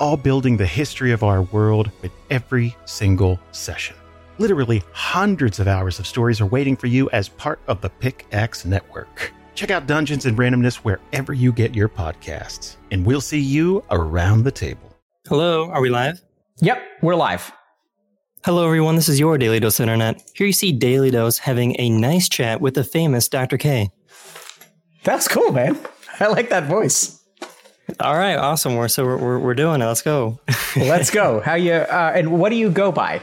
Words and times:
all 0.00 0.16
building 0.16 0.56
the 0.56 0.66
history 0.66 1.12
of 1.12 1.22
our 1.22 1.42
world 1.42 1.90
with 2.02 2.12
every 2.30 2.76
single 2.84 3.38
session. 3.52 3.96
Literally 4.38 4.82
hundreds 4.92 5.60
of 5.60 5.68
hours 5.68 5.98
of 5.98 6.06
stories 6.06 6.40
are 6.40 6.46
waiting 6.46 6.76
for 6.76 6.86
you 6.86 7.08
as 7.10 7.28
part 7.28 7.60
of 7.66 7.80
the 7.80 7.90
Pickaxe 7.90 8.64
Network. 8.64 9.32
Check 9.54 9.70
out 9.70 9.86
Dungeons 9.86 10.26
and 10.26 10.36
Randomness 10.36 10.76
wherever 10.76 11.32
you 11.32 11.52
get 11.52 11.74
your 11.74 11.88
podcasts, 11.88 12.76
and 12.90 13.06
we'll 13.06 13.20
see 13.20 13.40
you 13.40 13.84
around 13.90 14.42
the 14.42 14.50
table. 14.50 14.96
Hello, 15.28 15.70
are 15.70 15.80
we 15.80 15.90
live? 15.90 16.20
Yep, 16.60 16.82
we're 17.02 17.14
live. 17.14 17.52
Hello, 18.44 18.66
everyone. 18.66 18.94
This 18.94 19.08
is 19.08 19.18
your 19.18 19.38
Daily 19.38 19.58
Dose 19.58 19.80
Internet. 19.80 20.20
Here 20.34 20.46
you 20.46 20.52
see 20.52 20.70
Daily 20.70 21.10
Dose 21.10 21.38
having 21.38 21.74
a 21.78 21.88
nice 21.88 22.28
chat 22.28 22.60
with 22.60 22.74
the 22.74 22.84
famous 22.84 23.26
Dr. 23.26 23.56
K. 23.56 23.90
That's 25.02 25.28
cool, 25.28 25.52
man. 25.52 25.78
I 26.20 26.26
like 26.26 26.50
that 26.50 26.64
voice. 26.64 27.23
All 28.00 28.16
right, 28.16 28.36
awesome. 28.36 28.76
We're 28.76 28.88
so 28.88 29.04
we're, 29.04 29.16
we're, 29.18 29.38
we're 29.38 29.54
doing 29.54 29.82
it. 29.82 29.84
Let's 29.86 30.02
go. 30.02 30.38
Let's 30.76 31.10
go. 31.10 31.40
How 31.44 31.54
you? 31.54 31.72
Uh, 31.74 32.12
and 32.14 32.38
what 32.38 32.48
do 32.50 32.56
you 32.56 32.70
go 32.70 32.90
by? 32.92 33.20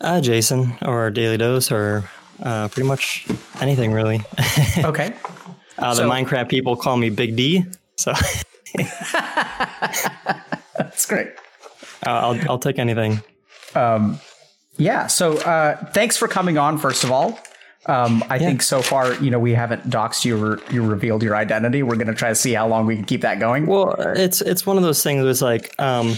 Uh, 0.00 0.20
Jason 0.20 0.76
or 0.82 1.10
Daily 1.10 1.36
Dose 1.38 1.72
or 1.72 2.04
uh, 2.42 2.68
pretty 2.68 2.86
much 2.88 3.26
anything 3.60 3.92
really. 3.92 4.20
Okay. 4.78 5.14
uh, 5.78 5.90
the 5.94 6.02
So- 6.02 6.10
Minecraft 6.10 6.48
people 6.48 6.76
call 6.76 6.96
me 6.96 7.08
Big 7.10 7.36
D, 7.36 7.64
so 7.96 8.12
That's 10.76 11.06
great. 11.06 11.28
uh, 12.06 12.10
I'll 12.10 12.50
I'll 12.50 12.58
take 12.58 12.78
anything. 12.78 13.22
Um, 13.74 14.20
Yeah. 14.76 15.06
So 15.06 15.38
uh, 15.38 15.76
thanks 15.92 16.16
for 16.16 16.28
coming 16.28 16.58
on. 16.58 16.78
First 16.78 17.04
of 17.04 17.10
all, 17.12 17.38
um, 17.86 18.24
I 18.30 18.38
think 18.38 18.62
so 18.62 18.80
far, 18.82 19.14
you 19.14 19.30
know, 19.30 19.38
we 19.38 19.52
haven't 19.52 19.88
doxed 19.90 20.24
you 20.24 20.42
or 20.42 20.60
you 20.70 20.84
revealed 20.84 21.22
your 21.22 21.36
identity. 21.36 21.82
We're 21.82 21.96
gonna 21.96 22.14
try 22.14 22.30
to 22.30 22.34
see 22.34 22.52
how 22.54 22.66
long 22.66 22.86
we 22.86 22.96
can 22.96 23.04
keep 23.04 23.20
that 23.22 23.38
going. 23.40 23.66
Well, 23.66 23.94
it's 23.98 24.40
it's 24.40 24.64
one 24.66 24.76
of 24.76 24.82
those 24.82 25.02
things. 25.02 25.24
It's 25.24 25.42
like 25.42 25.74
um, 25.78 26.14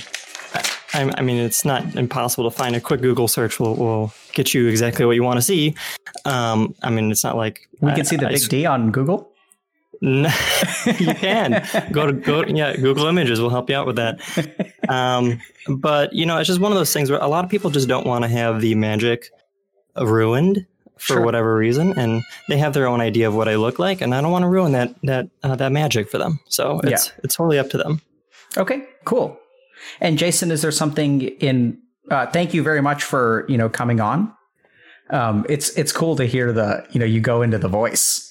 I, 0.95 1.13
I 1.19 1.23
mean, 1.23 1.37
it's 1.39 1.65
not 1.65 1.97
impossible 1.97 2.49
to 2.51 2.57
find. 2.57 2.77
A 2.77 2.81
quick 2.81 3.01
Google 3.01 3.29
search 3.29 3.59
will, 3.59 3.75
will 3.77 4.13
get 4.33 4.55
you 4.55 4.69
exactly 4.69 5.05
what 5.05 5.13
you 5.17 5.23
want 5.23 5.39
to 5.39 5.43
see. 5.43 5.75
Um, 6.25 6.75
I 6.83 6.91
mean, 6.91 7.11
it's 7.11 7.25
not 7.25 7.37
like 7.37 7.69
we 7.81 7.91
I- 7.91 7.95
can 7.97 8.05
see 8.05 8.17
the 8.17 8.29
I 8.29 8.33
big 8.33 8.49
D 8.49 8.67
on 8.67 8.91
Google. 8.93 9.33
You 10.03 11.15
can 11.15 11.67
go 11.91 12.07
to 12.07 12.13
go 12.13 12.45
yeah 12.45 12.77
Google 12.77 13.07
Images 13.07 13.41
will 13.41 13.49
help 13.49 13.71
you 13.71 13.77
out 13.77 13.87
with 13.87 13.97
that. 13.97 14.21
Um, 14.89 15.41
but 15.69 16.13
you 16.13 16.27
know, 16.27 16.39
it's 16.39 16.47
just 16.47 16.61
one 16.61 16.71
of 16.71 16.79
those 16.79 16.93
things 16.93 17.11
where 17.11 17.19
a 17.19 17.27
lot 17.27 17.45
of 17.45 17.51
people 17.51 17.71
just 17.71 17.89
don't 17.89 18.07
want 18.07 18.23
to 18.23 18.29
have 18.29 18.61
the 18.61 18.77
magic 18.77 19.31
ruined 20.01 20.65
for 20.99 21.15
Sure. 21.15 21.21
whatever 21.23 21.55
reason, 21.57 21.99
and 21.99 22.23
they 22.49 22.57
have 22.59 22.73
their 22.73 22.87
own 22.87 23.01
idea 23.01 23.29
of 23.29 23.35
what 23.35 23.49
I 23.49 23.57
look 23.57 23.79
like, 23.79 24.01
and 24.01 24.15
I 24.15 24.21
don't 24.21 24.31
want 24.33 24.43
to 24.45 24.49
ruin 24.49 24.73
that 24.73 24.95
that 25.03 25.29
uh, 25.43 25.55
that 25.57 25.73
magic 25.73 26.11
for 26.11 26.19
them. 26.19 26.41
So 26.49 26.81
it's 26.85 27.13
it's 27.23 27.37
totally 27.37 27.59
up 27.59 27.69
to 27.71 27.79
them. 27.79 28.01
Okay. 28.57 28.85
Cool. 29.05 29.39
And 30.01 30.19
Jason, 30.19 30.51
is 30.51 30.63
there 30.63 30.73
something 30.73 31.23
in? 31.23 31.79
Uh, 32.11 32.27
thank 32.27 32.55
you 32.55 32.63
very 32.63 32.81
much 32.81 33.03
for 33.05 33.45
you 33.49 33.59
know 33.59 33.69
coming 33.69 34.01
on. 34.01 34.33
Um, 35.11 35.45
it's 35.49 35.71
it's 35.77 35.93
cool 35.93 36.17
to 36.17 36.25
hear 36.25 36.53
the 36.53 36.87
you 36.91 36.99
know 36.99 37.07
you 37.07 37.21
go 37.21 37.43
into 37.43 37.59
the 37.59 37.69
voice. 37.69 38.23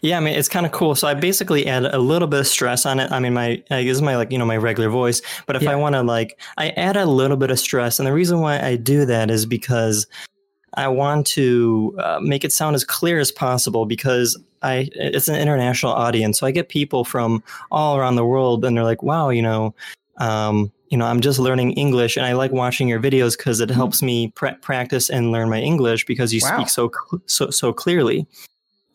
Yeah, 0.00 0.16
I 0.16 0.20
mean 0.20 0.34
it's 0.34 0.48
kind 0.48 0.64
of 0.66 0.72
cool. 0.72 0.94
So 0.94 1.08
I 1.08 1.14
basically 1.14 1.66
add 1.66 1.84
a 1.84 1.98
little 1.98 2.28
bit 2.28 2.40
of 2.40 2.46
stress 2.46 2.86
on 2.86 3.00
it. 3.00 3.10
I 3.12 3.18
mean, 3.20 3.34
my 3.34 3.62
I 3.70 3.82
this 3.84 3.96
is 3.96 4.02
my 4.02 4.16
like 4.16 4.30
you 4.32 4.38
know 4.38 4.46
my 4.46 4.56
regular 4.56 4.88
voice, 4.90 5.20
but 5.46 5.56
if 5.56 5.62
Yeah. 5.62 5.72
I 5.72 5.76
want 5.76 5.94
to 5.94 6.02
like, 6.02 6.38
I 6.58 6.68
add 6.70 6.96
a 6.96 7.06
little 7.06 7.36
bit 7.36 7.50
of 7.50 7.58
stress, 7.58 7.98
and 7.98 8.06
the 8.06 8.12
reason 8.12 8.40
why 8.40 8.60
I 8.60 8.76
do 8.76 9.04
that 9.06 9.30
is 9.30 9.46
because 9.46 10.06
I 10.76 10.88
want 10.88 11.26
to 11.28 11.94
uh, 12.02 12.20
make 12.20 12.44
it 12.44 12.52
sound 12.52 12.74
as 12.74 12.84
clear 12.84 13.18
as 13.18 13.30
possible 13.30 13.86
because 13.86 14.38
I 14.62 14.88
it's 14.94 15.28
an 15.28 15.36
international 15.36 15.92
audience, 15.92 16.38
so 16.38 16.46
I 16.46 16.50
get 16.50 16.68
people 16.68 17.04
from 17.04 17.42
all 17.70 17.96
around 17.96 18.16
the 18.16 18.24
world, 18.24 18.64
and 18.64 18.76
they're 18.76 18.84
like, 18.84 19.02
wow, 19.02 19.30
you 19.30 19.42
know. 19.42 19.74
Um, 20.18 20.70
you 20.90 20.98
know, 20.98 21.06
I'm 21.06 21.20
just 21.20 21.40
learning 21.40 21.72
English, 21.72 22.16
and 22.16 22.24
I 22.24 22.34
like 22.34 22.52
watching 22.52 22.86
your 22.86 23.00
videos 23.00 23.36
because 23.36 23.58
it 23.60 23.68
helps 23.68 24.00
me 24.00 24.28
pra- 24.36 24.56
practice 24.60 25.10
and 25.10 25.32
learn 25.32 25.50
my 25.50 25.60
English 25.60 26.06
because 26.06 26.32
you 26.32 26.40
Wow. 26.42 26.56
speak 26.58 26.68
so 26.68 26.90
so 27.26 27.50
so 27.50 27.72
clearly. 27.72 28.26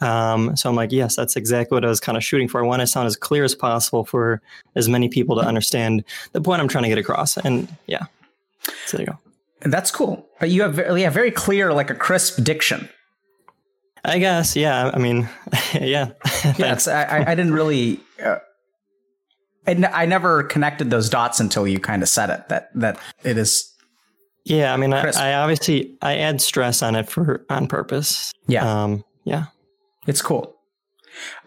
Um, 0.01 0.56
so 0.56 0.69
I'm 0.69 0.78
like, 0.78 0.94
yes, 0.94 1.17
that's 1.17 1.35
exactly 1.35 1.75
what 1.75 1.84
I 1.84 1.90
was 1.90 2.00
kind 2.00 2.17
of 2.17 2.23
shooting 2.23 2.47
for. 2.47 2.63
I 2.63 2.66
want 2.66 2.79
to 2.79 2.88
sound 2.88 3.07
as 3.07 3.17
clear 3.17 3.44
as 3.44 3.53
possible 3.53 4.06
for 4.06 4.41
as 4.75 4.88
many 4.88 5.09
people 5.09 5.35
to 5.35 5.41
understand 5.41 6.06
the 6.31 6.40
point 6.40 6.61
I'm 6.61 6.69
trying 6.69 6.84
to 6.84 6.90
get 6.90 6.97
across. 6.97 7.35
And 7.35 7.67
yeah, 7.88 8.06
so 8.85 8.96
there 8.97 9.06
you 9.06 9.11
go. 9.11 9.19
That's 9.62 9.92
cool. 9.92 10.28
But 10.40 10.50
you 10.50 10.62
have 10.62 10.74
very, 10.75 11.02
yeah, 11.02 11.09
very 11.09 11.31
clear, 11.31 11.74
like 11.74 11.90
a 11.90 11.96
crisp 11.96 12.44
diction. 12.44 12.88
I 14.06 14.18
guess, 14.20 14.56
yeah. 14.56 14.92
I 14.94 14.97
mean, 14.97 15.28
yeah. 15.74 16.12
Yeah, 16.58 16.74
it's, 16.74 16.88
I, 16.88 17.03
I- 17.03 17.31
I 17.31 17.36
didn't 17.36 17.53
really. 17.53 18.00
Uh, 18.24 18.38
I, 19.68 19.72
n- 19.72 19.90
I 19.94 20.06
never 20.06 20.44
connected 20.44 20.90
those 20.90 21.09
dots 21.09 21.40
until 21.40 21.68
you 21.68 21.80
kind 21.80 22.02
of 22.02 22.09
said 22.09 22.30
it. 22.30 22.47
That 22.50 22.70
that 22.75 22.97
it 23.24 23.38
is. 23.38 23.72
yeah. 24.46 24.74
I 24.74 24.78
mean, 24.78 24.94
I, 24.94 25.12
I 25.12 25.34
obviously 25.34 25.97
I 26.02 26.18
add 26.18 26.40
stress 26.41 26.81
on 26.81 26.96
it 26.96 27.09
for 27.09 27.46
on 27.50 27.68
purpose. 27.68 28.31
Yeah, 28.47 28.84
Um, 28.84 29.03
yeah. 29.26 29.46
it's 30.08 30.22
cool. 30.22 30.56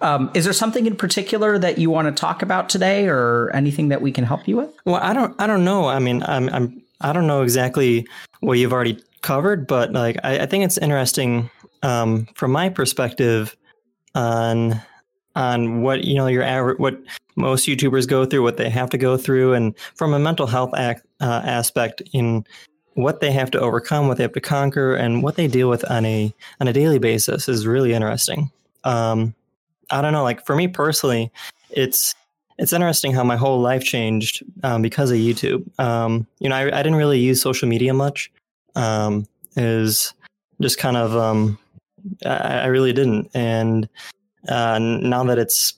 Um, 0.03 0.31
is 0.35 0.45
there 0.45 0.53
something 0.53 0.85
in 0.87 0.97
particular 0.97 1.59
that 1.59 1.79
you 1.79 1.89
want 1.91 2.15
to 2.15 2.21
talk 2.21 2.43
about 2.43 2.69
today, 2.69 3.09
or 3.09 3.51
anything 3.55 3.89
that 3.89 4.03
we 4.03 4.13
can 4.13 4.25
help 4.25 4.47
you 4.47 4.57
with? 4.59 4.71
Well, 4.85 4.97
I 4.97 5.15
don't, 5.15 5.35
I 5.41 5.47
don't 5.47 5.65
know. 5.65 5.87
I 5.87 5.99
mean, 5.99 6.23
I'm, 6.25 6.49
I'm, 6.51 6.82
I 7.03 7.13
don't 7.13 7.27
know 7.27 7.43
exactly 7.43 8.07
what 8.41 8.59
you've 8.59 8.73
already 8.73 9.03
covered, 9.23 9.67
but 9.67 9.93
like, 9.93 10.17
I, 10.25 10.41
I 10.41 10.47
think 10.47 10.65
it's 10.65 10.79
interesting 10.79 11.51
um, 11.83 12.27
from 12.35 12.53
my 12.53 12.69
perspective 12.69 13.57
on 14.15 14.81
on 15.35 15.81
what 15.81 16.05
you 16.05 16.15
know 16.15 16.27
your 16.27 16.43
average, 16.43 16.79
what 16.79 16.99
most 17.37 17.67
YouTubers 17.67 18.07
go 18.07 18.25
through, 18.27 18.43
what 18.43 18.59
they 18.59 18.69
have 18.69 18.91
to 18.91 18.99
go 18.99 19.17
through, 19.17 19.55
and 19.55 19.75
from 19.95 20.13
a 20.13 20.19
mental 20.19 20.47
health 20.47 20.73
act, 20.77 21.07
uh, 21.21 21.43
aspect 21.45 22.03
in 22.13 22.45
what 22.95 23.21
they 23.21 23.33
have 23.33 23.51
to 23.53 23.61
overcome, 23.61 24.09
what 24.09 24.19
they 24.19 24.25
have 24.25 24.35
to 24.35 24.41
conquer, 24.41 24.95
and 24.95 25.23
what 25.23 25.37
they 25.37 25.49
deal 25.49 25.69
with 25.71 25.91
on 25.91 26.05
a 26.05 26.33
on 26.61 26.69
a 26.69 26.73
daily 26.73 26.99
basis 26.99 27.49
is 27.49 27.67
really 27.67 27.95
interesting. 27.95 28.51
Um, 28.85 29.35
I 29.91 30.03
don't 30.03 30.13
know, 30.13 30.23
like 30.23 30.45
for 30.45 30.55
me 30.55 30.69
personally, 30.69 31.31
it's 31.71 32.15
it's 32.59 32.73
interesting 32.73 33.13
how 33.13 33.25
my 33.25 33.37
whole 33.37 33.61
life 33.61 33.85
changed 33.85 34.43
um, 34.63 34.83
because 34.83 35.11
of 35.11 35.19
YouTube. 35.19 35.67
Um, 35.79 36.27
you 36.39 36.49
know, 36.49 36.57
I, 36.57 36.67
I 36.67 36.83
didn't 36.83 36.97
really 36.97 37.19
use 37.19 37.41
social 37.41 37.69
media 37.69 37.95
much. 37.95 38.31
Um, 38.75 39.27
is 39.57 40.15
just 40.61 40.79
kind 40.79 40.97
of 40.97 41.15
um, 41.17 41.59
I, 42.25 42.61
I 42.61 42.67
really 42.67 42.93
didn't, 42.93 43.31
and 43.35 43.89
uh, 44.49 44.79
now 44.79 45.25
that 45.25 45.39
it's 45.39 45.75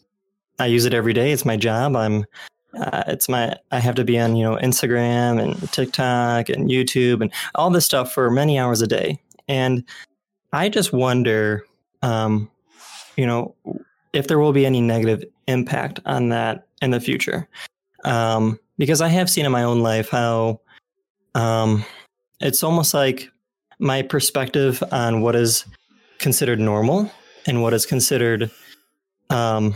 I 0.58 0.66
use 0.66 0.84
it 0.84 0.94
every 0.94 1.12
day. 1.12 1.32
It's 1.32 1.44
my 1.44 1.56
job. 1.56 1.96
I'm 1.96 2.24
uh, 2.78 3.04
it's 3.08 3.28
my 3.28 3.56
I 3.70 3.80
have 3.80 3.94
to 3.96 4.04
be 4.04 4.18
on 4.18 4.36
you 4.36 4.44
know 4.44 4.56
Instagram 4.56 5.42
and 5.42 5.72
TikTok 5.72 6.48
and 6.48 6.70
YouTube 6.70 7.20
and 7.20 7.32
all 7.54 7.70
this 7.70 7.84
stuff 7.84 8.12
for 8.12 8.30
many 8.30 8.58
hours 8.58 8.82
a 8.82 8.86
day, 8.86 9.20
and 9.48 9.84
I 10.52 10.68
just 10.68 10.92
wonder, 10.92 11.64
um, 12.02 12.50
you 13.16 13.26
know, 13.26 13.54
if 14.14 14.28
there 14.28 14.38
will 14.38 14.52
be 14.52 14.64
any 14.64 14.80
negative 14.80 15.25
impact 15.48 16.00
on 16.06 16.28
that 16.30 16.66
in 16.80 16.91
the 16.91 17.00
future. 17.00 17.48
Um, 18.04 18.59
because 18.78 19.00
I 19.00 19.09
have 19.09 19.30
seen 19.30 19.47
in 19.47 19.53
my 19.53 19.62
own 19.62 19.80
life 19.80 20.09
how 20.09 20.60
um, 21.34 21.84
it's 22.41 22.62
almost 22.62 22.94
like 22.94 23.30
my 23.78 24.03
perspective 24.03 24.83
on 24.92 25.21
what 25.21 25.34
is 25.34 25.65
considered 26.18 26.60
normal 26.60 27.10
and 27.47 27.62
what 27.62 27.74
is 27.74 27.86
considered 27.86 28.50
um, 29.30 29.74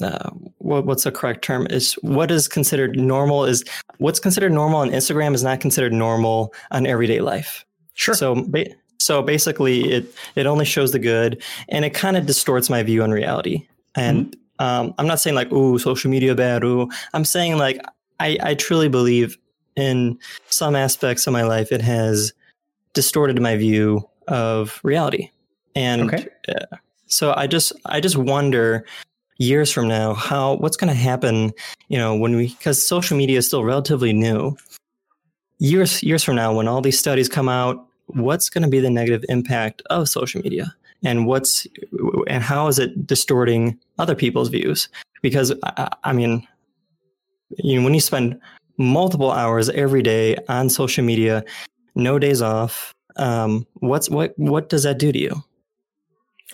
uh, 0.00 0.30
what, 0.58 0.84
what's 0.84 1.04
the 1.04 1.12
correct 1.12 1.42
term 1.42 1.66
is 1.70 1.94
what 2.02 2.30
is 2.30 2.48
considered 2.48 2.98
normal 2.98 3.44
is 3.44 3.64
what's 3.98 4.20
considered 4.20 4.52
normal 4.52 4.80
on 4.80 4.90
Instagram 4.90 5.34
is 5.34 5.42
not 5.42 5.60
considered 5.60 5.92
normal 5.92 6.52
on 6.70 6.86
everyday 6.86 7.20
life. 7.20 7.64
Sure. 7.94 8.14
So, 8.14 8.46
so 9.06 9.22
basically, 9.22 9.92
it 9.92 10.04
it 10.34 10.46
only 10.46 10.64
shows 10.64 10.90
the 10.90 10.98
good, 10.98 11.40
and 11.68 11.84
it 11.84 11.94
kind 11.94 12.16
of 12.16 12.26
distorts 12.26 12.68
my 12.68 12.82
view 12.82 13.04
on 13.04 13.12
reality. 13.12 13.68
And 13.94 14.36
um, 14.58 14.94
I'm 14.98 15.06
not 15.06 15.20
saying 15.20 15.36
like, 15.36 15.52
"Ooh, 15.52 15.78
social 15.78 16.10
media 16.10 16.34
bad." 16.34 16.64
Ooh, 16.64 16.88
I'm 17.14 17.24
saying 17.24 17.56
like, 17.56 17.78
I 18.18 18.36
I 18.42 18.54
truly 18.54 18.88
believe 18.88 19.38
in 19.76 20.18
some 20.48 20.74
aspects 20.74 21.26
of 21.28 21.32
my 21.32 21.44
life, 21.44 21.70
it 21.70 21.82
has 21.82 22.32
distorted 22.94 23.40
my 23.40 23.56
view 23.56 24.02
of 24.26 24.80
reality. 24.82 25.30
And 25.76 26.12
Okay. 26.12 26.26
uh, 26.48 26.76
so 27.06 27.32
I 27.36 27.46
just 27.46 27.72
I 27.84 28.00
just 28.00 28.16
wonder, 28.16 28.84
years 29.38 29.70
from 29.70 29.86
now, 29.86 30.14
how 30.14 30.54
what's 30.56 30.76
going 30.76 30.92
to 30.92 31.00
happen? 31.10 31.52
You 31.88 31.98
know, 31.98 32.16
when 32.16 32.34
we 32.34 32.48
because 32.48 32.82
social 32.82 33.16
media 33.16 33.38
is 33.38 33.46
still 33.46 33.62
relatively 33.62 34.12
new. 34.12 34.56
Years 35.58 36.02
years 36.02 36.24
from 36.24 36.34
now, 36.36 36.52
when 36.56 36.66
all 36.66 36.80
these 36.82 36.98
studies 36.98 37.28
come 37.28 37.48
out, 37.48 37.86
what's 38.06 38.48
going 38.48 38.62
to 38.62 38.68
be 38.68 38.80
the 38.80 38.90
negative 38.90 39.24
impact 39.28 39.82
of 39.90 40.08
social 40.08 40.40
media, 40.42 40.74
and 41.04 41.26
what's 41.26 41.66
and 42.26 42.42
how 42.42 42.68
is 42.68 42.78
it 42.78 43.06
distorting 43.06 43.78
other 43.98 44.14
people's 44.14 44.48
views? 44.48 44.88
Because 45.22 45.52
I, 45.62 45.88
I 46.04 46.12
mean, 46.12 46.46
you 47.58 47.78
know, 47.78 47.84
when 47.84 47.94
you 47.94 48.00
spend 48.00 48.40
multiple 48.78 49.32
hours 49.32 49.68
every 49.70 50.02
day 50.02 50.36
on 50.48 50.68
social 50.68 51.04
media, 51.04 51.44
no 51.94 52.18
days 52.18 52.42
off, 52.42 52.92
um, 53.16 53.66
what's 53.74 54.10
what 54.10 54.34
what 54.36 54.68
does 54.68 54.82
that 54.84 54.98
do 54.98 55.12
to 55.12 55.18
you? 55.18 55.44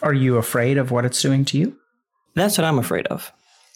Are 0.02 0.14
you 0.14 0.36
afraid 0.36 0.78
of 0.78 0.90
what 0.90 1.04
it's 1.04 1.20
doing 1.20 1.44
to 1.46 1.58
you? 1.58 1.76
That's 2.34 2.56
what 2.56 2.64
I'm 2.64 2.78
afraid 2.78 3.06
of. 3.08 3.30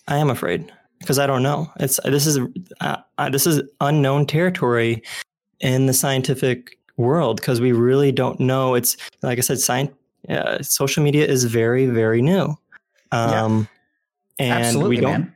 I 0.09 0.19
am 0.19 0.31
afraid 0.31 0.73
because 1.01 1.19
I 1.19 1.27
don't 1.27 1.43
know. 1.43 1.71
It's 1.79 2.01
this 2.05 2.27
is 2.27 2.39
uh, 2.81 2.97
uh, 3.19 3.29
this 3.29 3.47
is 3.47 3.63
unknown 3.81 4.27
territory 4.27 5.03
in 5.61 5.87
the 5.87 5.93
scientific 5.93 6.76
world 6.97 7.41
because 7.41 7.61
we 7.61 7.73
really 7.73 8.13
don't 8.13 8.39
know. 8.41 8.75
It's 8.75 8.97
like 9.23 9.39
I 9.39 9.41
said, 9.41 9.61
science, 9.61 9.93
uh, 10.29 10.63
social 10.63 11.03
media 11.03 11.27
is 11.27 11.45
very 11.45 11.87
very 11.87 12.23
new, 12.23 12.57
um, 13.13 13.69
yeah. 14.39 14.47
and 14.47 14.65
Absolutely, 14.65 14.97
we 14.97 15.01
don't. 15.01 15.13
Man. 15.13 15.33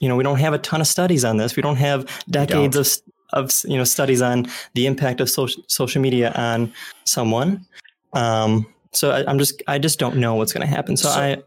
You 0.00 0.08
know, 0.08 0.14
we 0.14 0.22
don't 0.22 0.38
have 0.38 0.54
a 0.54 0.58
ton 0.58 0.80
of 0.80 0.86
studies 0.86 1.24
on 1.24 1.38
this. 1.38 1.56
We 1.56 1.62
don't 1.62 1.76
have 1.76 2.06
decades 2.30 2.76
don't. 2.76 2.86
of 2.86 3.02
of 3.32 3.52
you 3.64 3.76
know 3.76 3.84
studies 3.84 4.22
on 4.22 4.46
the 4.74 4.86
impact 4.86 5.20
of 5.20 5.28
social 5.28 5.62
social 5.66 6.00
media 6.00 6.32
on 6.32 6.72
someone. 7.04 7.66
Um, 8.12 8.66
so 8.92 9.10
I, 9.10 9.30
am 9.30 9.38
just 9.38 9.62
I 9.66 9.78
just 9.78 9.98
don't 9.98 10.16
know 10.16 10.34
what's 10.34 10.52
going 10.52 10.66
to 10.66 10.72
happen. 10.72 10.96
So, 10.96 11.08
so, 11.08 11.20
I 11.20 11.42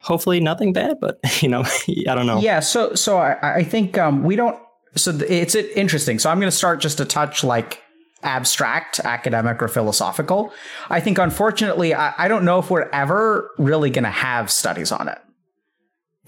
hopefully 0.00 0.40
nothing 0.40 0.72
bad, 0.72 1.00
but 1.00 1.20
you 1.42 1.48
know 1.48 1.64
I 2.08 2.14
don't 2.14 2.26
know. 2.26 2.40
Yeah. 2.40 2.60
So 2.60 2.94
so 2.94 3.18
I, 3.18 3.56
I 3.56 3.64
think 3.64 3.98
um, 3.98 4.22
we 4.24 4.36
don't. 4.36 4.58
So 4.94 5.10
it's 5.26 5.54
interesting. 5.54 6.18
So 6.18 6.28
I'm 6.28 6.38
going 6.38 6.50
to 6.50 6.56
start 6.56 6.80
just 6.80 7.00
a 7.00 7.06
touch 7.06 7.42
like 7.42 7.81
abstract, 8.22 9.00
academic, 9.00 9.62
or 9.62 9.68
philosophical. 9.68 10.52
I 10.90 11.00
think 11.00 11.18
unfortunately 11.18 11.94
I, 11.94 12.14
I 12.18 12.28
don't 12.28 12.44
know 12.44 12.58
if 12.58 12.70
we're 12.70 12.88
ever 12.90 13.50
really 13.58 13.90
going 13.90 14.04
to 14.04 14.10
have 14.10 14.50
studies 14.50 14.92
on 14.92 15.08
it. 15.08 15.18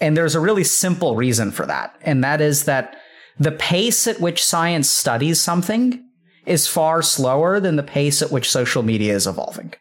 And 0.00 0.16
there's 0.16 0.34
a 0.34 0.40
really 0.40 0.64
simple 0.64 1.14
reason 1.14 1.52
for 1.52 1.66
that, 1.66 1.96
and 2.02 2.24
that 2.24 2.40
is 2.40 2.64
that 2.64 2.96
the 3.38 3.52
pace 3.52 4.06
at 4.06 4.20
which 4.20 4.44
science 4.44 4.90
studies 4.90 5.40
something 5.40 6.04
is 6.46 6.66
far 6.66 7.00
slower 7.02 7.60
than 7.60 7.76
the 7.76 7.82
pace 7.82 8.20
at 8.20 8.30
which 8.30 8.50
social 8.50 8.82
media 8.82 9.14
is 9.14 9.26
evolving. 9.26 9.72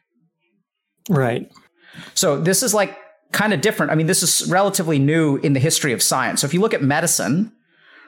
Right. 1.09 1.51
So 2.13 2.39
this 2.39 2.63
is 2.63 2.73
like 2.73 2.97
kind 3.31 3.53
of 3.53 3.61
different. 3.61 3.91
I 3.91 3.95
mean, 3.95 4.07
this 4.07 4.23
is 4.23 4.49
relatively 4.49 4.99
new 4.99 5.37
in 5.37 5.53
the 5.53 5.59
history 5.59 5.93
of 5.93 6.01
science. 6.01 6.41
So 6.41 6.45
if 6.45 6.53
you 6.53 6.61
look 6.61 6.73
at 6.73 6.81
medicine, 6.81 7.51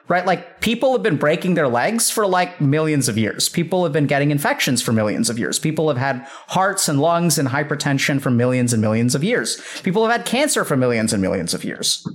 right, 0.08 0.26
like 0.26 0.62
people 0.62 0.92
have 0.94 1.04
been 1.04 1.18
breaking 1.18 1.56
their 1.56 1.68
legs 1.68 2.10
for 2.12 2.28
like 2.28 2.62
millions 2.62 3.08
of 3.08 3.18
years. 3.18 3.50
People 3.50 3.84
have 3.84 3.94
been 3.94 4.08
getting 4.08 4.32
infections 4.32 4.82
for 4.82 4.92
millions 4.92 5.30
of 5.30 5.40
years. 5.40 5.60
People 5.60 5.88
have 5.88 5.98
had 5.98 6.26
hearts 6.48 6.88
and 6.88 7.00
lungs 7.00 7.38
and 7.38 7.50
hypertension 7.50 8.22
for 8.22 8.32
millions 8.32 8.74
and 8.74 8.82
millions 8.82 9.16
of 9.16 9.24
years. 9.24 9.62
People 9.84 10.06
have 10.08 10.16
had 10.16 10.26
cancer 10.26 10.64
for 10.64 10.78
millions 10.78 11.14
and 11.14 11.22
millions 11.22 11.54
of 11.54 11.64
years. 11.64 12.06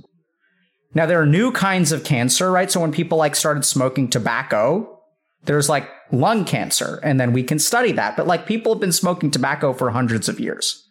Now 0.93 1.05
there 1.05 1.21
are 1.21 1.25
new 1.25 1.51
kinds 1.51 1.91
of 1.91 2.03
cancer, 2.03 2.51
right? 2.51 2.71
So 2.71 2.81
when 2.81 2.91
people 2.91 3.17
like 3.17 3.35
started 3.35 3.65
smoking 3.65 4.09
tobacco, 4.09 4.99
there's 5.43 5.69
like 5.69 5.89
lung 6.11 6.45
cancer, 6.45 6.99
and 7.03 7.19
then 7.19 7.33
we 7.33 7.43
can 7.43 7.59
study 7.59 7.91
that. 7.93 8.15
But 8.15 8.27
like 8.27 8.45
people 8.45 8.73
have 8.73 8.81
been 8.81 8.91
smoking 8.91 9.31
tobacco 9.31 9.73
for 9.73 9.89
hundreds 9.89 10.29
of 10.29 10.39
years. 10.39 10.87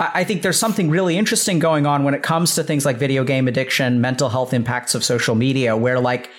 I 0.00 0.24
think 0.24 0.40
there's 0.40 0.58
something 0.58 0.88
really 0.88 1.18
interesting 1.18 1.58
going 1.58 1.84
on 1.84 2.04
when 2.04 2.14
it 2.14 2.22
comes 2.22 2.54
to 2.54 2.64
things 2.64 2.86
like 2.86 2.96
video 2.96 3.22
game 3.22 3.46
addiction, 3.46 4.00
mental 4.00 4.30
health 4.30 4.54
impacts 4.54 4.94
of 4.94 5.04
social 5.04 5.34
media, 5.34 5.76
where 5.76 6.00
like, 6.00 6.30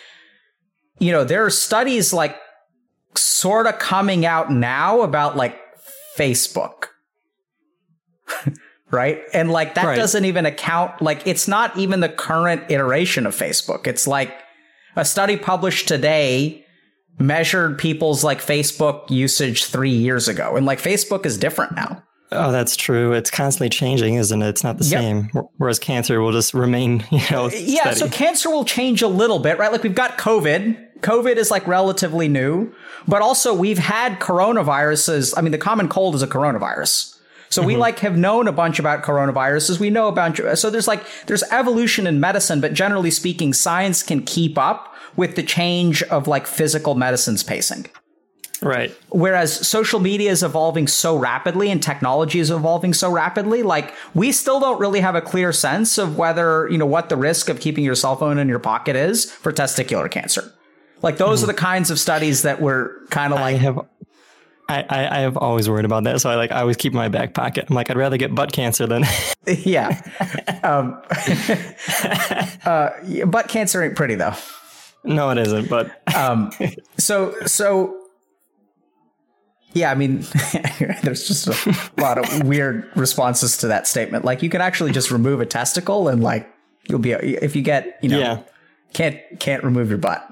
you 0.97 1.11
know, 1.11 1.23
there 1.23 1.45
are 1.45 1.51
studies 1.51 2.11
like 2.11 2.35
sort 3.15 3.67
of 3.67 3.77
coming 3.77 4.25
out 4.25 4.51
now 4.51 5.01
about 5.01 5.37
like 5.37 5.59
Facebook. 6.17 6.85
right? 8.91 9.21
And 9.31 9.51
like 9.51 9.75
that 9.75 9.85
right. 9.85 9.95
doesn't 9.95 10.25
even 10.25 10.47
account, 10.47 10.99
like, 10.99 11.27
it's 11.27 11.47
not 11.47 11.77
even 11.77 11.99
the 11.99 12.09
current 12.09 12.63
iteration 12.71 13.27
of 13.27 13.35
Facebook. 13.35 13.85
It's 13.85 14.07
like 14.07 14.33
a 14.95 15.05
study 15.05 15.37
published 15.37 15.87
today 15.87 16.65
measured 17.19 17.77
people's 17.77 18.23
like 18.23 18.41
Facebook 18.41 19.07
usage 19.11 19.65
three 19.65 19.91
years 19.91 20.27
ago. 20.27 20.55
And 20.55 20.65
like 20.65 20.81
Facebook 20.81 21.27
is 21.27 21.37
different 21.37 21.75
now. 21.75 22.01
Oh, 22.33 22.51
that's 22.51 22.77
true. 22.77 23.11
It's 23.13 23.29
constantly 23.29 23.69
changing, 23.69 24.15
isn't 24.15 24.41
it? 24.41 24.47
It's 24.47 24.63
not 24.63 24.77
the 24.77 24.85
yep. 24.85 25.01
same. 25.01 25.29
Whereas 25.57 25.79
cancer 25.79 26.21
will 26.21 26.31
just 26.31 26.53
remain, 26.53 27.05
you 27.11 27.21
know. 27.29 27.49
Yeah, 27.49 27.91
steady. 27.91 27.95
so 27.95 28.09
cancer 28.09 28.49
will 28.49 28.65
change 28.65 29.01
a 29.01 29.07
little 29.07 29.39
bit, 29.39 29.57
right? 29.57 29.71
Like 29.71 29.83
we've 29.83 29.95
got 29.95 30.17
COVID. 30.17 31.01
COVID 31.01 31.35
is 31.35 31.51
like 31.51 31.67
relatively 31.67 32.27
new, 32.27 32.73
but 33.07 33.21
also 33.21 33.53
we've 33.53 33.79
had 33.79 34.19
coronaviruses. 34.19 35.33
I 35.35 35.41
mean, 35.41 35.51
the 35.51 35.57
common 35.57 35.89
cold 35.89 36.15
is 36.15 36.21
a 36.21 36.27
coronavirus. 36.27 37.17
So 37.49 37.61
mm-hmm. 37.61 37.67
we 37.67 37.75
like 37.75 37.99
have 37.99 38.17
known 38.17 38.47
a 38.47 38.53
bunch 38.53 38.79
about 38.79 39.03
coronaviruses. 39.03 39.79
We 39.79 39.89
know 39.89 40.07
about 40.07 40.57
so 40.57 40.69
there's 40.69 40.87
like 40.87 41.03
there's 41.25 41.43
evolution 41.51 42.07
in 42.07 42.19
medicine, 42.19 42.61
but 42.61 42.73
generally 42.73 43.11
speaking, 43.11 43.51
science 43.51 44.03
can 44.03 44.23
keep 44.23 44.57
up 44.57 44.95
with 45.17 45.35
the 45.35 45.43
change 45.43 46.01
of 46.03 46.27
like 46.27 46.47
physical 46.47 46.95
medicine's 46.95 47.43
pacing. 47.43 47.87
Right. 48.63 48.95
Whereas 49.09 49.67
social 49.67 49.99
media 49.99 50.29
is 50.29 50.43
evolving 50.43 50.87
so 50.87 51.17
rapidly 51.17 51.71
and 51.71 51.81
technology 51.81 52.39
is 52.39 52.51
evolving 52.51 52.93
so 52.93 53.11
rapidly, 53.11 53.63
like 53.63 53.93
we 54.13 54.31
still 54.31 54.59
don't 54.59 54.79
really 54.79 54.99
have 54.99 55.15
a 55.15 55.21
clear 55.21 55.51
sense 55.51 55.97
of 55.97 56.17
whether, 56.17 56.69
you 56.69 56.77
know, 56.77 56.85
what 56.85 57.09
the 57.09 57.17
risk 57.17 57.49
of 57.49 57.59
keeping 57.59 57.83
your 57.83 57.95
cell 57.95 58.15
phone 58.15 58.37
in 58.37 58.47
your 58.47 58.59
pocket 58.59 58.95
is 58.95 59.31
for 59.31 59.51
testicular 59.51 60.09
cancer. 60.11 60.53
Like 61.01 61.17
those 61.17 61.41
mm-hmm. 61.41 61.49
are 61.49 61.53
the 61.53 61.59
kinds 61.59 61.89
of 61.89 61.99
studies 61.99 62.43
that 62.43 62.61
we're 62.61 63.03
kind 63.07 63.33
of 63.33 63.39
like 63.39 63.55
I 63.55 63.57
have 63.57 63.79
I, 64.69 64.85
I, 64.89 65.17
I 65.17 65.19
have 65.21 65.37
always 65.37 65.67
worried 65.67 65.85
about 65.85 66.03
that. 66.03 66.21
So 66.21 66.29
I 66.29 66.35
like 66.35 66.51
I 66.51 66.61
always 66.61 66.77
keep 66.77 66.93
my 66.93 67.09
back 67.09 67.33
pocket. 67.33 67.65
I'm 67.67 67.75
like, 67.75 67.89
I'd 67.89 67.97
rather 67.97 68.17
get 68.17 68.33
butt 68.35 68.51
cancer 68.51 68.85
than 68.85 69.03
Yeah. 69.47 69.99
um, 70.63 71.01
uh, 72.65 73.25
butt 73.25 73.47
cancer 73.47 73.83
ain't 73.83 73.95
pretty 73.95 74.15
though. 74.15 74.35
No, 75.03 75.31
it 75.31 75.39
isn't, 75.39 75.67
but 75.67 76.07
um, 76.15 76.51
so 76.97 77.33
so 77.47 78.00
yeah, 79.73 79.91
I 79.91 79.95
mean, 79.95 80.17
there's 81.03 81.27
just 81.27 81.47
a 81.47 82.01
lot 82.01 82.17
of 82.17 82.47
weird 82.47 82.89
responses 82.95 83.57
to 83.57 83.67
that 83.67 83.87
statement. 83.87 84.25
Like, 84.25 84.43
you 84.43 84.49
can 84.49 84.61
actually 84.61 84.91
just 84.91 85.11
remove 85.11 85.39
a 85.39 85.45
testicle, 85.45 86.07
and 86.07 86.21
like, 86.21 86.51
you'll 86.87 86.99
be 86.99 87.11
if 87.11 87.55
you 87.55 87.61
get, 87.61 87.99
you 88.01 88.09
know, 88.09 88.19
yeah. 88.19 88.41
can't 88.93 89.19
can't 89.39 89.63
remove 89.63 89.89
your 89.89 89.97
butt. 89.97 90.27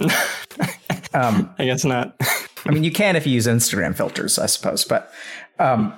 um, 1.12 1.54
I 1.58 1.64
guess 1.64 1.84
not. 1.84 2.16
I 2.64 2.70
mean, 2.70 2.84
you 2.84 2.92
can 2.92 3.16
if 3.16 3.26
you 3.26 3.32
use 3.32 3.46
Instagram 3.46 3.96
filters, 3.96 4.38
I 4.38 4.46
suppose. 4.46 4.84
But 4.84 5.12
um, 5.58 5.92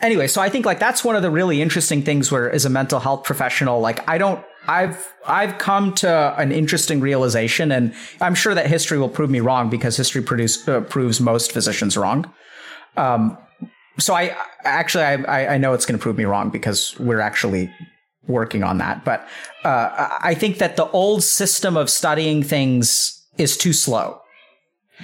anyway, 0.00 0.26
so 0.26 0.40
I 0.40 0.48
think 0.48 0.66
like 0.66 0.78
that's 0.78 1.04
one 1.04 1.16
of 1.16 1.22
the 1.22 1.30
really 1.30 1.60
interesting 1.60 2.02
things 2.02 2.30
where, 2.30 2.50
as 2.50 2.64
a 2.64 2.70
mental 2.70 3.00
health 3.00 3.24
professional, 3.24 3.80
like 3.80 4.08
I 4.08 4.18
don't 4.18 4.44
I've 4.68 5.12
I've 5.26 5.58
come 5.58 5.94
to 5.96 6.34
an 6.38 6.52
interesting 6.52 7.00
realization, 7.00 7.72
and 7.72 7.94
I'm 8.20 8.34
sure 8.34 8.54
that 8.54 8.66
history 8.66 8.98
will 8.98 9.08
prove 9.08 9.30
me 9.30 9.40
wrong 9.40 9.70
because 9.70 9.96
history 9.96 10.22
produce, 10.22 10.66
uh, 10.68 10.80
proves 10.82 11.20
most 11.20 11.52
physicians 11.52 11.96
wrong. 11.96 12.30
Um, 12.96 13.38
so 13.98 14.14
I 14.14 14.36
actually 14.64 15.04
I, 15.04 15.54
I 15.54 15.58
know 15.58 15.72
it's 15.72 15.86
going 15.86 15.98
to 15.98 16.02
prove 16.02 16.16
me 16.16 16.24
wrong 16.24 16.50
because 16.50 16.98
we're 16.98 17.20
actually 17.20 17.70
working 18.26 18.62
on 18.62 18.78
that. 18.78 19.04
But 19.04 19.26
uh, 19.64 20.18
I 20.20 20.34
think 20.34 20.58
that 20.58 20.76
the 20.76 20.88
old 20.90 21.22
system 21.22 21.76
of 21.76 21.90
studying 21.90 22.42
things 22.42 23.22
is 23.38 23.56
too 23.56 23.72
slow, 23.72 24.20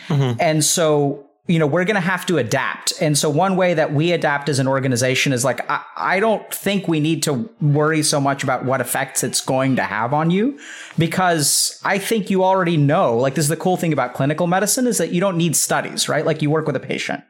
mm-hmm. 0.09 0.41
and 0.41 0.65
so 0.65 1.30
you 1.47 1.59
know, 1.59 1.67
we're 1.67 1.85
going 1.85 1.97
to 1.97 2.01
have 2.01 2.27
to 2.27 2.39
adapt. 2.39 2.93
And 3.01 3.17
so 3.19 3.29
one 3.29 3.57
way 3.57 3.75
that 3.75 3.93
we 3.93 4.13
adapt 4.13 4.49
as 4.49 4.59
an 4.59 4.69
organization 4.69 5.33
is 5.33 5.45
like, 5.45 5.69
I, 5.71 5.83
I, 5.97 6.21
don't 6.21 6.53
think 6.55 6.87
we 6.87 7.01
need 7.01 7.23
to 7.25 7.51
worry 7.61 8.03
so 8.03 8.21
much 8.21 8.45
about 8.45 8.65
what 8.65 8.81
effects 8.81 9.25
it's 9.25 9.41
going 9.41 9.77
to 9.77 9.83
have 9.83 10.15
on 10.15 10.31
you 10.31 10.59
because 10.99 11.81
I 11.85 11.99
think 11.99 12.31
you 12.31 12.45
already 12.45 12.77
know, 12.77 13.17
like 13.17 13.35
this 13.35 13.47
is 13.47 13.49
the 13.49 13.57
cool 13.57 13.77
thing 13.77 13.93
about 13.93 14.15
clinical 14.15 14.47
medicine 14.47 14.87
is 14.87 14.99
that 14.99 15.13
you 15.13 15.21
don't 15.21 15.37
need 15.37 15.57
studies, 15.57 16.09
right? 16.09 16.25
Like 16.25 16.41
you 16.41 16.51
work 16.51 16.67
with 16.67 16.77
a 16.77 16.81
patient. 16.81 17.25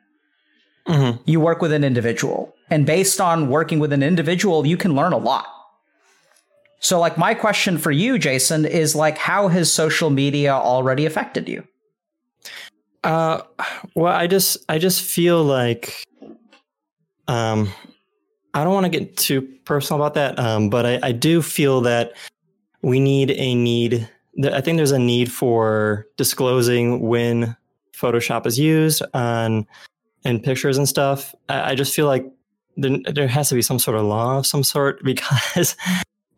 Mm-hmm. 0.87 1.23
You 1.25 1.41
work 1.41 1.63
with 1.63 1.73
an 1.73 1.85
individual. 1.85 2.55
And 2.69 2.85
based 2.85 3.21
on 3.21 3.49
working 3.49 3.79
with 3.79 3.93
an 3.93 4.03
individual, 4.03 4.67
you 4.67 4.77
can 4.77 4.95
learn 4.95 5.13
a 5.13 5.19
lot. 5.19 5.47
So 6.81 6.99
like 6.99 7.17
my 7.17 7.35
question 7.35 7.79
for 7.79 7.91
you, 7.91 8.19
Jason, 8.19 8.65
is 8.65 8.97
like, 8.97 9.19
how 9.19 9.49
has 9.49 9.73
social 9.73 10.11
media 10.11 10.53
already 10.53 11.07
affected 11.07 11.49
you? 11.49 11.67
Uh, 13.03 13.43
well, 13.95 14.13
I 14.13 14.27
just 14.27 14.59
I 14.69 14.79
just 14.79 15.03
feel 15.03 15.43
like, 15.43 16.05
um, 17.29 17.73
I 18.53 18.65
don't 18.65 18.75
want 18.75 18.85
to 18.85 18.99
get 18.99 19.17
too 19.17 19.43
personal 19.65 20.03
about 20.03 20.15
that. 20.15 20.39
Um, 20.39 20.69
but 20.69 20.85
I, 20.85 20.99
I 21.03 21.13
do 21.13 21.41
feel 21.41 21.81
that 21.83 22.13
we 22.83 23.01
need 23.01 23.31
a 23.31 23.55
need. 23.55 24.09
I 24.45 24.61
think 24.61 24.77
there's 24.77 24.93
a 24.93 24.99
need 24.99 25.33
for 25.33 26.07
disclosing 26.17 27.01
when 27.01 27.57
Photoshop 27.97 28.47
is 28.47 28.59
used 28.59 29.03
on 29.15 29.67
in 30.25 30.41
pictures 30.41 30.77
and 30.77 30.89
stuff. 30.89 31.35
I, 31.49 31.73
I 31.73 31.75
just 31.75 31.95
feel 31.95 32.07
like 32.07 32.27
there, 32.77 32.99
there 33.13 33.29
has 33.29 33.49
to 33.49 33.55
be 33.55 33.63
some 33.63 33.79
sort 33.79 33.97
of 33.97 34.05
law 34.05 34.39
of 34.39 34.47
some 34.47 34.63
sort 34.63 35.03
because 35.05 35.77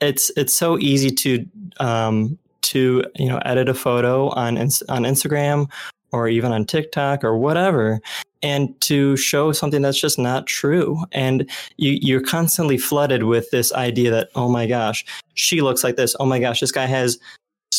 it's 0.00 0.30
it's 0.36 0.54
so 0.54 0.78
easy 0.78 1.10
to 1.10 1.46
um, 1.80 2.38
to 2.62 3.04
you 3.16 3.28
know 3.28 3.38
edit 3.44 3.68
a 3.68 3.74
photo 3.74 4.28
on 4.30 4.58
on 4.58 4.68
Instagram 5.04 5.68
or 6.12 6.28
even 6.28 6.52
on 6.52 6.64
TikTok 6.64 7.24
or 7.24 7.36
whatever 7.36 8.00
and 8.42 8.78
to 8.80 9.16
show 9.16 9.52
something 9.52 9.82
that's 9.82 10.00
just 10.00 10.18
not 10.18 10.46
true. 10.46 11.04
And 11.12 11.48
you 11.76 11.98
you're 12.02 12.22
constantly 12.22 12.76
flooded 12.76 13.24
with 13.24 13.50
this 13.50 13.72
idea 13.72 14.10
that 14.10 14.28
oh 14.34 14.48
my 14.48 14.66
gosh 14.66 15.04
she 15.34 15.60
looks 15.60 15.84
like 15.84 15.96
this. 15.96 16.14
Oh 16.20 16.26
my 16.26 16.38
gosh 16.38 16.60
this 16.60 16.72
guy 16.72 16.86
has 16.86 17.18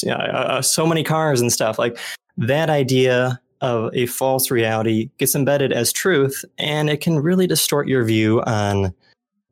you 0.02 0.10
know, 0.10 0.16
uh, 0.16 0.62
so 0.62 0.86
many 0.86 1.04
cars 1.04 1.42
and 1.42 1.52
stuff. 1.52 1.78
Like 1.78 1.98
that 2.38 2.70
idea 2.70 3.40
of 3.62 3.94
a 3.94 4.06
false 4.08 4.52
reality 4.52 5.10
gets 5.18 5.36
embedded 5.36 5.72
as 5.72 5.94
truth 5.94 6.44
and 6.58 6.90
it 6.90 7.00
can 7.00 7.20
really 7.20 7.48
distort 7.48 7.88
your 7.88 8.04
view 8.04 8.42
on 8.42 8.94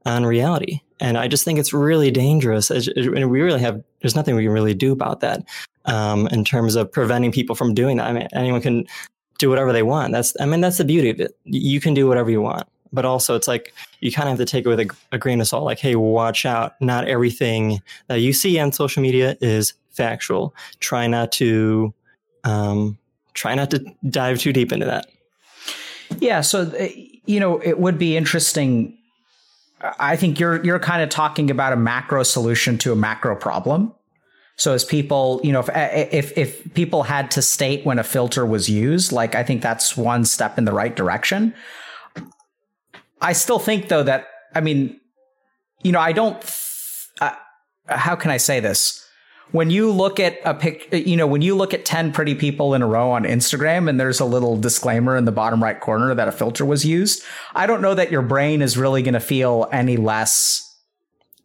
on 0.06 0.26
reality. 0.26 0.82
And 1.00 1.18
i 1.18 1.28
just 1.28 1.44
think 1.44 1.60
it's 1.60 1.74
really 1.74 2.12
dangerous. 2.12 2.70
And 2.70 3.32
we 3.32 3.42
really 3.42 3.60
have 3.60 3.84
there's 4.02 4.16
nothing 4.16 4.36
we 4.36 4.44
can 4.44 4.52
really 4.52 4.74
do 4.74 4.92
about 4.92 5.20
that 5.22 5.44
um, 5.86 6.28
in 6.28 6.44
terms 6.44 6.76
of 6.76 6.92
preventing 6.92 7.32
people 7.32 7.56
from 7.56 7.74
doing 7.74 7.98
that. 7.98 8.08
I 8.08 8.14
mean 8.14 8.28
anyone 8.34 8.62
can 8.62 8.86
do 9.38 9.50
whatever 9.50 9.74
they 9.74 9.84
want. 9.84 10.14
That's 10.14 10.34
i 10.40 10.46
mean 10.46 10.62
that's 10.62 10.78
the 10.78 10.86
beauty 10.86 11.10
of 11.10 11.20
it. 11.20 11.38
You 11.46 11.80
can 11.80 11.94
do 11.94 12.08
whatever 12.08 12.30
you 12.30 12.42
want. 12.42 12.68
But 12.94 13.06
also 13.06 13.36
it's 13.36 13.48
like 13.48 13.74
you 14.02 14.12
kind 14.12 14.28
of 14.28 14.38
have 14.38 14.46
to 14.46 14.52
take 14.52 14.66
it 14.66 14.70
with 14.70 14.80
a, 14.80 14.90
a 15.14 15.18
grain 15.18 15.42
of 15.42 15.48
salt. 15.48 15.64
Like 15.64 15.80
hey 15.80 15.96
watch 15.96 16.46
out. 16.46 16.80
Not 16.82 17.08
everything 17.08 17.82
that 18.08 18.20
you 18.20 18.34
see 18.34 18.60
on 18.60 18.72
social 18.72 19.02
media 19.02 19.38
is 19.42 19.74
factual. 19.92 20.54
Try 20.80 21.08
not 21.08 21.32
to 21.34 21.94
um, 22.44 22.98
try 23.34 23.56
not 23.56 23.72
to 23.72 23.86
dive 24.10 24.40
too 24.40 24.54
deep 24.54 24.72
into 24.72 24.86
that. 24.86 25.08
Yeah, 26.20 26.42
so 26.42 26.64
uh, 26.64 26.88
you 27.26 27.40
know, 27.40 27.60
it 27.60 27.80
would 27.80 27.98
be 27.98 28.18
interesting. 28.18 28.98
I 30.00 30.16
think 30.16 30.40
you're 30.40 30.64
you're 30.64 30.80
kind 30.80 31.02
of 31.02 31.10
talking 31.10 31.50
about 31.50 31.74
a 31.74 31.76
macro 31.76 32.24
solution 32.24 32.78
to 32.80 32.92
a 32.92 32.96
macro 32.96 33.36
problem. 33.36 33.94
So 34.58 34.74
as 34.74 34.86
people, 34.86 35.42
you 35.44 35.52
know, 35.52 35.62
if 35.62 35.70
if 36.14 36.38
if 36.38 36.74
people 36.74 37.04
had 37.04 37.32
to 37.32 37.42
state 37.42 37.86
when 37.86 37.98
a 37.98 38.04
filter 38.04 38.46
was 38.46 38.70
used, 38.70 39.12
like 39.12 39.34
I 39.34 39.44
think 39.44 39.62
that's 39.62 39.98
one 39.98 40.26
step 40.26 40.58
in 40.58 40.66
the 40.66 40.74
right 40.74 40.96
direction. 40.96 41.54
I 43.22 43.34
still 43.34 43.60
think 43.60 43.88
though 43.88 44.04
that 44.04 44.28
I 44.54 44.62
mean, 44.62 45.00
you 45.84 45.92
know, 45.92 46.00
I 46.00 46.12
don't. 46.12 46.38
Uh, 47.20 47.32
how 47.88 48.16
can 48.16 48.32
I 48.32 48.38
say 48.38 48.60
this? 48.60 49.06
When 49.52 49.70
you 49.70 49.92
look 49.92 50.20
at 50.20 50.40
a 50.46 50.54
pic, 50.54 50.88
you 50.92 51.18
know, 51.18 51.28
when 51.28 51.42
you 51.42 51.56
look 51.56 51.74
at 51.74 51.86
10 51.86 52.12
pretty 52.12 52.36
people 52.36 52.74
in 52.74 52.82
a 52.82 52.88
row 52.88 53.12
on 53.12 53.24
Instagram 53.24 53.90
and 53.90 54.00
there's 54.00 54.20
a 54.20 54.26
little 54.26 54.58
disclaimer 54.58 55.16
in 55.16 55.26
the 55.26 55.32
bottom 55.32 55.62
right 55.62 55.80
corner 55.80 56.14
that 56.16 56.28
a 56.28 56.32
filter 56.32 56.66
was 56.66 56.86
used, 56.86 57.24
I 57.54 57.68
don't 57.68 57.82
know 57.82 57.94
that 57.94 58.12
your 58.12 58.22
brain 58.22 58.62
is 58.62 58.78
really 58.78 59.02
going 59.02 59.14
to 59.14 59.20
feel 59.20 59.68
any 59.72 59.98
less 59.98 60.68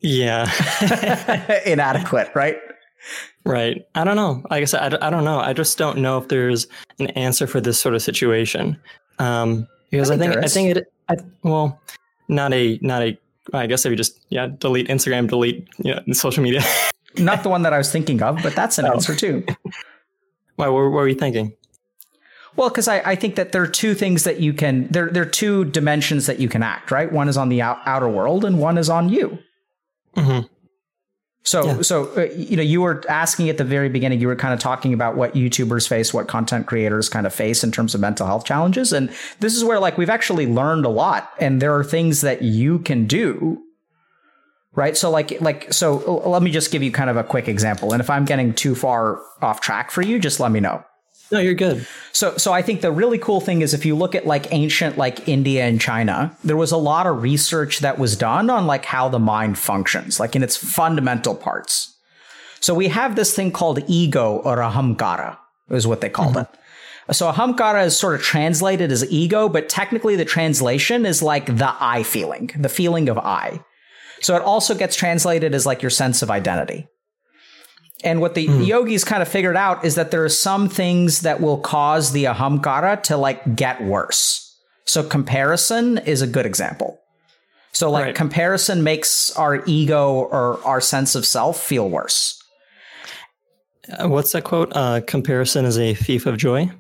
yeah 0.01 0.51
inadequate, 1.67 2.31
right? 2.35 2.59
Right. 3.45 3.87
I 3.95 4.05
don't 4.05 4.17
know. 4.17 4.43
Like 4.51 4.63
I 4.63 4.65
said, 4.65 4.95
I, 4.95 5.07
I 5.07 5.11
don't 5.11 5.25
know. 5.25 5.39
I 5.39 5.53
just 5.53 5.79
don't 5.79 5.99
know 5.99 6.19
if 6.19 6.29
there's 6.29 6.67
an 6.99 7.09
answer 7.11 7.47
for 7.47 7.61
this 7.61 7.79
sort 7.79 7.95
of 7.95 8.03
situation. 8.03 8.77
Um, 9.19 9.69
because 9.91 10.11
I 10.11 10.19
think, 10.19 10.33
I 10.33 10.35
think, 10.35 10.45
I 10.45 10.49
think 10.49 10.77
it, 10.77 10.93
I, 11.09 11.17
well, 11.45 11.81
not 12.29 12.53
a, 12.53 12.79
not 12.83 13.03
a, 13.03 13.17
I 13.53 13.67
guess 13.69 13.87
if 13.87 13.91
you 13.91 13.97
just, 13.97 14.19
yeah, 14.29 14.49
delete 14.49 14.89
Instagram, 14.89 15.29
delete, 15.29 15.67
you 15.79 15.95
know, 15.95 16.13
social 16.13 16.43
media. 16.43 16.63
Not 17.19 17.43
the 17.43 17.49
one 17.49 17.63
that 17.63 17.73
I 17.73 17.79
was 17.79 17.91
thinking 17.91 18.23
of, 18.23 18.43
but 18.43 18.55
that's 18.55 18.79
an 18.79 18.87
oh. 18.87 18.93
answer 18.93 19.15
too. 19.15 19.45
Why? 20.57 20.69
What, 20.69 20.85
what 20.85 20.91
were 20.93 21.09
you 21.09 21.15
thinking? 21.15 21.55
Well, 22.57 22.71
because 22.71 22.89
I, 22.89 23.01
I 23.01 23.15
think 23.15 23.37
that 23.37 23.53
there 23.53 23.63
are 23.63 23.69
two 23.69 23.95
things 23.95 24.25
that 24.25 24.41
you 24.41 24.53
can 24.53 24.89
there 24.89 25.11
there 25.11 25.23
are 25.23 25.27
two 25.27 25.67
dimensions 25.67 26.27
that 26.27 26.41
you 26.41 26.49
can 26.49 26.63
act. 26.63 26.91
Right, 26.91 27.11
one 27.11 27.29
is 27.29 27.37
on 27.37 27.49
the 27.49 27.63
out, 27.63 27.79
outer 27.87 28.09
world, 28.09 28.45
and 28.45 28.59
one 28.59 28.79
is 28.79 28.89
on 28.89 29.09
you. 29.09 29.39
Mm-hmm. 30.17 30.47
So, 31.43 31.65
yeah. 31.65 31.83
so 31.83 32.11
uh, 32.17 32.23
you 32.35 32.57
know, 32.57 32.63
you 32.63 32.81
were 32.81 33.05
asking 33.09 33.51
at 33.51 33.59
the 33.59 33.65
very 33.65 33.89
beginning. 33.89 34.21
You 34.21 34.27
were 34.27 34.37
kind 34.37 34.55
of 34.55 34.59
talking 34.59 34.93
about 34.93 35.17
what 35.17 35.35
YouTubers 35.35 35.87
face, 35.87 36.13
what 36.13 36.27
content 36.27 36.67
creators 36.67 37.09
kind 37.09 37.27
of 37.27 37.33
face 37.33 37.63
in 37.63 37.71
terms 37.71 37.95
of 37.95 38.01
mental 38.01 38.27
health 38.27 38.45
challenges, 38.45 38.93
and 38.93 39.11
this 39.41 39.55
is 39.55 39.63
where 39.63 39.79
like 39.79 39.99
we've 39.99 40.11
actually 40.11 40.47
learned 40.47 40.87
a 40.87 40.89
lot, 40.89 41.31
and 41.39 41.61
there 41.61 41.77
are 41.77 41.85
things 41.85 42.23
that 42.23 42.43
you 42.43 42.79
can 42.81 43.07
do 43.07 43.63
right? 44.77 44.97
So 44.97 45.11
like 45.11 45.41
like 45.41 45.73
so 45.73 46.23
let 46.27 46.43
me 46.43 46.53
just 46.53 46.71
give 46.71 46.83
you 46.83 46.93
kind 46.93 47.11
of 47.11 47.17
a 47.17 47.25
quick 47.25 47.49
example. 47.49 47.93
And 47.93 48.01
if 48.01 48.09
i'm 48.09 48.25
getting 48.25 48.55
too 48.55 48.77
far 48.77 49.21
off 49.43 49.61
track 49.61 49.91
for 49.91 50.03
you 50.03 50.21
just 50.21 50.39
let 50.39 50.53
me 50.53 50.61
know. 50.61 50.85
No 51.33 51.41
you're 51.41 51.55
good. 51.55 51.85
So 52.13 52.37
so 52.37 52.53
i 52.53 52.63
think 52.63 52.83
the 52.83 52.93
really 52.93 53.19
cool 53.19 53.41
thing 53.41 53.63
is 53.63 53.75
if 53.75 53.85
you 53.85 53.97
look 53.97 54.15
at 54.15 54.27
like 54.27 54.53
ancient 54.53 54.97
like 54.97 55.29
india 55.29 55.65
and 55.65 55.81
china 55.81 56.37
there 56.45 56.57
was 56.57 56.71
a 56.71 56.77
lot 56.77 57.07
of 57.07 57.23
research 57.23 57.81
that 57.81 57.99
was 57.99 58.17
done 58.17 58.49
on 58.51 58.67
like 58.67 58.85
how 58.85 59.09
the 59.09 59.19
mind 59.19 59.59
functions 59.59 60.21
like 60.21 60.37
in 60.37 60.45
its 60.45 60.57
fundamental 60.57 61.35
parts. 61.35 61.93
So 62.61 62.75
we 62.75 62.89
have 62.89 63.17
this 63.17 63.35
thing 63.35 63.51
called 63.51 63.83
ego 63.87 64.37
or 64.45 64.59
ahamkara 64.59 65.39
is 65.71 65.87
what 65.87 66.01
they 66.01 66.09
called 66.09 66.37
mm-hmm. 66.37 66.55
it. 67.11 67.17
So 67.17 67.31
ahamkara 67.31 67.87
is 67.87 67.97
sort 67.97 68.15
of 68.15 68.23
translated 68.23 68.93
as 68.93 69.11
ego 69.11 69.49
but 69.49 69.69
technically 69.69 70.17
the 70.17 70.25
translation 70.25 71.07
is 71.07 71.23
like 71.23 71.47
the 71.47 71.75
i 71.81 72.03
feeling 72.03 72.51
the 72.59 72.69
feeling 72.69 73.09
of 73.09 73.19
i 73.19 73.61
so 74.21 74.37
it 74.37 74.43
also 74.43 74.75
gets 74.75 74.97
translated 74.97 75.55
as 75.55 75.67
like 75.67 75.83
your 75.83 75.91
sense 75.91 76.23
of 76.23 76.31
identity. 76.31 76.87
And 78.05 78.21
what 78.21 78.35
the 78.35 78.47
mm. 78.47 78.67
yogis 78.67 79.05
kind 79.05 79.23
of 79.23 79.29
figured 79.29 79.57
out 79.57 79.85
is 79.85 79.95
that 79.95 80.11
there 80.11 80.25
are 80.25 80.29
some 80.29 80.69
things 80.69 81.23
that 81.23 81.41
will 81.41 81.59
cause 81.59 82.13
the 82.13 82.25
ahamkara 82.25 83.03
to 83.05 83.17
like 83.17 83.57
get 83.57 83.83
worse. 83.83 84.43
So 84.85 85.03
comparison 85.03 85.99
is 85.99 86.23
a 86.23 86.27
good 86.27 86.47
example. 86.47 87.01
So 87.73 87.91
like 87.91 88.05
right. 88.05 88.15
comparison 88.15 88.83
makes 88.83 89.31
our 89.37 89.63
ego 89.67 90.13
or 90.15 90.63
our 90.65 90.81
sense 90.81 91.15
of 91.15 91.27
self 91.27 91.61
feel 91.61 91.91
worse. 91.91 92.43
Uh, 93.89 94.09
what's 94.09 94.33
that 94.33 94.45
quote? 94.45 94.73
Uh, 94.75 95.01
comparison 95.07 95.65
is 95.65 95.79
a 95.79 95.95
thief 95.95 96.27
of 96.27 96.39
joy. 96.39 96.71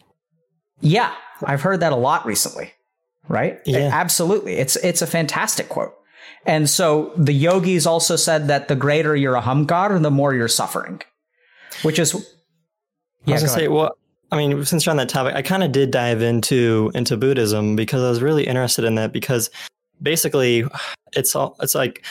Yeah, 0.81 1.13
I've 1.45 1.63
heard 1.63 1.81
that 1.81 1.93
a 1.93 1.97
lot 1.97 2.25
recently. 2.27 2.73
Right? 3.29 3.59
Yeah, 3.67 3.91
absolutely. 3.93 4.55
It's 4.55 4.77
it's 4.77 5.03
a 5.03 5.07
fantastic 5.07 5.69
quote. 5.69 5.96
And 6.47 6.71
so 6.71 7.13
the 7.17 7.33
yogis 7.33 7.87
also 7.87 8.17
said 8.17 8.49
that 8.49 8.69
the 8.69 8.77
greater 8.77 9.17
your 9.17 9.35
ahamkar, 9.35 10.01
the 10.01 10.11
more 10.11 10.35
you're 10.35 10.49
suffering, 10.49 11.03
which 11.83 11.99
is. 11.99 12.15
Yeah, 13.25 13.33
I 13.33 13.37
was 13.37 13.43
gonna 13.43 13.53
say, 13.53 13.69
well, 13.69 13.99
I 14.31 14.37
mean, 14.37 14.65
since 14.65 14.87
you're 14.87 14.93
on 14.93 14.97
that 14.99 15.09
topic, 15.09 15.35
I 15.35 15.43
kind 15.43 15.65
of 15.65 15.73
did 15.73 15.91
dive 15.91 16.23
into 16.23 16.93
into 16.95 17.17
Buddhism 17.17 17.75
because 17.75 18.03
I 18.03 18.09
was 18.09 18.23
really 18.23 18.47
interested 18.47 18.85
in 18.85 18.95
that 18.95 19.13
because 19.13 19.51
basically, 20.01 20.65
it's 21.13 21.35
all 21.35 21.57
it's 21.61 21.75
like 21.75 22.05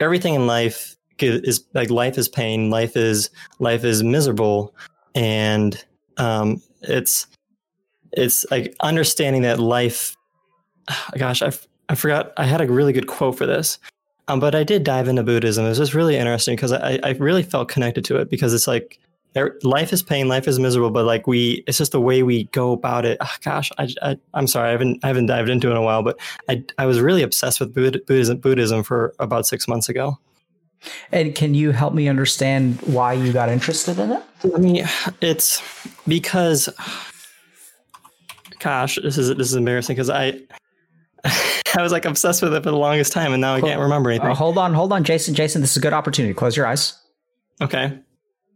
everything 0.00 0.34
in 0.34 0.46
life 0.46 0.96
is 1.18 1.64
like 1.74 1.90
life 1.90 2.16
is 2.16 2.28
pain, 2.28 2.70
life 2.70 2.96
is 2.96 3.30
life 3.58 3.84
is 3.84 4.02
miserable, 4.02 4.74
and 5.14 5.82
um, 6.16 6.62
it's 6.82 7.26
it's 8.12 8.46
like 8.50 8.74
understanding 8.80 9.42
that 9.42 9.58
life. 9.58 10.16
Gosh, 11.18 11.42
I 11.42 11.52
I 11.88 11.94
forgot. 11.94 12.32
I 12.36 12.44
had 12.44 12.60
a 12.60 12.70
really 12.70 12.92
good 12.92 13.06
quote 13.06 13.36
for 13.36 13.46
this, 13.46 13.78
um, 14.28 14.40
but 14.40 14.54
I 14.54 14.64
did 14.64 14.84
dive 14.84 15.08
into 15.08 15.22
Buddhism. 15.22 15.64
It 15.64 15.70
was 15.70 15.78
just 15.78 15.94
really 15.94 16.16
interesting 16.16 16.56
because 16.56 16.72
I, 16.72 16.98
I 17.02 17.10
really 17.12 17.42
felt 17.42 17.68
connected 17.68 18.04
to 18.06 18.16
it 18.16 18.30
because 18.30 18.54
it's 18.54 18.66
like 18.66 18.98
life 19.62 19.92
is 19.92 20.02
pain, 20.02 20.28
life 20.28 20.46
is 20.46 20.58
miserable, 20.58 20.90
but 20.90 21.04
like 21.04 21.26
we, 21.26 21.64
it's 21.66 21.78
just 21.78 21.92
the 21.92 22.00
way 22.00 22.22
we 22.22 22.44
go 22.44 22.72
about 22.72 23.04
it. 23.04 23.18
Oh, 23.20 23.34
gosh, 23.42 23.70
I, 23.78 23.88
I, 24.02 24.16
am 24.34 24.46
sorry, 24.46 24.68
I 24.68 24.72
haven't, 24.72 25.02
I 25.02 25.08
haven't 25.08 25.26
dived 25.26 25.48
into 25.48 25.68
it 25.68 25.72
in 25.72 25.76
a 25.76 25.82
while, 25.82 26.02
but 26.02 26.18
I, 26.48 26.62
I 26.78 26.86
was 26.86 27.00
really 27.00 27.22
obsessed 27.22 27.58
with 27.60 27.74
Buddhism, 27.74 28.38
Buddhism 28.38 28.82
for 28.82 29.14
about 29.18 29.46
six 29.46 29.66
months 29.66 29.88
ago. 29.88 30.18
And 31.12 31.34
can 31.34 31.54
you 31.54 31.70
help 31.70 31.94
me 31.94 32.08
understand 32.08 32.80
why 32.82 33.12
you 33.12 33.32
got 33.32 33.48
interested 33.48 33.98
in 33.98 34.12
it? 34.12 34.22
I 34.54 34.58
mean, 34.58 34.84
it's 35.20 35.62
because, 36.08 36.68
gosh, 38.58 38.98
this 39.00 39.16
is 39.16 39.28
this 39.36 39.46
is 39.46 39.54
embarrassing 39.54 39.94
because 39.94 40.10
I 40.10 40.40
I 41.76 41.82
was 41.82 41.92
like 41.92 42.04
obsessed 42.04 42.42
with 42.42 42.54
it 42.54 42.62
for 42.62 42.70
the 42.70 42.76
longest 42.76 43.12
time, 43.12 43.32
and 43.32 43.40
now 43.40 43.54
I 43.54 43.60
can't 43.60 43.80
remember 43.80 44.10
anything. 44.10 44.30
Uh, 44.30 44.34
hold 44.34 44.58
on, 44.58 44.74
hold 44.74 44.92
on, 44.92 45.04
Jason. 45.04 45.34
Jason, 45.34 45.60
this 45.60 45.72
is 45.72 45.76
a 45.76 45.80
good 45.80 45.92
opportunity. 45.92 46.34
Close 46.34 46.56
your 46.56 46.66
eyes. 46.66 46.98
Okay. 47.60 47.98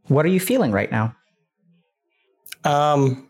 What 0.08 0.24
are 0.24 0.28
you 0.28 0.40
feeling 0.40 0.72
right 0.72 0.90
now? 0.90 1.14
Um. 2.64 3.28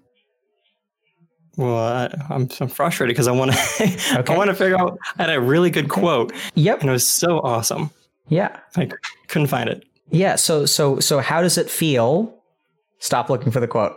Well, 1.56 1.78
I, 1.78 2.34
am 2.34 2.48
I'm 2.60 2.68
frustrated 2.68 3.14
because 3.14 3.28
I 3.28 3.32
want 3.32 3.52
to 3.52 3.58
okay. 4.18 4.34
I 4.34 4.36
want 4.36 4.50
to 4.50 4.54
figure 4.54 4.78
out. 4.78 4.98
I 5.18 5.22
had 5.22 5.34
a 5.34 5.40
really 5.40 5.70
good 5.70 5.88
quote. 5.88 6.32
Yep, 6.54 6.80
and 6.80 6.90
it 6.90 6.92
was 6.92 7.06
so 7.06 7.40
awesome. 7.40 7.90
Yeah, 8.28 8.58
I 8.76 8.90
couldn't 9.28 9.48
find 9.48 9.68
it. 9.68 9.84
Yeah. 10.10 10.36
So 10.36 10.66
so 10.66 11.00
so 11.00 11.20
how 11.20 11.42
does 11.42 11.58
it 11.58 11.70
feel? 11.70 12.34
Stop 12.98 13.28
looking 13.30 13.52
for 13.52 13.60
the 13.60 13.68
quote. 13.68 13.92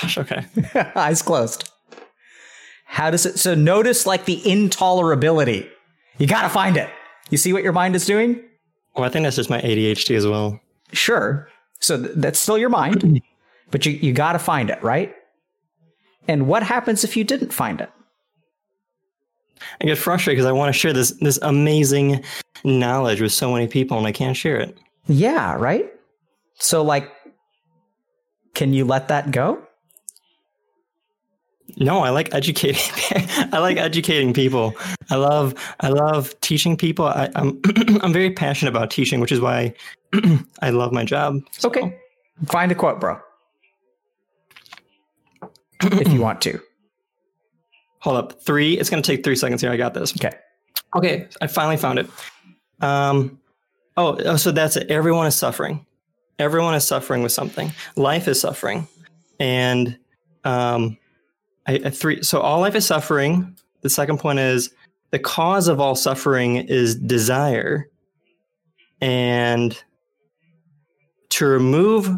Gosh. 0.00 0.18
Okay. 0.18 0.44
Eyes 0.96 1.22
closed. 1.22 1.71
How 2.92 3.10
does 3.10 3.24
it? 3.24 3.38
So 3.38 3.54
notice 3.54 4.04
like 4.04 4.26
the 4.26 4.42
intolerability. 4.42 5.66
You 6.18 6.26
got 6.26 6.42
to 6.42 6.50
find 6.50 6.76
it. 6.76 6.90
You 7.30 7.38
see 7.38 7.54
what 7.54 7.62
your 7.62 7.72
mind 7.72 7.96
is 7.96 8.04
doing? 8.04 8.38
Well, 8.94 9.04
I 9.04 9.08
think 9.08 9.24
that's 9.24 9.36
just 9.36 9.48
my 9.48 9.62
ADHD 9.62 10.14
as 10.14 10.26
well. 10.26 10.60
Sure. 10.92 11.48
So 11.80 11.96
th- 11.96 12.12
that's 12.16 12.38
still 12.38 12.58
your 12.58 12.68
mind, 12.68 13.22
but 13.70 13.86
you, 13.86 13.92
you 13.92 14.12
got 14.12 14.32
to 14.32 14.38
find 14.38 14.68
it, 14.68 14.82
right? 14.82 15.14
And 16.28 16.46
what 16.46 16.62
happens 16.62 17.02
if 17.02 17.16
you 17.16 17.24
didn't 17.24 17.50
find 17.50 17.80
it? 17.80 17.90
I 19.80 19.86
get 19.86 19.96
frustrated 19.96 20.36
because 20.36 20.46
I 20.46 20.52
want 20.52 20.68
to 20.68 20.78
share 20.78 20.92
this 20.92 21.12
this 21.12 21.38
amazing 21.40 22.22
knowledge 22.62 23.22
with 23.22 23.32
so 23.32 23.50
many 23.50 23.68
people 23.68 23.96
and 23.96 24.06
I 24.06 24.12
can't 24.12 24.36
share 24.36 24.58
it. 24.58 24.76
Yeah, 25.06 25.54
right? 25.54 25.90
So 26.56 26.82
like 26.82 27.10
can 28.54 28.74
you 28.74 28.84
let 28.84 29.08
that 29.08 29.30
go? 29.30 29.66
No, 31.76 32.00
I 32.00 32.10
like 32.10 32.34
educating. 32.34 32.82
I 33.52 33.58
like 33.58 33.76
educating 33.76 34.32
people. 34.32 34.74
I 35.10 35.16
love 35.16 35.54
I 35.80 35.88
love 35.88 36.38
teaching 36.40 36.76
people. 36.76 37.06
I, 37.06 37.26
am 37.34 37.60
I'm, 37.64 38.00
I'm 38.02 38.12
very 38.12 38.30
passionate 38.30 38.70
about 38.70 38.90
teaching, 38.90 39.20
which 39.20 39.32
is 39.32 39.40
why 39.40 39.74
I 40.62 40.70
love 40.70 40.92
my 40.92 41.04
job. 41.04 41.40
So. 41.52 41.68
Okay, 41.68 41.98
find 42.46 42.70
a 42.70 42.74
quote, 42.74 43.00
bro, 43.00 43.18
if 45.82 46.12
you 46.12 46.20
want 46.20 46.40
to. 46.42 46.60
Hold 48.00 48.16
up, 48.16 48.42
three. 48.42 48.78
It's 48.78 48.90
gonna 48.90 49.02
take 49.02 49.24
three 49.24 49.36
seconds 49.36 49.62
here. 49.62 49.70
I 49.70 49.76
got 49.76 49.94
this. 49.94 50.12
Okay. 50.16 50.36
Okay, 50.94 51.28
I 51.40 51.46
finally 51.46 51.76
found 51.78 52.00
it. 52.00 52.10
Um, 52.80 53.40
oh, 53.96 54.18
oh, 54.26 54.36
so 54.36 54.50
that's 54.50 54.76
it. 54.76 54.90
Everyone 54.90 55.26
is 55.26 55.34
suffering. 55.34 55.86
Everyone 56.38 56.74
is 56.74 56.84
suffering 56.84 57.22
with 57.22 57.32
something. 57.32 57.72
Life 57.96 58.28
is 58.28 58.40
suffering, 58.40 58.88
and 59.38 59.96
um 60.44 60.98
Three. 61.92 62.22
So 62.22 62.40
all 62.40 62.60
life 62.60 62.74
is 62.74 62.86
suffering. 62.86 63.56
The 63.82 63.90
second 63.90 64.18
point 64.18 64.38
is 64.38 64.70
the 65.10 65.18
cause 65.18 65.68
of 65.68 65.80
all 65.80 65.94
suffering 65.94 66.56
is 66.56 66.96
desire, 66.96 67.88
and 69.00 69.80
to 71.30 71.46
remove 71.46 72.10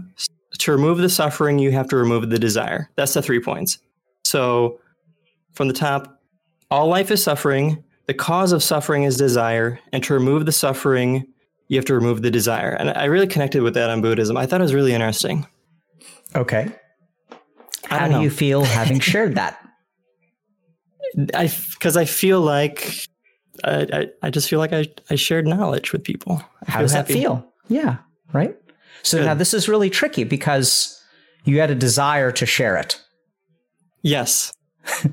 to 0.58 0.72
remove 0.72 0.98
the 0.98 1.08
suffering, 1.08 1.58
you 1.58 1.72
have 1.72 1.88
to 1.88 1.96
remove 1.96 2.30
the 2.30 2.38
desire. 2.38 2.90
That's 2.96 3.14
the 3.14 3.22
three 3.22 3.40
points. 3.40 3.78
So 4.24 4.80
from 5.52 5.68
the 5.68 5.74
top, 5.74 6.22
all 6.70 6.86
life 6.88 7.10
is 7.10 7.22
suffering. 7.22 7.82
The 8.06 8.14
cause 8.14 8.52
of 8.52 8.62
suffering 8.62 9.04
is 9.04 9.16
desire, 9.16 9.80
and 9.92 10.02
to 10.04 10.14
remove 10.14 10.46
the 10.46 10.52
suffering, 10.52 11.26
you 11.68 11.76
have 11.76 11.84
to 11.86 11.94
remove 11.94 12.22
the 12.22 12.30
desire. 12.30 12.70
And 12.70 12.90
I 12.90 13.04
really 13.04 13.26
connected 13.26 13.62
with 13.62 13.74
that 13.74 13.90
on 13.90 14.02
Buddhism. 14.02 14.36
I 14.36 14.46
thought 14.46 14.60
it 14.60 14.64
was 14.64 14.74
really 14.74 14.92
interesting. 14.92 15.46
Okay. 16.36 16.70
How 18.00 18.08
do 18.08 18.22
you 18.22 18.30
feel 18.30 18.64
having 18.64 19.00
shared 19.00 19.34
that? 19.36 19.60
I 21.34 21.50
because 21.72 21.96
I 21.96 22.04
feel 22.04 22.40
like 22.40 23.06
I, 23.62 23.86
I, 23.92 24.08
I 24.22 24.30
just 24.30 24.48
feel 24.48 24.58
like 24.58 24.72
I, 24.72 24.86
I 25.10 25.14
shared 25.14 25.46
knowledge 25.46 25.92
with 25.92 26.02
people. 26.02 26.42
I 26.66 26.70
How 26.70 26.80
does 26.80 26.92
happy. 26.92 27.14
that 27.14 27.20
feel? 27.20 27.52
Yeah, 27.68 27.98
right. 28.32 28.56
So 29.02 29.18
Good. 29.18 29.26
now 29.26 29.34
this 29.34 29.54
is 29.54 29.68
really 29.68 29.90
tricky 29.90 30.24
because 30.24 31.00
you 31.44 31.60
had 31.60 31.70
a 31.70 31.74
desire 31.74 32.32
to 32.32 32.46
share 32.46 32.76
it. 32.76 33.00
Yes. 34.02 34.52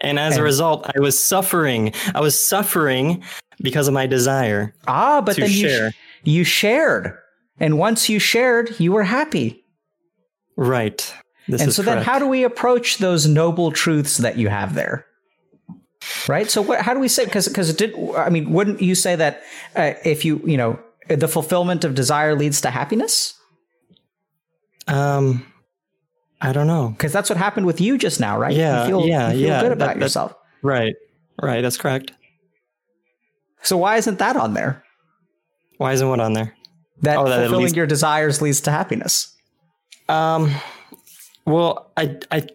and 0.00 0.18
as 0.18 0.34
and, 0.34 0.40
a 0.40 0.42
result, 0.42 0.90
I 0.94 1.00
was 1.00 1.20
suffering. 1.20 1.92
I 2.14 2.20
was 2.20 2.38
suffering 2.38 3.22
because 3.62 3.86
of 3.86 3.94
my 3.94 4.06
desire. 4.06 4.74
Ah, 4.86 5.20
but 5.20 5.36
then 5.36 5.48
share. 5.48 5.86
you 5.86 5.90
sh- 5.90 5.94
you 6.24 6.44
shared, 6.44 7.16
and 7.60 7.78
once 7.78 8.08
you 8.08 8.18
shared, 8.18 8.78
you 8.80 8.92
were 8.92 9.04
happy. 9.04 9.64
Right. 10.56 11.14
This 11.48 11.62
and 11.62 11.72
so 11.72 11.82
correct. 11.82 11.96
then 11.96 12.04
how 12.04 12.18
do 12.18 12.28
we 12.28 12.44
approach 12.44 12.98
those 12.98 13.26
noble 13.26 13.72
truths 13.72 14.18
that 14.18 14.36
you 14.36 14.48
have 14.48 14.74
there? 14.74 15.06
Right. 16.28 16.50
So 16.50 16.62
what, 16.62 16.80
how 16.80 16.94
do 16.94 17.00
we 17.00 17.08
say, 17.08 17.26
cause 17.26 17.48
it 17.48 17.78
did, 17.78 17.94
I 18.16 18.28
mean, 18.28 18.52
wouldn't 18.52 18.82
you 18.82 18.94
say 18.94 19.16
that 19.16 19.42
uh, 19.74 19.94
if 20.04 20.24
you, 20.24 20.40
you 20.44 20.56
know, 20.56 20.78
the 21.08 21.26
fulfillment 21.26 21.84
of 21.84 21.94
desire 21.94 22.34
leads 22.34 22.60
to 22.60 22.70
happiness? 22.70 23.34
Um, 24.86 25.50
I 26.40 26.52
don't 26.52 26.66
know. 26.66 26.94
Cause 26.98 27.12
that's 27.12 27.30
what 27.30 27.38
happened 27.38 27.66
with 27.66 27.80
you 27.80 27.98
just 27.98 28.20
now, 28.20 28.38
right? 28.38 28.54
Yeah. 28.54 28.82
You 28.82 28.88
feel, 28.88 29.06
yeah. 29.06 29.32
You 29.32 29.38
feel 29.38 29.48
yeah. 29.48 29.62
good 29.62 29.72
about 29.72 29.94
that, 29.94 30.02
yourself. 30.02 30.34
Right. 30.62 30.94
Right. 31.40 31.62
That's 31.62 31.78
correct. 31.78 32.12
So 33.62 33.76
why 33.76 33.96
isn't 33.96 34.18
that 34.18 34.36
on 34.36 34.54
there? 34.54 34.84
Why 35.78 35.92
isn't 35.92 36.08
what 36.08 36.20
on 36.20 36.34
there? 36.34 36.54
That, 37.02 37.16
oh, 37.16 37.28
that 37.28 37.40
fulfilling 37.40 37.64
least... 37.64 37.76
your 37.76 37.86
desires 37.86 38.42
leads 38.42 38.60
to 38.62 38.70
happiness. 38.70 39.34
Um, 40.08 40.54
well, 41.48 41.90
I, 41.96 42.16
I, 42.30 42.46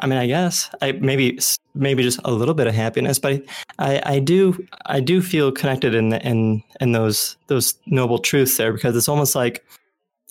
I 0.00 0.06
mean, 0.06 0.18
I 0.18 0.26
guess 0.26 0.70
I 0.82 0.92
maybe 0.92 1.38
maybe 1.74 2.02
just 2.02 2.20
a 2.24 2.32
little 2.32 2.54
bit 2.54 2.66
of 2.66 2.74
happiness, 2.74 3.18
but 3.18 3.42
I, 3.78 4.02
I 4.04 4.18
do 4.18 4.66
I 4.86 5.00
do 5.00 5.22
feel 5.22 5.52
connected 5.52 5.94
in 5.94 6.08
the, 6.08 6.20
in 6.26 6.62
in 6.80 6.92
those 6.92 7.36
those 7.46 7.74
noble 7.86 8.18
truths 8.18 8.56
there 8.56 8.72
because 8.72 8.96
it's 8.96 9.08
almost 9.08 9.34
like 9.34 9.64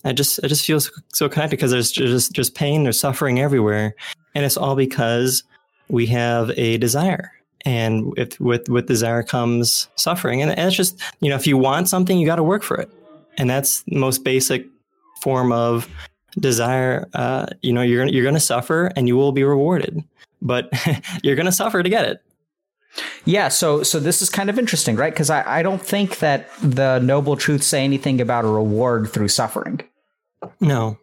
I 0.03 0.11
just 0.11 0.39
I 0.43 0.47
just 0.47 0.65
feel 0.65 0.79
so, 0.79 0.91
so 1.13 1.29
connected 1.29 1.55
because 1.55 1.71
there's 1.71 1.91
just 1.91 2.33
just 2.33 2.55
pain, 2.55 2.83
there's 2.83 2.99
suffering 2.99 3.39
everywhere, 3.39 3.95
and 4.35 4.45
it's 4.45 4.57
all 4.57 4.75
because 4.75 5.43
we 5.87 6.05
have 6.07 6.51
a 6.57 6.77
desire, 6.77 7.31
and 7.65 8.13
if, 8.17 8.39
with 8.41 8.67
with 8.67 8.87
desire 8.87 9.23
comes 9.23 9.87
suffering, 9.95 10.41
and 10.41 10.51
it's 10.51 10.75
just 10.75 11.01
you 11.21 11.29
know 11.29 11.35
if 11.35 11.47
you 11.47 11.57
want 11.57 11.87
something, 11.87 12.19
you 12.19 12.25
got 12.25 12.35
to 12.35 12.43
work 12.43 12.63
for 12.63 12.75
it, 12.77 12.91
and 13.37 13.49
that's 13.49 13.83
the 13.83 13.95
most 13.95 14.25
basic 14.25 14.65
form 15.21 15.51
of 15.51 15.89
desire, 16.39 17.07
uh, 17.13 17.47
you 17.61 17.73
know, 17.73 17.81
you're 17.81 18.05
you're 18.07 18.23
going 18.23 18.35
to 18.35 18.39
suffer 18.39 18.91
and 18.95 19.07
you 19.07 19.15
will 19.15 19.31
be 19.31 19.43
rewarded, 19.43 20.03
but 20.41 20.69
you're 21.23 21.35
going 21.35 21.45
to 21.45 21.51
suffer 21.51 21.83
to 21.83 21.89
get 21.89 22.05
it. 22.05 22.23
Yeah, 23.25 23.49
so 23.49 23.83
so 23.83 23.99
this 23.99 24.21
is 24.21 24.29
kind 24.29 24.49
of 24.49 24.57
interesting, 24.57 24.95
right? 24.95 25.13
Because 25.13 25.29
I, 25.29 25.59
I 25.59 25.63
don't 25.63 25.81
think 25.81 26.19
that 26.19 26.49
the 26.61 26.99
noble 26.99 27.35
truths 27.35 27.67
say 27.67 27.83
anything 27.83 28.21
about 28.21 28.45
a 28.45 28.47
reward 28.47 29.09
through 29.09 29.27
suffering. 29.27 29.81
No, 30.59 30.97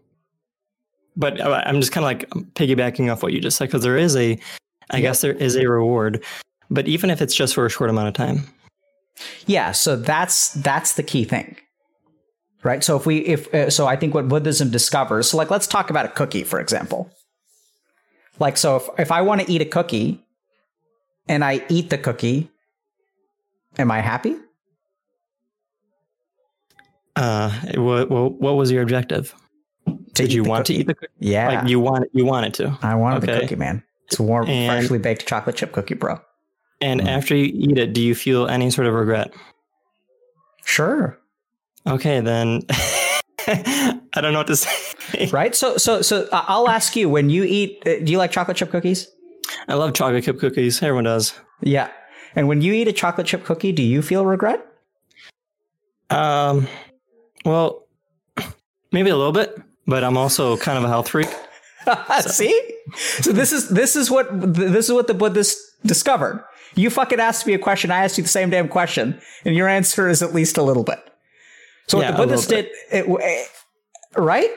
but 1.16 1.40
uh, 1.40 1.62
I'm 1.66 1.80
just 1.80 1.92
kind 1.92 2.04
of 2.04 2.08
like 2.08 2.28
piggybacking 2.54 3.12
off 3.12 3.22
what 3.22 3.32
you 3.32 3.40
just 3.40 3.56
said 3.56 3.66
because 3.66 3.82
there 3.82 3.96
is 3.96 4.16
a, 4.16 4.38
I 4.90 5.00
guess 5.00 5.20
there 5.20 5.34
is 5.34 5.56
a 5.56 5.68
reward, 5.68 6.24
but 6.70 6.88
even 6.88 7.10
if 7.10 7.22
it's 7.22 7.34
just 7.34 7.54
for 7.54 7.66
a 7.66 7.70
short 7.70 7.90
amount 7.90 8.08
of 8.08 8.14
time. 8.14 8.48
Yeah, 9.46 9.70
so 9.70 9.94
that's 9.94 10.54
that's 10.54 10.94
the 10.94 11.04
key 11.04 11.24
thing 11.24 11.56
right? 12.64 12.82
So 12.82 12.96
if 12.96 13.06
we 13.06 13.18
if 13.18 13.52
uh, 13.54 13.70
so, 13.70 13.86
I 13.86 13.94
think 13.94 14.14
what 14.14 14.28
Buddhism 14.28 14.70
discovers. 14.70 15.30
So 15.30 15.36
like, 15.36 15.50
let's 15.50 15.68
talk 15.68 15.90
about 15.90 16.06
a 16.06 16.08
cookie, 16.08 16.42
for 16.42 16.58
example. 16.58 17.10
Like, 18.40 18.56
so 18.56 18.76
if 18.76 18.88
if 18.98 19.12
I 19.12 19.22
want 19.22 19.42
to 19.42 19.52
eat 19.52 19.62
a 19.62 19.66
cookie, 19.66 20.24
and 21.28 21.44
I 21.44 21.64
eat 21.68 21.90
the 21.90 21.98
cookie, 21.98 22.50
am 23.78 23.92
I 23.92 24.00
happy? 24.00 24.36
Uh, 27.14 27.50
what 27.76 28.10
what 28.10 28.54
was 28.56 28.72
your 28.72 28.82
objective? 28.82 29.34
Did 30.14 30.32
you 30.32 30.42
want 30.42 30.66
cookie. 30.66 30.74
to 30.74 30.80
eat 30.80 30.86
the 30.88 30.94
cookie? 30.94 31.12
Yeah, 31.20 31.60
like 31.60 31.68
you 31.68 31.78
want 31.78 32.08
you 32.12 32.24
wanted 32.24 32.54
to. 32.54 32.76
I 32.82 32.96
wanted 32.96 33.22
okay. 33.22 33.34
the 33.34 33.40
cookie, 33.40 33.56
man. 33.56 33.84
It's 34.06 34.18
a 34.18 34.22
warm, 34.22 34.48
and, 34.48 34.70
freshly 34.70 34.98
baked 34.98 35.26
chocolate 35.26 35.56
chip 35.56 35.72
cookie, 35.72 35.94
bro. 35.94 36.20
And 36.80 37.00
mm. 37.00 37.06
after 37.06 37.36
you 37.36 37.44
eat 37.44 37.78
it, 37.78 37.92
do 37.92 38.02
you 38.02 38.14
feel 38.14 38.48
any 38.48 38.70
sort 38.70 38.86
of 38.86 38.94
regret? 38.94 39.32
Sure. 40.64 41.18
Okay, 41.86 42.20
then 42.20 42.62
I 43.46 44.00
don't 44.14 44.32
know 44.32 44.40
what 44.40 44.46
to 44.46 44.56
say. 44.56 45.28
Right? 45.30 45.54
So, 45.54 45.76
so, 45.76 46.02
so 46.02 46.28
I'll 46.32 46.68
ask 46.68 46.96
you: 46.96 47.08
When 47.08 47.30
you 47.30 47.44
eat, 47.44 47.82
uh, 47.86 48.00
do 48.02 48.10
you 48.10 48.18
like 48.18 48.30
chocolate 48.30 48.56
chip 48.56 48.70
cookies? 48.70 49.08
I 49.68 49.74
love 49.74 49.92
chocolate 49.92 50.24
chip 50.24 50.38
cookies. 50.38 50.82
Everyone 50.82 51.04
does. 51.04 51.34
Yeah. 51.60 51.90
And 52.34 52.48
when 52.48 52.62
you 52.62 52.72
eat 52.72 52.88
a 52.88 52.92
chocolate 52.92 53.26
chip 53.26 53.44
cookie, 53.44 53.72
do 53.72 53.82
you 53.82 54.02
feel 54.02 54.26
regret? 54.26 54.66
Um, 56.10 56.66
well, 57.44 57.86
maybe 58.92 59.10
a 59.10 59.16
little 59.16 59.32
bit, 59.32 59.60
but 59.86 60.02
I'm 60.04 60.16
also 60.16 60.56
kind 60.56 60.78
of 60.78 60.84
a 60.84 60.88
health 60.88 61.08
freak. 61.08 61.28
So. 61.86 62.30
See, 62.30 62.76
so 62.96 63.30
this 63.30 63.52
is 63.52 63.68
this 63.68 63.94
is 63.94 64.10
what 64.10 64.28
this 64.32 64.86
is 64.86 64.92
what 64.94 65.06
the 65.06 65.12
Buddhists 65.12 65.76
discovered. 65.84 66.42
You 66.76 66.88
fucking 66.88 67.20
asked 67.20 67.46
me 67.46 67.52
a 67.52 67.58
question. 67.58 67.90
I 67.90 68.04
asked 68.04 68.16
you 68.16 68.22
the 68.22 68.28
same 68.30 68.48
damn 68.48 68.68
question, 68.68 69.20
and 69.44 69.54
your 69.54 69.68
answer 69.68 70.08
is 70.08 70.22
at 70.22 70.32
least 70.32 70.56
a 70.56 70.62
little 70.62 70.82
bit. 70.82 70.98
So 71.86 72.00
yeah, 72.00 72.10
what 72.10 72.16
the 72.16 72.22
Buddhists 72.24 72.46
did, 72.46 72.66
it, 72.90 73.04
it, 73.08 73.48
right? 74.16 74.50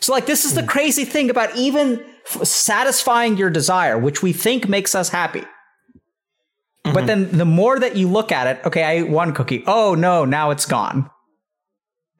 So 0.00 0.12
like 0.12 0.26
this 0.26 0.44
is 0.44 0.54
the 0.54 0.62
mm. 0.62 0.68
crazy 0.68 1.04
thing 1.04 1.30
about 1.30 1.56
even 1.56 2.04
satisfying 2.42 3.36
your 3.36 3.50
desire, 3.50 3.98
which 3.98 4.22
we 4.22 4.32
think 4.32 4.68
makes 4.68 4.94
us 4.94 5.08
happy. 5.08 5.40
Mm-hmm. 5.40 6.92
But 6.92 7.06
then 7.06 7.30
the 7.36 7.44
more 7.44 7.78
that 7.78 7.96
you 7.96 8.08
look 8.08 8.30
at 8.32 8.46
it, 8.46 8.64
okay, 8.66 8.82
I 8.82 8.92
ate 8.92 9.08
one 9.08 9.32
cookie. 9.32 9.64
Oh 9.66 9.94
no, 9.94 10.24
now 10.24 10.50
it's 10.50 10.66
gone. 10.66 11.10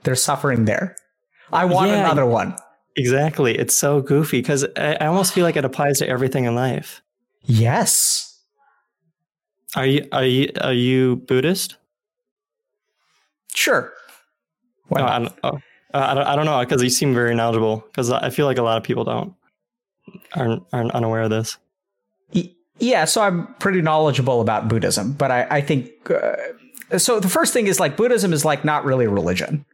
There's 0.04 0.22
suffering 0.22 0.64
there. 0.64 0.96
I 1.52 1.64
want 1.64 1.90
yeah, 1.90 2.00
another 2.00 2.26
one. 2.26 2.56
Exactly. 2.96 3.56
It's 3.56 3.74
so 3.74 4.00
goofy 4.00 4.40
because 4.40 4.66
I, 4.76 4.96
I 5.00 5.06
almost 5.06 5.32
feel 5.32 5.44
like 5.44 5.56
it 5.56 5.64
applies 5.64 5.98
to 5.98 6.08
everything 6.08 6.44
in 6.44 6.54
life. 6.54 7.02
Yes. 7.42 8.42
Are 9.76 9.86
you 9.86 10.08
are 10.12 10.24
you 10.24 10.50
are 10.60 10.72
you 10.72 11.16
Buddhist? 11.16 11.76
Sure. 13.54 13.92
Why 14.88 15.00
no, 15.00 15.06
I 15.06 15.18
don't, 15.18 15.32
oh, 15.44 15.58
I 15.94 16.14
don't, 16.14 16.26
I 16.26 16.36
don't 16.36 16.46
know 16.46 16.60
because 16.60 16.82
you 16.82 16.90
seem 16.90 17.14
very 17.14 17.34
knowledgeable. 17.34 17.84
Because 17.88 18.10
I 18.10 18.30
feel 18.30 18.46
like 18.46 18.58
a 18.58 18.62
lot 18.62 18.76
of 18.76 18.82
people 18.82 19.04
don't 19.04 19.34
aren't 20.34 20.62
aren't 20.72 20.92
unaware 20.92 21.22
of 21.22 21.30
this. 21.30 21.58
Yeah, 22.80 23.06
so 23.06 23.22
I'm 23.22 23.52
pretty 23.54 23.82
knowledgeable 23.82 24.40
about 24.40 24.68
Buddhism, 24.68 25.12
but 25.12 25.30
I, 25.32 25.46
I 25.50 25.60
think 25.60 25.90
uh, 26.10 26.98
so. 26.98 27.18
The 27.18 27.28
first 27.28 27.52
thing 27.52 27.66
is 27.66 27.80
like 27.80 27.96
Buddhism 27.96 28.32
is 28.32 28.44
like 28.44 28.64
not 28.64 28.84
really 28.84 29.06
a 29.06 29.10
religion. 29.10 29.64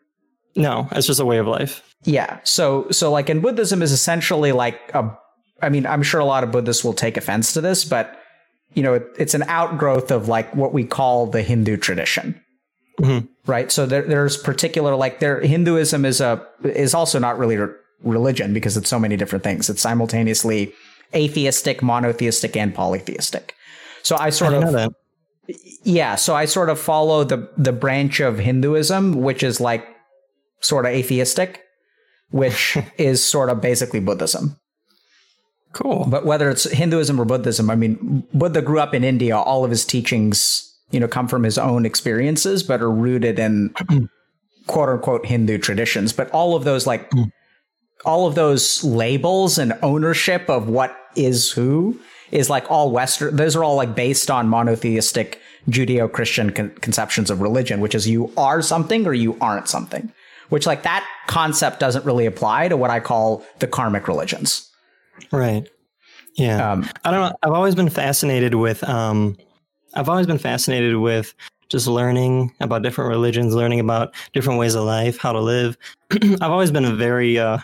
No, 0.57 0.89
it's 0.93 1.07
just 1.07 1.21
a 1.21 1.25
way 1.25 1.37
of 1.39 1.47
life. 1.47 1.83
Yeah. 2.05 2.39
So 2.45 2.89
so 2.91 3.11
like 3.11 3.29
in 3.29 3.41
Buddhism 3.41 3.83
is 3.83 3.93
essentially 3.93 4.53
like 4.53 4.81
a. 4.95 5.17
I 5.61 5.69
mean, 5.69 5.87
I'm 5.87 6.03
sure 6.03 6.21
a 6.21 6.25
lot 6.25 6.45
of 6.45 6.51
Buddhists 6.51 6.83
will 6.83 6.95
take 6.95 7.17
offense 7.17 7.53
to 7.53 7.61
this, 7.61 7.85
but 7.85 8.19
you 8.73 8.83
know, 8.83 8.95
it, 8.95 9.07
it's 9.19 9.35
an 9.35 9.45
outgrowth 9.45 10.11
of 10.11 10.29
like 10.29 10.55
what 10.55 10.73
we 10.73 10.85
call 10.85 11.27
the 11.27 11.43
Hindu 11.43 11.77
tradition. 11.77 12.41
Mhm. 13.01 13.29
Right. 13.47 13.73
So 13.73 13.87
there, 13.87 14.03
there's 14.03 14.37
particular 14.37 14.95
like 14.95 15.21
there 15.21 15.41
Hinduism 15.41 16.05
is 16.05 16.21
a 16.21 16.47
is 16.63 16.95
also 16.95 17.19
not 17.19 17.39
really 17.39 17.57
a 17.57 17.69
religion 18.03 18.55
because 18.55 18.77
it's 18.77 18.89
so 18.89 18.99
many 18.99 19.17
different 19.17 19.43
things. 19.43 19.69
It's 19.69 19.83
simultaneously 19.83 20.73
atheistic, 21.15 21.83
monotheistic, 21.83 22.57
and 22.57 22.75
polytheistic. 22.75 23.55
So 24.03 24.17
I 24.17 24.27
I 24.27 24.31
sort 24.31 24.53
didn't 24.53 24.75
of 24.77 24.95
yeah, 25.83 26.15
so 26.15 26.35
I 26.35 26.47
sort 26.47 26.71
of 26.71 26.79
follow 26.79 27.25
the 27.25 27.49
the 27.57 27.73
branch 27.73 28.21
of 28.21 28.39
Hinduism 28.39 29.21
which 29.23 29.43
is 29.43 29.61
like 29.61 29.87
sort 30.61 30.87
of 30.87 30.93
atheistic, 30.93 31.63
which 32.31 32.79
is 32.99 33.23
sort 33.23 33.51
of 33.51 33.61
basically 33.61 34.01
Buddhism. 34.01 34.57
Cool. 35.73 36.07
But 36.09 36.25
whether 36.25 36.49
it's 36.51 36.71
Hinduism 36.71 37.21
or 37.21 37.25
Buddhism, 37.25 37.69
I 37.69 37.75
mean, 37.75 38.25
Buddha 38.33 38.63
grew 38.63 38.79
up 38.79 38.95
in 38.95 39.03
India. 39.03 39.37
All 39.37 39.65
of 39.65 39.71
his 39.71 39.85
teachings, 39.85 40.73
you 40.95 41.01
know, 41.01 41.09
come 41.09 41.27
from 41.27 41.43
his 41.43 41.59
own 41.59 41.85
experiences, 41.85 42.63
but 42.63 42.81
are 42.81 42.91
rooted 42.91 43.41
in 43.41 43.75
quote 44.69 44.89
unquote 44.89 45.27
Hindu 45.27 45.59
traditions. 45.59 46.13
But 46.13 46.31
all 46.31 46.55
of 46.55 46.63
those, 46.63 46.87
like, 46.87 47.11
all 48.05 48.29
of 48.29 48.37
those 48.37 48.85
labels 48.85 49.59
and 49.59 49.77
ownership 49.83 50.49
of 50.49 50.69
what 50.69 50.97
is 51.17 51.51
who 51.51 51.99
is 52.31 52.49
like 52.49 52.71
all 52.71 52.93
Western. 52.93 53.35
Those 53.35 53.57
are 53.57 53.65
all 53.65 53.75
like 53.75 53.97
based 53.97 54.31
on 54.31 54.49
monotheistic 54.49 55.41
Judeo 55.69 56.11
Christian 56.11 56.53
con- 56.53 56.71
conceptions 56.81 57.29
of 57.29 57.41
religion, 57.41 57.81
which 57.81 57.97
is 57.97 58.09
you 58.09 58.33
are 58.37 58.63
something 58.63 59.05
or 59.05 59.15
you 59.15 59.37
aren't 59.41 59.69
something. 59.69 60.13
Which, 60.51 60.67
like, 60.67 60.85
that 60.85 61.05
concept 61.27 61.81
doesn't 61.81 62.05
really 62.05 62.27
apply 62.27 62.69
to 62.69 62.77
what 62.77 62.91
I 62.91 63.01
call 63.01 63.45
the 63.59 63.67
karmic 63.67 64.07
religions. 64.07 64.71
Right. 65.33 65.67
Yeah. 66.37 66.71
Um, 66.71 66.89
I 67.05 67.11
don't 67.11 67.21
know. 67.21 67.37
I've 67.43 67.53
always 67.53 67.75
been 67.75 67.89
fascinated 67.89 68.55
with 68.55 68.85
um 68.85 69.37
I've 69.95 70.09
always 70.09 70.27
been 70.27 70.39
fascinated 70.39 70.97
with 70.97 71.35
just 71.69 71.87
learning 71.87 72.53
about 72.61 72.83
different 72.83 73.09
religions, 73.09 73.55
learning 73.55 73.81
about 73.81 74.15
different 74.33 74.59
ways 74.59 74.75
of 74.75 74.85
life, 74.85 75.19
how 75.19 75.33
to 75.33 75.41
live. 75.41 75.77
I've 76.11 76.51
always 76.51 76.71
been 76.71 76.85
a 76.85 76.95
very 76.95 77.39
uh 77.39 77.59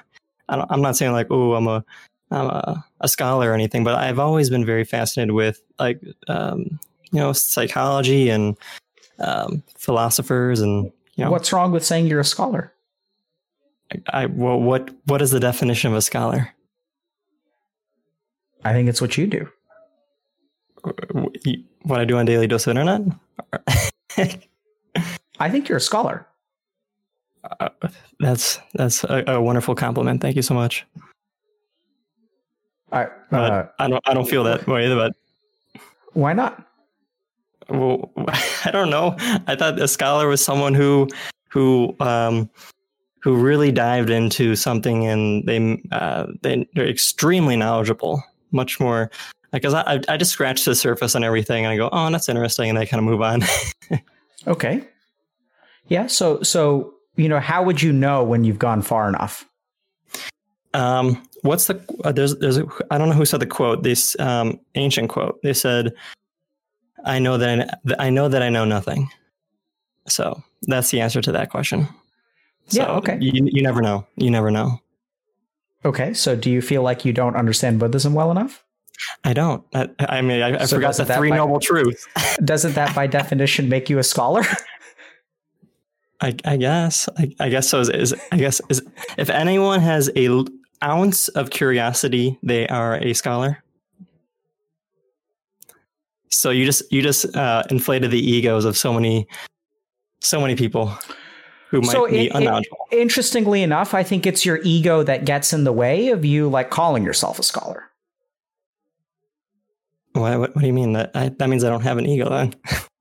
I 0.48 0.56
don't, 0.56 0.70
I'm 0.70 0.82
not 0.82 0.96
saying 0.96 1.12
like, 1.12 1.28
oh, 1.30 1.54
I'm 1.54 1.68
a 1.68 1.84
I'm 2.32 2.46
a, 2.46 2.84
a 3.00 3.08
scholar 3.08 3.50
or 3.50 3.54
anything, 3.54 3.84
but 3.84 3.96
I've 3.96 4.18
always 4.18 4.50
been 4.50 4.64
very 4.64 4.84
fascinated 4.84 5.34
with 5.34 5.62
like 5.78 6.00
um 6.28 6.78
you 7.12 7.18
know, 7.18 7.32
psychology 7.32 8.30
and 8.30 8.56
um 9.18 9.62
philosophers 9.76 10.60
and 10.60 10.92
you 11.16 11.24
know 11.24 11.30
What's 11.30 11.52
wrong 11.52 11.72
with 11.72 11.84
saying 11.84 12.06
you're 12.06 12.20
a 12.20 12.24
scholar? 12.24 12.72
I 14.08 14.26
well 14.26 14.60
what 14.60 14.90
what 15.06 15.20
is 15.20 15.30
the 15.30 15.40
definition 15.40 15.90
of 15.90 15.96
a 15.96 16.02
scholar? 16.02 16.50
I 18.64 18.72
think 18.72 18.88
it's 18.88 19.00
what 19.00 19.16
you 19.16 19.26
do. 19.26 19.48
What 21.82 22.00
I 22.00 22.04
do 22.04 22.18
on 22.18 22.26
daily 22.26 22.46
dose 22.46 22.66
of 22.66 22.76
internet? 22.76 23.02
I 25.38 25.50
think 25.50 25.68
you're 25.68 25.78
a 25.78 25.80
scholar. 25.80 26.26
Uh, 27.58 27.70
that's 28.18 28.60
that's 28.74 29.04
a, 29.04 29.24
a 29.26 29.40
wonderful 29.40 29.74
compliment. 29.74 30.20
Thank 30.20 30.36
you 30.36 30.42
so 30.42 30.54
much. 30.54 30.86
I, 32.92 33.04
uh, 33.32 33.66
I 33.78 33.88
don't 33.88 34.02
I 34.06 34.14
don't 34.14 34.28
feel 34.28 34.44
that 34.44 34.66
way. 34.66 34.94
But 34.94 35.14
why 36.12 36.32
not? 36.34 36.66
well, 37.70 38.10
I 38.64 38.70
don't 38.72 38.90
know. 38.90 39.16
I 39.46 39.56
thought 39.56 39.80
a 39.80 39.88
scholar 39.88 40.28
was 40.28 40.44
someone 40.44 40.74
who 40.74 41.08
who 41.48 41.94
um, 42.00 42.50
who 43.22 43.36
really 43.36 43.72
dived 43.72 44.10
into 44.10 44.56
something 44.56 45.06
and 45.06 45.46
they 45.46 45.80
uh, 45.92 46.26
they 46.42 46.68
they're 46.74 46.88
extremely 46.88 47.56
knowledgeable. 47.56 48.22
Much 48.52 48.80
more 48.80 49.10
because 49.52 49.74
I 49.74 49.82
I- 49.94 50.00
I 50.08 50.16
just 50.16 50.32
scratch 50.32 50.64
the 50.64 50.74
surface 50.74 51.14
on 51.14 51.24
everything 51.24 51.64
and 51.64 51.72
I 51.72 51.76
go, 51.76 51.88
oh, 51.92 52.10
that's 52.10 52.28
interesting, 52.28 52.70
and 52.70 52.78
I 52.78 52.84
kind 52.86 52.98
of 53.00 53.04
move 53.04 53.22
on. 53.22 53.42
Okay. 54.46 54.82
Yeah. 55.88 56.06
So, 56.06 56.42
so 56.42 56.94
you 57.16 57.28
know, 57.28 57.40
how 57.40 57.62
would 57.62 57.82
you 57.82 57.92
know 57.92 58.24
when 58.24 58.42
you've 58.42 58.58
gone 58.58 58.80
far 58.80 59.06
enough? 59.06 59.44
Um, 60.72 61.22
what's 61.42 61.66
the 61.66 61.84
uh, 62.04 62.12
there's 62.12 62.36
there's 62.38 62.56
a, 62.56 62.64
I 62.90 62.96
don't 62.96 63.08
know 63.10 63.14
who 63.14 63.26
said 63.26 63.40
the 63.40 63.46
quote 63.46 63.82
this 63.82 64.18
um, 64.18 64.58
ancient 64.76 65.10
quote. 65.10 65.42
They 65.42 65.52
said, 65.52 65.92
"I 67.04 67.18
know 67.18 67.36
that 67.36 67.78
I, 67.98 68.06
I 68.06 68.10
know 68.10 68.28
that 68.28 68.42
I 68.42 68.48
know 68.48 68.64
nothing." 68.64 69.10
So 70.08 70.42
that's 70.62 70.90
the 70.90 71.00
answer 71.02 71.20
to 71.20 71.32
that 71.32 71.50
question. 71.50 71.86
Yeah, 72.70 72.90
okay. 72.92 73.18
You 73.20 73.46
you 73.52 73.62
never 73.62 73.82
know. 73.82 74.06
You 74.16 74.30
never 74.30 74.50
know. 74.50 74.78
Okay. 75.84 76.14
So, 76.14 76.34
do 76.36 76.50
you 76.50 76.62
feel 76.62 76.82
like 76.82 77.04
you 77.04 77.12
don't 77.12 77.36
understand 77.36 77.78
Buddhism 77.78 78.14
well 78.14 78.30
enough? 78.30 78.64
I 79.24 79.32
don't. 79.32 79.64
I, 79.74 79.88
I 79.98 80.20
mean, 80.22 80.42
I, 80.42 80.62
I 80.62 80.64
So 80.66 80.76
forgot 80.76 80.96
the 80.96 81.04
three 81.06 81.30
might- 81.30 81.36
noble 81.36 81.60
truths. 81.60 82.06
Doesn't 82.44 82.74
that, 82.74 82.94
by 82.94 83.06
definition, 83.06 83.68
make 83.68 83.88
you 83.90 83.98
a 83.98 84.02
scholar? 84.04 84.42
I, 86.20 86.34
I 86.44 86.56
guess. 86.56 87.08
I, 87.16 87.34
I 87.40 87.48
guess 87.48 87.68
so. 87.68 87.80
Is, 87.80 87.88
is 87.88 88.14
I 88.30 88.36
guess 88.36 88.60
is 88.68 88.82
if 89.16 89.30
anyone 89.30 89.80
has 89.80 90.10
a 90.16 90.26
l- 90.26 90.46
ounce 90.84 91.28
of 91.28 91.50
curiosity, 91.50 92.38
they 92.42 92.68
are 92.68 92.96
a 92.96 93.14
scholar. 93.14 93.62
So 96.28 96.50
you 96.50 96.64
just 96.64 96.90
you 96.92 97.02
just 97.02 97.34
uh, 97.36 97.62
inflated 97.70 98.10
the 98.10 98.20
egos 98.20 98.64
of 98.64 98.76
so 98.76 98.92
many 98.92 99.26
so 100.20 100.40
many 100.40 100.54
people 100.54 100.92
who 101.70 101.80
might 101.80 101.90
So 101.90 102.06
be 102.08 102.26
it- 102.28 102.32
it- 102.34 102.66
Interestingly 102.92 103.62
enough, 103.62 103.94
I 103.94 104.02
think 104.02 104.26
it's 104.26 104.44
your 104.44 104.60
ego 104.62 105.02
that 105.02 105.24
gets 105.24 105.52
in 105.52 105.64
the 105.64 105.72
way 105.72 106.08
of 106.08 106.24
you, 106.24 106.48
like 106.48 106.70
calling 106.70 107.04
yourself 107.04 107.38
a 107.38 107.42
scholar. 107.42 107.84
Why, 110.12 110.36
what, 110.36 110.54
what 110.54 110.60
do 110.60 110.66
you 110.66 110.72
mean 110.72 110.92
that? 110.94 111.10
I, 111.14 111.28
that 111.28 111.48
means 111.48 111.64
I 111.64 111.68
don't 111.68 111.82
have 111.82 111.98
an 111.98 112.06
ego 112.06 112.28
then. 112.28 112.54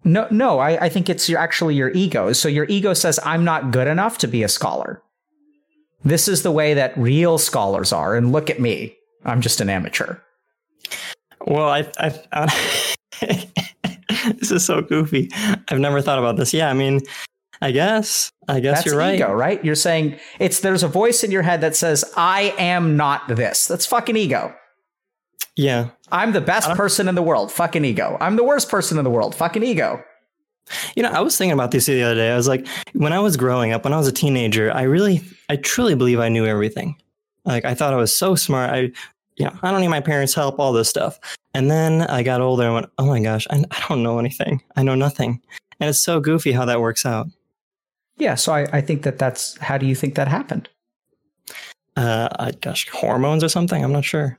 No, 0.03 0.27
no, 0.31 0.59
I, 0.59 0.85
I 0.85 0.89
think 0.89 1.09
it's 1.09 1.27
your, 1.27 1.39
actually 1.39 1.75
your 1.75 1.89
ego. 1.91 2.31
So 2.33 2.47
your 2.47 2.65
ego 2.69 2.93
says, 2.93 3.19
I'm 3.25 3.43
not 3.43 3.71
good 3.71 3.87
enough 3.87 4.17
to 4.19 4.27
be 4.27 4.43
a 4.43 4.47
scholar. 4.47 5.03
This 6.03 6.27
is 6.27 6.43
the 6.43 6.51
way 6.51 6.73
that 6.73 6.97
real 6.97 7.37
scholars 7.37 7.91
are. 7.91 8.15
And 8.15 8.31
look 8.31 8.49
at 8.49 8.59
me. 8.59 8.95
I'm 9.25 9.41
just 9.41 9.59
an 9.59 9.69
amateur. 9.69 10.17
Well, 11.45 11.67
I, 11.67 11.91
I, 11.97 12.23
I 12.31 12.95
this 14.39 14.51
is 14.51 14.65
so 14.65 14.81
goofy. 14.81 15.29
I've 15.67 15.79
never 15.79 16.01
thought 16.01 16.19
about 16.19 16.37
this. 16.37 16.53
Yeah, 16.53 16.69
I 16.69 16.73
mean, 16.73 17.01
I 17.61 17.71
guess 17.71 18.31
I 18.47 18.59
guess 18.59 18.77
That's 18.77 18.87
you're 18.87 18.97
right. 18.97 19.15
ego, 19.15 19.33
right? 19.33 19.63
You're 19.63 19.75
saying 19.75 20.17
it's 20.39 20.61
there's 20.61 20.83
a 20.83 20.87
voice 20.87 21.23
in 21.23 21.31
your 21.31 21.41
head 21.41 21.61
that 21.61 21.75
says, 21.75 22.05
I 22.15 22.53
am 22.57 22.97
not 22.97 23.27
this. 23.27 23.67
That's 23.67 23.85
fucking 23.85 24.15
ego. 24.15 24.55
Yeah, 25.55 25.89
I'm 26.11 26.31
the 26.31 26.41
best 26.41 26.69
person 26.71 27.07
in 27.07 27.15
the 27.15 27.21
world. 27.21 27.51
Fucking 27.51 27.85
ego. 27.85 28.17
I'm 28.19 28.35
the 28.35 28.43
worst 28.43 28.69
person 28.69 28.97
in 28.97 29.03
the 29.03 29.09
world. 29.09 29.35
Fucking 29.35 29.63
ego. 29.63 30.03
You 30.95 31.03
know, 31.03 31.09
I 31.09 31.21
was 31.21 31.37
thinking 31.37 31.53
about 31.53 31.71
this 31.71 31.87
the 31.87 32.03
other 32.03 32.15
day. 32.15 32.31
I 32.31 32.35
was 32.35 32.47
like, 32.47 32.67
when 32.93 33.13
I 33.13 33.19
was 33.19 33.37
growing 33.37 33.71
up, 33.71 33.83
when 33.83 33.93
I 33.93 33.97
was 33.97 34.07
a 34.07 34.11
teenager, 34.11 34.71
I 34.71 34.83
really, 34.83 35.21
I 35.49 35.55
truly 35.55 35.95
believe 35.95 36.19
I 36.19 36.29
knew 36.29 36.45
everything. 36.45 36.95
Like, 37.45 37.65
I 37.65 37.73
thought 37.73 37.93
I 37.93 37.97
was 37.97 38.15
so 38.15 38.35
smart. 38.35 38.69
I, 38.71 38.91
you 39.37 39.45
know, 39.45 39.53
I 39.63 39.71
don't 39.71 39.81
need 39.81 39.87
my 39.87 40.01
parents' 40.01 40.33
help, 40.35 40.59
all 40.59 40.73
this 40.73 40.89
stuff. 40.89 41.19
And 41.55 41.71
then 41.71 42.03
I 42.03 42.21
got 42.21 42.41
older 42.41 42.63
and 42.65 42.73
went, 42.73 42.89
oh 42.99 43.07
my 43.07 43.19
gosh, 43.21 43.47
I, 43.49 43.63
I 43.71 43.85
don't 43.87 44.03
know 44.03 44.19
anything. 44.19 44.61
I 44.75 44.83
know 44.83 44.95
nothing. 44.95 45.41
And 45.79 45.89
it's 45.89 46.03
so 46.03 46.19
goofy 46.19 46.51
how 46.51 46.65
that 46.65 46.81
works 46.81 47.05
out. 47.05 47.27
Yeah. 48.17 48.35
So 48.35 48.53
I, 48.53 48.67
I 48.73 48.81
think 48.81 49.03
that 49.03 49.17
that's 49.17 49.57
how 49.57 49.77
do 49.77 49.87
you 49.87 49.95
think 49.95 50.15
that 50.15 50.27
happened? 50.27 50.69
Uh, 51.95 52.29
I, 52.37 52.51
gosh, 52.51 52.87
hormones 52.89 53.43
or 53.43 53.49
something? 53.49 53.83
I'm 53.83 53.91
not 53.91 54.05
sure. 54.05 54.37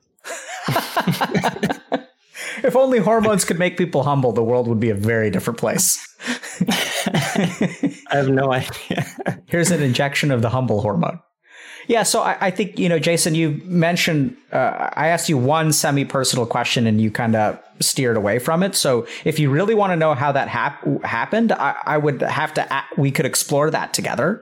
if 2.64 2.76
only 2.76 2.98
hormones 2.98 3.44
could 3.44 3.58
make 3.58 3.76
people 3.76 4.02
humble, 4.02 4.32
the 4.32 4.42
world 4.44 4.68
would 4.68 4.80
be 4.80 4.90
a 4.90 4.94
very 4.94 5.30
different 5.30 5.58
place. 5.58 5.98
I 6.60 7.96
have 8.10 8.28
no 8.28 8.52
idea. 8.52 9.06
Here's 9.46 9.70
an 9.70 9.82
injection 9.82 10.30
of 10.30 10.42
the 10.42 10.50
humble 10.50 10.80
hormone. 10.82 11.20
Yeah, 11.86 12.04
so 12.04 12.22
I, 12.22 12.36
I 12.40 12.50
think 12.50 12.78
you 12.78 12.88
know, 12.88 12.98
Jason. 13.00 13.34
You 13.34 13.60
mentioned 13.64 14.36
uh, 14.52 14.90
I 14.92 15.08
asked 15.08 15.28
you 15.28 15.36
one 15.36 15.72
semi-personal 15.72 16.46
question, 16.46 16.86
and 16.86 17.00
you 17.00 17.10
kind 17.10 17.34
of 17.34 17.58
steered 17.80 18.16
away 18.16 18.38
from 18.38 18.62
it. 18.62 18.76
So, 18.76 19.06
if 19.24 19.38
you 19.40 19.50
really 19.50 19.74
want 19.74 19.90
to 19.92 19.96
know 19.96 20.14
how 20.14 20.30
that 20.30 20.46
hap- 20.46 20.84
happened, 21.02 21.50
I, 21.50 21.76
I 21.84 21.98
would 21.98 22.20
have 22.22 22.54
to. 22.54 22.74
a- 22.74 22.84
We 22.96 23.10
could 23.10 23.26
explore 23.26 23.70
that 23.72 23.92
together, 23.92 24.40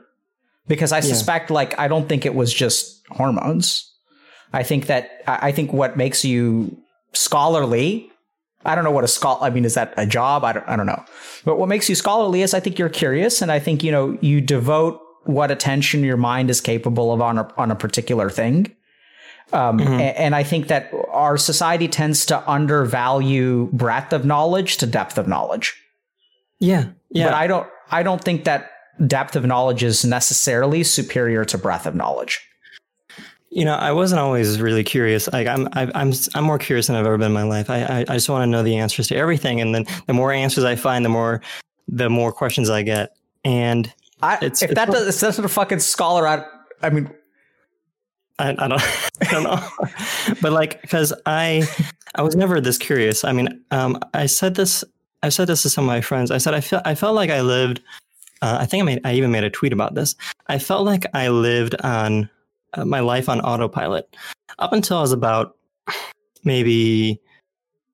because 0.66 0.92
I 0.92 1.00
suspect, 1.00 1.50
like, 1.50 1.78
I 1.78 1.88
don't 1.88 2.06
think 2.08 2.26
it 2.26 2.34
was 2.34 2.52
just 2.52 3.00
hormones. 3.08 3.87
I 4.52 4.62
think 4.62 4.86
that 4.86 5.22
I 5.26 5.52
think 5.52 5.72
what 5.72 5.96
makes 5.96 6.24
you 6.24 6.76
scholarly. 7.12 8.10
I 8.64 8.74
don't 8.74 8.84
know 8.84 8.90
what 8.90 9.04
a 9.04 9.08
scholar. 9.08 9.40
I 9.42 9.50
mean, 9.50 9.64
is 9.64 9.74
that 9.74 9.94
a 9.96 10.06
job? 10.06 10.44
I 10.44 10.52
don't. 10.52 10.68
I 10.68 10.76
don't 10.76 10.86
know. 10.86 11.04
But 11.44 11.58
what 11.58 11.68
makes 11.68 11.88
you 11.88 11.94
scholarly 11.94 12.42
is 12.42 12.54
I 12.54 12.60
think 12.60 12.78
you're 12.78 12.88
curious, 12.88 13.40
and 13.42 13.52
I 13.52 13.58
think 13.58 13.82
you 13.84 13.92
know 13.92 14.18
you 14.20 14.40
devote 14.40 15.00
what 15.24 15.50
attention 15.50 16.02
your 16.02 16.16
mind 16.16 16.50
is 16.50 16.60
capable 16.60 17.12
of 17.12 17.20
on 17.20 17.38
a 17.38 17.52
on 17.56 17.70
a 17.70 17.76
particular 17.76 18.30
thing. 18.30 18.74
Um, 19.52 19.80
a- 19.80 19.84
and, 20.20 20.34
I 20.34 20.42
think 20.42 20.68
that 20.68 20.92
our 21.10 21.38
society 21.38 21.88
tends 21.88 22.26
to 22.26 22.50
undervalue 22.50 23.70
breadth 23.72 24.12
of 24.12 24.26
knowledge 24.26 24.76
to 24.78 24.86
depth 24.86 25.16
of 25.16 25.26
knowledge. 25.26 25.74
Yeah. 26.60 26.90
Yeah. 27.10 27.28
But 27.28 27.34
I 27.34 27.46
don't. 27.46 27.66
I 27.90 28.02
don't 28.02 28.22
think 28.22 28.44
that 28.44 28.70
depth 29.06 29.36
of 29.36 29.46
knowledge 29.46 29.82
is 29.82 30.04
necessarily 30.04 30.82
superior 30.84 31.44
to 31.46 31.56
breadth 31.56 31.86
of 31.86 31.94
knowledge. 31.94 32.40
You 33.50 33.64
know, 33.64 33.74
I 33.74 33.92
wasn't 33.92 34.20
always 34.20 34.60
really 34.60 34.84
curious. 34.84 35.26
Like 35.32 35.46
I'm, 35.46 35.68
I, 35.72 35.90
I'm, 35.94 36.12
I'm 36.34 36.44
more 36.44 36.58
curious 36.58 36.86
than 36.88 36.96
I've 36.96 37.06
ever 37.06 37.16
been 37.16 37.28
in 37.28 37.32
my 37.32 37.44
life. 37.44 37.70
I, 37.70 37.82
I, 37.82 38.00
I 38.00 38.14
just 38.14 38.28
want 38.28 38.42
to 38.42 38.46
know 38.46 38.62
the 38.62 38.76
answers 38.76 39.08
to 39.08 39.16
everything, 39.16 39.60
and 39.60 39.74
then 39.74 39.86
the 40.06 40.12
more 40.12 40.32
answers 40.32 40.64
I 40.64 40.76
find, 40.76 41.04
the 41.04 41.08
more, 41.08 41.40
the 41.88 42.10
more 42.10 42.30
questions 42.30 42.68
I 42.68 42.82
get. 42.82 43.16
And 43.44 43.92
I, 44.22 44.34
It's- 44.36 44.62
if 44.62 44.70
it's 44.70 44.74
that 44.78 44.90
does, 44.90 45.08
if 45.08 45.20
that's 45.20 45.38
what 45.38 45.44
a 45.46 45.48
fucking 45.48 45.78
scholar 45.78 46.26
out. 46.26 46.44
I 46.82 46.90
mean, 46.90 47.10
I, 48.38 48.50
I 48.50 48.68
don't, 48.68 48.72
I 49.22 49.30
don't 49.30 49.44
know, 49.44 49.68
but 50.42 50.52
like, 50.52 50.82
because 50.82 51.12
I, 51.26 51.66
I 52.14 52.22
was 52.22 52.36
never 52.36 52.60
this 52.60 52.76
curious. 52.78 53.24
I 53.24 53.32
mean, 53.32 53.62
um, 53.70 53.98
I 54.14 54.26
said 54.26 54.54
this, 54.56 54.84
I 55.22 55.30
said 55.30 55.46
this 55.48 55.62
to 55.62 55.70
some 55.70 55.84
of 55.84 55.88
my 55.88 56.00
friends. 56.02 56.30
I 56.30 56.38
said 56.38 56.52
I 56.54 56.60
felt, 56.60 56.82
I 56.86 56.94
felt 56.94 57.14
like 57.14 57.30
I 57.30 57.40
lived. 57.40 57.80
Uh, 58.42 58.58
I 58.60 58.66
think 58.66 58.82
I 58.82 58.84
made, 58.84 59.00
I 59.04 59.14
even 59.14 59.32
made 59.32 59.42
a 59.42 59.50
tweet 59.50 59.72
about 59.72 59.94
this. 59.94 60.14
I 60.46 60.58
felt 60.58 60.84
like 60.84 61.06
I 61.14 61.28
lived 61.28 61.74
on 61.82 62.28
Uh, 62.74 62.84
my 62.84 63.00
life 63.00 63.28
on 63.28 63.40
autopilot. 63.40 64.14
Up 64.58 64.72
until 64.72 64.98
I 64.98 65.00
was 65.00 65.12
about 65.12 65.56
maybe, 66.44 67.20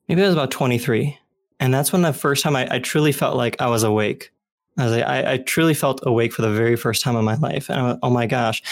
maybe 0.08 0.22
I 0.22 0.26
was 0.26 0.34
about 0.34 0.50
twenty 0.50 0.78
three, 0.78 1.16
and 1.60 1.72
that's 1.72 1.92
when 1.92 2.02
the 2.02 2.12
first 2.12 2.42
time 2.42 2.56
I, 2.56 2.66
I 2.68 2.78
truly 2.80 3.12
felt 3.12 3.36
like 3.36 3.60
I 3.60 3.68
was 3.68 3.84
awake. 3.84 4.32
I 4.76 4.84
was 4.84 4.92
like, 4.92 5.04
I, 5.04 5.32
I 5.34 5.38
truly 5.38 5.74
felt 5.74 6.00
awake 6.04 6.32
for 6.32 6.42
the 6.42 6.50
very 6.50 6.74
first 6.74 7.02
time 7.02 7.14
in 7.14 7.24
my 7.24 7.36
life, 7.36 7.70
and 7.70 7.78
I 7.78 7.98
oh 8.02 8.10
my 8.10 8.26
gosh, 8.26 8.62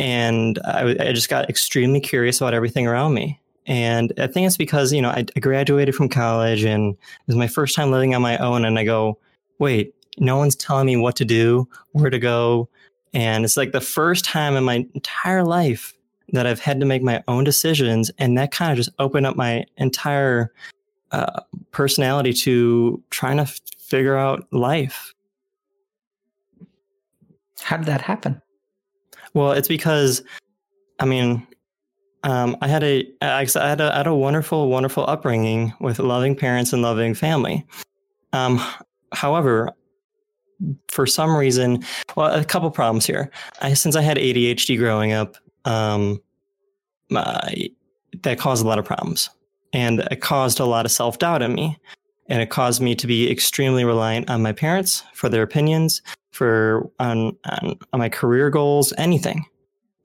and 0.00 0.58
I 0.64 1.12
just 1.12 1.28
got 1.28 1.48
extremely 1.48 2.00
curious 2.00 2.40
about 2.40 2.54
everything 2.54 2.88
around 2.88 3.14
me. 3.14 3.38
And 3.66 4.12
I 4.18 4.26
think 4.26 4.48
it's 4.48 4.56
because 4.56 4.92
you 4.92 5.00
know 5.00 5.10
I, 5.10 5.26
I 5.36 5.40
graduated 5.40 5.94
from 5.94 6.08
college 6.08 6.64
and 6.64 6.94
it 6.94 7.26
was 7.28 7.36
my 7.36 7.46
first 7.46 7.76
time 7.76 7.92
living 7.92 8.16
on 8.16 8.22
my 8.22 8.36
own, 8.38 8.64
and 8.64 8.80
I 8.80 8.84
go, 8.84 9.16
wait, 9.60 9.94
no 10.18 10.36
one's 10.38 10.56
telling 10.56 10.86
me 10.86 10.96
what 10.96 11.14
to 11.16 11.24
do, 11.24 11.68
where 11.92 12.10
to 12.10 12.18
go, 12.18 12.68
and 13.12 13.44
it's 13.44 13.56
like 13.56 13.72
the 13.72 13.80
first 13.80 14.24
time 14.24 14.56
in 14.56 14.64
my 14.64 14.86
entire 14.94 15.44
life 15.44 15.94
that 16.32 16.46
I've 16.46 16.60
had 16.60 16.80
to 16.80 16.86
make 16.86 17.02
my 17.02 17.22
own 17.28 17.44
decisions, 17.44 18.10
and 18.18 18.38
that 18.38 18.52
kind 18.52 18.70
of 18.70 18.76
just 18.76 18.90
opened 18.98 19.26
up 19.26 19.36
my 19.36 19.64
entire 19.76 20.52
uh, 21.12 21.40
personality 21.72 22.32
to 22.32 23.02
trying 23.10 23.38
to 23.38 23.42
f- 23.42 23.60
figure 23.78 24.16
out 24.16 24.46
life. 24.52 25.12
how 27.62 27.76
did 27.76 27.86
that 27.86 28.00
happen? 28.00 28.40
Well, 29.34 29.52
it's 29.52 29.68
because, 29.68 30.22
I 30.98 31.04
mean, 31.04 31.46
um, 32.22 32.56
I 32.60 32.68
had 32.68 32.82
a 32.82 33.06
I 33.22 33.46
I 33.56 33.68
had 33.68 33.80
a 33.80 33.92
I 33.92 33.96
had 33.98 34.06
a 34.06 34.14
wonderful 34.14 34.68
wonderful 34.68 35.04
upbringing 35.08 35.72
with 35.80 35.98
loving 35.98 36.36
parents 36.36 36.72
and 36.72 36.82
loving 36.82 37.14
family. 37.14 37.66
Um, 38.32 38.60
however, 39.12 39.70
for 40.88 41.06
some 41.06 41.34
reason, 41.34 41.84
well, 42.16 42.32
a 42.32 42.44
couple 42.44 42.70
problems 42.70 43.06
here. 43.06 43.30
I 43.60 43.74
since 43.74 43.96
I 43.96 44.02
had 44.02 44.16
ADHD 44.16 44.78
growing 44.78 45.12
up, 45.12 45.36
um, 45.64 46.20
my, 47.10 47.70
that 48.22 48.38
caused 48.38 48.64
a 48.64 48.68
lot 48.68 48.78
of 48.78 48.84
problems, 48.84 49.30
and 49.72 50.00
it 50.10 50.20
caused 50.20 50.60
a 50.60 50.64
lot 50.64 50.84
of 50.84 50.92
self 50.92 51.18
doubt 51.18 51.42
in 51.42 51.54
me, 51.54 51.78
and 52.28 52.42
it 52.42 52.50
caused 52.50 52.80
me 52.80 52.94
to 52.94 53.06
be 53.06 53.30
extremely 53.30 53.84
reliant 53.84 54.30
on 54.30 54.42
my 54.42 54.52
parents 54.52 55.02
for 55.14 55.28
their 55.28 55.42
opinions, 55.42 56.02
for 56.32 56.90
on 56.98 57.36
on, 57.44 57.78
on 57.92 57.98
my 57.98 58.08
career 58.08 58.50
goals, 58.50 58.92
anything, 58.98 59.44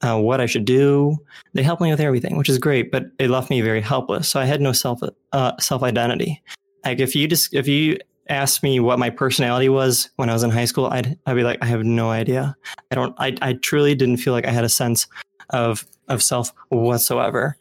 uh, 0.01 0.19
what 0.19 0.41
I 0.41 0.45
should 0.45 0.65
do. 0.65 1.17
They 1.53 1.63
helped 1.63 1.81
me 1.81 1.89
with 1.89 1.99
everything, 1.99 2.37
which 2.37 2.49
is 2.49 2.57
great, 2.57 2.91
but 2.91 3.05
it 3.19 3.29
left 3.29 3.49
me 3.49 3.61
very 3.61 3.81
helpless. 3.81 4.27
So 4.29 4.39
I 4.39 4.45
had 4.45 4.61
no 4.61 4.71
self 4.71 5.01
uh, 5.31 5.57
self 5.59 5.83
identity. 5.83 6.41
Like 6.83 6.99
if 6.99 7.15
you 7.15 7.27
just 7.27 7.53
if 7.53 7.67
you 7.67 7.97
asked 8.29 8.63
me 8.63 8.79
what 8.79 8.99
my 8.99 9.09
personality 9.09 9.69
was 9.69 10.09
when 10.15 10.29
I 10.29 10.33
was 10.33 10.43
in 10.43 10.49
high 10.49 10.65
school, 10.65 10.87
I'd 10.87 11.17
I'd 11.25 11.35
be 11.35 11.43
like, 11.43 11.59
I 11.61 11.65
have 11.65 11.83
no 11.83 12.09
idea. 12.09 12.55
I 12.91 12.95
don't. 12.95 13.15
I 13.17 13.35
I 13.41 13.53
truly 13.53 13.95
didn't 13.95 14.17
feel 14.17 14.33
like 14.33 14.47
I 14.47 14.51
had 14.51 14.63
a 14.63 14.69
sense 14.69 15.07
of 15.51 15.85
of 16.07 16.21
self 16.21 16.53
whatsoever. 16.69 17.57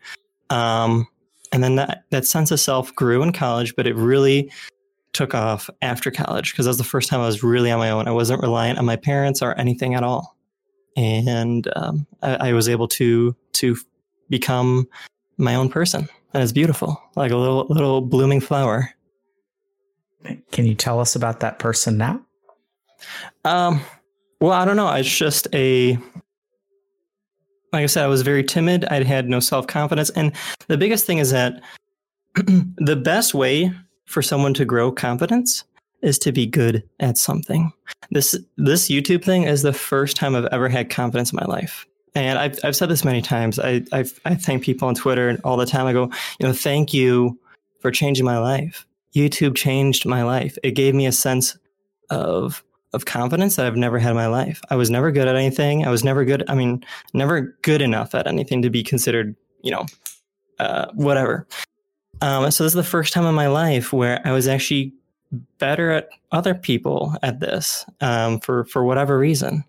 Um, 0.50 1.06
and 1.52 1.62
then 1.62 1.76
that 1.76 2.04
that 2.10 2.26
sense 2.26 2.50
of 2.50 2.60
self 2.60 2.94
grew 2.94 3.22
in 3.22 3.32
college, 3.32 3.74
but 3.76 3.86
it 3.86 3.96
really 3.96 4.50
took 5.12 5.34
off 5.34 5.70
after 5.80 6.10
college 6.10 6.52
because 6.52 6.66
that 6.66 6.70
was 6.70 6.78
the 6.78 6.84
first 6.84 7.08
time 7.08 7.20
I 7.20 7.26
was 7.26 7.42
really 7.42 7.70
on 7.70 7.78
my 7.78 7.90
own. 7.90 8.08
I 8.08 8.10
wasn't 8.10 8.42
reliant 8.42 8.78
on 8.78 8.84
my 8.84 8.96
parents 8.96 9.40
or 9.40 9.58
anything 9.58 9.94
at 9.94 10.02
all, 10.02 10.36
and 10.96 11.68
um, 11.76 12.06
I, 12.22 12.48
I 12.48 12.52
was 12.52 12.68
able 12.68 12.88
to 12.88 13.34
to 13.54 13.76
become 14.28 14.88
my 15.38 15.54
own 15.54 15.68
person, 15.68 16.08
and 16.32 16.42
it's 16.42 16.52
beautiful, 16.52 17.00
like 17.16 17.30
a 17.30 17.36
little 17.36 17.66
little 17.68 18.00
blooming 18.00 18.40
flower. 18.40 18.90
Can 20.52 20.66
you 20.66 20.74
tell 20.74 21.00
us 21.00 21.16
about 21.16 21.40
that 21.40 21.58
person 21.58 21.98
now? 21.98 22.20
Um, 23.44 23.80
well, 24.40 24.52
I 24.52 24.64
don't 24.64 24.76
know. 24.76 24.92
It's 24.92 25.16
just 25.16 25.48
a 25.54 25.98
like 27.72 27.82
I 27.82 27.86
said, 27.86 28.04
I 28.04 28.08
was 28.08 28.22
very 28.22 28.44
timid. 28.44 28.84
I 28.84 29.02
had 29.02 29.28
no 29.28 29.40
self 29.40 29.66
confidence, 29.66 30.10
and 30.10 30.32
the 30.68 30.78
biggest 30.78 31.06
thing 31.06 31.18
is 31.18 31.30
that 31.32 31.60
the 32.34 32.96
best 32.96 33.34
way 33.34 33.72
for 34.06 34.22
someone 34.22 34.54
to 34.54 34.64
grow 34.64 34.92
confidence 34.92 35.64
is 36.02 36.18
to 36.20 36.30
be 36.30 36.46
good 36.46 36.84
at 37.00 37.18
something. 37.18 37.72
This 38.10 38.38
this 38.56 38.88
YouTube 38.88 39.24
thing 39.24 39.42
is 39.42 39.62
the 39.62 39.72
first 39.72 40.16
time 40.16 40.36
I've 40.36 40.46
ever 40.46 40.68
had 40.68 40.88
confidence 40.88 41.32
in 41.32 41.36
my 41.36 41.46
life. 41.46 41.86
And 42.14 42.38
I've 42.38 42.58
I've 42.62 42.76
said 42.76 42.90
this 42.90 43.04
many 43.04 43.22
times. 43.22 43.58
I 43.58 43.82
I've, 43.92 44.20
I 44.24 44.36
thank 44.36 44.62
people 44.62 44.86
on 44.86 44.94
Twitter 44.94 45.38
all 45.42 45.56
the 45.56 45.66
time. 45.66 45.86
I 45.86 45.92
go, 45.92 46.04
you 46.38 46.46
know, 46.46 46.52
thank 46.52 46.94
you 46.94 47.38
for 47.80 47.90
changing 47.90 48.24
my 48.24 48.38
life. 48.38 48.86
YouTube 49.14 49.54
changed 49.54 50.06
my 50.06 50.22
life. 50.22 50.58
It 50.62 50.72
gave 50.72 50.94
me 50.94 51.06
a 51.06 51.12
sense 51.12 51.56
of 52.10 52.64
of 52.92 53.06
confidence 53.06 53.56
that 53.56 53.66
I've 53.66 53.76
never 53.76 53.98
had 53.98 54.10
in 54.10 54.16
my 54.16 54.28
life. 54.28 54.60
I 54.70 54.76
was 54.76 54.88
never 54.88 55.10
good 55.10 55.26
at 55.26 55.34
anything. 55.34 55.84
I 55.84 55.90
was 55.90 56.04
never 56.04 56.24
good. 56.24 56.44
I 56.48 56.54
mean, 56.54 56.84
never 57.12 57.56
good 57.62 57.82
enough 57.82 58.14
at 58.14 58.28
anything 58.28 58.62
to 58.62 58.70
be 58.70 58.84
considered, 58.84 59.34
you 59.62 59.72
know, 59.72 59.84
uh, 60.60 60.86
whatever. 60.94 61.46
Um, 62.20 62.48
so 62.52 62.62
this 62.62 62.70
is 62.70 62.76
the 62.76 62.84
first 62.84 63.12
time 63.12 63.24
in 63.24 63.34
my 63.34 63.48
life 63.48 63.92
where 63.92 64.20
I 64.24 64.30
was 64.30 64.46
actually 64.46 64.92
better 65.58 65.90
at 65.90 66.08
other 66.30 66.54
people 66.54 67.16
at 67.22 67.40
this 67.40 67.84
um, 68.00 68.38
for 68.38 68.64
for 68.66 68.84
whatever 68.84 69.18
reason, 69.18 69.64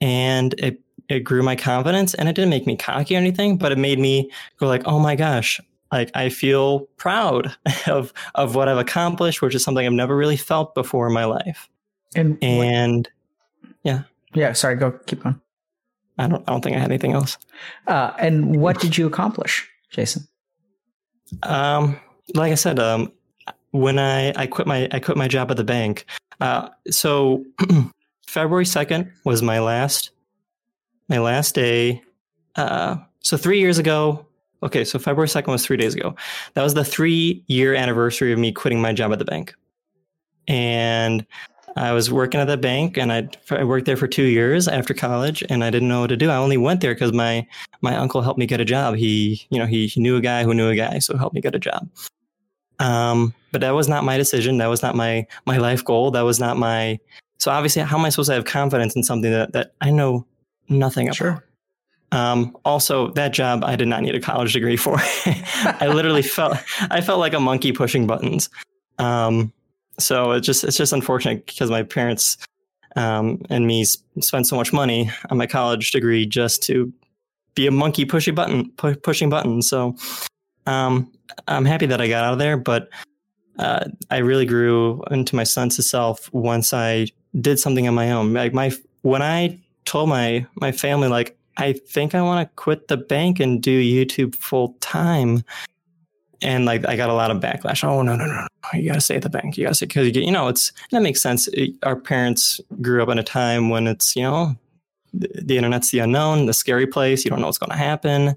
and 0.00 0.54
it 0.58 0.80
it 1.08 1.20
grew 1.20 1.42
my 1.42 1.56
confidence. 1.56 2.14
And 2.14 2.28
it 2.28 2.34
didn't 2.34 2.50
make 2.50 2.66
me 2.66 2.76
cocky 2.76 3.16
or 3.16 3.18
anything, 3.18 3.56
but 3.56 3.72
it 3.72 3.78
made 3.78 3.98
me 3.98 4.30
go 4.58 4.66
like, 4.68 4.82
oh 4.86 5.00
my 5.00 5.16
gosh, 5.16 5.60
like 5.92 6.10
I 6.14 6.28
feel 6.28 6.80
proud 6.96 7.54
of 7.86 8.12
of 8.34 8.54
what 8.54 8.68
I've 8.68 8.78
accomplished, 8.78 9.42
which 9.42 9.54
is 9.54 9.62
something 9.64 9.84
I've 9.86 9.92
never 9.92 10.16
really 10.16 10.36
felt 10.36 10.74
before 10.74 11.06
in 11.06 11.12
my 11.14 11.24
life. 11.24 11.68
And, 12.14 12.32
what- 12.40 12.42
And 12.66 13.08
yeah, 14.34 14.52
sorry, 14.52 14.76
go 14.76 14.90
keep 15.06 15.22
going. 15.22 15.40
I 16.18 16.26
don't 16.28 16.42
I 16.48 16.52
don't 16.52 16.62
think 16.62 16.76
I 16.76 16.80
had 16.80 16.90
anything 16.90 17.12
else. 17.12 17.38
Uh, 17.86 18.12
and 18.18 18.56
what 18.60 18.78
did 18.80 18.98
you 18.98 19.06
accomplish, 19.06 19.66
Jason? 19.90 20.28
Um, 21.42 21.98
like 22.34 22.52
I 22.52 22.56
said, 22.56 22.78
um, 22.78 23.12
when 23.70 23.98
I, 23.98 24.32
I 24.36 24.46
quit 24.46 24.66
my 24.66 24.88
I 24.92 24.98
quit 25.00 25.16
my 25.16 25.28
job 25.28 25.50
at 25.50 25.56
the 25.56 25.64
bank. 25.64 26.04
Uh, 26.40 26.68
so 26.90 27.44
February 28.26 28.66
second 28.66 29.10
was 29.24 29.42
my 29.42 29.60
last 29.60 30.10
my 31.08 31.18
last 31.18 31.54
day. 31.54 32.02
Uh, 32.56 32.96
so 33.20 33.36
three 33.36 33.60
years 33.60 33.78
ago. 33.78 34.26
Okay, 34.62 34.84
so 34.84 34.98
February 34.98 35.28
second 35.28 35.52
was 35.52 35.64
three 35.64 35.76
days 35.76 35.94
ago. 35.94 36.14
That 36.54 36.62
was 36.62 36.74
the 36.74 36.84
three 36.84 37.44
year 37.46 37.74
anniversary 37.74 38.32
of 38.32 38.38
me 38.38 38.52
quitting 38.52 38.80
my 38.80 38.92
job 38.92 39.12
at 39.12 39.18
the 39.18 39.24
bank, 39.24 39.54
and 40.48 41.24
I 41.76 41.92
was 41.92 42.10
working 42.10 42.40
at 42.40 42.46
the 42.46 42.56
bank, 42.56 42.98
and 42.98 43.12
I 43.12 43.28
I 43.50 43.64
worked 43.64 43.86
there 43.86 43.96
for 43.96 44.08
two 44.08 44.24
years 44.24 44.66
after 44.66 44.94
college, 44.94 45.44
and 45.48 45.62
I 45.62 45.70
didn't 45.70 45.88
know 45.88 46.00
what 46.00 46.08
to 46.08 46.16
do. 46.16 46.30
I 46.30 46.36
only 46.36 46.56
went 46.56 46.80
there 46.80 46.94
because 46.94 47.12
my 47.12 47.46
my 47.82 47.96
uncle 47.96 48.20
helped 48.20 48.38
me 48.38 48.46
get 48.46 48.60
a 48.60 48.64
job. 48.64 48.96
He, 48.96 49.46
you 49.50 49.58
know, 49.58 49.66
he, 49.66 49.86
he 49.86 50.00
knew 50.00 50.16
a 50.16 50.20
guy 50.20 50.42
who 50.42 50.54
knew 50.54 50.68
a 50.68 50.74
guy, 50.74 50.98
so 50.98 51.16
helped 51.16 51.34
me 51.34 51.40
get 51.40 51.54
a 51.54 51.60
job. 51.60 51.88
Um, 52.80 53.34
but 53.52 53.60
that 53.60 53.70
was 53.70 53.88
not 53.88 54.04
my 54.04 54.16
decision. 54.16 54.58
That 54.58 54.66
was 54.66 54.82
not 54.82 54.96
my 54.96 55.26
my 55.46 55.58
life 55.58 55.84
goal. 55.84 56.10
That 56.10 56.22
was 56.22 56.40
not 56.40 56.56
my. 56.56 56.98
So 57.38 57.52
obviously, 57.52 57.82
how 57.82 57.98
am 57.98 58.04
I 58.04 58.08
supposed 58.08 58.28
to 58.30 58.34
have 58.34 58.44
confidence 58.44 58.96
in 58.96 59.04
something 59.04 59.30
that 59.30 59.52
that 59.52 59.74
I 59.80 59.90
know 59.90 60.26
nothing 60.68 61.06
about? 61.06 61.16
Sure. 61.16 61.44
Um, 62.10 62.56
also, 62.64 63.10
that 63.12 63.32
job 63.32 63.64
I 63.64 63.76
did 63.76 63.88
not 63.88 64.02
need 64.02 64.14
a 64.14 64.20
college 64.20 64.52
degree 64.52 64.76
for. 64.76 64.96
I 64.98 65.90
literally 65.92 66.22
felt 66.36 66.56
I 66.90 67.00
felt 67.00 67.20
like 67.20 67.34
a 67.34 67.40
monkey 67.40 67.72
pushing 67.72 68.06
buttons. 68.06 68.48
Um, 68.98 69.52
so 69.98 70.32
it's 70.32 70.46
just 70.46 70.64
it's 70.64 70.76
just 70.76 70.92
unfortunate 70.92 71.46
because 71.46 71.70
my 71.70 71.82
parents 71.82 72.38
um, 72.96 73.42
and 73.50 73.66
me 73.66 73.84
spent 73.84 74.46
so 74.46 74.56
much 74.56 74.72
money 74.72 75.10
on 75.30 75.38
my 75.38 75.46
college 75.46 75.92
degree 75.92 76.26
just 76.26 76.62
to 76.64 76.92
be 77.54 77.66
a 77.66 77.70
monkey 77.70 78.04
pushing 78.04 78.34
button 78.34 78.70
pu- 78.72 78.96
pushing 78.96 79.30
buttons. 79.30 79.68
So 79.68 79.96
um, 80.66 81.12
I'm 81.46 81.64
happy 81.64 81.86
that 81.86 82.00
I 82.00 82.08
got 82.08 82.24
out 82.24 82.34
of 82.34 82.38
there, 82.38 82.56
but 82.56 82.88
uh, 83.58 83.84
I 84.10 84.18
really 84.18 84.46
grew 84.46 85.02
into 85.10 85.36
my 85.36 85.44
sense 85.44 85.78
of 85.78 85.84
self 85.84 86.32
once 86.32 86.72
I 86.72 87.08
did 87.40 87.58
something 87.58 87.86
on 87.88 87.94
my 87.94 88.12
own. 88.12 88.32
Like 88.32 88.54
my 88.54 88.72
when 89.02 89.22
I 89.22 89.58
told 89.84 90.08
my 90.08 90.46
my 90.60 90.72
family 90.72 91.08
like 91.08 91.37
I 91.58 91.72
think 91.72 92.14
I 92.14 92.22
want 92.22 92.48
to 92.48 92.54
quit 92.54 92.88
the 92.88 92.96
bank 92.96 93.40
and 93.40 93.62
do 93.62 93.80
YouTube 93.80 94.34
full 94.34 94.76
time. 94.80 95.42
And 96.40 96.64
like 96.64 96.86
I 96.88 96.96
got 96.96 97.10
a 97.10 97.14
lot 97.14 97.30
of 97.32 97.38
backlash. 97.38 97.82
Oh 97.82 98.02
no 98.02 98.14
no 98.14 98.24
no! 98.24 98.32
no. 98.32 98.46
You 98.78 98.88
got 98.88 98.94
to 98.94 99.00
stay 99.00 99.16
at 99.16 99.22
the 99.22 99.28
bank. 99.28 99.58
You 99.58 99.64
got 99.64 99.70
to 99.70 99.74
stay 99.74 99.86
because 99.86 100.14
you 100.14 100.30
know 100.30 100.48
it's 100.48 100.72
that 100.92 101.02
makes 101.02 101.20
sense. 101.20 101.48
It- 101.48 101.74
our 101.82 101.96
parents 101.96 102.60
grew 102.80 103.02
up 103.02 103.08
in 103.08 103.18
a 103.18 103.24
time 103.24 103.70
when 103.70 103.88
it's 103.88 104.14
you 104.14 104.22
know 104.22 104.54
the, 105.12 105.28
the 105.34 105.56
internet's 105.56 105.90
the 105.90 105.98
unknown, 105.98 106.46
the 106.46 106.54
scary 106.54 106.86
place. 106.86 107.24
You 107.24 107.30
don't 107.30 107.40
know 107.40 107.46
what's 107.46 107.58
going 107.58 107.70
to 107.70 107.76
happen. 107.76 108.36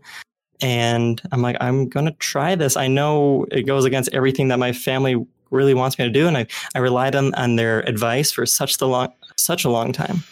And 0.62 1.21
I'm 1.31 1.41
like, 1.41 1.57
I'm 1.60 1.89
to 1.89 2.12
try 2.19 2.55
this. 2.55 2.77
I 2.77 2.88
know 2.88 3.45
it 3.51 3.63
goes 3.63 3.84
against 3.84 4.13
everything 4.13 4.49
that 4.49 4.60
my 4.60 4.71
family 4.71 5.15
really 5.49 5.73
wants 5.73 5.97
me 5.97 6.05
to 6.05 6.12
do. 6.12 6.27
And 6.27 6.38
I, 6.38 6.47
I 6.75 6.79
relied 6.79 7.15
on, 7.15 7.34
on 7.34 7.55
their 7.55 7.81
advice 7.89 8.31
for 8.31 8.45
such 8.45 8.77
the 8.77 8.88
long, 8.88 9.12
such 9.38 9.65
a 9.65 9.69
long 9.69 9.91
time. 9.91 10.23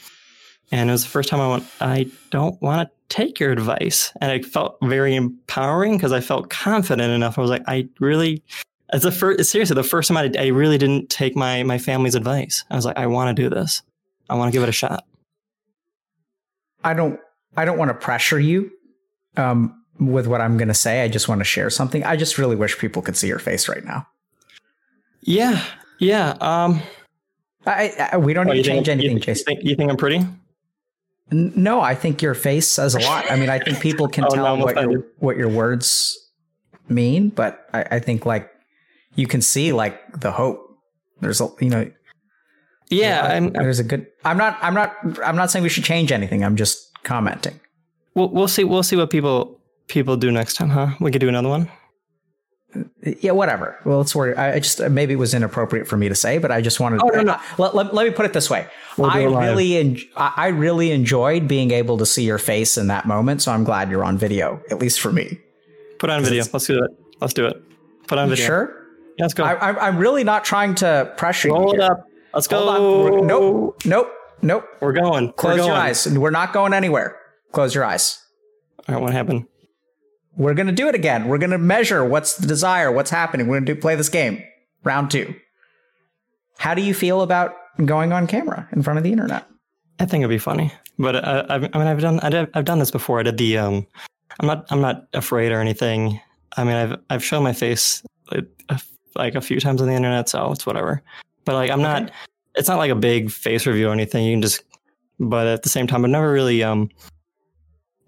And 0.72 0.90
it 0.90 0.94
was 0.94 1.04
the 1.04 1.10
first 1.10 1.30
time 1.30 1.42
I 1.42 1.50
went, 1.50 1.66
I 1.82 2.08
don't 2.30 2.62
want 2.62 2.88
to 2.88 2.96
take 3.16 3.40
your 3.40 3.52
advice. 3.52 4.14
And 4.22 4.32
it 4.32 4.46
felt 4.46 4.78
very 4.84 5.16
empowering 5.16 5.98
because 5.98 6.12
I 6.12 6.22
felt 6.22 6.50
confident 6.50 7.12
enough. 7.12 7.38
I 7.38 7.42
was 7.42 7.50
like, 7.50 7.64
I 7.68 7.90
really, 8.00 8.44
as 8.92 9.02
the 9.02 9.12
first, 9.12 9.50
seriously, 9.50 9.74
the 9.74 9.84
first 9.84 10.10
time 10.10 10.18
I, 10.18 10.32
I 10.38 10.48
really 10.48 10.78
didn't 10.78 11.10
take 11.10 11.36
my, 11.36 11.64
my 11.64 11.80
family's 11.80 12.14
advice. 12.14 12.64
I 12.70 12.76
was 12.76 12.86
like, 12.86 12.98
I 12.98 13.08
want 13.08 13.36
to 13.36 13.42
do 13.42 13.50
this. 13.50 13.82
I 14.30 14.36
want 14.36 14.52
to 14.52 14.56
give 14.56 14.62
it 14.62 14.70
a 14.70 14.74
shot. 14.74 15.06
I 16.84 16.94
don't, 16.94 17.20
I 17.58 17.66
don't 17.66 17.80
want 17.80 17.90
to 17.90 17.96
pressure 17.96 18.40
you 18.40 18.72
um, 19.38 19.84
with 20.00 20.28
what 20.28 20.40
I'm 20.40 20.58
going 20.58 20.68
to 20.68 20.74
say. 20.76 21.02
I 21.04 21.08
just 21.08 21.28
want 21.28 21.40
to 21.40 21.46
share 21.46 21.72
something. 21.72 22.04
I 22.04 22.16
just 22.16 22.38
really 22.38 22.56
wish 22.56 22.78
people 22.78 23.02
could 23.02 23.18
see 23.18 23.28
your 23.28 23.40
face 23.40 23.68
right 23.68 23.84
now. 23.84 24.06
Yeah. 25.22 25.64
Yeah. 25.98 26.38
Um, 26.40 26.80
I, 27.66 28.10
I 28.14 28.18
we 28.18 28.34
don't 28.34 28.46
need 28.46 28.64
to 28.64 28.64
change 28.64 28.86
think, 28.86 29.00
anything, 29.00 29.18
you, 29.18 29.24
Jason. 29.24 29.46
You 29.48 29.56
think, 29.56 29.70
you 29.70 29.76
think 29.76 29.90
I'm 29.90 29.98
pretty? 29.98 30.26
No, 31.32 31.80
I 31.82 31.94
think 31.96 32.22
your 32.22 32.34
face 32.34 32.68
says 32.68 32.96
a 32.96 33.00
lot. 33.00 33.30
I 33.32 33.36
mean, 33.36 33.50
I 33.50 33.60
think 33.60 33.80
people 33.80 34.08
can 34.08 34.24
Oh, 34.30 34.30
tell 34.36 34.58
no, 34.58 34.63
what 34.65 34.78
I'm 34.78 34.89
your, 34.92 35.06
what 35.20 35.38
your 35.38 35.50
words 35.50 36.18
mean, 36.88 37.30
but 37.30 37.68
I, 37.74 37.84
I 37.92 38.00
think 38.00 38.26
like 38.26 38.50
you 39.15 39.28
can 39.28 39.42
see 39.42 39.72
like 39.72 40.00
the 40.22 40.32
hope. 40.32 40.65
There's 41.22 41.39
a 41.42 41.50
you 41.60 41.70
know 41.70 41.92
Yeah. 42.89 43.22
I'm, 43.26 43.48
I'm, 43.48 43.54
there's 43.54 43.80
a 43.80 43.84
good. 43.84 44.08
I'm 44.26 44.38
not 44.38 44.58
I'm 44.62 44.74
not 44.74 44.96
I'm 45.24 45.36
not 45.36 45.52
saying 45.52 45.63
we 45.63 45.70
should 45.70 45.84
change 45.84 46.12
anything. 46.12 46.44
I'm 46.44 46.56
just 46.56 46.89
commenting. 47.04 47.60
we'll, 48.15 48.30
we'll 48.30 48.48
see. 48.48 48.63
We'll 48.63 48.84
see 48.84 48.96
what 48.96 49.10
people 49.10 49.60
people 49.88 50.18
do 50.18 50.32
next 50.32 50.56
time, 50.56 50.70
huh? 50.70 50.96
We 51.00 51.12
could 51.12 51.22
do 51.22 51.30
another 51.30 51.50
one. 51.50 51.70
Yeah, 53.04 53.32
whatever. 53.32 53.80
Well, 53.84 53.98
let's 53.98 54.14
worry. 54.16 54.36
I 54.36 54.54
I 54.56 54.60
just 54.60 54.80
maybe 54.90 55.14
it 55.14 55.18
was 55.18 55.34
inappropriate 55.34 55.88
for 55.88 55.98
me 55.98 56.08
to 56.08 56.16
say, 56.16 56.38
but 56.38 56.52
I 56.52 56.62
just 56.62 56.80
wanted. 56.80 57.02
Oh, 57.04 57.08
no, 57.08 57.22
no. 57.22 57.38
Let, 57.58 57.74
let, 57.74 57.94
let 57.96 58.06
me 58.08 58.12
put 58.14 58.26
it 58.26 58.34
this 58.34 58.50
way. 58.50 58.68
We'll 58.98 59.10
I 59.10 59.24
really 59.24 59.78
en- 59.78 59.98
I 60.16 60.34
I 60.38 60.48
really 60.50 60.92
enjoyed 60.92 61.48
being 61.48 61.72
able 61.72 61.98
to 61.98 62.06
see 62.06 62.24
your 62.24 62.38
face 62.38 62.78
in 62.78 62.88
that 62.88 63.06
moment. 63.08 63.42
So 63.42 63.52
I'm 63.52 63.64
glad 63.64 63.90
you're 63.90 64.04
on 64.04 64.18
video, 64.20 64.62
at 64.70 64.78
least 64.80 65.00
for 65.02 65.12
me. 65.12 65.40
Put 65.98 66.12
on 66.12 66.24
video. 66.24 66.44
Let's 66.54 66.68
do 66.68 66.84
it. 66.84 66.92
Let's 67.20 67.34
do 67.34 67.48
it. 67.48 67.62
Put 68.08 68.20
on 68.20 68.30
You 68.30 68.36
video. 68.36 68.46
sure? 68.46 68.88
Yeah, 69.18 69.26
let's 69.26 69.34
go. 69.34 69.44
I, 69.44 69.70
I'm 69.70 69.80
I'm 69.80 69.98
really 69.98 70.24
not 70.24 70.46
trying 70.46 70.76
to 70.76 71.12
pressure 71.18 71.48
you. 71.48 71.56
Roll 71.56 71.74
it 71.74 71.78
here. 71.82 71.92
up. 71.92 72.06
Let's 72.36 72.46
Hold 72.48 72.68
go. 72.68 73.18
on. 73.22 73.28
Nope. 73.28 73.82
Nope. 73.86 74.14
Nope. 74.44 74.66
We're 74.80 74.94
going. 74.94 75.34
Close 75.34 75.54
We're 75.54 75.58
your 75.58 75.66
going. 75.70 75.82
eyes. 75.82 76.08
We're 76.08 76.30
not 76.30 76.54
going 76.54 76.74
anywhere. 76.74 77.20
Close 77.52 77.74
your 77.74 77.84
eyes. 77.84 78.24
All 78.88 78.96
right, 78.96 79.02
what 79.02 79.12
happened? 79.14 79.48
We're 80.39 80.54
gonna 80.54 80.71
do 80.71 80.88
it 80.88 80.95
again. 80.95 81.28
We're 81.28 81.38
gonna 81.38 81.58
measure 81.58 82.04
what's 82.06 82.38
the 82.38 82.47
desire, 82.47 82.91
what's 82.93 83.12
happening. 83.12 83.47
We're 83.47 83.58
gonna 83.58 83.65
do 83.65 83.75
play 83.75 83.95
this 83.95 84.08
game. 84.08 84.41
Round 84.86 85.12
two. 85.12 85.36
How 86.58 86.73
do 86.73 86.82
you 86.82 86.93
feel 86.93 87.21
about 87.21 87.56
going 87.86 88.13
on 88.13 88.25
camera 88.25 88.67
in 88.71 88.82
front 88.82 88.97
of 88.97 89.04
the 89.04 89.12
internet? 89.12 89.45
I 89.99 90.06
think 90.06 90.21
it'd 90.21 90.30
be 90.30 90.38
funny, 90.38 90.71
but 90.97 91.17
uh, 91.17 91.45
I, 91.49 91.56
I 91.56 91.60
mean, 91.60 91.73
I've 91.73 91.99
done 91.99 92.21
I 92.21 92.47
I've 92.54 92.63
done 92.63 92.80
this 92.80 92.89
before. 92.89 93.19
I 93.19 93.23
did 93.23 93.38
the 93.38 93.58
um, 93.58 93.86
I'm 94.39 94.47
not 94.47 94.65
I'm 94.69 94.80
not 94.80 95.08
afraid 95.12 95.52
or 95.52 95.60
anything. 95.60 96.21
I 96.56 96.63
mean, 96.63 96.75
I've 96.75 96.97
I've 97.10 97.23
shown 97.23 97.43
my 97.43 97.54
face 97.54 98.02
like 98.32 98.47
a, 98.69 98.82
like 99.15 99.36
a 99.36 99.41
few 99.41 99.60
times 99.60 99.82
on 99.82 99.89
the 99.89 99.93
internet, 99.93 100.30
so 100.30 100.54
it's 100.54 100.65
whatever. 100.65 101.04
But 101.43 101.56
like, 101.56 101.69
I'm 101.69 101.82
not. 101.82 102.12
It's 102.56 102.69
not 102.69 102.78
like 102.78 102.91
a 102.91 102.95
big 102.95 103.30
face 103.30 103.65
reveal 103.65 103.89
or 103.89 103.93
anything. 103.93 104.25
You 104.25 104.34
can 104.34 104.41
just. 104.41 104.63
But 105.19 105.47
at 105.47 105.63
the 105.63 105.69
same 105.69 105.86
time, 105.86 106.06
I've 106.06 106.12
never 106.12 106.32
really 106.32 106.63
um 106.63 106.89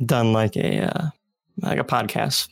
done 0.06 0.32
like 0.32 0.56
a 0.56 0.88
uh, 0.88 1.10
like 1.58 1.80
a 1.80 1.84
podcast 1.84 2.50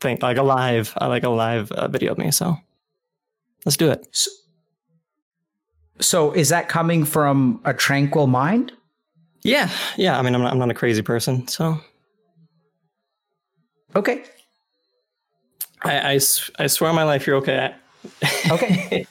thing, 0.00 0.18
like 0.22 0.36
a 0.36 0.42
live, 0.42 0.92
uh, 1.00 1.08
like 1.08 1.24
a 1.24 1.30
live 1.30 1.70
uh, 1.72 1.88
video 1.88 2.12
of 2.12 2.18
me. 2.18 2.30
So 2.30 2.56
let's 3.64 3.76
do 3.76 3.90
it. 3.90 4.06
So, 4.12 4.30
so 6.00 6.32
is 6.32 6.50
that 6.50 6.68
coming 6.68 7.04
from 7.04 7.60
a 7.64 7.72
tranquil 7.72 8.26
mind? 8.26 8.72
Yeah, 9.42 9.70
yeah. 9.96 10.18
I 10.18 10.22
mean, 10.22 10.34
I'm 10.34 10.42
not, 10.42 10.52
I'm 10.52 10.58
not 10.58 10.70
a 10.70 10.74
crazy 10.74 11.02
person, 11.02 11.46
so 11.48 11.80
Okay. 13.96 14.24
I, 15.82 16.12
I, 16.12 16.14
I 16.58 16.66
swear 16.66 16.90
on 16.90 16.96
my 16.96 17.04
life, 17.04 17.26
you're 17.26 17.36
okay. 17.36 17.74
Okay. 18.50 19.06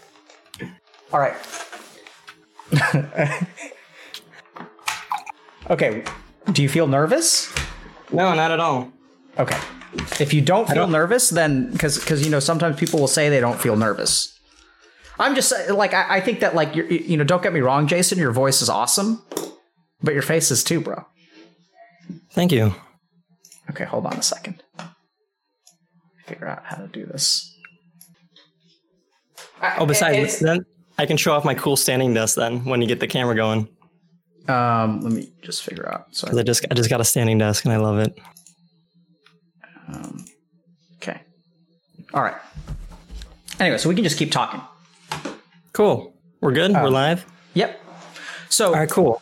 All 1.11 1.19
right. 1.19 1.35
okay. 5.71 6.03
Do 6.51 6.61
you 6.61 6.69
feel 6.69 6.85
nervous? 6.85 7.51
no, 8.11 8.35
not 8.35 8.51
at 8.51 8.59
all. 8.59 8.91
Okay. 9.37 9.57
If 10.19 10.33
you 10.33 10.41
don't 10.41 10.65
feel 10.67 10.75
don't- 10.75 10.91
nervous, 10.91 11.29
then 11.29 11.71
because 11.71 11.97
because 11.99 12.23
you 12.23 12.29
know 12.31 12.39
sometimes 12.39 12.77
people 12.77 12.99
will 12.99 13.07
say 13.07 13.29
they 13.29 13.39
don't 13.39 13.59
feel 13.59 13.75
nervous. 13.75 14.31
I'm 15.17 15.35
just 15.35 15.53
like 15.69 15.93
I, 15.93 16.17
I 16.17 16.19
think 16.21 16.41
that 16.41 16.55
like 16.55 16.75
you're, 16.75 16.87
you 16.87 17.15
know 17.17 17.23
don't 17.23 17.41
get 17.41 17.53
me 17.53 17.61
wrong, 17.61 17.87
Jason, 17.87 18.17
your 18.17 18.31
voice 18.33 18.61
is 18.61 18.69
awesome, 18.69 19.23
but 20.01 20.13
your 20.13 20.23
face 20.23 20.51
is 20.51 20.63
too, 20.63 20.81
bro. 20.81 21.05
Thank 22.31 22.51
you. 22.51 22.73
Okay, 23.69 23.85
hold 23.85 24.05
on 24.05 24.13
a 24.13 24.23
second. 24.23 24.61
Figure 26.27 26.47
out 26.47 26.63
how 26.65 26.77
to 26.77 26.87
do 26.87 27.05
this. 27.05 27.51
Oh, 29.79 29.85
besides 29.85 30.39
then, 30.39 30.65
I 30.97 31.05
can 31.05 31.17
show 31.17 31.33
off 31.33 31.45
my 31.45 31.53
cool 31.55 31.75
standing 31.77 32.13
desk 32.13 32.35
then 32.35 32.65
when 32.65 32.81
you 32.81 32.87
get 32.87 32.99
the 32.99 33.07
camera 33.07 33.35
going. 33.35 33.67
um, 34.47 35.01
let 35.01 35.11
me 35.13 35.31
just 35.41 35.63
figure 35.63 35.87
out. 35.91 36.07
So 36.11 36.27
I 36.37 36.43
just 36.43 36.65
I 36.69 36.73
just 36.73 36.89
got 36.89 36.99
a 36.99 37.05
standing 37.05 37.37
desk 37.37 37.63
and 37.65 37.73
I 37.73 37.77
love 37.77 37.99
it. 37.99 38.17
Um, 39.87 40.25
okay. 40.97 41.21
All 42.13 42.23
right. 42.23 42.35
Anyway, 43.59 43.77
so 43.77 43.89
we 43.89 43.95
can 43.95 44.03
just 44.03 44.17
keep 44.17 44.31
talking. 44.31 44.61
Cool. 45.73 46.13
We're 46.41 46.51
good. 46.53 46.71
We're 46.71 46.89
live. 46.89 47.25
Yep. 47.53 47.81
So, 48.49 48.67
All 48.67 48.73
right. 48.73 48.89
Cool. 48.89 49.21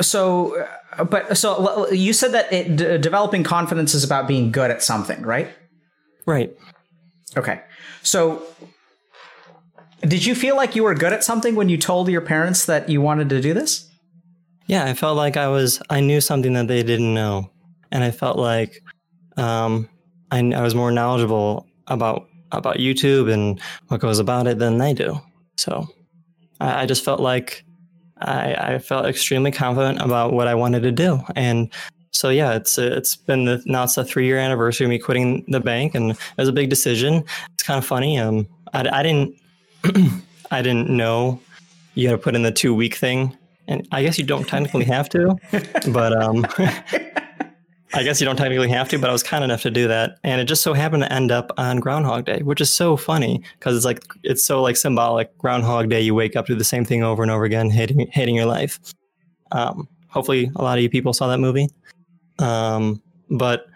so, 0.00 0.66
uh, 0.96 1.04
but 1.04 1.36
so 1.36 1.90
you 1.90 2.12
said 2.12 2.32
that 2.32 2.52
it, 2.52 2.76
d- 2.76 2.98
developing 2.98 3.44
confidence 3.44 3.94
is 3.94 4.04
about 4.04 4.26
being 4.26 4.50
good 4.50 4.70
at 4.70 4.82
something, 4.82 5.22
right? 5.22 5.50
Right. 6.26 6.50
Okay. 7.36 7.60
So, 8.02 8.42
did 10.02 10.24
you 10.24 10.34
feel 10.34 10.56
like 10.56 10.76
you 10.76 10.84
were 10.84 10.94
good 10.94 11.12
at 11.12 11.24
something 11.24 11.54
when 11.54 11.68
you 11.68 11.76
told 11.78 12.08
your 12.08 12.20
parents 12.20 12.66
that 12.66 12.88
you 12.88 13.00
wanted 13.00 13.28
to 13.30 13.40
do 13.40 13.54
this? 13.54 13.88
Yeah, 14.66 14.84
I 14.84 14.94
felt 14.94 15.16
like 15.16 15.36
I 15.36 15.48
was 15.48 15.80
I 15.90 16.00
knew 16.00 16.20
something 16.20 16.52
that 16.54 16.68
they 16.68 16.82
didn't 16.82 17.14
know, 17.14 17.50
and 17.92 18.02
I 18.02 18.10
felt 18.10 18.38
like 18.38 18.82
um, 19.36 19.88
I, 20.30 20.38
I 20.52 20.62
was 20.62 20.74
more 20.74 20.90
knowledgeable 20.90 21.66
about 21.86 22.28
about 22.52 22.76
YouTube 22.76 23.32
and 23.32 23.60
what 23.88 24.00
goes 24.00 24.18
about 24.18 24.46
it 24.46 24.58
than 24.58 24.78
they 24.78 24.94
do. 24.94 25.20
So 25.56 25.88
I, 26.60 26.82
I 26.82 26.86
just 26.86 27.04
felt 27.04 27.20
like 27.20 27.64
I, 28.18 28.54
I 28.54 28.78
felt 28.78 29.06
extremely 29.06 29.50
confident 29.50 30.00
about 30.00 30.32
what 30.32 30.48
I 30.48 30.54
wanted 30.54 30.82
to 30.84 30.92
do, 30.92 31.20
and 31.34 31.72
so 32.12 32.30
yeah, 32.30 32.54
it's 32.54 32.78
it's 32.78 33.16
been 33.16 33.44
the, 33.44 33.62
now 33.66 33.84
it's 33.84 33.96
a 33.96 34.04
three 34.04 34.26
year 34.26 34.38
anniversary 34.38 34.86
of 34.86 34.90
me 34.90 34.98
quitting 34.98 35.44
the 35.48 35.60
bank, 35.60 35.94
and 35.94 36.12
it 36.12 36.18
was 36.38 36.48
a 36.48 36.52
big 36.52 36.70
decision. 36.70 37.24
It's 37.54 37.62
kind 37.62 37.78
of 37.78 37.84
funny. 37.84 38.18
Um, 38.18 38.46
I, 38.72 38.88
I 38.90 39.02
didn't 39.02 39.34
I 40.50 40.62
didn't 40.62 40.88
know 40.88 41.40
you 41.94 42.08
got 42.08 42.12
to 42.12 42.18
put 42.18 42.34
in 42.34 42.42
the 42.42 42.52
two 42.52 42.74
week 42.74 42.94
thing 42.94 43.36
and 43.68 43.86
I 43.92 44.02
guess 44.02 44.18
you 44.18 44.24
don't 44.24 44.46
technically 44.46 44.84
have 44.84 45.08
to, 45.10 45.36
but 45.88 46.16
um, 46.20 46.46
I 47.94 48.02
guess 48.02 48.20
you 48.20 48.24
don't 48.24 48.36
technically 48.36 48.68
have 48.70 48.88
to. 48.90 48.98
But 48.98 49.10
I 49.10 49.12
was 49.12 49.22
kind 49.22 49.44
enough 49.44 49.62
to 49.62 49.70
do 49.70 49.88
that, 49.88 50.18
and 50.24 50.40
it 50.40 50.44
just 50.44 50.62
so 50.62 50.72
happened 50.72 51.02
to 51.04 51.12
end 51.12 51.30
up 51.30 51.52
on 51.56 51.78
Groundhog 51.78 52.24
Day, 52.24 52.42
which 52.42 52.60
is 52.60 52.74
so 52.74 52.96
funny 52.96 53.42
because 53.58 53.76
it's 53.76 53.84
like 53.84 54.02
it's 54.22 54.44
so 54.44 54.62
like 54.62 54.76
symbolic. 54.76 55.36
Groundhog 55.38 55.88
Day, 55.88 56.00
you 56.00 56.14
wake 56.14 56.36
up 56.36 56.46
do 56.46 56.54
the 56.54 56.64
same 56.64 56.84
thing 56.84 57.02
over 57.02 57.22
and 57.22 57.30
over 57.30 57.44
again, 57.44 57.70
hating 57.70 58.06
hating 58.12 58.34
your 58.34 58.46
life. 58.46 58.80
Um, 59.52 59.88
hopefully, 60.08 60.50
a 60.56 60.62
lot 60.62 60.78
of 60.78 60.82
you 60.82 60.90
people 60.90 61.12
saw 61.12 61.28
that 61.28 61.38
movie. 61.38 61.68
Um, 62.38 63.02
but 63.30 63.66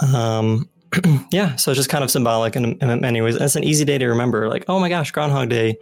um, 0.00 0.68
yeah, 1.30 1.56
so 1.56 1.70
it's 1.70 1.78
just 1.78 1.90
kind 1.90 2.04
of 2.04 2.10
symbolic 2.10 2.56
in, 2.56 2.76
in 2.78 3.00
many 3.00 3.20
ways. 3.20 3.36
It's 3.36 3.56
an 3.56 3.64
easy 3.64 3.84
day 3.84 3.98
to 3.98 4.06
remember. 4.06 4.48
Like, 4.48 4.64
oh 4.68 4.78
my 4.78 4.88
gosh, 4.88 5.10
Groundhog 5.10 5.48
Day, 5.48 5.76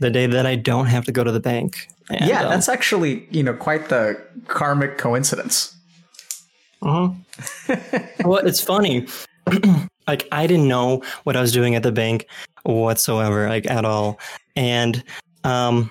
the 0.00 0.10
day 0.10 0.26
that 0.26 0.46
I 0.46 0.56
don't 0.56 0.86
have 0.86 1.04
to 1.06 1.12
go 1.12 1.24
to 1.24 1.32
the 1.32 1.40
bank. 1.40 1.88
And, 2.10 2.28
yeah, 2.28 2.42
um, 2.42 2.50
that's 2.50 2.68
actually 2.68 3.26
you 3.30 3.42
know 3.42 3.54
quite 3.54 3.88
the 3.88 4.20
karmic 4.46 4.98
coincidence. 4.98 5.73
Mhm. 6.84 7.16
well, 8.24 8.46
it's 8.46 8.60
funny. 8.60 9.06
like 10.06 10.28
I 10.30 10.46
didn't 10.46 10.68
know 10.68 11.02
what 11.24 11.36
I 11.36 11.40
was 11.40 11.52
doing 11.52 11.74
at 11.74 11.82
the 11.82 11.92
bank 11.92 12.26
whatsoever, 12.64 13.48
like 13.48 13.68
at 13.68 13.84
all. 13.84 14.20
And 14.54 15.02
um, 15.44 15.90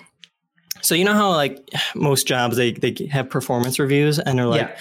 so 0.82 0.96
you 0.96 1.04
know 1.04 1.14
how 1.14 1.32
like 1.32 1.68
most 1.96 2.28
jobs 2.28 2.58
they 2.58 2.72
they 2.72 3.08
have 3.08 3.30
performance 3.30 3.80
reviews 3.80 4.20
and 4.20 4.38
they're 4.38 4.48
like 4.48 4.78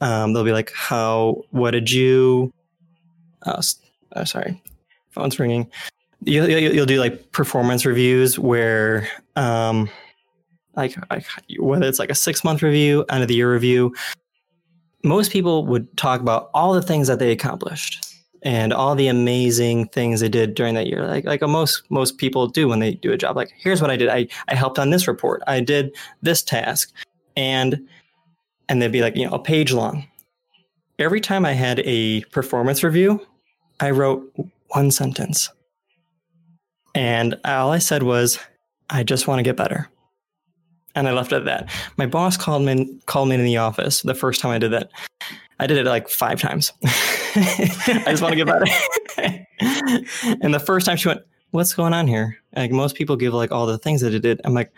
um, 0.00 0.32
they'll 0.32 0.44
be 0.44 0.52
like 0.52 0.72
how 0.74 1.42
what 1.50 1.70
did 1.70 1.90
you 1.90 2.52
uh, 3.44 3.62
uh, 4.12 4.24
sorry 4.24 4.60
phone's 5.10 5.38
ringing 5.38 5.70
you'll, 6.24 6.48
you'll, 6.48 6.74
you'll 6.74 6.86
do 6.86 6.98
like 6.98 7.30
performance 7.32 7.86
reviews 7.86 8.38
where 8.38 9.08
um 9.36 9.88
like, 10.74 10.94
like 11.10 11.24
whether 11.58 11.86
it's 11.86 11.98
like 11.98 12.10
a 12.10 12.14
six 12.14 12.44
month 12.44 12.62
review, 12.62 13.04
end 13.08 13.22
of 13.22 13.28
the 13.28 13.34
year 13.34 13.50
review, 13.50 13.94
most 15.04 15.30
people 15.30 15.66
would 15.66 15.94
talk 15.96 16.20
about 16.20 16.50
all 16.54 16.72
the 16.72 16.82
things 16.82 17.08
that 17.08 17.18
they 17.18 17.32
accomplished 17.32 18.06
and 18.42 18.72
all 18.72 18.94
the 18.94 19.08
amazing 19.08 19.88
things 19.88 20.20
they 20.20 20.28
did 20.28 20.54
during 20.54 20.74
that 20.74 20.86
year. 20.86 21.06
Like 21.06 21.24
like 21.24 21.42
most 21.42 21.82
most 21.90 22.18
people 22.18 22.46
do 22.46 22.68
when 22.68 22.78
they 22.78 22.94
do 22.94 23.12
a 23.12 23.16
job. 23.16 23.36
Like 23.36 23.52
here's 23.56 23.80
what 23.80 23.90
I 23.90 23.96
did. 23.96 24.08
I 24.08 24.28
I 24.48 24.54
helped 24.54 24.78
on 24.78 24.90
this 24.90 25.08
report. 25.08 25.42
I 25.46 25.60
did 25.60 25.94
this 26.22 26.42
task, 26.42 26.92
and 27.36 27.88
and 28.68 28.80
they'd 28.80 28.92
be 28.92 29.00
like 29.00 29.16
you 29.16 29.26
know 29.26 29.34
a 29.34 29.38
page 29.38 29.72
long. 29.72 30.06
Every 30.98 31.20
time 31.20 31.44
I 31.44 31.52
had 31.52 31.80
a 31.80 32.22
performance 32.26 32.82
review, 32.82 33.26
I 33.80 33.90
wrote 33.90 34.32
one 34.68 34.90
sentence, 34.90 35.50
and 36.94 37.38
all 37.44 37.70
I 37.70 37.78
said 37.78 38.02
was, 38.02 38.38
"I 38.88 39.02
just 39.02 39.26
want 39.26 39.40
to 39.40 39.42
get 39.42 39.56
better." 39.56 39.90
And 40.96 41.06
I 41.06 41.12
left 41.12 41.32
it 41.32 41.36
at 41.36 41.44
that. 41.44 41.70
My 41.96 42.06
boss 42.06 42.36
called 42.36 42.62
me 42.62 42.98
called 43.06 43.28
me 43.28 43.36
in 43.36 43.44
the 43.44 43.58
office 43.58 44.02
the 44.02 44.14
first 44.14 44.40
time 44.40 44.50
I 44.50 44.58
did 44.58 44.72
that. 44.72 44.90
I 45.60 45.66
did 45.66 45.78
it 45.78 45.86
like 45.86 46.08
five 46.08 46.40
times. 46.40 46.72
I 46.84 48.04
just 48.08 48.22
want 48.22 48.32
to 48.32 48.44
get 48.44 48.46
better. 48.46 48.66
and 50.42 50.52
the 50.52 50.60
first 50.60 50.86
time 50.86 50.96
she 50.96 51.08
went, 51.08 51.22
"What's 51.50 51.74
going 51.74 51.94
on 51.94 52.08
here?" 52.08 52.38
Like 52.56 52.72
most 52.72 52.96
people 52.96 53.16
give 53.16 53.32
like 53.34 53.52
all 53.52 53.66
the 53.66 53.78
things 53.78 54.00
that 54.00 54.14
it 54.14 54.20
did. 54.20 54.40
I'm 54.44 54.54
like, 54.54 54.72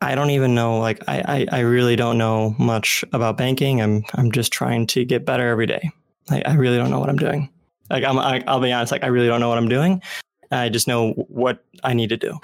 I 0.00 0.14
don't 0.14 0.30
even 0.30 0.54
know. 0.54 0.78
Like 0.78 1.02
I, 1.08 1.46
I, 1.50 1.58
I 1.58 1.60
really 1.60 1.96
don't 1.96 2.18
know 2.18 2.54
much 2.58 3.04
about 3.12 3.36
banking. 3.36 3.80
I'm 3.80 4.04
I'm 4.14 4.30
just 4.30 4.52
trying 4.52 4.86
to 4.88 5.04
get 5.04 5.24
better 5.24 5.48
every 5.48 5.66
day. 5.66 5.90
I, 6.30 6.42
I 6.46 6.54
really 6.54 6.76
don't 6.76 6.90
know 6.90 7.00
what 7.00 7.08
I'm 7.08 7.16
doing. 7.16 7.50
Like 7.88 8.04
I'm 8.04 8.18
I, 8.18 8.44
I'll 8.46 8.60
be 8.60 8.72
honest. 8.72 8.92
Like 8.92 9.04
I 9.04 9.08
really 9.08 9.28
don't 9.28 9.40
know 9.40 9.48
what 9.48 9.58
I'm 9.58 9.68
doing. 9.68 10.02
I 10.50 10.68
just 10.68 10.88
know 10.88 11.12
what 11.12 11.64
I 11.84 11.94
need 11.94 12.08
to 12.08 12.16
do. 12.16 12.38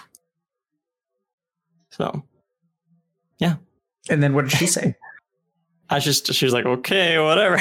So 1.90 2.22
yeah. 3.38 3.56
And 4.08 4.22
then 4.22 4.34
what 4.34 4.48
did 4.48 4.58
she 4.58 4.66
say? 4.66 4.94
I 5.90 6.00
just 6.00 6.32
she 6.32 6.44
was 6.44 6.52
like, 6.52 6.66
okay, 6.66 7.18
whatever, 7.18 7.58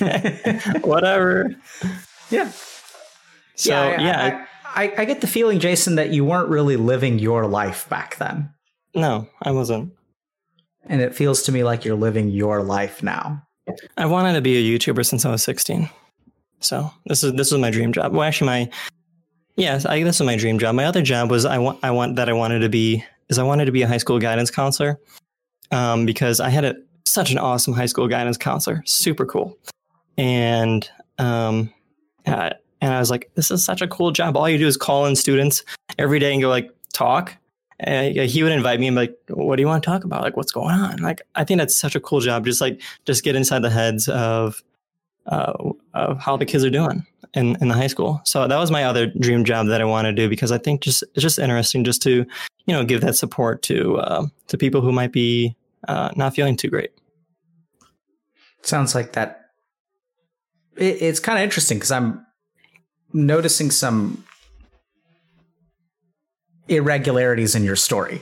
whatever. 0.80 1.54
Yeah. 2.30 2.50
So 3.54 3.70
yeah, 3.72 3.80
I, 3.82 4.02
yeah, 4.02 4.46
I, 4.64 4.84
I, 4.84 4.92
I 4.98 5.04
get 5.04 5.20
the 5.20 5.26
feeling, 5.26 5.58
Jason, 5.60 5.96
that 5.96 6.10
you 6.10 6.24
weren't 6.24 6.48
really 6.48 6.76
living 6.76 7.18
your 7.18 7.46
life 7.46 7.88
back 7.88 8.16
then, 8.16 8.50
no, 8.94 9.28
I 9.42 9.50
wasn't. 9.50 9.92
and 10.86 11.00
it 11.02 11.14
feels 11.14 11.42
to 11.42 11.52
me 11.52 11.62
like 11.64 11.84
you're 11.84 11.96
living 11.96 12.28
your 12.30 12.62
life 12.62 13.02
now. 13.02 13.42
I 13.98 14.06
wanted 14.06 14.32
to 14.34 14.40
be 14.40 14.56
a 14.56 14.78
YouTuber 14.78 15.04
since 15.04 15.26
I 15.26 15.30
was 15.30 15.42
16. 15.42 15.90
So 16.60 16.90
this 17.06 17.22
is 17.22 17.34
this 17.34 17.52
was 17.52 17.60
my 17.60 17.70
dream 17.70 17.92
job. 17.92 18.12
Well, 18.12 18.22
actually, 18.22 18.46
my 18.46 18.70
yes, 19.56 19.84
I, 19.84 20.02
this 20.02 20.20
is 20.20 20.26
my 20.26 20.36
dream 20.36 20.58
job. 20.58 20.74
My 20.74 20.86
other 20.86 21.02
job 21.02 21.30
was 21.30 21.44
I 21.44 21.58
want 21.58 21.80
I 21.82 21.90
want 21.90 22.16
that 22.16 22.28
I 22.28 22.32
wanted 22.32 22.60
to 22.60 22.68
be 22.68 23.04
is 23.28 23.38
I 23.38 23.42
wanted 23.42 23.66
to 23.66 23.72
be 23.72 23.82
a 23.82 23.88
high 23.88 23.98
school 23.98 24.18
guidance 24.18 24.50
counselor 24.50 24.98
um, 25.70 26.06
because 26.06 26.40
I 26.40 26.48
had 26.48 26.64
a 26.64 26.76
such 27.04 27.30
an 27.30 27.38
awesome 27.38 27.72
high 27.74 27.86
school 27.86 28.06
guidance 28.06 28.36
counselor, 28.36 28.82
super 28.86 29.24
cool, 29.24 29.58
and 30.16 30.88
um, 31.18 31.72
and 32.26 32.94
I 32.94 32.98
was 32.98 33.10
like, 33.10 33.30
this 33.34 33.50
is 33.50 33.64
such 33.64 33.82
a 33.82 33.88
cool 33.88 34.10
job. 34.10 34.36
All 34.36 34.48
you 34.48 34.58
do 34.58 34.66
is 34.66 34.76
call 34.76 35.06
in 35.06 35.16
students 35.16 35.64
every 35.98 36.18
day 36.18 36.32
and 36.32 36.42
go 36.42 36.48
like 36.48 36.70
talk. 36.92 37.36
And 37.80 38.16
he 38.16 38.42
would 38.42 38.50
invite 38.50 38.80
me 38.80 38.88
and 38.88 38.96
be 38.96 39.02
like, 39.02 39.16
"What 39.28 39.54
do 39.54 39.62
you 39.62 39.68
want 39.68 39.84
to 39.84 39.86
talk 39.88 40.02
about? 40.02 40.22
Like, 40.22 40.36
what's 40.36 40.50
going 40.50 40.74
on?" 40.74 40.96
Like, 40.96 41.22
I 41.36 41.44
think 41.44 41.58
that's 41.58 41.78
such 41.78 41.94
a 41.94 42.00
cool 42.00 42.18
job. 42.18 42.44
Just 42.44 42.60
like, 42.60 42.82
just 43.04 43.22
get 43.22 43.36
inside 43.36 43.62
the 43.62 43.70
heads 43.70 44.08
of 44.08 44.60
uh, 45.26 45.52
of 45.94 46.18
how 46.18 46.36
the 46.36 46.44
kids 46.44 46.64
are 46.64 46.70
doing 46.70 47.06
in, 47.34 47.56
in 47.60 47.68
the 47.68 47.74
high 47.74 47.86
school. 47.86 48.20
So 48.24 48.46
that 48.46 48.56
was 48.56 48.70
my 48.70 48.84
other 48.84 49.06
dream 49.06 49.44
job 49.44 49.66
that 49.68 49.80
I 49.80 49.84
want 49.84 50.06
to 50.06 50.12
do 50.12 50.28
because 50.28 50.52
I 50.52 50.58
think 50.58 50.82
just 50.82 51.02
it's 51.14 51.22
just 51.22 51.38
interesting 51.38 51.84
just 51.84 52.02
to 52.02 52.24
you 52.66 52.74
know 52.74 52.84
give 52.84 53.00
that 53.02 53.16
support 53.16 53.62
to 53.62 53.98
uh, 53.98 54.26
to 54.48 54.58
people 54.58 54.80
who 54.80 54.92
might 54.92 55.12
be 55.12 55.56
uh, 55.86 56.10
not 56.16 56.34
feeling 56.34 56.56
too 56.56 56.68
great. 56.68 56.90
Sounds 58.62 58.94
like 58.94 59.12
that. 59.12 59.50
It, 60.76 61.02
it's 61.02 61.20
kind 61.20 61.38
of 61.38 61.44
interesting 61.44 61.78
because 61.78 61.92
I'm 61.92 62.26
noticing 63.12 63.70
some 63.70 64.24
irregularities 66.68 67.54
in 67.54 67.64
your 67.64 67.76
story. 67.76 68.20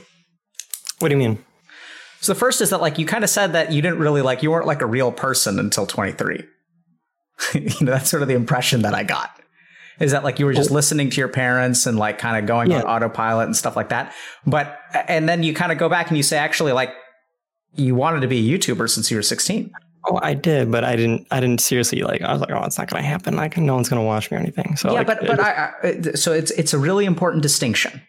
What 0.99 1.09
do 1.09 1.13
you 1.13 1.19
mean? 1.19 1.43
So 2.21 2.33
the 2.33 2.39
first 2.39 2.61
is 2.61 2.71
that 2.71 2.81
like 2.81 2.97
you 2.97 3.05
kind 3.05 3.23
of 3.23 3.29
said 3.29 3.53
that 3.53 3.71
you 3.71 3.81
didn't 3.81 3.99
really 3.99 4.21
like 4.21 4.41
you 4.41 4.51
weren't 4.51 4.65
like 4.65 4.81
a 4.81 4.85
real 4.85 5.11
person 5.11 5.59
until 5.59 5.85
23. 5.85 6.43
you 7.53 7.69
know, 7.81 7.91
that's 7.91 8.09
sort 8.09 8.21
of 8.21 8.27
the 8.27 8.35
impression 8.35 8.81
that 8.83 8.93
I 8.93 9.03
got. 9.03 9.31
Is 9.99 10.11
that 10.11 10.23
like 10.23 10.37
you 10.39 10.45
were 10.45 10.53
just 10.53 10.69
Oh. 10.71 10.75
listening 10.75 11.09
to 11.09 11.17
your 11.17 11.27
parents 11.27 11.85
and 11.87 11.97
like 11.97 12.19
kind 12.19 12.37
of 12.37 12.45
going 12.47 12.69
Yeah. 12.69 12.81
on 12.81 12.83
autopilot 12.85 13.45
and 13.47 13.55
stuff 13.55 13.75
like 13.75 13.89
that. 13.89 14.13
But 14.45 14.77
and 15.07 15.27
then 15.27 15.41
you 15.43 15.53
kind 15.53 15.71
of 15.71 15.77
go 15.77 15.89
back 15.89 16.09
and 16.09 16.17
you 16.17 16.23
say 16.23 16.37
actually 16.37 16.71
like 16.71 16.91
you 17.73 17.95
wanted 17.95 18.21
to 18.21 18.27
be 18.27 18.37
a 18.53 18.57
YouTuber 18.57 18.89
since 18.89 19.09
you 19.11 19.17
were 19.17 19.23
16. 19.23 19.71
Oh, 20.09 20.19
I 20.21 20.35
did, 20.35 20.71
but 20.71 20.83
I 20.83 20.95
didn't. 20.95 21.27
I 21.31 21.39
didn't 21.41 21.59
seriously 21.61 22.01
like. 22.01 22.21
I 22.21 22.31
was 22.31 22.39
like, 22.41 22.51
oh, 22.51 22.63
it's 22.63 22.77
not 22.77 22.89
going 22.89 23.01
to 23.03 23.07
happen. 23.09 23.35
Like, 23.35 23.57
no 23.57 23.75
one's 23.75 23.89
going 23.89 23.99
to 24.01 24.05
watch 24.05 24.31
me 24.31 24.37
or 24.37 24.39
anything. 24.39 24.77
So 24.77 24.89
yeah, 24.91 24.99
like, 24.99 25.07
but 25.07 25.25
but 25.27 25.39
I, 25.39 25.71
I 25.83 26.01
so 26.13 26.31
it's 26.31 26.51
it's 26.51 26.73
a 26.73 26.77
really 26.79 27.03
important 27.05 27.43
distinction, 27.43 28.01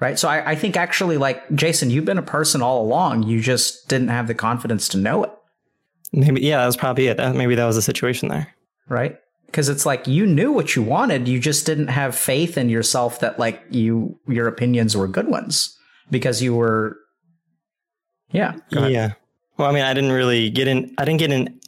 right? 0.00 0.18
So 0.18 0.28
I, 0.28 0.52
I 0.52 0.54
think 0.54 0.76
actually 0.76 1.18
like 1.18 1.42
Jason, 1.54 1.90
you've 1.90 2.06
been 2.06 2.16
a 2.16 2.22
person 2.22 2.62
all 2.62 2.80
along. 2.82 3.24
You 3.24 3.40
just 3.40 3.88
didn't 3.88 4.08
have 4.08 4.26
the 4.26 4.34
confidence 4.34 4.88
to 4.90 4.96
know 4.98 5.24
it, 5.24 5.30
maybe 6.12 6.40
yeah, 6.40 6.58
that 6.58 6.66
was 6.66 6.76
probably 6.76 7.06
it. 7.08 7.16
That, 7.16 7.34
maybe 7.34 7.54
that 7.54 7.64
was 7.64 7.76
the 7.76 7.82
situation 7.82 8.28
there. 8.28 8.52
right? 8.88 9.18
Because 9.46 9.68
it's 9.68 9.86
like 9.86 10.06
you 10.06 10.26
knew 10.26 10.52
what 10.52 10.76
you 10.76 10.82
wanted, 10.82 11.28
you 11.28 11.38
just 11.38 11.66
didn't 11.66 11.88
have 11.88 12.14
faith 12.14 12.58
in 12.58 12.68
yourself 12.68 13.20
that 13.20 13.38
like 13.38 13.62
you 13.70 14.18
your 14.28 14.48
opinions 14.48 14.96
were 14.96 15.08
good 15.08 15.28
ones 15.28 15.78
because 16.10 16.42
you 16.42 16.54
were, 16.54 16.98
yeah. 18.30 18.56
Yeah. 18.70 19.12
Well, 19.56 19.68
I 19.68 19.72
mean, 19.72 19.84
I 19.84 19.94
didn't 19.94 20.12
really 20.12 20.50
get 20.50 20.68
in. 20.68 20.94
I 20.98 21.04
didn't 21.04 21.20
get 21.20 21.32
in. 21.32 21.60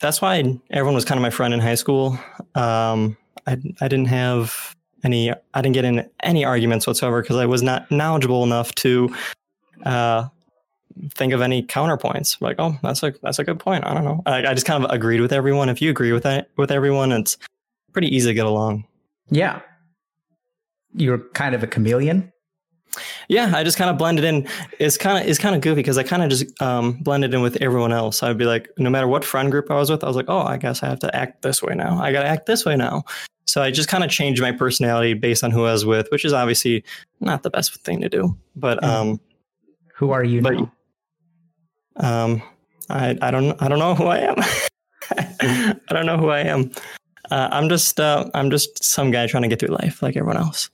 That's 0.00 0.20
why 0.20 0.42
everyone 0.70 0.94
was 0.94 1.04
kind 1.04 1.18
of 1.18 1.22
my 1.22 1.30
friend 1.30 1.54
in 1.54 1.60
high 1.60 1.76
school. 1.76 2.18
Um, 2.54 3.16
I 3.46 3.52
I 3.80 3.88
didn't 3.88 4.08
have 4.08 4.74
any. 5.04 5.30
I 5.30 5.62
didn't 5.62 5.74
get 5.74 5.84
in 5.84 6.08
any 6.22 6.44
arguments 6.44 6.86
whatsoever 6.86 7.22
because 7.22 7.36
I 7.36 7.46
was 7.46 7.62
not 7.62 7.88
knowledgeable 7.90 8.42
enough 8.42 8.74
to 8.76 9.14
uh, 9.84 10.28
think 11.10 11.32
of 11.32 11.40
any 11.40 11.62
counterpoints. 11.62 12.40
Like, 12.40 12.56
oh, 12.58 12.76
that's 12.82 13.02
a 13.02 13.14
that's 13.22 13.38
a 13.38 13.44
good 13.44 13.58
point. 13.58 13.84
I 13.84 13.94
don't 13.94 14.04
know. 14.04 14.22
I, 14.26 14.46
I 14.46 14.54
just 14.54 14.66
kind 14.66 14.84
of 14.84 14.90
agreed 14.90 15.20
with 15.20 15.32
everyone. 15.32 15.68
If 15.68 15.80
you 15.82 15.90
agree 15.90 16.12
with 16.12 16.22
that 16.24 16.50
with 16.56 16.70
everyone, 16.70 17.12
it's 17.12 17.36
pretty 17.92 18.14
easy 18.14 18.30
to 18.30 18.34
get 18.34 18.46
along. 18.46 18.84
yeah. 19.30 19.60
You're 20.98 21.18
kind 21.18 21.54
of 21.54 21.62
a 21.62 21.66
chameleon. 21.66 22.32
Yeah, 23.28 23.52
I 23.54 23.64
just 23.64 23.76
kind 23.76 23.90
of 23.90 23.98
blended 23.98 24.24
in. 24.24 24.48
It's 24.78 24.96
kind 24.96 25.22
of 25.22 25.28
it's 25.28 25.38
kind 25.38 25.54
of 25.54 25.60
goofy 25.60 25.76
because 25.80 25.98
I 25.98 26.02
kind 26.02 26.22
of 26.22 26.30
just 26.30 26.62
um, 26.62 26.92
blended 27.02 27.34
in 27.34 27.42
with 27.42 27.60
everyone 27.60 27.92
else. 27.92 28.22
I'd 28.22 28.38
be 28.38 28.46
like, 28.46 28.70
no 28.78 28.88
matter 28.88 29.06
what 29.06 29.22
friend 29.22 29.50
group 29.50 29.70
I 29.70 29.74
was 29.74 29.90
with, 29.90 30.02
I 30.02 30.06
was 30.06 30.16
like, 30.16 30.26
oh, 30.28 30.38
I 30.38 30.56
guess 30.56 30.82
I 30.82 30.86
have 30.86 31.00
to 31.00 31.14
act 31.14 31.42
this 31.42 31.62
way 31.62 31.74
now. 31.74 32.00
I 32.00 32.12
got 32.12 32.22
to 32.22 32.28
act 32.28 32.46
this 32.46 32.64
way 32.64 32.76
now. 32.76 33.04
So 33.46 33.62
I 33.62 33.70
just 33.70 33.88
kind 33.88 34.02
of 34.04 34.10
changed 34.10 34.40
my 34.40 34.52
personality 34.52 35.12
based 35.12 35.44
on 35.44 35.50
who 35.50 35.66
I 35.66 35.72
was 35.72 35.84
with, 35.84 36.08
which 36.10 36.24
is 36.24 36.32
obviously 36.32 36.82
not 37.20 37.42
the 37.42 37.50
best 37.50 37.74
thing 37.84 38.00
to 38.00 38.08
do. 38.08 38.34
But 38.54 38.82
um, 38.82 39.20
Who 39.94 40.12
are 40.12 40.24
you 40.24 40.40
but 40.40 40.54
now? 40.54 40.72
Um, 41.98 42.42
I 42.90 43.16
I 43.20 43.30
don't 43.30 43.60
I 43.62 43.68
don't 43.68 43.78
know 43.78 43.94
who 43.94 44.06
I 44.06 44.18
am. 44.18 44.36
I 45.40 45.76
don't 45.90 46.06
know 46.06 46.16
who 46.18 46.28
I 46.30 46.40
am. 46.40 46.70
Uh, 47.30 47.48
I'm 47.50 47.68
just 47.68 47.98
uh, 48.00 48.28
I'm 48.34 48.50
just 48.50 48.82
some 48.84 49.10
guy 49.10 49.26
trying 49.26 49.42
to 49.42 49.48
get 49.48 49.58
through 49.60 49.74
life 49.74 50.02
like 50.02 50.16
everyone 50.16 50.36
else. 50.36 50.70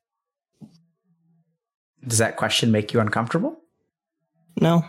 Does 2.06 2.18
that 2.18 2.36
question 2.36 2.70
make 2.72 2.92
you 2.92 3.00
uncomfortable? 3.00 3.58
No, 4.60 4.84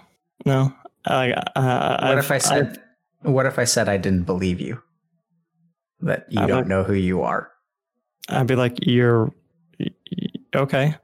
no. 0.45 0.73
Uh, 1.05 1.27
What 1.27 1.57
I've- 1.57 2.19
if 2.19 2.31
I 2.31 2.38
said, 2.39 2.81
what 3.21 3.45
if 3.45 3.59
I 3.59 3.65
said 3.65 3.88
I 3.88 3.97
didn't 3.97 4.23
believe 4.23 4.59
you? 4.59 4.81
That 6.01 6.25
you 6.29 6.41
I 6.41 6.47
don't 6.47 6.57
would- 6.59 6.67
know 6.67 6.84
who 6.84 6.93
you 6.93 7.21
are. 7.21 7.51
I'd 8.29 8.47
be 8.47 8.55
like, 8.55 8.77
"You're 8.81 9.31
okay." 10.55 10.95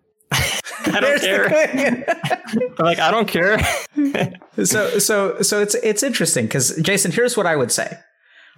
I 0.93 0.99
don't 0.99 1.21
There's 1.21 1.47
care. 1.47 2.05
I'm 2.79 2.85
like, 2.85 2.99
I 2.99 3.11
don't 3.11 3.27
care. 3.27 3.59
so, 4.65 4.99
so, 4.99 5.41
so 5.41 5.61
it's 5.61 5.75
it's 5.75 6.03
interesting 6.03 6.45
because 6.45 6.75
Jason, 6.77 7.11
here's 7.11 7.37
what 7.37 7.45
I 7.45 7.55
would 7.55 7.71
say. 7.71 7.97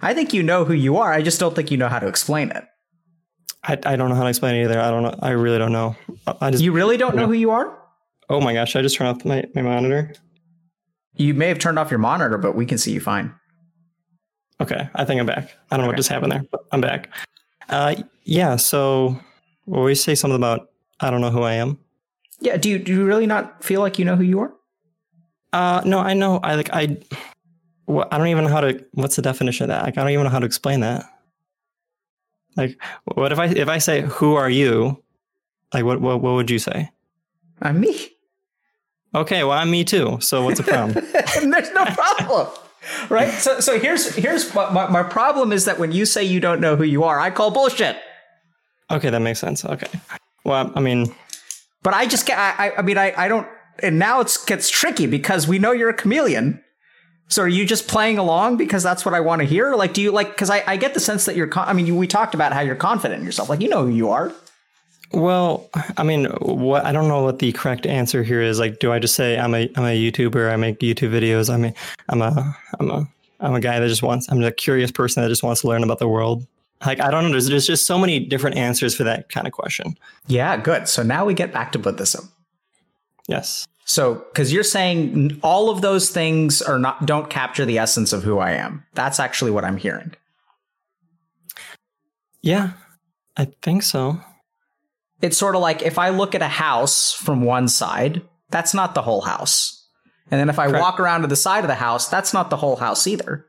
I 0.00 0.14
think 0.14 0.32
you 0.32 0.42
know 0.42 0.64
who 0.64 0.72
you 0.72 0.96
are. 0.96 1.12
I 1.12 1.22
just 1.22 1.38
don't 1.38 1.54
think 1.54 1.70
you 1.70 1.76
know 1.76 1.88
how 1.88 1.98
to 1.98 2.08
explain 2.08 2.50
it. 2.50 2.64
I, 3.64 3.78
I 3.84 3.96
don't 3.96 4.08
know 4.08 4.14
how 4.14 4.24
to 4.24 4.28
explain 4.28 4.56
it 4.56 4.64
either. 4.64 4.80
I 4.80 4.90
don't 4.90 5.02
know. 5.02 5.14
I 5.20 5.30
really 5.30 5.58
don't 5.58 5.72
know. 5.72 5.94
I 6.40 6.50
just. 6.50 6.62
You 6.62 6.72
really 6.72 6.96
don't 6.96 7.14
know 7.14 7.26
who 7.26 7.34
you 7.34 7.50
are. 7.50 7.78
oh 8.30 8.40
my 8.40 8.54
gosh! 8.54 8.70
Should 8.70 8.80
I 8.80 8.82
just 8.82 8.96
turn 8.96 9.06
off 9.06 9.24
my, 9.24 9.44
my 9.54 9.62
monitor? 9.62 10.14
You 11.14 11.34
may 11.34 11.48
have 11.48 11.58
turned 11.58 11.78
off 11.78 11.90
your 11.90 11.98
monitor, 11.98 12.38
but 12.38 12.56
we 12.56 12.64
can 12.64 12.78
see 12.78 12.92
you 12.92 13.00
fine. 13.00 13.34
Okay, 14.60 14.88
I 14.94 15.04
think 15.04 15.20
I'm 15.20 15.26
back. 15.26 15.50
I 15.70 15.76
don't 15.76 15.84
know 15.84 15.88
what 15.88 15.96
just 15.96 16.08
happened 16.08 16.32
there, 16.32 16.44
but 16.50 16.64
I'm 16.72 16.80
back. 16.80 17.10
Uh, 17.68 17.94
yeah. 18.24 18.56
So, 18.56 19.18
will 19.66 19.84
we 19.84 19.94
say 19.94 20.14
something 20.14 20.36
about 20.36 20.70
I 21.00 21.10
don't 21.10 21.20
know 21.20 21.30
who 21.30 21.42
I 21.42 21.54
am? 21.54 21.78
Yeah. 22.42 22.56
Do 22.56 22.68
you 22.68 22.78
do 22.78 22.92
you 22.92 23.04
really 23.04 23.26
not 23.26 23.64
feel 23.64 23.80
like 23.80 23.98
you 23.98 24.04
know 24.04 24.16
who 24.16 24.24
you 24.24 24.40
are? 24.40 24.52
Uh, 25.52 25.82
no, 25.84 25.98
I 25.98 26.14
know. 26.14 26.40
I 26.42 26.54
like 26.54 26.70
I. 26.72 26.98
What, 27.86 28.12
I 28.12 28.18
don't 28.18 28.28
even 28.28 28.44
know 28.44 28.50
how 28.50 28.60
to. 28.60 28.84
What's 28.92 29.16
the 29.16 29.22
definition 29.22 29.64
of 29.64 29.68
that? 29.68 29.84
Like, 29.84 29.98
I 29.98 30.02
don't 30.02 30.10
even 30.10 30.24
know 30.24 30.30
how 30.30 30.38
to 30.38 30.46
explain 30.46 30.80
that. 30.80 31.04
Like, 32.56 32.80
what 33.04 33.32
if 33.32 33.38
I 33.38 33.46
if 33.46 33.68
I 33.68 33.78
say 33.78 34.02
who 34.02 34.34
are 34.34 34.50
you? 34.50 35.02
Like, 35.72 35.84
what 35.84 36.00
what 36.00 36.20
what 36.20 36.34
would 36.34 36.50
you 36.50 36.58
say? 36.58 36.90
I'm 37.60 37.80
me. 37.80 38.08
Okay, 39.14 39.44
well, 39.44 39.56
I'm 39.58 39.70
me 39.70 39.84
too. 39.84 40.18
So 40.20 40.42
what's 40.42 40.58
the 40.58 40.64
problem? 40.64 41.04
There's 41.12 41.72
no 41.72 41.84
problem. 41.84 42.48
right? 43.08 43.30
So 43.32 43.60
so 43.60 43.78
here's 43.78 44.14
here's 44.14 44.54
my, 44.54 44.70
my, 44.70 44.88
my 44.88 45.02
problem 45.02 45.52
is 45.52 45.66
that 45.66 45.78
when 45.78 45.92
you 45.92 46.06
say 46.06 46.24
you 46.24 46.40
don't 46.40 46.60
know 46.60 46.76
who 46.76 46.84
you 46.84 47.04
are, 47.04 47.20
I 47.20 47.30
call 47.30 47.50
bullshit. 47.50 47.96
Okay, 48.90 49.10
that 49.10 49.20
makes 49.20 49.38
sense. 49.38 49.64
Okay. 49.64 49.88
Well, 50.44 50.72
I 50.74 50.80
mean, 50.80 51.14
But 51.82 51.94
I 51.94 52.06
just 52.06 52.26
get 52.26 52.38
I 52.38 52.72
I 52.76 52.82
mean 52.82 52.98
I 52.98 53.12
I 53.16 53.28
don't 53.28 53.46
and 53.82 53.98
now 53.98 54.20
it 54.20 54.36
gets 54.46 54.70
tricky 54.70 55.06
because 55.06 55.48
we 55.48 55.58
know 55.58 55.72
you're 55.72 55.90
a 55.90 55.94
chameleon. 55.94 56.62
So 57.28 57.42
are 57.42 57.48
you 57.48 57.64
just 57.64 57.88
playing 57.88 58.18
along 58.18 58.58
because 58.58 58.82
that's 58.82 59.06
what 59.06 59.14
I 59.14 59.20
want 59.20 59.40
to 59.40 59.46
hear? 59.46 59.74
Like, 59.74 59.94
do 59.94 60.02
you 60.02 60.12
like? 60.12 60.28
Because 60.28 60.50
I, 60.50 60.62
I 60.66 60.76
get 60.76 60.92
the 60.92 61.00
sense 61.00 61.24
that 61.24 61.34
you're. 61.34 61.46
Con- 61.46 61.66
I 61.66 61.72
mean, 61.72 61.86
you, 61.86 61.96
we 61.96 62.06
talked 62.06 62.34
about 62.34 62.52
how 62.52 62.60
you're 62.60 62.76
confident 62.76 63.20
in 63.20 63.24
yourself. 63.24 63.48
Like, 63.48 63.60
you 63.60 63.70
know 63.70 63.86
who 63.86 63.90
you 63.90 64.10
are. 64.10 64.32
well, 65.12 65.70
I 65.96 66.02
mean, 66.02 66.26
what 66.40 66.84
I 66.84 66.92
don't 66.92 67.08
know 67.08 67.22
what 67.22 67.38
the 67.38 67.52
correct 67.52 67.86
answer 67.86 68.22
here 68.22 68.42
is. 68.42 68.58
Like, 68.58 68.80
do 68.80 68.92
I 68.92 68.98
just 68.98 69.14
say 69.14 69.38
I'm 69.38 69.54
a 69.54 69.70
I'm 69.76 69.84
a 69.84 69.98
YouTuber? 69.98 70.52
I 70.52 70.56
make 70.56 70.80
YouTube 70.80 71.10
videos. 71.10 71.52
I'm 71.52 71.64
a 71.64 71.74
I'm 72.10 72.20
a 72.20 72.56
I'm 72.78 72.90
a 72.90 73.08
I'm 73.40 73.54
a 73.54 73.60
guy 73.60 73.80
that 73.80 73.88
just 73.88 74.02
wants. 74.02 74.30
I'm 74.30 74.42
a 74.42 74.52
curious 74.52 74.90
person 74.90 75.22
that 75.22 75.30
just 75.30 75.42
wants 75.42 75.62
to 75.62 75.68
learn 75.68 75.82
about 75.82 76.00
the 76.00 76.08
world. 76.08 76.46
Like, 76.84 77.00
I 77.00 77.10
don't 77.10 77.24
know. 77.24 77.30
There's, 77.30 77.48
there's 77.48 77.66
just 77.66 77.86
so 77.86 77.98
many 77.98 78.18
different 78.18 78.56
answers 78.56 78.94
for 78.94 79.04
that 79.04 79.28
kind 79.28 79.46
of 79.46 79.52
question. 79.52 79.96
Yeah, 80.26 80.56
good. 80.56 80.88
So 80.88 81.02
now 81.02 81.24
we 81.24 81.34
get 81.34 81.52
back 81.52 81.72
to 81.72 81.78
Buddhism. 81.78 82.30
Yes. 83.28 83.66
So, 83.84 84.14
because 84.14 84.52
you're 84.52 84.64
saying 84.64 85.38
all 85.42 85.70
of 85.70 85.80
those 85.80 86.10
things 86.10 86.62
are 86.62 86.78
not 86.78 87.04
don't 87.06 87.28
capture 87.28 87.64
the 87.64 87.78
essence 87.78 88.12
of 88.12 88.22
who 88.22 88.38
I 88.38 88.52
am. 88.52 88.84
That's 88.94 89.20
actually 89.20 89.50
what 89.50 89.64
I'm 89.64 89.76
hearing. 89.76 90.14
Yeah, 92.40 92.72
I 93.36 93.48
think 93.62 93.82
so. 93.82 94.20
It's 95.20 95.36
sort 95.36 95.54
of 95.54 95.60
like 95.60 95.82
if 95.82 95.98
I 95.98 96.10
look 96.10 96.34
at 96.34 96.42
a 96.42 96.48
house 96.48 97.12
from 97.12 97.42
one 97.42 97.68
side, 97.68 98.22
that's 98.50 98.74
not 98.74 98.94
the 98.94 99.02
whole 99.02 99.20
house. 99.20 99.86
And 100.30 100.40
then 100.40 100.48
if 100.48 100.58
I 100.58 100.66
Correct. 100.66 100.82
walk 100.82 101.00
around 101.00 101.22
to 101.22 101.28
the 101.28 101.36
side 101.36 101.62
of 101.62 101.68
the 101.68 101.74
house, 101.74 102.08
that's 102.08 102.32
not 102.32 102.50
the 102.50 102.56
whole 102.56 102.76
house 102.76 103.06
either. 103.06 103.46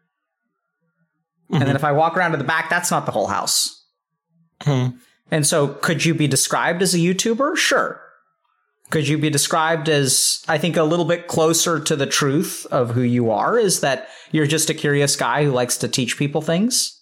And 1.53 1.61
Mm-hmm. 1.61 1.67
then 1.67 1.75
if 1.75 1.83
I 1.83 1.91
walk 1.91 2.17
around 2.17 2.31
to 2.31 2.37
the 2.37 2.43
back, 2.43 2.69
that's 2.69 2.89
not 2.91 3.05
the 3.05 3.11
whole 3.11 3.27
house. 3.27 3.83
Mhm. 4.61 4.97
And 5.31 5.45
so, 5.47 5.67
could 5.67 6.03
you 6.05 6.13
be 6.13 6.27
described 6.27 6.81
as 6.81 6.93
a 6.93 6.97
YouTuber? 6.97 7.55
Sure. 7.57 7.99
Could 8.89 9.07
you 9.07 9.17
be 9.17 9.29
described 9.29 9.89
as, 9.89 10.43
I 10.47 10.57
think, 10.57 10.77
a 10.77 10.83
little 10.83 11.05
bit 11.05 11.27
closer 11.27 11.79
to 11.79 11.95
the 11.95 12.05
truth 12.05 12.65
of 12.71 12.91
who 12.91 13.01
you 13.01 13.31
are? 13.31 13.57
Is 13.57 13.79
that 13.81 14.07
you're 14.31 14.45
just 14.47 14.69
a 14.69 14.73
curious 14.73 15.15
guy 15.15 15.43
who 15.45 15.51
likes 15.51 15.77
to 15.77 15.87
teach 15.87 16.17
people 16.17 16.41
things? 16.41 16.99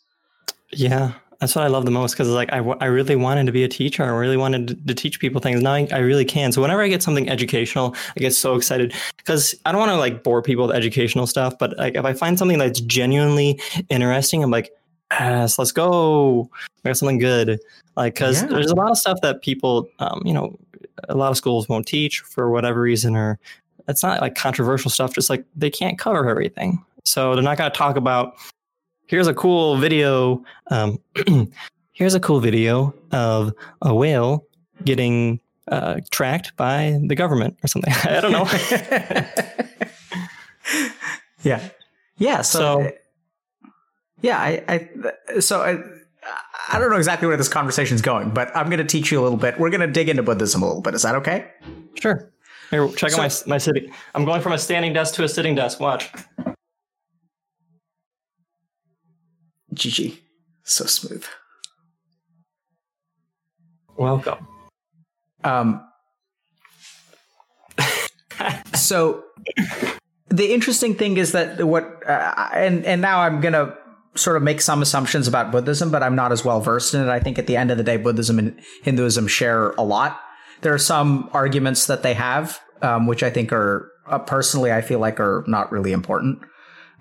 Yeah, 0.72 1.14
that's 1.42 1.56
what 1.56 1.66
I 1.66 1.68
love 1.68 1.86
the 1.86 1.92
most 1.92 2.12
because 2.14 2.30
like 2.30 2.54
I, 2.54 2.58
w- 2.58 2.78
I 2.80 2.86
really 2.86 3.16
wanted 3.16 3.48
to 3.48 3.52
be 3.52 3.64
a 3.64 3.68
teacher. 3.68 4.04
I 4.04 4.10
really 4.10 4.38
wanted 4.38 4.68
to, 4.68 4.76
to 4.76 4.94
teach 4.94 5.20
people 5.20 5.42
things. 5.42 5.62
Now 5.62 5.74
I, 5.74 5.88
I 5.92 5.98
really 5.98 6.24
can. 6.24 6.52
So 6.52 6.62
whenever 6.62 6.84
I 6.84 6.88
get 6.88 7.02
something 7.02 7.28
educational, 7.30 7.96
I 8.16 8.20
get 8.20 8.36
so 8.36 8.56
excited 8.56 8.94
because 9.18 9.56
I 9.66 9.72
don't 9.72 9.80
want 9.80 9.90
to 9.92 9.98
like 9.98 10.24
bore 10.24 10.44
people 10.44 10.68
with 10.68 10.76
educational 10.76 11.26
stuff. 11.26 11.58
But 11.58 11.76
like 11.80 11.96
if 11.96 12.06
I 12.06 12.14
find 12.14 12.38
something 12.38 12.60
that's 12.60 12.80
genuinely 12.82 13.60
interesting, 13.90 14.44
I'm 14.44 14.52
like, 14.52 14.72
yes, 15.12 15.58
let's 15.58 15.72
go. 15.72 16.48
I 16.86 16.90
got 16.90 16.98
something 16.98 17.18
good. 17.18 17.60
Like 17.98 18.14
because 18.14 18.44
Yeah. 18.44 18.48
there's 18.48 18.72
a 18.72 18.76
lot 18.76 18.92
of 18.92 18.98
stuff 19.00 19.20
that 19.24 19.42
people, 19.42 19.90
um, 19.98 20.22
you 20.24 20.34
know, 20.34 20.58
a 21.10 21.16
lot 21.16 21.32
of 21.32 21.38
schools 21.38 21.68
won't 21.68 21.88
teach 21.88 22.20
for 22.20 22.52
whatever 22.52 22.80
reason, 22.82 23.16
or 23.16 23.40
it's 23.88 24.04
not 24.04 24.22
like 24.22 24.36
controversial 24.36 24.92
stuff. 24.92 25.16
Just 25.16 25.30
like 25.30 25.44
they 25.56 25.72
can't 25.72 25.98
cover 25.98 26.30
everything, 26.30 26.86
so 27.04 27.34
they're 27.34 27.44
not 27.44 27.58
going 27.58 27.72
to 27.72 27.76
talk 27.76 27.96
about 27.96 28.36
here's 29.12 29.28
a 29.28 29.34
cool 29.34 29.76
video. 29.76 30.42
Um, 30.68 30.98
here's 31.92 32.16
a 32.16 32.20
cool 32.20 32.40
video 32.40 32.96
of 33.12 33.54
a 33.82 33.94
whale 33.94 34.48
getting 34.86 35.42
uh, 35.68 36.00
tracked 36.12 36.56
by 36.56 36.98
the 37.06 37.14
government 37.14 37.58
or 37.62 37.68
something. 37.68 37.94
I 38.06 38.22
don't 38.22 38.32
know. 38.32 38.46
yeah. 41.44 41.70
Yeah. 42.18 42.42
So, 42.42 42.84
So- 42.84 42.92
yeah, 44.22 44.38
I, 44.38 44.64
I 44.68 45.40
so 45.40 45.62
I, 45.62 45.78
I 46.72 46.80
don't 46.80 46.92
know 46.92 46.98
exactly 46.98 47.28
where 47.28 47.38
this 47.38 47.50
conversation 47.50 47.96
is 47.96 48.02
going, 48.02 48.30
but 48.30 48.56
I'm 48.56 48.68
going 48.68 48.78
to 48.78 48.86
teach 48.86 49.12
you 49.12 49.20
a 49.20 49.24
little 49.24 49.38
bit. 49.38 49.60
We're 49.60 49.72
going 49.72 49.82
to 49.82 49.88
dig 49.88 50.10
into 50.10 50.24
Buddhism 50.24 50.62
a 50.62 50.68
little 50.68 50.82
bit. 50.82 50.94
Is 50.94 51.02
that 51.02 51.16
okay? 51.16 51.50
sure. 52.00 52.32
Here, 52.70 52.88
check 52.90 53.12
out 53.14 53.18
my 53.18 53.30
my 53.48 53.58
sitting. 53.58 53.92
I'm 54.16 54.24
going 54.24 54.42
from 54.42 54.54
a 54.54 54.58
standing 54.58 54.94
desk 54.94 55.16
to 55.16 55.26
a 55.26 55.28
sitting 55.28 55.56
desk. 55.56 55.82
Watch. 55.82 56.10
GG. 59.74 60.18
So 60.64 60.86
smooth. 60.86 61.26
Welcome. 63.98 64.48
Um, 65.44 65.88
so 68.76 69.24
the 70.30 70.54
interesting 70.54 70.96
thing 70.96 71.18
is 71.18 71.34
that 71.34 71.64
what, 71.64 72.08
uh, 72.08 72.50
and 72.54 72.86
and 72.86 73.02
now 73.02 73.22
I'm 73.22 73.42
gonna 73.42 73.76
sort 74.16 74.38
of 74.38 74.44
make 74.44 74.62
some 74.62 74.82
assumptions 74.82 75.28
about 75.28 75.52
Buddhism, 75.52 75.92
but 75.92 76.04
I'm 76.04 76.16
not 76.16 76.32
as 76.32 76.44
well 76.44 76.60
versed 76.60 76.94
in 76.94 77.02
it. 77.02 77.10
I 77.10 77.20
think 77.20 77.40
at 77.40 77.48
the 77.48 77.58
end 77.58 77.72
of 77.72 77.78
the 77.78 77.84
day, 77.84 77.98
Buddhism 77.98 78.40
and 78.40 78.60
Hinduism 78.84 79.28
share 79.28 79.72
a 79.72 79.84
lot. 79.84 80.20
There 80.62 80.74
are 80.74 80.80
some 80.80 81.30
arguments 81.34 81.88
that 81.88 82.04
they 82.04 82.14
have, 82.14 82.60
um, 82.82 83.08
which 83.08 83.24
I 83.24 83.30
think 83.30 83.52
are 83.54 83.92
uh, 84.08 84.20
personally 84.20 84.72
I 84.72 84.82
feel 84.82 85.00
like 85.00 85.20
are 85.20 85.44
not 85.48 85.72
really 85.72 85.92
important, 85.92 86.40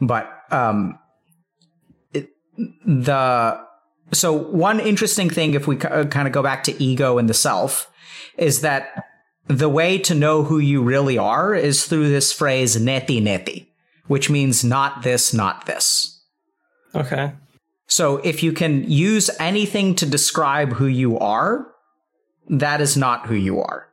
but 0.00 0.30
um, 0.50 0.98
the 2.58 3.60
so 4.12 4.32
one 4.32 4.80
interesting 4.80 5.30
thing 5.30 5.54
if 5.54 5.66
we 5.66 5.78
uh, 5.80 6.04
kind 6.06 6.26
of 6.26 6.32
go 6.34 6.42
back 6.42 6.64
to 6.64 6.82
ego 6.82 7.18
and 7.18 7.28
the 7.28 7.34
self 7.34 7.90
is 8.36 8.60
that 8.62 9.04
the 9.46 9.68
way 9.68 9.98
to 9.98 10.14
know 10.14 10.42
who 10.42 10.58
you 10.58 10.82
really 10.82 11.16
are 11.18 11.54
is 11.54 11.86
through 11.86 12.08
this 12.08 12.32
phrase 12.32 12.76
neti 12.76 13.22
neti 13.22 13.66
which 14.08 14.28
means 14.30 14.64
not 14.64 15.02
this 15.02 15.32
not 15.32 15.66
this 15.66 16.20
Okay. 16.94 17.32
so 17.86 18.16
if 18.18 18.42
you 18.42 18.52
can 18.52 18.90
use 18.90 19.30
anything 19.38 19.94
to 19.94 20.06
describe 20.06 20.72
who 20.72 20.86
you 20.86 21.18
are 21.18 21.66
that 22.48 22.80
is 22.80 22.96
not 22.96 23.26
who 23.26 23.34
you 23.34 23.60
are 23.60 23.86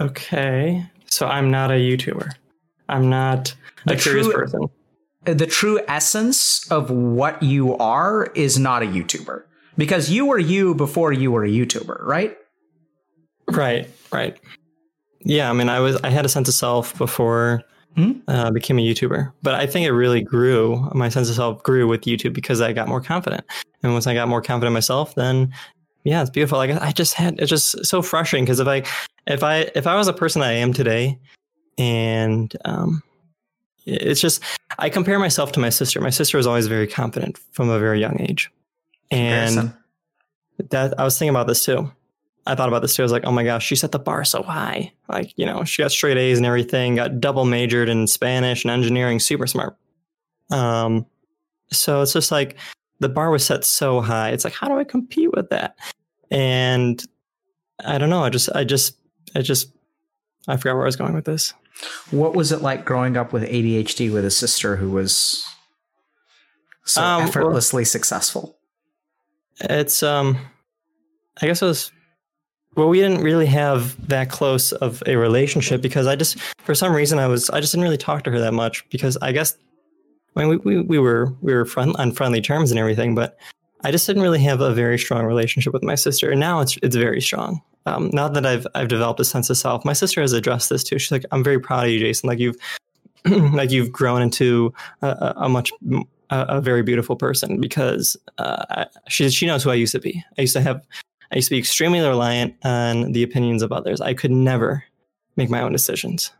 Okay. 0.00 0.84
So 1.06 1.28
I'm 1.28 1.52
not 1.52 1.70
a 1.70 1.74
YouTuber. 1.74 2.28
I'm 2.88 3.08
not 3.08 3.54
a 3.86 3.94
curious 3.94 4.26
true- 4.26 4.34
person. 4.34 4.60
The 5.24 5.46
true 5.46 5.80
essence 5.88 6.70
of 6.70 6.90
what 6.90 7.42
you 7.42 7.76
are 7.78 8.30
is 8.34 8.58
not 8.58 8.82
a 8.82 8.86
youtuber 8.86 9.44
because 9.76 10.10
you 10.10 10.26
were 10.26 10.38
you 10.38 10.74
before 10.74 11.12
you 11.12 11.30
were 11.32 11.44
a 11.44 11.48
youtuber 11.48 12.02
right 12.04 12.36
Right. 13.48 13.88
Right. 14.12 14.38
Yeah. 15.20 15.50
I 15.50 15.52
mean, 15.52 15.68
I 15.68 15.80
was 15.80 15.96
I 16.02 16.10
had 16.10 16.24
a 16.24 16.28
sense 16.28 16.48
of 16.48 16.54
self 16.54 16.96
before 16.98 17.62
Hmm? 17.96 18.12
uh, 18.26 18.46
I 18.48 18.50
became 18.50 18.76
a 18.80 18.82
YouTuber, 18.82 19.32
but 19.42 19.54
I 19.54 19.68
think 19.68 19.86
it 19.86 19.92
really 19.92 20.20
grew. 20.20 20.90
My 20.94 21.08
sense 21.08 21.28
of 21.28 21.36
self 21.36 21.62
grew 21.62 21.86
with 21.86 22.00
YouTube 22.02 22.32
because 22.32 22.60
I 22.60 22.72
got 22.72 22.88
more 22.88 23.00
confident, 23.00 23.44
and 23.84 23.92
once 23.92 24.08
I 24.08 24.14
got 24.14 24.26
more 24.26 24.42
confident 24.42 24.74
myself, 24.74 25.14
then 25.14 25.54
yeah, 26.02 26.20
it's 26.20 26.30
beautiful. 26.30 26.58
Like 26.58 26.70
I 26.70 26.90
just 26.90 27.14
had 27.14 27.38
it's 27.38 27.48
just 27.48 27.86
so 27.86 28.02
frustrating 28.02 28.46
because 28.46 28.58
if 28.58 28.66
I 28.66 28.82
if 29.28 29.44
I 29.44 29.70
if 29.76 29.86
I 29.86 29.94
was 29.94 30.08
a 30.08 30.12
person 30.12 30.42
I 30.42 30.52
am 30.54 30.72
today, 30.72 31.20
and 31.78 32.52
um, 32.64 33.00
it's 33.86 34.20
just 34.20 34.42
I 34.78 34.88
compare 34.88 35.18
myself 35.18 35.52
to 35.52 35.60
my 35.60 35.70
sister. 35.70 36.00
My 36.00 36.10
sister 36.10 36.36
was 36.36 36.46
always 36.46 36.66
very 36.66 36.86
confident 36.86 37.38
from 37.52 37.68
a 37.68 37.78
very 37.78 38.00
young 38.00 38.20
age, 38.20 38.50
and 39.10 39.54
Comparison. 39.54 39.84
that 40.70 41.00
I 41.00 41.04
was 41.04 41.18
thinking 41.18 41.34
about 41.34 41.46
this 41.46 41.64
too. 41.64 41.90
I 42.46 42.54
thought 42.54 42.68
about 42.68 42.82
this 42.82 42.94
too. 42.94 43.02
I 43.02 43.04
was 43.04 43.12
like, 43.12 43.24
oh 43.24 43.32
my 43.32 43.44
gosh, 43.44 43.64
she 43.64 43.76
set 43.76 43.92
the 43.92 43.98
bar 43.98 44.24
so 44.24 44.42
high. 44.42 44.92
Like, 45.08 45.32
you 45.36 45.46
know, 45.46 45.64
she 45.64 45.82
got 45.82 45.92
straight 45.92 46.18
A's 46.18 46.36
and 46.36 46.46
everything, 46.46 46.96
got 46.96 47.20
double 47.20 47.46
majored 47.46 47.88
in 47.88 48.06
Spanish 48.06 48.64
and 48.64 48.70
engineering, 48.70 49.18
super 49.18 49.46
smart. 49.46 49.76
Um, 50.50 51.06
so 51.72 52.02
it's 52.02 52.12
just 52.12 52.30
like 52.30 52.56
the 53.00 53.08
bar 53.08 53.30
was 53.30 53.44
set 53.44 53.64
so 53.64 54.00
high. 54.00 54.30
It's 54.30 54.44
like, 54.44 54.52
how 54.52 54.68
do 54.68 54.78
I 54.78 54.84
compete 54.84 55.32
with 55.34 55.48
that? 55.50 55.76
And 56.30 57.02
I 57.84 57.96
don't 57.96 58.10
know. 58.10 58.22
I 58.22 58.28
just, 58.28 58.50
I 58.54 58.64
just, 58.64 58.98
I 59.34 59.40
just, 59.40 59.72
I 60.46 60.58
forgot 60.58 60.74
where 60.74 60.84
I 60.84 60.86
was 60.86 60.96
going 60.96 61.14
with 61.14 61.24
this. 61.24 61.54
What 62.10 62.34
was 62.34 62.52
it 62.52 62.62
like 62.62 62.84
growing 62.84 63.16
up 63.16 63.32
with 63.32 63.42
ADHD 63.44 64.12
with 64.12 64.24
a 64.24 64.30
sister 64.30 64.76
who 64.76 64.90
was 64.90 65.44
so 66.84 67.02
Um, 67.02 67.18
well- 67.20 67.28
effortlessly 67.28 67.84
successful? 67.84 68.56
It's, 69.60 70.02
um, 70.02 70.36
I 71.40 71.46
guess 71.46 71.62
it 71.62 71.66
was, 71.66 71.90
well, 72.76 72.88
we 72.88 73.00
didn't 73.00 73.22
really 73.22 73.46
have 73.46 74.08
that 74.08 74.30
close 74.30 74.72
of 74.72 75.02
a 75.06 75.16
relationship 75.16 75.80
because 75.80 76.06
I 76.08 76.16
just, 76.16 76.38
for 76.58 76.74
some 76.74 76.92
reason, 76.94 77.18
I 77.20 77.26
was, 77.28 77.50
I 77.50 77.60
just 77.60 77.72
didn't 77.72 77.84
really 77.84 77.96
talk 77.96 78.24
to 78.24 78.30
her 78.32 78.40
that 78.40 78.52
much 78.54 78.84
because 78.90 79.16
I 79.22 79.30
guess, 79.32 79.56
I 80.36 80.40
mean, 80.40 80.48
we, 80.48 80.56
we, 80.56 80.80
we 80.82 80.98
were, 80.98 81.32
we 81.40 81.54
were 81.54 81.64
friend, 81.64 81.94
on 81.98 82.10
friendly 82.12 82.40
terms 82.40 82.72
and 82.72 82.80
everything, 82.80 83.14
but 83.14 83.38
I 83.84 83.92
just 83.92 84.06
didn't 84.06 84.22
really 84.22 84.42
have 84.42 84.60
a 84.60 84.74
very 84.74 84.98
strong 84.98 85.24
relationship 85.24 85.72
with 85.72 85.84
my 85.84 85.94
sister. 85.94 86.30
And 86.30 86.40
now 86.40 86.60
it's, 86.60 86.76
it's 86.82 86.96
very 86.96 87.20
strong. 87.20 87.62
Um, 87.86 88.10
now 88.12 88.28
that 88.28 88.46
I've, 88.46 88.66
I've 88.74 88.88
developed 88.88 89.20
a 89.20 89.24
sense 89.24 89.50
of 89.50 89.56
self, 89.56 89.84
my 89.84 89.92
sister 89.92 90.20
has 90.20 90.32
addressed 90.32 90.70
this 90.70 90.82
too. 90.82 90.98
She's 90.98 91.12
like, 91.12 91.24
I'm 91.32 91.44
very 91.44 91.60
proud 91.60 91.84
of 91.84 91.90
you, 91.90 91.98
Jason. 91.98 92.28
Like 92.28 92.38
you've, 92.38 92.56
like 93.26 93.70
you've 93.70 93.92
grown 93.92 94.22
into 94.22 94.72
a, 95.02 95.34
a, 95.36 95.48
much, 95.48 95.70
a, 96.30 96.56
a 96.56 96.60
very 96.60 96.82
beautiful 96.82 97.16
person 97.16 97.60
because 97.60 98.16
uh, 98.38 98.86
she 99.08 99.28
she 99.30 99.46
knows 99.46 99.62
who 99.62 99.70
I 99.70 99.74
used 99.74 99.92
to 99.92 100.00
be. 100.00 100.22
I 100.38 100.42
used 100.42 100.54
to 100.54 100.60
have 100.60 100.82
I 101.32 101.36
used 101.36 101.48
to 101.48 101.54
be 101.54 101.58
extremely 101.58 102.00
reliant 102.00 102.54
on 102.64 103.12
the 103.12 103.22
opinions 103.22 103.62
of 103.62 103.72
others. 103.72 104.00
I 104.00 104.14
could 104.14 104.30
never 104.30 104.84
make 105.36 105.50
my 105.50 105.60
own 105.60 105.72
decisions, 105.72 106.32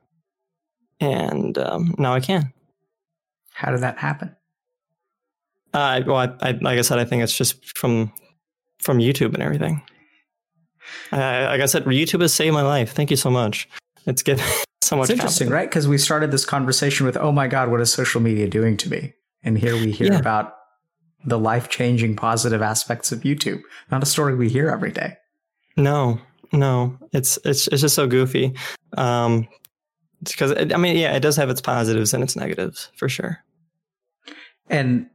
and 1.00 1.56
um, 1.58 1.94
now 1.98 2.14
I 2.14 2.20
can. 2.20 2.52
How 3.52 3.70
did 3.70 3.80
that 3.80 3.98
happen? 3.98 4.34
Uh, 5.72 6.02
well, 6.06 6.16
I, 6.16 6.48
I, 6.48 6.50
like 6.60 6.78
I 6.78 6.82
said, 6.82 6.98
I 6.98 7.04
think 7.04 7.22
it's 7.22 7.36
just 7.36 7.76
from 7.78 8.12
from 8.80 8.98
YouTube 8.98 9.34
and 9.34 9.42
everything. 9.42 9.82
I, 11.12 11.46
like 11.46 11.60
I 11.60 11.66
said, 11.66 11.84
YouTube 11.84 12.20
has 12.22 12.34
saved 12.34 12.54
my 12.54 12.62
life. 12.62 12.92
Thank 12.92 13.10
you 13.10 13.16
so 13.16 13.30
much. 13.30 13.68
It's 14.06 14.22
given 14.22 14.44
so 14.82 14.96
much. 14.96 15.10
It's 15.10 15.18
interesting, 15.18 15.50
right? 15.50 15.68
Because 15.68 15.88
we 15.88 15.98
started 15.98 16.30
this 16.30 16.44
conversation 16.44 17.06
with, 17.06 17.16
"Oh 17.16 17.32
my 17.32 17.46
God, 17.48 17.70
what 17.70 17.80
is 17.80 17.92
social 17.92 18.20
media 18.20 18.48
doing 18.48 18.76
to 18.78 18.88
me?" 18.90 19.14
And 19.42 19.58
here 19.58 19.76
we 19.76 19.90
hear 19.92 20.12
Yeah. 20.12 20.18
about 20.18 20.54
the 21.26 21.38
life 21.38 21.68
changing 21.68 22.16
positive 22.16 22.60
aspects 22.62 23.12
of 23.12 23.20
YouTube. 23.20 23.62
Not 23.90 24.02
a 24.02 24.06
story 24.06 24.34
we 24.34 24.48
hear 24.48 24.68
every 24.68 24.92
day. 24.92 25.16
No, 25.76 26.20
no, 26.52 26.98
it's 27.12 27.38
it's 27.44 27.66
it's 27.68 27.80
just 27.82 27.94
so 27.94 28.06
goofy. 28.06 28.54
Um, 28.96 29.48
because 30.22 30.52
I 30.52 30.76
mean, 30.76 30.96
yeah, 30.96 31.14
it 31.14 31.20
does 31.20 31.36
have 31.36 31.50
its 31.50 31.60
positives 31.60 32.14
and 32.14 32.22
its 32.22 32.36
negatives 32.36 32.90
for 32.96 33.08
sure. 33.08 33.38
And 34.70 35.06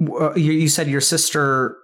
uh, 0.00 0.34
you, 0.34 0.52
you 0.52 0.68
said 0.68 0.88
your 0.88 1.00
sister 1.00 1.76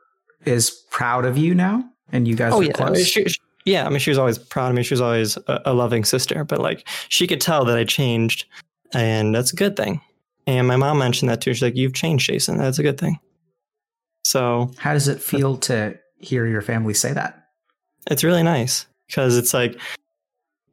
is 0.44 0.70
proud 0.90 1.24
of 1.24 1.36
you 1.38 1.54
now, 1.54 1.84
and 2.10 2.26
you 2.26 2.36
guys 2.36 2.52
oh 2.52 2.60
are 2.60 2.62
yeah, 2.64 2.72
I 2.78 2.84
mean, 2.84 2.94
close. 2.94 3.06
she, 3.06 3.24
she- 3.28 3.40
yeah. 3.64 3.86
I 3.86 3.90
mean, 3.90 4.00
she 4.00 4.10
was 4.10 4.18
always 4.18 4.38
proud 4.38 4.70
of 4.70 4.74
me. 4.76 4.82
She 4.82 4.94
was 4.94 5.00
always 5.00 5.36
a, 5.36 5.60
a 5.66 5.74
loving 5.74 6.04
sister. 6.04 6.44
But 6.44 6.58
like, 6.60 6.88
she 7.08 7.26
could 7.26 7.40
tell 7.40 7.64
that 7.66 7.78
I 7.78 7.84
changed, 7.84 8.46
and 8.92 9.34
that's 9.34 9.52
a 9.52 9.56
good 9.56 9.76
thing. 9.76 10.00
And 10.46 10.66
my 10.66 10.76
mom 10.76 10.98
mentioned 10.98 11.30
that 11.30 11.40
too. 11.40 11.54
She's 11.54 11.62
like, 11.62 11.76
"You've 11.76 11.94
changed, 11.94 12.26
Jason. 12.26 12.56
That's 12.58 12.78
a 12.78 12.82
good 12.82 12.98
thing." 12.98 13.18
So 14.24 14.70
How 14.78 14.92
does 14.92 15.08
it 15.08 15.20
feel 15.20 15.56
to 15.58 15.98
hear 16.18 16.46
your 16.46 16.62
family 16.62 16.94
say 16.94 17.12
that? 17.12 17.38
it's 18.10 18.24
really 18.24 18.42
nice 18.42 18.86
because 19.06 19.36
it's 19.36 19.54
like 19.54 19.78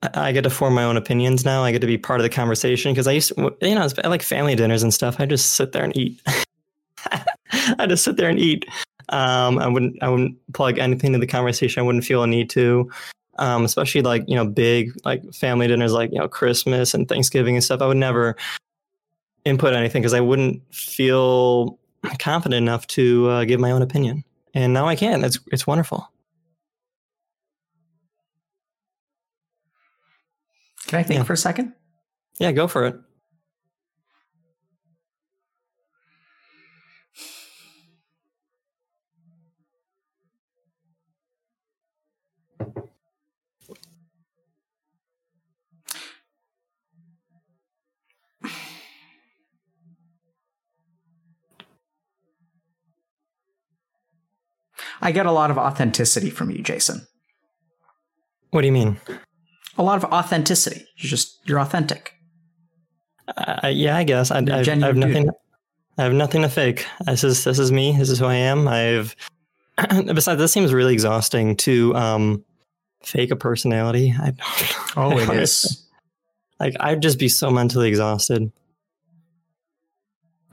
I 0.01 0.29
I 0.29 0.31
get 0.31 0.41
to 0.43 0.49
form 0.49 0.73
my 0.73 0.83
own 0.83 0.97
opinions 0.97 1.45
now. 1.45 1.63
I 1.63 1.71
get 1.71 1.81
to 1.81 1.87
be 1.87 1.97
part 1.97 2.19
of 2.19 2.23
the 2.23 2.29
conversation 2.29 2.91
because 2.91 3.07
I 3.07 3.11
used 3.11 3.35
to, 3.35 3.55
you 3.61 3.75
know, 3.75 3.87
I 4.03 4.07
like 4.07 4.23
family 4.23 4.55
dinners 4.55 4.81
and 4.81 4.93
stuff. 4.93 5.17
I 5.19 5.25
just 5.25 5.53
sit 5.53 5.71
there 5.73 5.83
and 5.83 5.95
eat. 5.95 6.19
I 7.77 7.85
just 7.87 8.03
sit 8.03 8.17
there 8.17 8.29
and 8.29 8.39
eat. 8.39 8.65
Um, 9.09 9.57
I 9.59 9.67
wouldn't, 9.67 10.01
I 10.03 10.09
wouldn't 10.09 10.37
plug 10.53 10.77
anything 10.77 11.13
to 11.13 11.19
the 11.19 11.27
conversation. 11.27 11.81
I 11.81 11.83
wouldn't 11.83 12.05
feel 12.05 12.21
a 12.23 12.27
need 12.27 12.49
to, 12.51 12.89
um, 13.39 13.65
especially 13.65 14.01
like 14.01 14.23
you 14.27 14.35
know, 14.35 14.45
big 14.45 14.91
like 15.05 15.23
family 15.33 15.67
dinners, 15.67 15.93
like 15.93 16.11
you 16.11 16.19
know, 16.19 16.27
Christmas 16.27 16.93
and 16.93 17.07
Thanksgiving 17.09 17.55
and 17.55 17.63
stuff. 17.63 17.81
I 17.81 17.87
would 17.87 17.97
never 17.97 18.35
input 19.45 19.73
anything 19.73 20.01
because 20.01 20.13
I 20.13 20.19
wouldn't 20.21 20.61
feel 20.73 21.79
confident 22.19 22.57
enough 22.61 22.85
to 22.87 23.29
uh, 23.29 23.43
give 23.45 23.59
my 23.59 23.71
own 23.71 23.81
opinion. 23.81 24.23
And 24.53 24.73
now 24.73 24.87
I 24.87 24.95
can. 24.95 25.23
It's 25.23 25.39
it's 25.51 25.65
wonderful. 25.65 26.07
Can 30.87 30.99
I 30.99 31.03
think 31.03 31.19
Yeah. 31.19 31.23
for 31.23 31.33
a 31.33 31.37
second? 31.37 31.73
Yeah, 32.39 32.51
go 32.51 32.67
for 32.67 32.85
it. 32.85 32.95
I 55.01 55.11
get 55.11 55.25
a 55.25 55.31
lot 55.31 55.51
of 55.51 55.57
authenticity 55.57 56.29
from 56.29 56.49
you, 56.51 56.61
Jason. 56.61 57.07
What 58.51 58.61
do 58.61 58.67
you 58.67 58.73
mean? 58.73 58.97
A 59.77 59.83
lot 59.83 60.03
of 60.03 60.11
authenticity. 60.11 60.85
You're 60.97 61.09
just 61.09 61.39
you're 61.45 61.59
authentic. 61.59 62.13
Uh, 63.37 63.67
yeah, 63.71 63.95
I 63.95 64.03
guess 64.03 64.31
I, 64.31 64.37
I, 64.39 64.39
I 64.39 64.55
have 64.57 64.65
genuine 64.65 64.99
dude. 64.99 65.07
nothing. 65.09 65.29
I 65.97 66.03
have 66.03 66.13
nothing 66.13 66.41
to 66.41 66.49
fake. 66.49 66.85
This 67.05 67.23
is 67.23 67.43
this 67.43 67.59
is 67.59 67.71
me. 67.71 67.95
This 67.97 68.09
is 68.09 68.19
who 68.19 68.25
I 68.25 68.35
am. 68.35 68.67
I've. 68.67 69.15
besides, 70.05 70.39
this 70.39 70.51
seems 70.51 70.73
really 70.73 70.93
exhausting 70.93 71.55
to 71.57 71.95
um, 71.95 72.43
fake 73.03 73.31
a 73.31 73.35
personality. 73.37 74.13
I 74.19 74.31
don't, 74.31 74.97
Oh, 74.97 75.11
I 75.17 75.23
it 75.23 75.29
is. 75.41 75.85
Like 76.59 76.75
I'd 76.79 77.01
just 77.01 77.19
be 77.19 77.29
so 77.29 77.49
mentally 77.49 77.87
exhausted. 77.87 78.51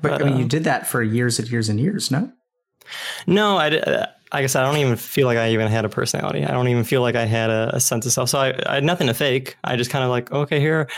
But 0.01 0.13
I 0.13 0.19
But, 0.19 0.27
mean, 0.27 0.37
you 0.39 0.45
uh, 0.45 0.49
did 0.49 0.65
that 0.65 0.87
for 0.87 1.03
years 1.03 1.39
and 1.41 1.51
years 1.51 1.69
and 1.69 1.81
years, 1.81 2.11
no? 2.11 2.31
No, 3.27 3.57
I. 3.57 4.07
Like 4.33 4.43
I 4.45 4.47
said, 4.47 4.63
I 4.65 4.67
don't 4.67 4.81
even 4.81 4.97
feel 4.97 5.27
like 5.27 5.39
I 5.39 5.51
even 5.51 5.69
had 5.69 5.85
a 5.85 5.89
personality. 5.89 6.45
I 6.45 6.51
don't 6.51 6.69
even 6.69 6.85
feel 6.85 7.01
like 7.01 7.15
I 7.15 7.25
had 7.27 7.49
a, 7.51 7.71
a 7.77 7.81
sense 7.81 8.07
of 8.07 8.13
self. 8.13 8.29
So 8.29 8.39
I, 8.39 8.55
I 8.69 8.75
had 8.77 8.85
nothing 8.85 9.07
to 9.07 9.15
fake. 9.15 9.57
I 9.65 9.77
just 9.77 9.91
kind 9.91 10.03
of 10.05 10.11
like, 10.11 10.33
okay, 10.33 10.59
here, 10.61 10.89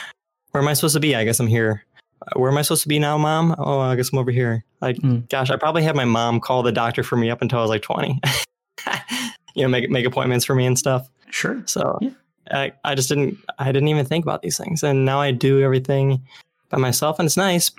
where 0.52 0.62
am 0.62 0.68
I 0.68 0.72
supposed 0.72 0.94
to 0.94 1.00
be? 1.00 1.14
I 1.14 1.24
guess 1.24 1.38
I'm 1.38 1.46
here. 1.46 1.84
Uh, 2.22 2.38
Where 2.40 2.50
am 2.50 2.56
I 2.58 2.62
supposed 2.62 2.82
to 2.82 2.88
be 2.88 2.98
now, 2.98 3.16
mom? 3.18 3.54
Oh, 3.58 3.78
I 3.80 3.94
guess 3.96 4.12
I'm 4.12 4.18
over 4.18 4.30
here. 4.30 4.64
Like, 4.80 4.96
Mm. 4.96 5.28
gosh, 5.28 5.50
I 5.50 5.56
probably 5.56 5.82
had 5.82 5.94
my 5.94 6.04
mom 6.06 6.40
call 6.40 6.62
the 6.62 6.72
doctor 6.72 7.02
for 7.04 7.16
me 7.16 7.30
up 7.30 7.42
until 7.42 7.58
I 7.58 7.62
was 7.62 7.68
like 7.70 7.82
20. 7.82 8.18
you 9.54 9.62
know, 9.62 9.68
make 9.68 9.90
make 9.90 10.06
appointments 10.06 10.44
for 10.44 10.54
me 10.54 10.66
and 10.66 10.78
stuff. 10.78 11.08
Sure. 11.30 11.62
So 11.66 11.98
Yeah. 12.00 12.10
I, 12.50 12.72
I 12.84 12.94
just 12.94 13.08
didn't 13.10 13.36
I 13.58 13.70
didn't 13.72 13.88
even 13.88 14.06
think 14.06 14.24
about 14.24 14.40
these 14.42 14.56
things. 14.56 14.82
And 14.82 15.04
now 15.04 15.20
I 15.20 15.30
do 15.32 15.60
everything 15.60 16.22
by 16.70 16.78
myself 16.78 17.18
and 17.18 17.26
it's 17.26 17.36
nice, 17.36 17.70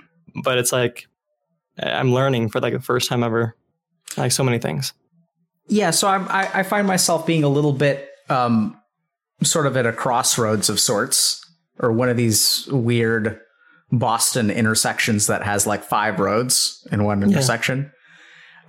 but 0.44 0.58
it's 0.58 0.72
like 0.72 1.06
I'm 1.82 2.12
learning 2.14 2.50
for 2.50 2.60
like 2.60 2.72
the 2.72 2.80
first 2.80 3.08
time 3.08 3.22
ever. 3.24 3.56
Like 4.16 4.32
so 4.32 4.44
many 4.44 4.58
things. 4.58 4.92
Yeah, 5.70 5.92
so 5.92 6.08
I'm, 6.08 6.26
I, 6.28 6.50
I 6.52 6.62
find 6.64 6.86
myself 6.86 7.24
being 7.26 7.44
a 7.44 7.48
little 7.48 7.72
bit 7.72 8.08
um, 8.28 8.76
sort 9.42 9.66
of 9.66 9.76
at 9.76 9.86
a 9.86 9.92
crossroads 9.92 10.68
of 10.68 10.80
sorts, 10.80 11.40
or 11.78 11.92
one 11.92 12.08
of 12.08 12.16
these 12.16 12.66
weird 12.70 13.40
Boston 13.92 14.50
intersections 14.50 15.26
that 15.28 15.42
has 15.42 15.66
like 15.66 15.82
five 15.82 16.18
roads 16.20 16.86
in 16.92 17.04
one 17.04 17.22
intersection. 17.22 17.90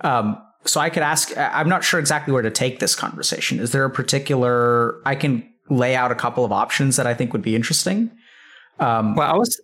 Um, 0.02 0.40
so 0.64 0.80
I 0.80 0.90
could 0.90 1.02
ask, 1.02 1.36
I'm 1.36 1.68
not 1.68 1.84
sure 1.84 1.98
exactly 2.00 2.32
where 2.32 2.42
to 2.42 2.50
take 2.50 2.78
this 2.78 2.94
conversation. 2.94 3.58
Is 3.58 3.72
there 3.72 3.84
a 3.84 3.90
particular, 3.90 5.00
I 5.04 5.16
can 5.16 5.48
lay 5.68 5.96
out 5.96 6.12
a 6.12 6.14
couple 6.14 6.44
of 6.44 6.52
options 6.52 6.96
that 6.96 7.06
I 7.06 7.14
think 7.14 7.32
would 7.32 7.42
be 7.42 7.56
interesting. 7.56 8.10
Um, 8.78 9.16
Well, 9.16 9.32
I 9.32 9.36
was 9.36 9.60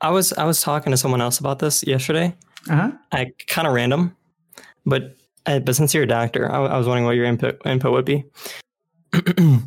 I 0.00 0.10
was 0.10 0.32
I 0.34 0.44
was 0.44 0.60
talking 0.60 0.90
to 0.90 0.96
someone 0.96 1.20
else 1.20 1.38
about 1.38 1.58
this 1.58 1.86
yesterday. 1.86 2.34
uh-huh. 2.68 2.92
I 3.12 3.32
kind 3.46 3.66
of 3.66 3.74
random, 3.74 4.16
but 4.84 5.16
uh, 5.46 5.58
but 5.58 5.76
since 5.76 5.92
you're 5.92 6.04
a 6.04 6.08
doctor, 6.08 6.50
I, 6.50 6.64
I 6.64 6.78
was 6.78 6.86
wondering 6.86 7.04
what 7.04 7.16
your 7.16 7.24
input 7.24 7.60
input 7.66 7.92
would 7.92 8.04
be. 8.04 8.24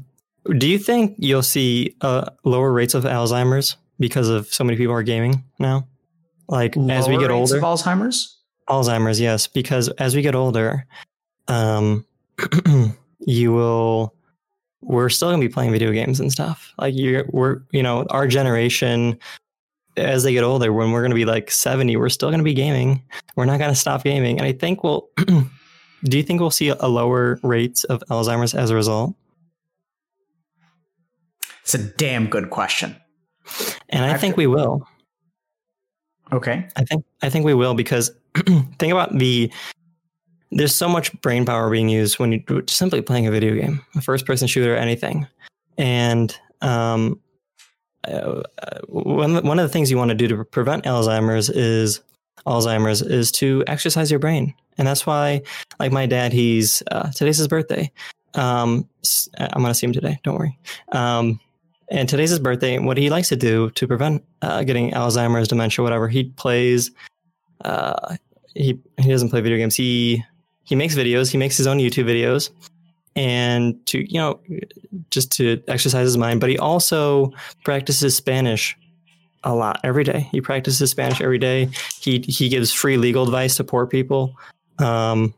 Do 0.57 0.67
you 0.67 0.77
think 0.77 1.15
you'll 1.17 1.43
see 1.43 1.95
uh, 2.01 2.29
lower 2.43 2.71
rates 2.71 2.93
of 2.93 3.03
Alzheimer's 3.03 3.75
because 3.99 4.29
of 4.29 4.47
so 4.47 4.63
many 4.63 4.77
people 4.77 4.93
are 4.93 5.03
gaming 5.03 5.43
now? 5.59 5.87
Like 6.47 6.77
as 6.77 7.07
we 7.07 7.15
Lower 7.15 7.27
get 7.27 7.33
rates 7.33 7.51
older, 7.51 7.57
of 7.57 7.63
Alzheimer's? 7.63 8.37
Alzheimer's, 8.69 9.19
yes, 9.19 9.47
because 9.47 9.89
as 9.89 10.15
we 10.15 10.21
get 10.21 10.35
older, 10.35 10.85
um, 11.47 12.05
you 13.19 13.53
will. 13.53 14.13
We're 14.81 15.09
still 15.09 15.31
gonna 15.31 15.41
be 15.41 15.49
playing 15.49 15.71
video 15.71 15.91
games 15.91 16.19
and 16.19 16.31
stuff. 16.31 16.73
Like 16.77 16.93
you're, 16.95 17.25
we're, 17.29 17.61
you 17.71 17.83
know, 17.83 18.05
our 18.09 18.27
generation, 18.27 19.17
as 19.97 20.23
they 20.23 20.31
get 20.31 20.43
older, 20.43 20.71
when 20.71 20.91
we're 20.91 21.01
gonna 21.01 21.15
be 21.15 21.25
like 21.25 21.51
seventy, 21.51 21.97
we're 21.97 22.09
still 22.09 22.29
gonna 22.31 22.43
be 22.43 22.53
gaming. 22.53 23.03
We're 23.35 23.45
not 23.45 23.59
gonna 23.59 23.75
stop 23.75 24.03
gaming, 24.03 24.37
and 24.37 24.47
I 24.47 24.53
think 24.53 24.83
we'll. 24.83 25.09
do 26.03 26.17
you 26.17 26.23
think 26.23 26.39
we'll 26.39 26.51
see 26.51 26.69
a 26.69 26.87
lower 26.87 27.39
rates 27.43 27.83
of 27.85 28.03
Alzheimer's 28.09 28.53
as 28.53 28.69
a 28.69 28.75
result? 28.75 29.15
It's 31.61 31.73
a 31.75 31.83
damn 31.83 32.27
good 32.27 32.49
question. 32.49 32.95
And 33.89 34.05
I 34.05 34.11
I've- 34.11 34.19
think 34.19 34.37
we 34.37 34.47
will. 34.47 34.87
Okay. 36.31 36.67
I 36.75 36.83
think 36.83 37.05
I 37.21 37.29
think 37.29 37.45
we 37.45 37.53
will 37.53 37.73
because 37.73 38.11
think 38.79 38.91
about 38.91 39.17
the 39.17 39.51
there's 40.51 40.75
so 40.75 40.87
much 40.89 41.11
brain 41.21 41.45
power 41.45 41.69
being 41.69 41.89
used 41.89 42.19
when 42.19 42.31
you're 42.31 42.63
simply 42.67 43.01
playing 43.01 43.27
a 43.27 43.31
video 43.31 43.53
game, 43.55 43.81
a 43.95 44.01
first 44.01 44.25
person 44.25 44.47
shooter, 44.47 44.75
anything. 44.75 45.27
And 45.77 46.35
um, 46.61 47.19
uh, 48.05 48.41
one 48.87 49.45
one 49.45 49.59
of 49.59 49.63
the 49.63 49.71
things 49.71 49.89
you 49.91 49.97
want 49.97 50.09
to 50.09 50.15
do 50.15 50.27
to 50.27 50.43
prevent 50.45 50.83
Alzheimer's 50.85 51.49
is 51.49 52.01
Alzheimer's 52.45 53.01
is 53.01 53.31
to 53.33 53.63
exercise 53.67 54.09
your 54.11 54.19
brain, 54.19 54.53
and 54.77 54.87
that's 54.87 55.05
why, 55.05 55.41
like 55.79 55.91
my 55.91 56.05
dad, 56.05 56.33
he's 56.33 56.83
uh, 56.91 57.11
today's 57.11 57.37
his 57.37 57.47
birthday. 57.47 57.91
Um, 58.35 58.87
s- 59.03 59.29
I'm 59.39 59.61
gonna 59.61 59.73
see 59.73 59.87
him 59.87 59.93
today. 59.93 60.19
Don't 60.23 60.37
worry. 60.37 60.57
Um, 60.91 61.39
and 61.89 62.07
today's 62.09 62.29
his 62.29 62.39
birthday. 62.39 62.75
And 62.75 62.85
what 62.85 62.97
he 62.97 63.09
likes 63.09 63.29
to 63.29 63.35
do 63.35 63.69
to 63.71 63.87
prevent 63.87 64.23
uh, 64.41 64.63
getting 64.63 64.91
Alzheimer's, 64.91 65.47
dementia, 65.47 65.83
whatever, 65.83 66.07
he 66.07 66.25
plays. 66.25 66.91
Uh, 67.63 68.17
he 68.53 68.79
he 68.99 69.09
doesn't 69.09 69.29
play 69.29 69.41
video 69.41 69.57
games. 69.57 69.75
He 69.75 70.23
he 70.63 70.75
makes 70.75 70.95
videos. 70.95 71.31
He 71.31 71.37
makes 71.37 71.57
his 71.57 71.65
own 71.67 71.77
YouTube 71.77 72.05
videos, 72.05 72.49
and 73.15 73.83
to 73.87 73.99
you 74.11 74.19
know, 74.19 74.39
just 75.11 75.31
to 75.33 75.61
exercise 75.67 76.05
his 76.05 76.17
mind. 76.17 76.39
But 76.41 76.49
he 76.49 76.57
also 76.57 77.31
practices 77.63 78.15
Spanish 78.15 78.77
a 79.43 79.55
lot 79.55 79.79
every 79.83 80.03
day. 80.03 80.27
He 80.31 80.41
practices 80.41 80.91
Spanish 80.91 81.21
every 81.21 81.37
day. 81.39 81.69
He 82.01 82.19
he 82.27 82.49
gives 82.49 82.73
free 82.73 82.97
legal 82.97 83.23
advice 83.23 83.55
to 83.57 83.63
poor 83.63 83.87
people. 83.87 84.35
Um, 84.79 85.33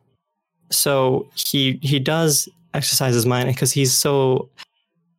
so 0.71 1.29
he 1.33 1.79
he 1.81 1.99
does 1.99 2.47
exercise 2.73 3.13
his 3.15 3.25
mind 3.25 3.47
because 3.47 3.71
he's 3.71 3.93
so 3.93 4.49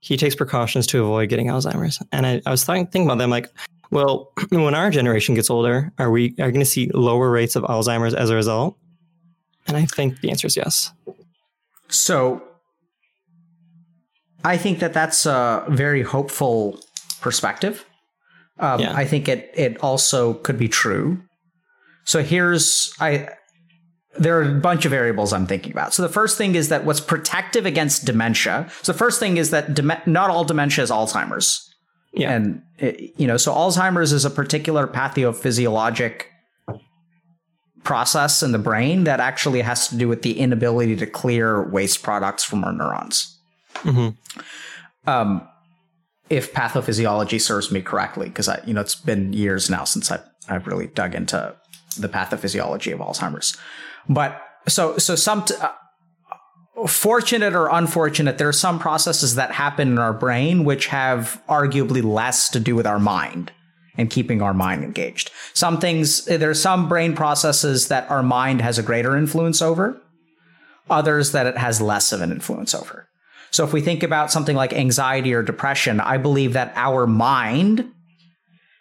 he 0.01 0.17
takes 0.17 0.35
precautions 0.35 0.87
to 0.89 1.03
avoid 1.03 1.29
getting 1.29 1.49
Alzheimer's. 1.49 2.03
And 2.13 2.27
I, 2.27 2.43
I 2.47 2.51
was 2.51 2.65
thinking, 2.65 2.87
thinking 2.87 3.07
about 3.07 3.19
that. 3.19 3.25
I'm 3.25 3.31
like, 3.31 3.51
well, 3.91 4.33
when 4.51 4.75
our 4.75 4.91
generation 4.91 5.35
gets 5.35 5.51
older, 5.51 5.93
are 5.99 6.11
we 6.11 6.31
are 6.39 6.51
going 6.51 6.61
to 6.61 6.65
see 6.65 6.91
lower 6.95 7.31
rates 7.31 7.57
of 7.57 7.65
Alzheimer's 7.65 8.15
as 8.15 8.31
a 8.31 8.35
result? 8.35 8.77
And 9.67 9.77
I 9.77 9.85
think 9.85 10.21
the 10.21 10.31
answer 10.31 10.47
is 10.47 10.57
yes. 10.57 10.93
So 11.89 12.43
I 14.45 14.57
think 14.57 14.79
that 14.79 14.93
that's 14.93 15.27
a 15.27 15.65
very 15.69 16.03
hopeful 16.03 16.81
perspective. 17.21 17.85
Um, 18.59 18.81
yeah. 18.81 18.95
I 18.95 19.05
think 19.05 19.29
it 19.29 19.51
it 19.55 19.83
also 19.83 20.35
could 20.35 20.59
be 20.59 20.69
true. 20.69 21.21
So 22.05 22.23
here's 22.23 22.93
I 23.01 23.29
there 24.19 24.39
are 24.39 24.43
a 24.43 24.61
bunch 24.61 24.85
of 24.85 24.91
variables 24.91 25.33
I'm 25.33 25.47
thinking 25.47 25.73
about. 25.73 25.95
So 25.95 26.03
the 26.03 26.09
first 26.09 26.37
thing 26.37 26.55
is 26.55 26.69
that 26.69 26.85
what's 26.85 27.01
protective 27.01 27.65
against 27.65 28.05
dementia. 28.05 28.69
So 28.83 28.93
the 28.93 28.99
first 28.99 29.21
thing 29.21 29.37
is 29.37 29.51
that 29.51 29.75
dem- 29.75 29.93
not 30.07 30.31
all 30.31 30.45
dementia 30.45 30.83
is 30.83 30.91
Alzheimer's. 30.91 31.73
Yeah. 32.13 32.33
And 32.33 32.63
it, 32.79 33.15
you 33.17 33.27
know, 33.27 33.37
so 33.37 33.53
Alzheimer's 33.53 34.13
is 34.13 34.25
a 34.25 34.31
particular 34.31 34.89
pathophysiologic 34.89 36.25
process 37.85 38.43
in 38.43 38.53
the 38.53 38.59
brain 38.59 39.05
that 39.05 39.21
actually 39.21 39.63
has 39.63 39.89
to 39.89 39.97
do 39.97 40.09
with 40.09 40.23
the 40.23 40.39
inability 40.39 40.97
to 40.97 41.07
clear 41.07 41.69
waste 41.71 42.03
products 42.03 42.43
from 42.45 42.65
our 42.65 42.73
neurons. 42.73 43.39
Mm-hmm. 43.77 44.11
Um, 45.09 45.49
if 46.29 46.53
pathophysiology 46.53 47.41
serves 47.41 47.73
me 47.73 47.81
correctly, 47.81 48.29
because 48.29 48.49
I, 48.49 48.61
you 48.67 48.75
know, 48.75 48.81
it's 48.81 48.95
been 48.95 49.33
years 49.33 49.71
now 49.71 49.85
since 49.85 50.11
I've, 50.11 50.25
I've 50.49 50.67
really 50.67 50.89
dug 50.89 51.15
into 51.15 51.55
the 51.99 52.09
pathophysiology 52.09 52.93
of 52.93 53.01
Alzheimer's. 53.01 53.57
But 54.09 54.43
so, 54.69 54.99
so 54.99 55.15
some, 55.15 55.45
t- 55.45 55.55
uh, 55.61 56.87
fortunate 56.87 57.55
or 57.55 57.69
unfortunate, 57.69 58.39
there 58.39 58.49
are 58.49 58.53
some 58.53 58.79
processes 58.79 59.35
that 59.35 59.53
happen 59.53 59.89
in 59.89 59.99
our 59.99 60.13
brain 60.13 60.65
which 60.65 60.87
have 60.87 61.43
arguably 61.49 62.03
less 62.03 62.49
to 62.51 62.61
do 62.61 62.75
with 62.75 62.87
our 62.87 62.99
mind 62.99 63.53
and 63.97 64.11
keeping 64.11 64.41
our 64.41 64.55
mind 64.55 64.85
engaged. 64.85 65.31
Some 65.53 65.79
things, 65.79 66.25
there 66.25 66.51
are 66.51 66.55
some 66.55 66.89
brain 66.89 67.15
processes 67.15 67.89
that 67.89 68.11
our 68.11 68.23
mind 68.23 68.63
has 68.63 68.79
a 68.79 68.83
greater 68.83 69.17
influence 69.17 69.61
over, 69.61 70.01
others 70.89 71.33
that 71.33 71.47
it 71.47 71.59
has 71.59 71.81
less 71.81 72.13
of 72.13 72.23
an 72.23 72.31
influence 72.31 72.75
over. 72.75 73.09
So 73.51 73.65
if 73.65 73.73
we 73.73 73.81
think 73.81 74.03
about 74.03 74.31
something 74.31 74.57
like 74.57 74.73
anxiety 74.73 75.35
or 75.35 75.43
depression, 75.43 76.01
I 76.01 76.19
believe 76.19 76.53
that 76.53 76.73
our 76.77 77.07
mind 77.07 77.91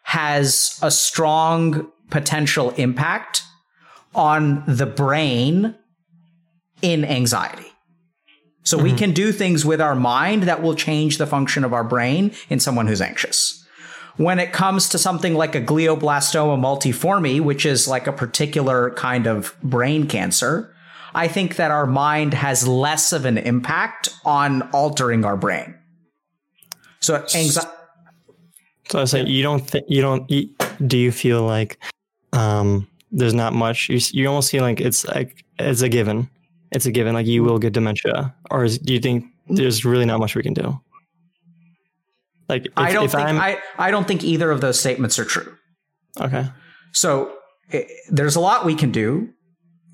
has 0.03 0.79
a 0.81 0.91
strong 0.91 1.91
potential 2.09 2.71
impact 2.71 3.43
on 4.15 4.63
the 4.67 4.85
brain 4.85 5.75
in 6.81 7.05
anxiety. 7.05 7.65
So 8.63 8.77
mm-hmm. 8.77 8.83
we 8.83 8.93
can 8.93 9.11
do 9.11 9.31
things 9.31 9.65
with 9.65 9.81
our 9.81 9.95
mind 9.95 10.43
that 10.43 10.61
will 10.61 10.75
change 10.75 11.17
the 11.17 11.25
function 11.25 11.63
of 11.63 11.73
our 11.73 11.83
brain 11.83 12.31
in 12.49 12.59
someone 12.59 12.87
who's 12.87 13.01
anxious. 13.01 13.65
When 14.17 14.37
it 14.37 14.51
comes 14.51 14.89
to 14.89 14.97
something 14.97 15.33
like 15.33 15.55
a 15.55 15.61
glioblastoma 15.61 16.59
multiforme, 16.59 17.39
which 17.41 17.65
is 17.65 17.87
like 17.87 18.05
a 18.05 18.11
particular 18.11 18.91
kind 18.91 19.27
of 19.27 19.55
brain 19.63 20.07
cancer, 20.07 20.75
I 21.15 21.27
think 21.29 21.55
that 21.55 21.71
our 21.71 21.87
mind 21.87 22.33
has 22.33 22.67
less 22.67 23.13
of 23.13 23.25
an 23.25 23.37
impact 23.37 24.09
on 24.25 24.63
altering 24.71 25.23
our 25.23 25.37
brain. 25.37 25.73
So 26.99 27.25
anxiety. 27.33 27.69
So 28.89 28.99
I 28.99 29.05
say 29.05 29.25
you 29.25 29.41
don't 29.41 29.65
think 29.65 29.85
you 29.87 30.01
don't. 30.01 30.27
do 30.27 30.97
you 30.97 31.11
feel 31.11 31.43
like 31.43 31.79
um, 32.33 32.88
there's 33.11 33.33
not 33.33 33.53
much? 33.53 33.89
You 33.89 33.99
you 34.11 34.27
almost 34.27 34.51
feel 34.51 34.63
like 34.63 34.79
it's 34.79 35.05
like 35.05 35.45
it's 35.57 35.81
a 35.81 35.89
given. 35.89 36.29
It's 36.71 36.85
a 36.85 36.91
given. 36.91 37.13
Like 37.13 37.25
you 37.25 37.43
will 37.43 37.59
get 37.59 37.73
dementia, 37.73 38.35
or 38.51 38.63
is, 38.63 38.77
do 38.77 38.93
you 38.93 38.99
think 38.99 39.25
there's 39.47 39.85
really 39.85 40.05
not 40.05 40.19
much 40.19 40.35
we 40.35 40.43
can 40.43 40.53
do? 40.53 40.79
Like 42.47 42.65
if, 42.65 42.73
I 42.77 42.91
don't 42.91 43.09
think 43.09 43.23
I, 43.23 43.57
I 43.77 43.91
don't 43.91 44.07
think 44.07 44.23
either 44.23 44.51
of 44.51 44.61
those 44.61 44.79
statements 44.79 45.19
are 45.19 45.25
true. 45.25 45.55
Okay. 46.19 46.47
So 46.91 47.35
it, 47.69 47.87
there's 48.09 48.35
a 48.35 48.39
lot 48.39 48.65
we 48.65 48.75
can 48.75 48.91
do, 48.91 49.29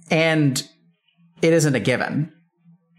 and 0.09 0.61
it 1.41 1.53
isn't 1.53 1.75
a 1.75 1.79
given. 1.79 2.31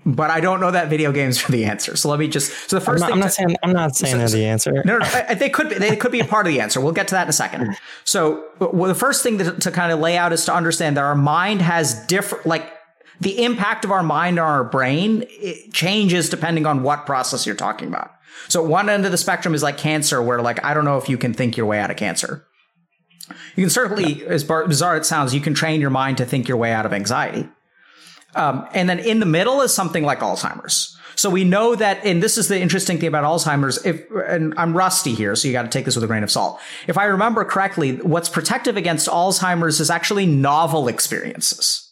But 0.08 0.30
I 0.30 0.38
don't 0.38 0.60
know 0.60 0.70
that 0.70 0.88
video 0.88 1.10
games 1.10 1.42
are 1.44 1.50
the 1.50 1.64
answer. 1.64 1.96
So 1.96 2.08
let 2.08 2.20
me 2.20 2.28
just. 2.28 2.70
So 2.70 2.78
the 2.78 2.84
1st 2.84 3.00
thing. 3.00 3.12
I'm 3.12 3.18
not 3.18 3.32
saying. 3.32 3.56
I'm 3.64 3.72
not 3.72 3.96
saying 3.96 4.12
so, 4.12 4.18
they're 4.18 4.28
the 4.28 4.46
answer. 4.46 4.82
No, 4.84 4.98
no, 4.98 5.34
they 5.34 5.50
could. 5.50 5.68
Be, 5.68 5.74
they 5.74 5.96
could 5.96 6.12
be 6.12 6.20
a 6.20 6.24
part 6.24 6.46
of 6.46 6.52
the 6.52 6.60
answer. 6.60 6.80
We'll 6.80 6.92
get 6.92 7.08
to 7.08 7.16
that 7.16 7.24
in 7.24 7.28
a 7.28 7.32
second. 7.32 7.76
So 8.04 8.44
well, 8.60 8.88
the 8.88 8.94
first 8.94 9.24
thing 9.24 9.38
to, 9.38 9.52
to 9.52 9.70
kind 9.72 9.90
of 9.90 9.98
lay 9.98 10.16
out 10.16 10.32
is 10.32 10.44
to 10.44 10.54
understand 10.54 10.96
that 10.96 11.02
our 11.02 11.16
mind 11.16 11.60
has 11.60 12.06
different, 12.06 12.46
like 12.46 12.72
the 13.20 13.42
impact 13.44 13.84
of 13.84 13.90
our 13.90 14.04
mind 14.04 14.38
on 14.38 14.46
our 14.46 14.62
brain 14.62 15.24
changes 15.72 16.30
depending 16.30 16.66
on 16.66 16.84
what 16.84 17.04
process 17.04 17.46
you're 17.46 17.56
talking 17.56 17.88
about. 17.88 18.12
So 18.48 18.62
one 18.62 18.88
end 18.88 19.04
of 19.04 19.10
the 19.10 19.18
spectrum 19.18 19.54
is 19.54 19.62
like 19.62 19.76
cancer, 19.76 20.22
where 20.22 20.40
like 20.40 20.64
I 20.64 20.72
don't 20.72 20.84
know 20.84 20.98
if 20.98 21.08
you 21.08 21.18
can 21.18 21.34
think 21.34 21.56
your 21.56 21.66
way 21.66 21.80
out 21.80 21.90
of 21.90 21.96
cancer. 21.96 22.46
You 23.56 23.64
can 23.64 23.70
certainly, 23.70 24.24
as 24.26 24.44
bizarre 24.44 24.96
it 24.96 25.04
sounds, 25.04 25.34
you 25.34 25.40
can 25.40 25.52
train 25.52 25.80
your 25.80 25.90
mind 25.90 26.18
to 26.18 26.24
think 26.24 26.46
your 26.46 26.58
way 26.58 26.72
out 26.72 26.86
of 26.86 26.92
anxiety. 26.92 27.48
Um, 28.36 28.68
and 28.74 28.88
then 28.88 28.98
in 28.98 29.20
the 29.20 29.26
middle 29.26 29.62
is 29.62 29.74
something 29.74 30.04
like 30.04 30.20
Alzheimer's. 30.20 30.96
So 31.16 31.30
we 31.30 31.44
know 31.44 31.74
that, 31.74 32.04
and 32.04 32.22
this 32.22 32.36
is 32.36 32.48
the 32.48 32.60
interesting 32.60 32.98
thing 32.98 33.08
about 33.08 33.24
Alzheimer's. 33.24 33.84
If 33.86 34.04
and 34.28 34.52
I'm 34.58 34.76
rusty 34.76 35.14
here, 35.14 35.34
so 35.34 35.48
you 35.48 35.52
got 35.52 35.62
to 35.62 35.68
take 35.68 35.86
this 35.86 35.94
with 35.94 36.04
a 36.04 36.06
grain 36.06 36.22
of 36.22 36.30
salt. 36.30 36.60
If 36.86 36.98
I 36.98 37.04
remember 37.06 37.42
correctly, 37.44 37.96
what's 37.96 38.28
protective 38.28 38.76
against 38.76 39.08
Alzheimer's 39.08 39.80
is 39.80 39.88
actually 39.90 40.26
novel 40.26 40.88
experiences. 40.88 41.82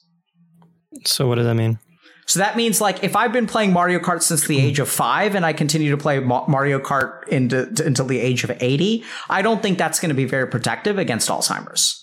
So 1.07 1.27
what 1.27 1.37
does 1.37 1.47
that 1.47 1.55
mean? 1.55 1.79
So 2.27 2.39
that 2.41 2.57
means 2.57 2.81
like 2.81 3.03
if 3.03 3.17
I've 3.17 3.33
been 3.33 3.47
playing 3.47 3.73
Mario 3.73 3.99
Kart 3.99 4.23
since 4.23 4.47
the 4.47 4.59
age 4.59 4.79
of 4.79 4.89
five 4.89 5.35
and 5.35 5.45
I 5.45 5.53
continue 5.53 5.91
to 5.91 5.97
play 5.97 6.21
Mario 6.21 6.79
Kart 6.79 7.27
into, 7.29 7.69
until 7.85 8.07
the 8.07 8.19
age 8.19 8.45
of 8.45 8.53
80, 8.61 9.05
I 9.29 9.43
don't 9.43 9.63
think 9.63 9.77
that's 9.79 10.01
going 10.01 10.09
to 10.11 10.15
be 10.15 10.25
very 10.25 10.47
protective 10.47 10.99
against 10.99 11.29
Alzheimer's. 11.29 12.01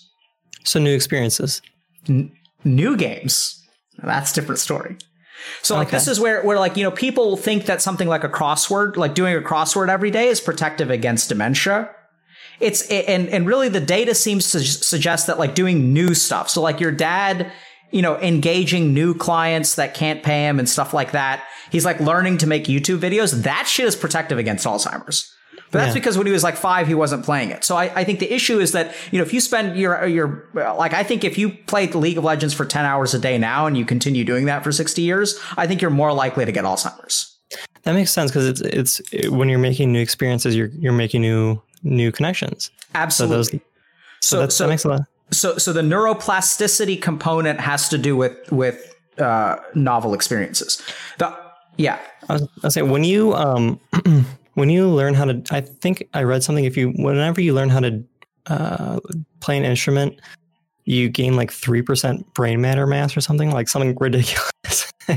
So 0.64 0.78
new 0.78 0.94
experiences, 0.94 1.60
N- 2.08 2.32
new 2.64 2.96
games. 2.96 3.61
That's 3.98 4.32
a 4.32 4.34
different 4.34 4.58
story. 4.58 4.96
So 5.62 5.76
like 5.76 5.88
okay. 5.88 5.96
this 5.96 6.08
is 6.08 6.20
where 6.20 6.42
where 6.42 6.58
like 6.58 6.76
you 6.76 6.84
know 6.84 6.90
people 6.90 7.36
think 7.36 7.66
that 7.66 7.82
something 7.82 8.08
like 8.08 8.24
a 8.24 8.28
crossword, 8.28 8.96
like 8.96 9.14
doing 9.14 9.36
a 9.36 9.40
crossword 9.40 9.88
every 9.88 10.10
day, 10.10 10.28
is 10.28 10.40
protective 10.40 10.90
against 10.90 11.28
dementia. 11.28 11.90
It's 12.60 12.88
and 12.90 13.28
and 13.28 13.46
really 13.46 13.68
the 13.68 13.80
data 13.80 14.14
seems 14.14 14.50
to 14.52 14.60
suggest 14.60 15.26
that 15.26 15.38
like 15.38 15.54
doing 15.54 15.92
new 15.92 16.14
stuff. 16.14 16.48
So 16.48 16.62
like 16.62 16.80
your 16.80 16.92
dad, 16.92 17.50
you 17.90 18.02
know, 18.02 18.18
engaging 18.18 18.94
new 18.94 19.14
clients 19.14 19.74
that 19.76 19.94
can't 19.94 20.22
pay 20.22 20.46
him 20.46 20.58
and 20.58 20.68
stuff 20.68 20.94
like 20.94 21.12
that. 21.12 21.44
He's 21.70 21.84
like 21.84 21.98
learning 22.00 22.38
to 22.38 22.46
make 22.46 22.64
YouTube 22.64 22.98
videos. 22.98 23.42
That 23.42 23.66
shit 23.66 23.86
is 23.86 23.96
protective 23.96 24.38
against 24.38 24.66
Alzheimer's. 24.66 25.32
But 25.72 25.78
that's 25.78 25.88
yeah. 25.88 26.00
because 26.00 26.18
when 26.18 26.26
he 26.26 26.34
was 26.34 26.42
like 26.42 26.56
five, 26.56 26.86
he 26.86 26.94
wasn't 26.94 27.24
playing 27.24 27.48
it. 27.48 27.64
So 27.64 27.76
I, 27.76 27.84
I, 28.00 28.04
think 28.04 28.20
the 28.20 28.30
issue 28.30 28.60
is 28.60 28.72
that, 28.72 28.94
you 29.10 29.18
know, 29.18 29.22
if 29.22 29.32
you 29.32 29.40
spend 29.40 29.78
your, 29.78 30.06
your, 30.06 30.46
like, 30.52 30.92
I 30.92 31.02
think 31.02 31.24
if 31.24 31.38
you 31.38 31.48
play 31.48 31.86
League 31.86 32.18
of 32.18 32.24
Legends 32.24 32.52
for 32.52 32.66
10 32.66 32.84
hours 32.84 33.14
a 33.14 33.18
day 33.18 33.38
now 33.38 33.66
and 33.66 33.74
you 33.74 33.86
continue 33.86 34.22
doing 34.22 34.44
that 34.44 34.62
for 34.62 34.70
60 34.70 35.00
years, 35.00 35.40
I 35.56 35.66
think 35.66 35.80
you're 35.80 35.90
more 35.90 36.12
likely 36.12 36.44
to 36.44 36.52
get 36.52 36.64
Alzheimer's. 36.66 37.38
That 37.84 37.94
makes 37.94 38.10
sense 38.10 38.30
because 38.30 38.48
it's, 38.48 38.60
it's, 38.60 39.00
it, 39.12 39.32
when 39.32 39.48
you're 39.48 39.58
making 39.58 39.92
new 39.92 40.00
experiences, 40.02 40.54
you're, 40.54 40.68
you're 40.78 40.92
making 40.92 41.22
new, 41.22 41.58
new 41.82 42.12
connections. 42.12 42.70
Absolutely. 42.94 43.62
So, 44.20 44.40
those, 44.40 44.48
so, 44.48 44.48
so, 44.48 44.48
so 44.50 44.64
that 44.64 44.68
makes 44.68 44.84
a 44.84 44.88
lot. 44.88 45.00
So, 45.30 45.56
so 45.56 45.72
the 45.72 45.80
neuroplasticity 45.80 47.00
component 47.00 47.60
has 47.60 47.88
to 47.88 47.96
do 47.96 48.14
with, 48.14 48.52
with, 48.52 48.94
uh, 49.16 49.56
novel 49.74 50.12
experiences. 50.12 50.82
The, 51.16 51.34
yeah. 51.78 51.98
I 52.28 52.34
was, 52.34 52.42
I 52.42 52.46
was 52.64 52.74
saying, 52.74 52.90
when 52.90 53.04
you, 53.04 53.32
um, 53.32 53.80
when 54.54 54.70
you 54.70 54.88
learn 54.88 55.14
how 55.14 55.24
to, 55.24 55.42
I 55.50 55.60
think 55.60 56.08
I 56.14 56.22
read 56.22 56.42
something. 56.42 56.64
If 56.64 56.76
you, 56.76 56.90
whenever 56.90 57.40
you 57.40 57.54
learn 57.54 57.68
how 57.68 57.80
to 57.80 58.04
uh, 58.46 59.00
play 59.40 59.56
an 59.56 59.64
instrument, 59.64 60.20
you 60.84 61.08
gain 61.08 61.36
like 61.36 61.52
three 61.52 61.82
percent 61.82 62.32
brain 62.34 62.60
matter 62.60 62.86
mass 62.86 63.16
or 63.16 63.20
something, 63.20 63.50
like 63.50 63.68
something 63.68 63.96
ridiculous. 64.00 64.92
uh, 65.08 65.14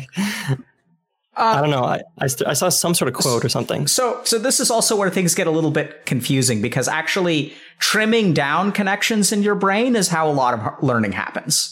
I 1.35 1.61
don't 1.61 1.71
know. 1.71 1.83
I 1.83 2.01
I, 2.19 2.27
st- 2.27 2.47
I, 2.47 2.53
saw 2.53 2.69
some 2.69 2.93
sort 2.93 3.09
of 3.09 3.15
quote 3.15 3.43
or 3.43 3.49
something. 3.49 3.87
So 3.87 4.21
so 4.23 4.37
this 4.37 4.59
is 4.59 4.69
also 4.69 4.95
where 4.95 5.09
things 5.09 5.35
get 5.35 5.47
a 5.47 5.51
little 5.51 5.71
bit 5.71 6.05
confusing 6.05 6.61
because 6.61 6.87
actually 6.87 7.53
trimming 7.79 8.33
down 8.33 8.71
connections 8.71 9.31
in 9.31 9.43
your 9.43 9.55
brain 9.55 9.95
is 9.95 10.07
how 10.07 10.29
a 10.29 10.33
lot 10.33 10.53
of 10.53 10.83
learning 10.83 11.13
happens. 11.13 11.71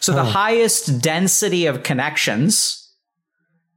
So 0.00 0.12
the 0.12 0.20
oh. 0.20 0.24
highest 0.24 1.02
density 1.02 1.66
of 1.66 1.82
connections 1.82 2.88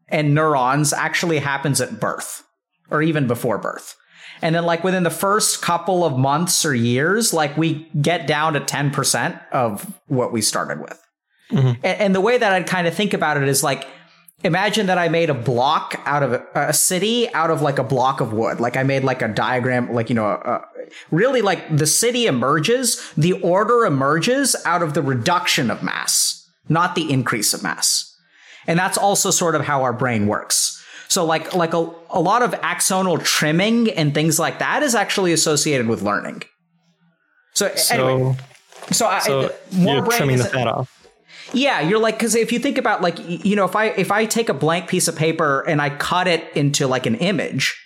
and 0.07 0.35
neurons 0.35 0.93
actually 0.93 1.39
happens 1.39 1.81
at 1.81 1.99
birth 1.99 2.43
or 2.91 3.01
even 3.01 3.27
before 3.27 3.57
birth. 3.57 3.95
And 4.41 4.55
then 4.55 4.65
like 4.65 4.83
within 4.83 5.03
the 5.03 5.09
first 5.09 5.61
couple 5.61 6.03
of 6.03 6.17
months 6.17 6.65
or 6.65 6.73
years, 6.73 7.33
like 7.33 7.55
we 7.57 7.89
get 8.01 8.27
down 8.27 8.53
to 8.53 8.59
10% 8.59 9.39
of 9.51 9.99
what 10.07 10.31
we 10.31 10.41
started 10.41 10.79
with. 10.79 10.99
Mm-hmm. 11.51 11.67
And, 11.67 12.01
and, 12.01 12.15
the 12.15 12.21
way 12.21 12.37
that 12.37 12.51
I'd 12.53 12.65
kind 12.65 12.87
of 12.87 12.93
think 12.93 13.13
about 13.13 13.35
it 13.35 13.43
is 13.43 13.61
like, 13.61 13.85
imagine 14.43 14.87
that 14.87 14.97
I 14.97 15.09
made 15.09 15.29
a 15.29 15.33
block 15.33 16.01
out 16.05 16.23
of 16.23 16.33
a, 16.33 16.45
a, 16.55 16.73
city 16.73 17.31
out 17.33 17.51
of 17.51 17.61
like 17.61 17.77
a 17.77 17.83
block 17.83 18.21
of 18.21 18.31
wood. 18.31 18.61
Like 18.61 18.77
I 18.77 18.83
made 18.83 19.03
like 19.03 19.21
a 19.21 19.27
diagram, 19.27 19.93
like, 19.93 20.09
you 20.09 20.15
know, 20.15 20.27
uh, 20.27 20.61
really 21.11 21.41
like 21.41 21.75
the 21.75 21.85
city 21.85 22.25
emerges, 22.25 23.11
the 23.17 23.33
order 23.33 23.85
emerges 23.85 24.55
out 24.65 24.81
of 24.81 24.93
the 24.93 25.01
reduction 25.01 25.69
of 25.69 25.83
mass, 25.83 26.49
not 26.69 26.95
the 26.95 27.11
increase 27.11 27.53
of 27.53 27.63
mass. 27.63 28.15
And 28.65 28.79
that's 28.79 28.97
also 28.97 29.29
sort 29.29 29.55
of 29.55 29.65
how 29.65 29.83
our 29.83 29.93
brain 29.93 30.27
works. 30.27 30.80
So 31.11 31.25
like 31.25 31.53
like 31.53 31.73
a, 31.73 31.89
a 32.09 32.21
lot 32.21 32.41
of 32.41 32.51
axonal 32.61 33.21
trimming 33.21 33.89
and 33.91 34.13
things 34.13 34.39
like 34.39 34.59
that 34.59 34.81
is 34.81 34.95
actually 34.95 35.33
associated 35.33 35.87
with 35.89 36.01
learning. 36.01 36.43
So, 37.53 37.75
So, 37.75 38.17
anyway, 38.17 38.37
so, 38.91 39.07
I, 39.07 39.19
so 39.19 39.53
more 39.73 39.95
you're 39.95 40.05
brain 40.05 40.17
trimming 40.17 40.37
the 40.37 40.45
fat 40.45 40.67
off. 40.67 41.09
yeah, 41.51 41.81
you're 41.81 41.99
like 41.99 42.17
because 42.17 42.33
if 42.33 42.53
you 42.53 42.59
think 42.59 42.77
about 42.77 43.01
like 43.01 43.17
you 43.27 43.57
know 43.57 43.65
if 43.65 43.75
I 43.75 43.87
if 43.87 44.09
I 44.09 44.25
take 44.25 44.47
a 44.47 44.53
blank 44.53 44.87
piece 44.87 45.09
of 45.09 45.17
paper 45.17 45.59
and 45.67 45.81
I 45.81 45.89
cut 45.89 46.29
it 46.29 46.45
into 46.55 46.87
like 46.87 47.05
an 47.05 47.15
image, 47.15 47.77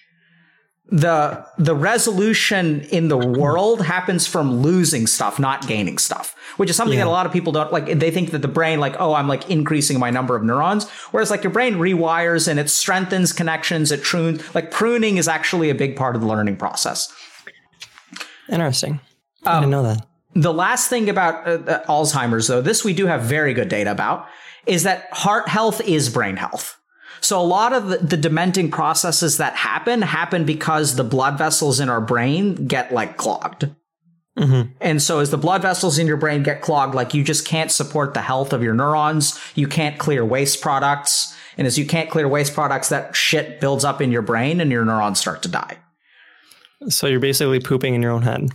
the 0.90 1.44
the 1.58 1.74
resolution 1.76 2.82
in 2.92 3.08
the 3.08 3.18
world 3.18 3.82
happens 3.82 4.28
from 4.28 4.62
losing 4.62 5.08
stuff, 5.08 5.40
not 5.40 5.68
gaining 5.68 5.98
stuff, 5.98 6.36
which 6.58 6.70
is 6.70 6.76
something 6.76 6.98
Yeah. 6.98 7.06
that 7.06 7.10
a 7.10 7.12
lot 7.12 7.26
of 7.26 7.32
people 7.34 7.52
don't 7.52 7.72
like. 7.74 7.88
They 8.00 8.12
think 8.12 8.32
that 8.32 8.44
the 8.44 8.48
brain 8.48 8.80
like 8.80 8.96
oh 9.00 9.14
I'm 9.16 9.28
like 9.28 9.50
increasing 9.50 9.98
my 10.00 10.12
number 10.12 10.36
of 10.36 10.44
neurons, 10.44 10.88
whereas 11.12 11.32
like 11.32 11.44
your 11.44 11.52
brain 11.52 11.76
rewires 11.76 12.48
and 12.48 12.60
it 12.60 12.70
strengthens 12.70 13.34
connections, 13.34 13.92
it 13.92 14.04
prunes. 14.04 14.44
Like 14.54 14.70
pruning 14.70 15.18
is 15.18 15.28
actually 15.28 15.72
a 15.72 15.76
big 15.76 15.96
part 15.96 16.16
of 16.16 16.22
the 16.22 16.28
learning 16.28 16.58
process. 16.58 17.12
Interesting. 18.50 19.00
I 19.46 19.54
Um, 19.54 19.62
didn't 19.62 19.72
know 19.72 19.84
that. 19.84 20.06
The 20.36 20.54
last 20.54 20.90
thing 20.90 21.10
about 21.10 21.48
uh, 21.48 21.52
uh, 21.66 21.86
Alzheimer's, 21.88 22.48
though, 22.48 22.62
this 22.62 22.84
we 22.84 22.94
do 22.94 23.08
have 23.08 23.22
very 23.24 23.54
good 23.54 23.70
data 23.70 23.90
about, 23.92 24.28
is 24.66 24.84
that 24.84 25.08
heart 25.14 25.48
health 25.48 25.82
is 25.82 26.10
brain 26.10 26.36
health. 26.36 26.78
So 27.22 27.40
a 27.40 27.44
lot 27.44 27.74
of 27.74 27.88
the, 27.88 27.98
the 27.98 28.18
dementing 28.18 28.72
processes 28.72 29.38
that 29.38 29.56
happen 29.56 30.02
happen 30.02 30.46
because 30.46 30.96
the 30.96 31.04
blood 31.04 31.38
vessels 31.38 31.80
in 31.80 31.90
our 31.90 32.02
brain 32.02 32.68
get 32.68 32.92
like 32.94 33.18
clogged. 33.18 33.70
Mhm. 34.38 34.72
And 34.82 35.02
so 35.02 35.20
as 35.20 35.32
the 35.32 35.38
blood 35.38 35.62
vessels 35.62 35.98
in 35.98 36.08
your 36.08 36.18
brain 36.18 36.44
get 36.44 36.62
clogged, 36.62 36.94
like 36.94 37.14
you 37.14 37.24
just 37.24 37.48
can't 37.48 37.72
support 37.72 38.14
the 38.14 38.22
health 38.22 38.52
of 38.54 38.62
your 38.62 38.74
neurons. 38.74 39.40
You 39.56 39.68
can't 39.68 39.98
clear 39.98 40.26
waste 40.26 40.62
products. 40.62 41.34
And 41.58 41.66
as 41.66 41.78
you 41.80 41.86
can't 41.86 42.10
clear 42.10 42.28
waste 42.28 42.54
products, 42.54 42.90
that 42.90 43.16
shit 43.16 43.62
builds 43.62 43.86
up 43.86 44.02
in 44.02 44.12
your 44.12 44.22
brain 44.22 44.60
and 44.60 44.72
your 44.72 44.84
neurons 44.84 45.20
start 45.22 45.42
to 45.44 45.48
die. 45.48 45.78
So 46.90 47.08
you're 47.08 47.22
basically 47.22 47.62
pooping 47.62 47.96
in 47.96 48.02
your 48.02 48.12
own 48.12 48.24
head. 48.24 48.50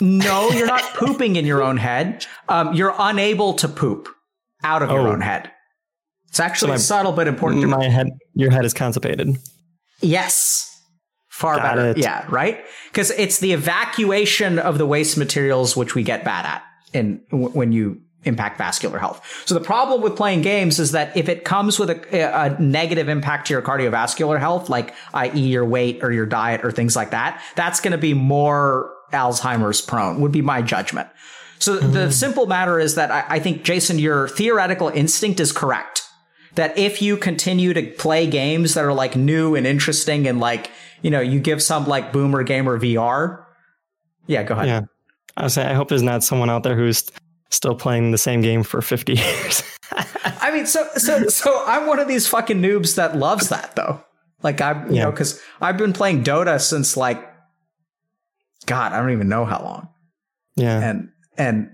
No, 0.00 0.50
you're 0.50 0.66
not 0.66 0.82
pooping 0.94 1.36
in 1.36 1.46
your 1.46 1.62
own 1.62 1.76
head. 1.78 2.26
Um, 2.48 2.74
you're 2.74 2.94
unable 2.98 3.54
to 3.54 3.68
poop 3.68 4.08
out 4.62 4.82
of 4.82 4.90
your 4.90 5.08
Oh. 5.08 5.12
own 5.12 5.20
head. 5.22 5.50
It's 6.32 6.40
actually 6.40 6.68
So 6.68 6.72
my- 6.72 6.78
subtle 6.78 7.12
but 7.12 7.28
important. 7.28 7.68
My 7.68 7.90
head, 7.90 8.08
your 8.32 8.50
head 8.50 8.64
is 8.64 8.72
constipated. 8.72 9.36
yes. 10.00 10.70
Far 11.28 11.56
Got 11.56 11.62
better. 11.76 11.90
it. 11.90 11.98
Yeah, 11.98 12.24
right? 12.30 12.64
Because 12.90 13.10
it's 13.10 13.38
the 13.38 13.52
evacuation 13.52 14.58
of 14.58 14.78
the 14.78 14.86
waste 14.86 15.18
materials 15.18 15.76
which 15.76 15.94
we 15.94 16.02
get 16.02 16.24
bad 16.24 16.46
at 16.46 16.62
in 16.94 17.20
when 17.30 17.72
you 17.72 18.00
impact 18.24 18.56
vascular 18.56 18.98
health. 18.98 19.42
So 19.44 19.54
the 19.54 19.60
problem 19.60 20.00
with 20.00 20.16
playing 20.16 20.40
games 20.40 20.78
is 20.78 20.92
that 20.92 21.14
if 21.14 21.28
it 21.28 21.44
comes 21.44 21.78
with 21.78 21.90
a, 21.90 22.20
a 22.22 22.58
negative 22.60 23.08
impact 23.10 23.48
to 23.48 23.54
your 23.54 23.62
cardiovascular 23.62 24.38
health, 24.38 24.70
like 24.70 24.94
i.e. 25.12 25.40
your 25.40 25.66
weight 25.66 26.02
or 26.02 26.12
your 26.12 26.26
diet 26.26 26.64
or 26.64 26.70
things 26.70 26.96
like 26.96 27.10
that, 27.10 27.42
that's 27.56 27.80
going 27.80 27.92
to 27.92 27.98
be 27.98 28.14
more 28.14 28.90
Alzheimer's 29.12 29.82
prone, 29.82 30.20
would 30.22 30.32
be 30.32 30.40
my 30.40 30.62
judgment. 30.62 31.08
So 31.58 31.76
the 31.76 32.06
mm. 32.06 32.12
simple 32.12 32.46
matter 32.46 32.80
is 32.80 32.96
that 32.96 33.10
I, 33.12 33.36
I 33.36 33.38
think, 33.38 33.62
Jason, 33.62 33.98
your 33.98 34.28
theoretical 34.28 34.88
instinct 34.88 35.38
is 35.38 35.52
correct. 35.52 35.91
That 36.56 36.76
if 36.78 37.00
you 37.00 37.16
continue 37.16 37.72
to 37.72 37.82
play 37.92 38.26
games 38.26 38.74
that 38.74 38.84
are 38.84 38.92
like 38.92 39.16
new 39.16 39.54
and 39.54 39.66
interesting 39.66 40.26
and 40.28 40.38
like, 40.38 40.70
you 41.00 41.10
know, 41.10 41.20
you 41.20 41.40
give 41.40 41.62
some 41.62 41.86
like 41.86 42.12
boomer 42.12 42.42
gamer 42.42 42.78
VR. 42.78 43.44
Yeah, 44.26 44.42
go 44.42 44.54
ahead. 44.54 44.66
Yeah. 44.66 44.80
I 45.36 45.44
was 45.44 45.54
saying, 45.54 45.68
I 45.68 45.72
hope 45.72 45.88
there's 45.88 46.02
not 46.02 46.22
someone 46.22 46.50
out 46.50 46.62
there 46.62 46.76
who's 46.76 47.04
still 47.50 47.74
playing 47.74 48.10
the 48.10 48.18
same 48.18 48.42
game 48.42 48.62
for 48.64 48.82
50 48.82 49.14
years. 49.16 49.62
I 50.24 50.50
mean, 50.52 50.66
so 50.66 50.86
so 50.96 51.26
so 51.28 51.62
I'm 51.66 51.86
one 51.86 51.98
of 51.98 52.06
these 52.08 52.28
fucking 52.28 52.60
noobs 52.60 52.96
that 52.96 53.16
loves 53.16 53.48
that 53.48 53.74
though. 53.74 54.02
Like 54.42 54.60
I, 54.60 54.84
you 54.88 54.96
Yeah. 54.96 55.04
know, 55.04 55.10
because 55.10 55.40
I've 55.60 55.78
been 55.78 55.92
playing 55.94 56.22
Dota 56.24 56.60
since 56.60 56.96
like, 56.98 57.26
God, 58.66 58.92
I 58.92 58.98
don't 59.00 59.10
even 59.12 59.28
know 59.28 59.44
how 59.44 59.62
long. 59.62 59.88
yeah. 60.56 60.80
And 60.80 61.08
and 61.38 61.70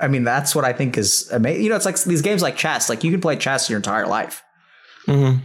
I 0.00 0.08
mean, 0.08 0.24
that's 0.24 0.54
what 0.54 0.64
I 0.64 0.72
think 0.72 0.96
is 0.96 1.30
amazing. 1.30 1.62
You 1.62 1.70
know, 1.70 1.76
it's 1.76 1.84
like 1.84 2.02
these 2.02 2.22
games 2.22 2.42
like 2.42 2.56
chess. 2.56 2.88
Like 2.88 3.04
you 3.04 3.10
can 3.10 3.20
play 3.20 3.36
chess 3.36 3.68
your 3.68 3.78
entire 3.78 4.06
life. 4.06 4.42
hmm 5.06 5.36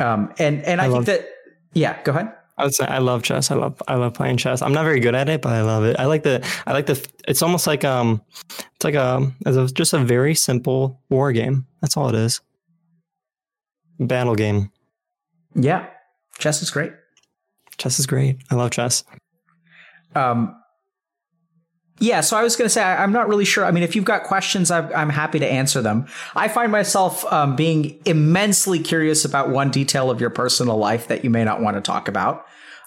Um, 0.00 0.32
and 0.38 0.62
and 0.64 0.80
I, 0.80 0.86
I 0.86 0.90
think 0.90 1.06
that 1.06 1.28
yeah, 1.72 2.02
go 2.02 2.12
ahead. 2.12 2.32
I 2.56 2.64
would 2.64 2.74
say 2.74 2.84
I 2.86 2.98
love 2.98 3.22
chess. 3.22 3.50
I 3.50 3.56
love 3.56 3.82
I 3.88 3.96
love 3.96 4.14
playing 4.14 4.36
chess. 4.36 4.62
I'm 4.62 4.72
not 4.72 4.84
very 4.84 5.00
good 5.00 5.14
at 5.14 5.28
it, 5.28 5.42
but 5.42 5.52
I 5.52 5.62
love 5.62 5.84
it. 5.84 5.96
I 5.98 6.06
like 6.06 6.22
the 6.22 6.46
I 6.66 6.72
like 6.72 6.86
the. 6.86 7.04
It's 7.26 7.42
almost 7.42 7.66
like 7.66 7.84
um, 7.84 8.22
it's 8.48 8.84
like 8.84 8.94
a 8.94 9.32
it's 9.44 9.56
a, 9.56 9.66
just 9.66 9.92
a 9.92 9.98
very 9.98 10.34
simple 10.34 11.00
war 11.10 11.32
game. 11.32 11.66
That's 11.80 11.96
all 11.96 12.08
it 12.08 12.14
is. 12.14 12.40
Battle 13.98 14.34
game. 14.36 14.70
Yeah, 15.54 15.86
chess 16.38 16.62
is 16.62 16.70
great. 16.70 16.92
Chess 17.76 17.98
is 17.98 18.06
great. 18.06 18.38
I 18.50 18.54
love 18.54 18.70
chess. 18.70 19.02
Um, 20.14 20.54
yeah, 22.00 22.20
so 22.22 22.36
I 22.36 22.42
was 22.42 22.56
going 22.56 22.66
to 22.66 22.70
say 22.70 22.82
I'm 22.82 23.12
not 23.12 23.28
really 23.28 23.44
sure. 23.44 23.64
I 23.64 23.70
mean, 23.70 23.84
if 23.84 23.94
you've 23.94 24.04
got 24.04 24.24
questions, 24.24 24.70
I'm, 24.70 24.90
I'm 24.94 25.10
happy 25.10 25.38
to 25.38 25.46
answer 25.46 25.80
them. 25.80 26.06
I 26.34 26.48
find 26.48 26.72
myself 26.72 27.24
um, 27.32 27.54
being 27.54 28.00
immensely 28.04 28.80
curious 28.80 29.24
about 29.24 29.50
one 29.50 29.70
detail 29.70 30.10
of 30.10 30.20
your 30.20 30.30
personal 30.30 30.76
life 30.76 31.08
that 31.08 31.22
you 31.22 31.30
may 31.30 31.44
not 31.44 31.60
want 31.60 31.76
to 31.76 31.80
talk 31.80 32.08
about. 32.08 32.46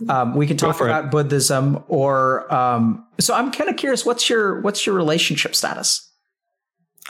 Um, 0.10 0.36
we 0.36 0.46
can 0.46 0.58
talk 0.58 0.76
for 0.76 0.88
it. 0.88 0.92
about 0.92 1.10
Buddhism, 1.10 1.84
or 1.88 2.54
um, 2.54 3.08
so 3.20 3.34
I'm 3.34 3.52
kind 3.52 3.70
of 3.70 3.78
curious. 3.78 4.06
What's 4.06 4.30
your 4.30 4.62
what's 4.62 4.86
your 4.86 4.94
relationship 4.94 5.56
status? 5.56 6.08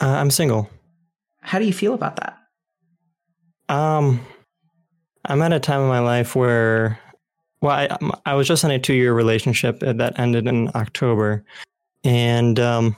Uh, 0.00 0.08
I'm 0.08 0.30
single. 0.30 0.70
How 1.42 1.58
do 1.58 1.66
you 1.66 1.72
feel 1.72 1.92
about 1.92 2.16
that? 2.16 2.38
Um, 3.68 4.24
I'm 5.26 5.42
at 5.42 5.52
a 5.52 5.60
time 5.60 5.82
in 5.82 5.88
my 5.88 5.98
life 5.98 6.34
where, 6.34 6.98
well, 7.60 7.72
I 7.72 7.98
I 8.24 8.34
was 8.34 8.48
just 8.48 8.64
in 8.64 8.70
a 8.70 8.78
two 8.78 8.94
year 8.94 9.12
relationship 9.12 9.80
that 9.80 10.18
ended 10.18 10.46
in 10.46 10.70
October, 10.74 11.44
and 12.04 12.58
um, 12.60 12.96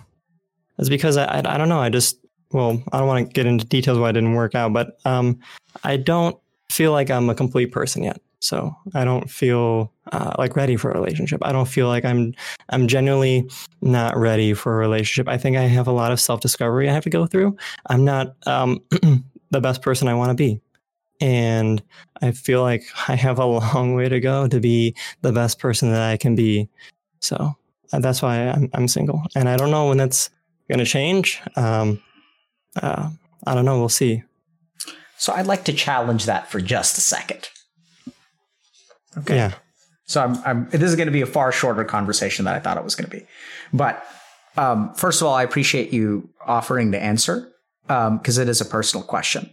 it's 0.79 0.89
because 0.89 1.17
I, 1.17 1.25
I 1.25 1.55
I 1.55 1.59
don't 1.59 1.69
know 1.69 1.81
I 1.81 1.89
just 1.89 2.19
well 2.53 2.83
I 2.93 2.99
don't 2.99 3.09
want 3.09 3.27
to 3.27 3.33
get 3.33 3.47
into 3.47 3.65
details 3.65 3.99
why 3.99 4.11
it 4.11 4.15
didn't 4.15 4.35
work 4.35 4.55
out, 4.55 4.73
but 4.73 4.99
um, 5.05 5.39
I 5.85 5.97
don't 5.97 6.37
feel 6.71 6.93
like 6.93 7.11
I'm 7.11 7.29
a 7.31 7.35
complete 7.35 7.73
person 7.73 8.03
yet. 8.03 8.21
So 8.41 8.75
I 8.95 9.05
don't 9.05 9.31
feel 9.31 9.93
uh, 10.13 10.33
like 10.39 10.57
ready 10.57 10.77
for 10.77 10.91
a 10.91 10.99
relationship. 10.99 11.41
I 11.45 11.53
don't 11.53 11.69
feel 11.69 11.89
like 11.89 12.05
I'm 12.05 12.33
I'm 12.71 12.89
genuinely 12.89 13.49
not 13.83 14.17
ready 14.17 14.55
for 14.55 14.75
a 14.75 14.79
relationship. 14.79 15.29
I 15.29 15.37
think 15.37 15.57
I 15.57 15.63
have 15.63 15.87
a 15.87 15.93
lot 15.93 16.11
of 16.11 16.21
self 16.21 16.41
discovery 16.41 16.89
I 16.89 16.93
have 16.93 17.05
to 17.05 17.11
go 17.11 17.27
through. 17.27 17.57
I'm 17.87 18.05
not 18.05 18.35
um, 18.47 18.81
the 19.51 19.61
best 19.61 19.83
person 19.83 20.09
I 20.09 20.15
want 20.15 20.31
to 20.31 20.35
be. 20.35 20.61
And 21.21 21.83
I 22.23 22.31
feel 22.31 22.63
like 22.63 22.83
I 23.09 23.15
have 23.15 23.39
a 23.39 23.45
long 23.75 23.95
way 23.95 24.09
to 24.09 24.21
go 24.21 24.49
to 24.49 24.59
be 24.59 24.97
the 25.21 25.33
best 25.33 25.59
person 25.59 25.91
that 25.91 26.03
I 26.03 26.17
can 26.17 26.35
be. 26.35 26.69
So 27.21 27.55
that's 27.93 28.23
why 28.23 28.49
I'm, 28.49 28.71
I'm 28.73 28.89
single. 28.89 29.23
And 29.35 29.49
I 29.49 29.57
don't 29.57 29.71
know 29.71 29.89
when 29.89 29.99
that's 29.99 30.31
going 30.69 30.79
to 30.79 30.85
change. 30.85 31.41
Um, 31.57 32.03
uh, 32.81 33.11
I 33.47 33.55
don't 33.55 33.65
know. 33.65 33.79
We'll 33.79 33.89
see. 33.89 34.23
So 35.17 35.33
I'd 35.33 35.47
like 35.47 35.65
to 35.65 35.73
challenge 35.73 36.27
that 36.27 36.51
for 36.51 36.61
just 36.61 36.97
a 36.97 37.01
second. 37.01 37.49
Okay. 39.19 39.37
Yeah. 39.37 39.55
So 40.05 40.23
I'm, 40.23 40.43
I'm 40.45 40.69
this 40.71 40.83
is 40.83 40.97
going 40.97 41.07
to 41.07 41.13
be 41.13 41.21
a 41.21 41.27
far 41.27 41.53
shorter 41.53 41.85
conversation 41.85 42.45
than 42.45 42.55
I 42.55 42.59
thought 42.59 42.77
it 42.77 42.85
was 42.85 42.95
going 42.95 43.11
to 43.11 43.17
be. 43.17 43.27
But 43.73 44.05
um, 44.57 44.95
first 44.95 45.21
of 45.21 45.27
all, 45.27 45.35
I 45.35 45.43
appreciate 45.43 45.93
you 45.93 46.31
offering 46.47 46.93
to 46.93 47.01
answer 47.01 47.51
because 47.87 48.39
it 48.39 48.49
is 48.49 48.61
a 48.61 48.65
personal 48.65 49.05
question. 49.05 49.51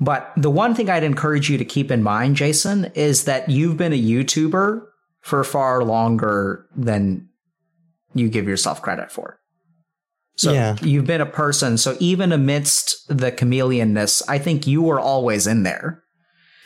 But 0.00 0.32
the 0.36 0.50
one 0.50 0.74
thing 0.74 0.88
I'd 0.88 1.04
encourage 1.04 1.50
you 1.50 1.58
to 1.58 1.64
keep 1.64 1.90
in 1.90 2.02
mind, 2.02 2.36
Jason, 2.36 2.86
is 2.94 3.24
that 3.24 3.50
you've 3.50 3.76
been 3.76 3.92
a 3.92 4.00
YouTuber 4.00 4.82
for 5.20 5.44
far 5.44 5.84
longer 5.84 6.66
than 6.74 7.28
you 8.14 8.28
give 8.28 8.48
yourself 8.48 8.82
credit 8.82 9.10
for. 9.10 9.38
So 10.36 10.52
Yeah. 10.52 10.76
you've 10.80 11.06
been 11.06 11.20
a 11.20 11.26
person. 11.26 11.76
So 11.76 11.96
even 12.00 12.32
amidst 12.32 12.96
the 13.08 13.30
chameleonness, 13.30 14.22
I 14.28 14.38
think 14.38 14.66
you 14.66 14.82
were 14.82 14.98
always 15.00 15.46
in 15.46 15.64
there. 15.64 16.02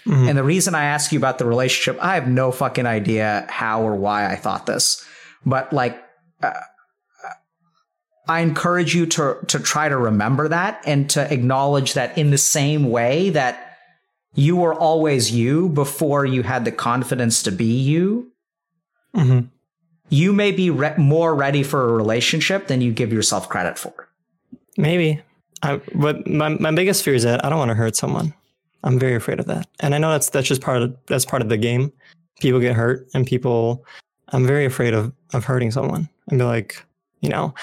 Mhm. 0.06 0.28
And 0.28 0.38
the 0.38 0.44
reason 0.44 0.74
I 0.74 0.84
ask 0.84 1.12
you 1.12 1.18
about 1.18 1.38
the 1.38 1.46
relationship, 1.46 1.98
I 2.02 2.14
have 2.14 2.28
no 2.28 2.52
fucking 2.52 2.86
idea 2.86 3.46
how 3.48 3.82
or 3.82 3.94
why 3.96 4.30
I 4.30 4.36
thought 4.36 4.66
this, 4.66 5.04
but 5.44 5.72
like, 5.72 5.98
uh, 6.42 6.52
I 8.28 8.40
encourage 8.40 8.94
you 8.94 9.04
to 9.06 9.36
to 9.48 9.58
try 9.58 9.88
to 9.88 9.96
remember 9.98 10.48
that 10.48 10.80
and 10.86 11.10
to 11.10 11.30
acknowledge 11.32 11.92
that 11.94 12.16
in 12.16 12.30
the 12.30 12.38
same 12.38 12.90
way 12.90 13.28
that 13.30 13.76
you 14.34 14.56
were 14.56 14.74
always 14.74 15.30
you 15.30 15.68
before 15.68 16.24
you 16.24 16.42
had 16.42 16.64
the 16.64 16.72
confidence 16.72 17.42
to 17.42 17.52
be 17.52 17.66
you. 17.80 18.30
Mhm. 19.14 19.50
You 20.10 20.32
may 20.32 20.52
be 20.52 20.70
re- 20.70 20.94
more 20.96 21.34
ready 21.34 21.62
for 21.62 21.88
a 21.88 21.92
relationship 21.92 22.66
than 22.66 22.80
you 22.80 22.92
give 22.92 23.12
yourself 23.12 23.48
credit 23.48 23.78
for. 23.78 24.08
Maybe. 24.76 25.20
I, 25.62 25.80
but 25.94 26.26
my, 26.26 26.50
my 26.50 26.72
biggest 26.72 27.02
fear 27.02 27.14
is 27.14 27.22
that 27.22 27.44
I 27.44 27.48
don't 27.48 27.58
want 27.58 27.70
to 27.70 27.74
hurt 27.74 27.96
someone. 27.96 28.34
I'm 28.82 28.98
very 28.98 29.14
afraid 29.14 29.40
of 29.40 29.46
that. 29.46 29.66
And 29.80 29.94
I 29.94 29.98
know 29.98 30.10
that's 30.10 30.28
that's 30.28 30.46
just 30.46 30.60
part 30.60 30.82
of 30.82 30.94
that's 31.06 31.24
part 31.24 31.42
of 31.42 31.48
the 31.48 31.56
game. 31.56 31.90
People 32.40 32.60
get 32.60 32.76
hurt 32.76 33.08
and 33.14 33.26
people 33.26 33.84
I'm 34.28 34.46
very 34.46 34.66
afraid 34.66 34.94
of 34.94 35.12
of 35.32 35.44
hurting 35.44 35.70
someone 35.70 36.08
and 36.28 36.38
be 36.38 36.44
like, 36.44 36.84
you 37.20 37.30
know, 37.30 37.54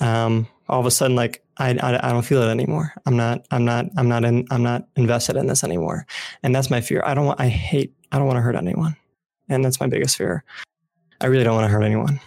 um, 0.00 0.46
all 0.68 0.80
of 0.80 0.86
a 0.86 0.90
sudden 0.90 1.14
like 1.14 1.44
I, 1.58 1.70
I, 1.70 2.08
I 2.08 2.12
don't 2.12 2.24
feel 2.24 2.42
it 2.42 2.50
anymore. 2.50 2.92
I'm 3.04 3.16
not 3.16 3.46
I'm 3.50 3.64
not 3.64 3.86
I'm 3.96 4.08
not 4.08 4.24
in 4.24 4.46
I'm 4.50 4.62
not 4.62 4.88
invested 4.96 5.36
in 5.36 5.46
this 5.46 5.62
anymore, 5.62 6.06
and 6.42 6.54
that's 6.54 6.70
my 6.70 6.80
fear. 6.80 7.02
I 7.04 7.12
don't 7.12 7.26
want 7.26 7.40
I 7.40 7.48
hate 7.48 7.94
I 8.10 8.18
don't 8.18 8.26
want 8.26 8.38
to 8.38 8.42
hurt 8.42 8.56
anyone, 8.56 8.96
and 9.50 9.62
that's 9.62 9.80
my 9.80 9.86
biggest 9.86 10.16
fear. 10.16 10.44
I 11.22 11.26
really 11.26 11.44
don't 11.44 11.54
want 11.54 11.66
to 11.66 11.72
hurt 11.72 11.84
anyone. 11.84 12.20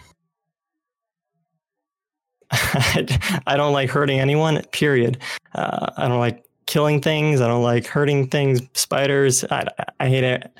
I 3.46 3.56
don't 3.56 3.74
like 3.74 3.90
hurting 3.90 4.20
anyone. 4.20 4.62
Period. 4.72 5.18
Uh, 5.54 5.92
I 5.98 6.08
don't 6.08 6.18
like 6.18 6.44
killing 6.64 7.02
things. 7.02 7.42
I 7.42 7.46
don't 7.46 7.62
like 7.62 7.86
hurting 7.86 8.28
things. 8.28 8.62
Spiders. 8.72 9.44
I, 9.44 9.66
I 10.00 10.08
hate 10.08 10.24
it. 10.24 10.50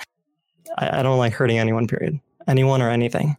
I, 0.77 1.01
I 1.01 1.03
don't 1.03 1.17
like 1.17 1.33
hurting 1.33 1.59
anyone. 1.59 1.87
Period. 1.87 2.21
Anyone 2.47 2.83
or 2.83 2.91
anything. 2.91 3.39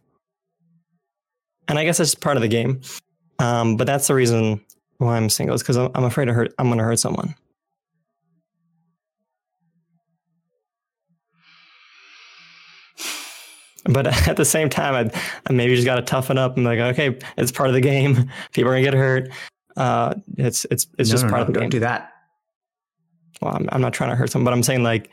And 1.68 1.78
I 1.78 1.84
guess 1.84 1.98
that's 1.98 2.16
part 2.16 2.36
of 2.36 2.42
the 2.42 2.48
game. 2.48 2.80
Um, 3.38 3.76
but 3.76 3.86
that's 3.86 4.08
the 4.08 4.14
reason 4.14 4.60
why 4.96 5.16
I'm 5.16 5.30
single 5.30 5.54
is 5.54 5.62
because 5.62 5.76
I'm, 5.76 5.90
I'm 5.94 6.04
afraid 6.04 6.24
to 6.24 6.32
hurt. 6.32 6.52
I'm 6.58 6.66
going 6.66 6.78
to 6.78 6.84
hurt 6.84 6.98
someone. 6.98 7.36
But 13.84 14.06
at 14.28 14.36
the 14.36 14.44
same 14.44 14.68
time, 14.68 14.94
I, 15.12 15.20
I 15.48 15.52
maybe 15.52 15.74
just 15.74 15.84
got 15.86 15.96
to 15.96 16.02
toughen 16.02 16.36
up 16.38 16.56
and 16.56 16.64
be 16.64 16.76
like, 16.76 16.98
okay, 16.98 17.18
it's 17.36 17.52
part 17.52 17.68
of 17.68 17.74
the 17.74 17.80
game. 17.80 18.30
People 18.52 18.70
are 18.70 18.74
gonna 18.74 18.82
get 18.82 18.94
hurt. 18.94 19.30
Uh, 19.76 20.14
it's 20.36 20.66
it's 20.70 20.86
it's 20.98 21.08
no, 21.10 21.14
just 21.14 21.24
no, 21.24 21.30
part 21.30 21.40
no, 21.40 21.42
of 21.42 21.46
the 21.48 21.52
don't 21.54 21.62
game. 21.64 21.70
do 21.70 21.80
that. 21.80 22.12
Well, 23.40 23.54
I'm, 23.54 23.68
I'm 23.70 23.80
not 23.80 23.92
trying 23.92 24.10
to 24.10 24.16
hurt 24.16 24.30
someone, 24.30 24.44
but 24.46 24.52
I'm 24.52 24.64
saying 24.64 24.82
like, 24.82 25.10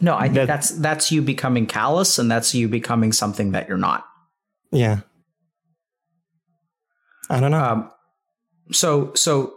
No, 0.00 0.14
I 0.14 0.24
think 0.24 0.34
That- 0.34 0.46
that's 0.46 0.70
that's 0.72 1.10
you 1.10 1.22
becoming 1.22 1.66
callous, 1.66 2.18
and 2.18 2.30
that's 2.30 2.54
you 2.54 2.68
becoming 2.68 3.12
something 3.12 3.52
that 3.52 3.68
you're 3.68 3.78
not. 3.78 4.04
yeah. 4.70 5.00
I 7.30 7.38
don't 7.40 7.52
know. 7.52 7.62
Um, 7.64 7.90
so 8.72 9.12
so, 9.14 9.54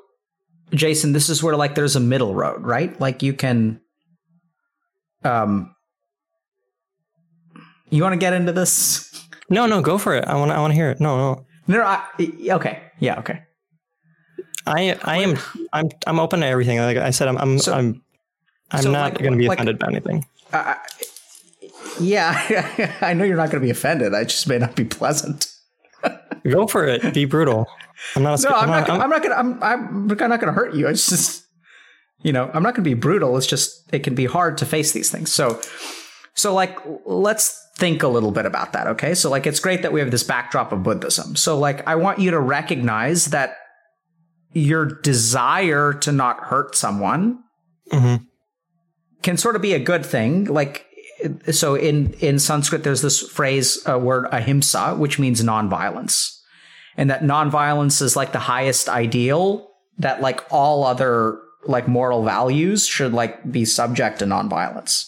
Jason, 0.71 1.11
this 1.11 1.29
is 1.29 1.41
where 1.43 1.55
like 1.57 1.75
there's 1.75 1.95
a 1.95 1.99
middle 1.99 2.35
road, 2.35 2.61
right? 2.61 2.97
Like 3.01 3.23
you 3.23 3.33
can, 3.33 3.81
um, 5.23 5.72
you 7.89 8.01
want 8.03 8.13
to 8.13 8.17
get 8.17 8.33
into 8.33 8.51
this? 8.51 9.09
no, 9.49 9.65
no, 9.65 9.81
go 9.81 9.97
for 9.97 10.15
it. 10.15 10.25
I 10.25 10.35
want 10.35 10.51
I 10.51 10.59
want 10.59 10.71
to 10.71 10.75
hear 10.75 10.89
it. 10.91 10.99
No, 10.99 11.17
no. 11.17 11.45
No, 11.67 11.81
I, 11.81 12.03
okay, 12.51 12.81
yeah, 12.99 13.19
okay. 13.19 13.43
I 14.67 14.97
I 15.03 15.17
am 15.17 15.37
I'm 15.71 15.89
I'm 16.07 16.19
open 16.19 16.41
to 16.41 16.45
everything. 16.47 16.77
Like 16.79 16.97
I 16.97 17.11
said, 17.11 17.27
I'm 17.27 17.37
I'm 17.37 17.59
So- 17.59 17.73
I'm 17.73 18.01
I'm 18.71 18.81
so, 18.83 18.91
not 18.91 19.13
like- 19.13 19.19
going 19.21 19.33
to 19.33 19.37
be 19.37 19.47
like- 19.47 19.57
offended 19.59 19.79
by 19.79 19.87
anything. 19.87 20.25
Uh, 20.51 20.75
yeah, 21.99 22.97
I 23.01 23.13
know 23.13 23.23
you're 23.23 23.37
not 23.37 23.49
going 23.51 23.61
to 23.61 23.65
be 23.65 23.69
offended. 23.71 24.13
I 24.13 24.23
just 24.23 24.47
may 24.47 24.57
not 24.57 24.75
be 24.75 24.83
pleasant. 24.85 25.47
Go 26.49 26.67
for 26.67 26.85
it. 26.85 27.13
Be 27.13 27.25
brutal. 27.25 27.67
I'm 28.15 28.23
not. 28.23 28.39
A, 28.43 28.49
No, 28.49 28.55
I'm 28.55 28.69
not. 28.69 28.69
I'm- 28.69 28.69
not. 28.69 28.87
Gonna, 28.87 29.03
I'm 29.03 29.09
not 29.09 29.23
gonna. 29.23 29.35
I'm. 29.35 29.63
I'm 30.21 30.29
not 30.29 30.39
gonna 30.39 30.51
hurt 30.51 30.73
you. 30.75 30.87
It's 30.87 31.07
just, 31.09 31.45
you 32.21 32.33
know, 32.33 32.49
I'm 32.53 32.63
not 32.63 32.73
gonna 32.75 32.83
be 32.83 32.93
brutal. 32.95 33.37
It's 33.37 33.47
just 33.47 33.93
it 33.93 33.99
can 34.03 34.15
be 34.15 34.25
hard 34.25 34.57
to 34.57 34.65
face 34.65 34.91
these 34.91 35.09
things. 35.11 35.31
So, 35.31 35.61
so 36.33 36.53
like, 36.53 36.77
let's 37.05 37.57
think 37.75 38.03
a 38.03 38.07
little 38.07 38.31
bit 38.31 38.45
about 38.45 38.73
that. 38.73 38.87
Okay, 38.87 39.15
so 39.15 39.29
like, 39.29 39.47
it's 39.47 39.59
great 39.59 39.81
that 39.81 39.91
we 39.91 39.99
have 39.99 40.11
this 40.11 40.23
backdrop 40.23 40.71
of 40.71 40.83
Buddhism. 40.83 41.35
So 41.35 41.57
like, 41.57 41.85
I 41.87 41.95
want 41.95 42.19
you 42.19 42.31
to 42.31 42.39
recognize 42.39 43.25
that 43.27 43.57
your 44.53 44.85
desire 44.85 45.93
to 45.93 46.11
not 46.11 46.39
hurt 46.41 46.75
someone 46.75 47.39
Mhm. 47.91 48.25
can 49.23 49.37
sort 49.37 49.55
of 49.55 49.61
be 49.61 49.73
a 49.73 49.79
good 49.79 50.05
thing. 50.05 50.45
Like, 50.45 50.85
so 51.51 51.75
in 51.75 52.13
in 52.19 52.37
Sanskrit, 52.37 52.83
there's 52.83 53.01
this 53.01 53.19
phrase, 53.21 53.81
a 53.85 53.97
word 53.97 54.27
ahimsa, 54.31 54.95
which 54.95 55.17
means 55.17 55.41
nonviolence, 55.41 56.29
and 56.97 57.09
that 57.09 57.23
nonviolence 57.23 58.01
is 58.01 58.15
like 58.15 58.31
the 58.31 58.39
highest 58.39 58.89
ideal. 58.89 59.69
That 59.97 60.21
like 60.21 60.43
all 60.51 60.83
other 60.85 61.39
like 61.65 61.87
moral 61.87 62.23
values 62.23 62.85
should 62.85 63.13
like 63.13 63.51
be 63.51 63.63
subject 63.65 64.19
to 64.19 64.25
nonviolence. 64.25 65.05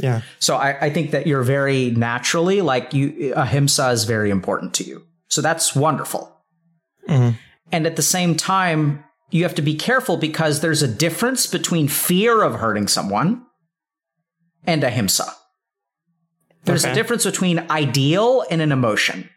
Yeah. 0.00 0.22
So 0.38 0.56
I, 0.56 0.86
I 0.86 0.90
think 0.90 1.10
that 1.12 1.26
you're 1.26 1.42
very 1.42 1.90
naturally 1.90 2.60
like 2.60 2.92
you 2.94 3.32
ahimsa 3.34 3.90
is 3.90 4.04
very 4.04 4.30
important 4.30 4.74
to 4.74 4.84
you. 4.84 5.02
So 5.28 5.40
that's 5.40 5.74
wonderful. 5.74 6.34
Mhm. 7.08 7.36
And 7.72 7.86
at 7.86 7.96
the 7.96 8.02
same 8.02 8.34
time, 8.36 9.04
you 9.30 9.42
have 9.42 9.54
to 9.56 9.62
be 9.62 9.74
careful 9.74 10.16
because 10.16 10.60
there's 10.60 10.82
a 10.82 10.88
difference 10.88 11.46
between 11.46 11.88
fear 11.88 12.42
of 12.42 12.56
hurting 12.56 12.88
someone 12.88 13.44
and 14.66 14.82
ahimsa. 14.84 15.34
There's 16.64 16.84
a 16.84 16.94
difference 16.94 17.24
between 17.24 17.58
ideal 17.70 18.44
and 18.50 18.60
an 18.60 18.72
emotion. 18.72 19.30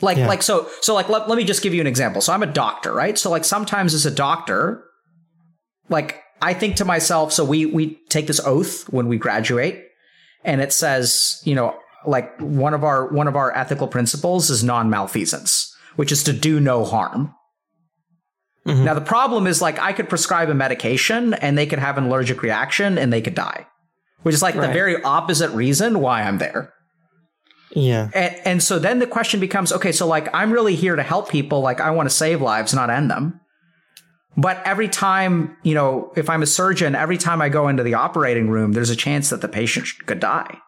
Like, 0.00 0.16
Yeah. 0.16 0.28
like, 0.28 0.42
so, 0.42 0.68
so, 0.80 0.94
like, 0.94 1.08
let, 1.08 1.28
let 1.28 1.36
me 1.36 1.44
just 1.44 1.60
give 1.62 1.74
you 1.74 1.80
an 1.80 1.86
example. 1.88 2.20
So, 2.20 2.32
I'm 2.32 2.42
a 2.42 2.46
doctor, 2.46 2.92
right? 2.92 3.18
So, 3.18 3.30
like, 3.30 3.44
sometimes 3.44 3.94
as 3.94 4.06
a 4.06 4.12
doctor, 4.12 4.84
like, 5.88 6.22
I 6.40 6.54
think 6.54 6.76
to 6.76 6.84
myself, 6.84 7.32
so 7.32 7.44
we 7.44 7.66
we 7.66 7.98
take 8.08 8.26
this 8.26 8.40
oath 8.40 8.88
when 8.90 9.08
we 9.08 9.18
graduate, 9.18 9.84
and 10.44 10.60
it 10.60 10.72
says, 10.72 11.42
you 11.44 11.54
know, 11.54 11.76
like 12.06 12.38
one 12.40 12.74
of 12.74 12.84
our 12.84 13.08
one 13.08 13.28
of 13.28 13.36
our 13.36 13.56
ethical 13.56 13.88
principles 13.88 14.50
is 14.50 14.62
non-maleficence, 14.62 15.74
which 15.96 16.12
is 16.12 16.22
to 16.24 16.32
do 16.32 16.60
no 16.60 16.84
harm. 16.84 17.34
Mhm. 18.66 18.84
Now 18.84 18.94
the 18.94 19.00
problem 19.00 19.46
is 19.46 19.62
like 19.62 19.78
I 19.78 19.92
could 19.92 20.08
prescribe 20.08 20.50
a 20.50 20.54
medication 20.54 21.34
and 21.34 21.56
they 21.56 21.66
could 21.66 21.78
have 21.78 21.98
an 21.98 22.04
allergic 22.04 22.42
reaction 22.42 22.98
and 22.98 23.12
they 23.12 23.22
could 23.22 23.34
die, 23.34 23.66
which 24.22 24.34
is 24.34 24.42
like 24.42 24.54
the 24.54 24.68
very 24.68 25.02
opposite 25.02 25.50
reason 25.50 26.00
why 26.00 26.22
I'm 26.22 26.38
there. 26.38 26.72
Yeah. 27.74 28.10
And, 28.14 28.36
and 28.44 28.62
so 28.62 28.78
then 28.78 28.98
the 28.98 29.06
question 29.06 29.40
becomes 29.40 29.72
okay, 29.72 29.92
so 29.92 30.06
like 30.06 30.28
I'm 30.34 30.52
really 30.52 30.74
here 30.74 30.96
to 30.96 31.02
help 31.02 31.30
people, 31.30 31.60
like 31.60 31.80
I 31.80 31.90
want 31.90 32.08
to 32.08 32.14
save 32.14 32.40
lives, 32.40 32.74
not 32.74 32.90
end 32.90 33.10
them. 33.10 33.40
But 34.40 34.62
every 34.64 34.88
time, 34.88 35.56
you 35.64 35.74
know, 35.74 36.12
if 36.16 36.30
I'm 36.30 36.42
a 36.42 36.46
surgeon, 36.46 36.94
every 36.94 37.18
time 37.18 37.42
I 37.42 37.48
go 37.48 37.66
into 37.66 37.82
the 37.82 37.94
operating 37.94 38.48
room, 38.48 38.72
there's 38.72 38.88
a 38.88 38.94
chance 38.96 39.30
that 39.30 39.40
the 39.40 39.48
patient 39.48 39.88
could 40.06 40.20
die. 40.20 40.58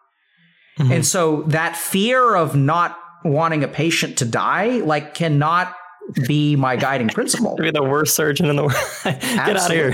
Mhm. 0.77 0.95
And 0.95 1.05
so 1.05 1.43
that 1.43 1.77
fear 1.77 2.35
of 2.35 2.53
not 2.53 2.97
wanting 3.23 3.63
a 3.63 3.69
patient 3.69 4.17
to 4.17 4.25
die, 4.25 4.81
like, 4.83 5.13
cannot 5.13 5.73
be 6.27 6.57
my 6.57 6.75
guiding 6.75 7.07
principle 7.17 7.55
You're 7.59 7.71
the 7.71 7.81
worst 7.83 8.13
surgeon 8.13 8.47
in 8.47 8.57
the 8.57 8.63
world. 8.63 8.75
Get 9.05 9.55
out 9.55 9.71
of 9.71 9.71
here. 9.71 9.93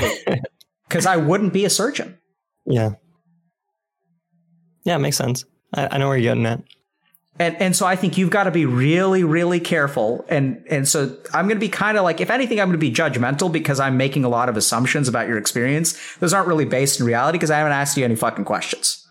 Because 0.87 1.05
I 1.13 1.17
wouldn't 1.17 1.53
be 1.53 1.63
a 1.65 1.69
surgeon. 1.69 2.17
yeah. 2.65 2.91
Yeah, 4.85 4.95
it 4.95 4.99
makes 4.99 5.17
sense. 5.17 5.43
I, 5.73 5.87
I 5.91 5.97
know 5.97 6.07
where 6.07 6.17
you're 6.17 6.33
getting 6.33 6.45
at. 6.45 6.63
And 7.39 7.55
and 7.61 7.75
so 7.75 7.85
I 7.85 7.95
think 7.95 8.17
you've 8.17 8.29
got 8.31 8.45
to 8.45 8.51
be 8.51 8.65
really 8.65 9.23
really 9.23 9.59
careful 9.59 10.25
and 10.27 10.63
and 10.69 10.87
so 10.87 11.15
I'm 11.33 11.45
going 11.47 11.57
to 11.57 11.59
be 11.59 11.69
kind 11.69 11.97
of 11.97 12.03
like 12.03 12.19
if 12.19 12.29
anything 12.31 12.59
I'm 12.59 12.67
going 12.69 12.79
to 12.79 12.89
be 12.89 12.91
judgmental 12.91 13.51
because 13.51 13.79
I'm 13.79 13.95
making 13.97 14.23
a 14.25 14.29
lot 14.29 14.49
of 14.49 14.57
assumptions 14.57 15.07
about 15.07 15.27
your 15.27 15.37
experience. 15.37 15.97
Those 16.19 16.33
aren't 16.33 16.47
really 16.47 16.65
based 16.65 16.99
in 16.99 17.05
reality 17.05 17.37
because 17.37 17.51
I 17.51 17.57
haven't 17.59 17.73
asked 17.73 17.95
you 17.97 18.03
any 18.05 18.15
fucking 18.15 18.45
questions. 18.45 19.07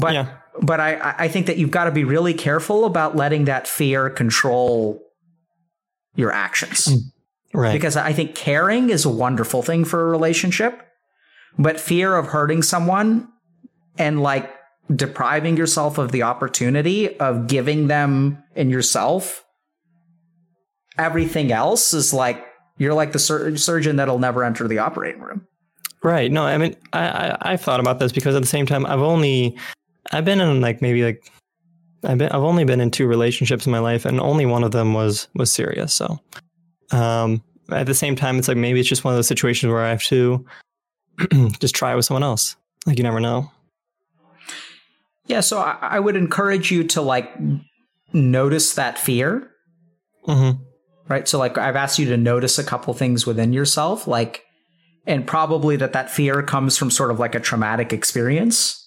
But 0.00 0.12
Yeah. 0.12 0.26
but 0.60 0.78
I 0.80 0.94
I- 0.96 1.14
I 1.24 1.28
think 1.28 1.46
that 1.46 1.56
you've 1.56 1.70
got 1.70 1.84
to 1.84 1.90
be 1.90 2.04
really 2.04 2.34
careful 2.34 2.84
about 2.84 3.16
letting 3.16 3.44
that 3.46 3.66
fear 3.66 4.10
control 4.10 5.00
your 6.16 6.32
actions. 6.32 6.86
Mm. 6.86 6.98
Right. 7.56 7.72
because 7.72 7.96
I 7.96 8.12
think 8.12 8.34
caring 8.34 8.90
is 8.90 9.04
a 9.04 9.08
wonderful 9.08 9.62
thing 9.62 9.84
for 9.84 10.00
a 10.04 10.10
relationship, 10.10 10.82
but 11.56 11.78
fear 11.78 12.16
of 12.16 12.26
hurting 12.26 12.62
someone 12.62 13.28
and 13.96 14.20
like 14.20 14.50
depriving 14.94 15.56
yourself 15.56 15.98
of 15.98 16.12
the 16.12 16.22
opportunity 16.22 17.18
of 17.18 17.46
giving 17.46 17.86
them 17.86 18.42
and 18.54 18.70
yourself 18.70 19.44
everything 20.98 21.52
else 21.52 21.94
is 21.94 22.12
like 22.12 22.44
you're 22.78 22.94
like 22.94 23.12
the 23.12 23.18
sur- 23.18 23.56
surgeon 23.56 23.96
that'll 23.96 24.18
never 24.18 24.44
enter 24.44 24.66
the 24.66 24.78
operating 24.78 25.20
room. 25.20 25.46
Right. 26.02 26.30
No, 26.30 26.44
I 26.44 26.58
mean, 26.58 26.76
I, 26.92 27.06
I 27.06 27.36
I've 27.52 27.60
thought 27.60 27.80
about 27.80 27.98
this 27.98 28.12
because 28.12 28.34
at 28.34 28.42
the 28.42 28.48
same 28.48 28.66
time, 28.66 28.84
I've 28.84 29.00
only, 29.00 29.56
I've 30.12 30.24
been 30.24 30.40
in 30.40 30.60
like 30.60 30.82
maybe 30.82 31.02
like, 31.02 31.30
I've 32.04 32.18
been 32.18 32.30
I've 32.30 32.42
only 32.42 32.64
been 32.64 32.80
in 32.80 32.90
two 32.90 33.06
relationships 33.06 33.64
in 33.64 33.72
my 33.72 33.78
life, 33.78 34.04
and 34.04 34.20
only 34.20 34.44
one 34.44 34.64
of 34.64 34.72
them 34.72 34.92
was 34.92 35.28
was 35.34 35.50
serious. 35.50 35.94
So, 35.94 36.20
um, 36.90 37.42
at 37.70 37.86
the 37.86 37.94
same 37.94 38.16
time, 38.16 38.38
it's 38.38 38.48
like 38.48 38.58
maybe 38.58 38.80
it's 38.80 38.88
just 38.88 39.04
one 39.04 39.14
of 39.14 39.16
those 39.16 39.26
situations 39.26 39.72
where 39.72 39.82
I 39.82 39.88
have 39.88 40.02
to 40.04 40.44
just 41.58 41.74
try 41.74 41.92
it 41.92 41.96
with 41.96 42.04
someone 42.04 42.22
else. 42.22 42.56
Like 42.86 42.98
you 42.98 43.04
never 43.04 43.20
know. 43.20 43.50
Yeah, 45.26 45.40
so 45.40 45.58
I, 45.58 45.78
I 45.80 46.00
would 46.00 46.16
encourage 46.16 46.70
you 46.70 46.84
to 46.88 47.02
like 47.02 47.30
notice 48.12 48.74
that 48.74 48.98
fear 48.98 49.50
hmm 50.24 50.50
right 51.08 51.28
so 51.28 51.38
like 51.38 51.58
i've 51.58 51.76
asked 51.76 51.98
you 51.98 52.06
to 52.06 52.16
notice 52.16 52.58
a 52.58 52.64
couple 52.64 52.94
things 52.94 53.26
within 53.26 53.52
yourself 53.52 54.06
like 54.06 54.42
and 55.06 55.26
probably 55.26 55.76
that 55.76 55.92
that 55.92 56.10
fear 56.10 56.42
comes 56.42 56.78
from 56.78 56.90
sort 56.90 57.10
of 57.10 57.18
like 57.18 57.34
a 57.34 57.40
traumatic 57.40 57.92
experience 57.92 58.80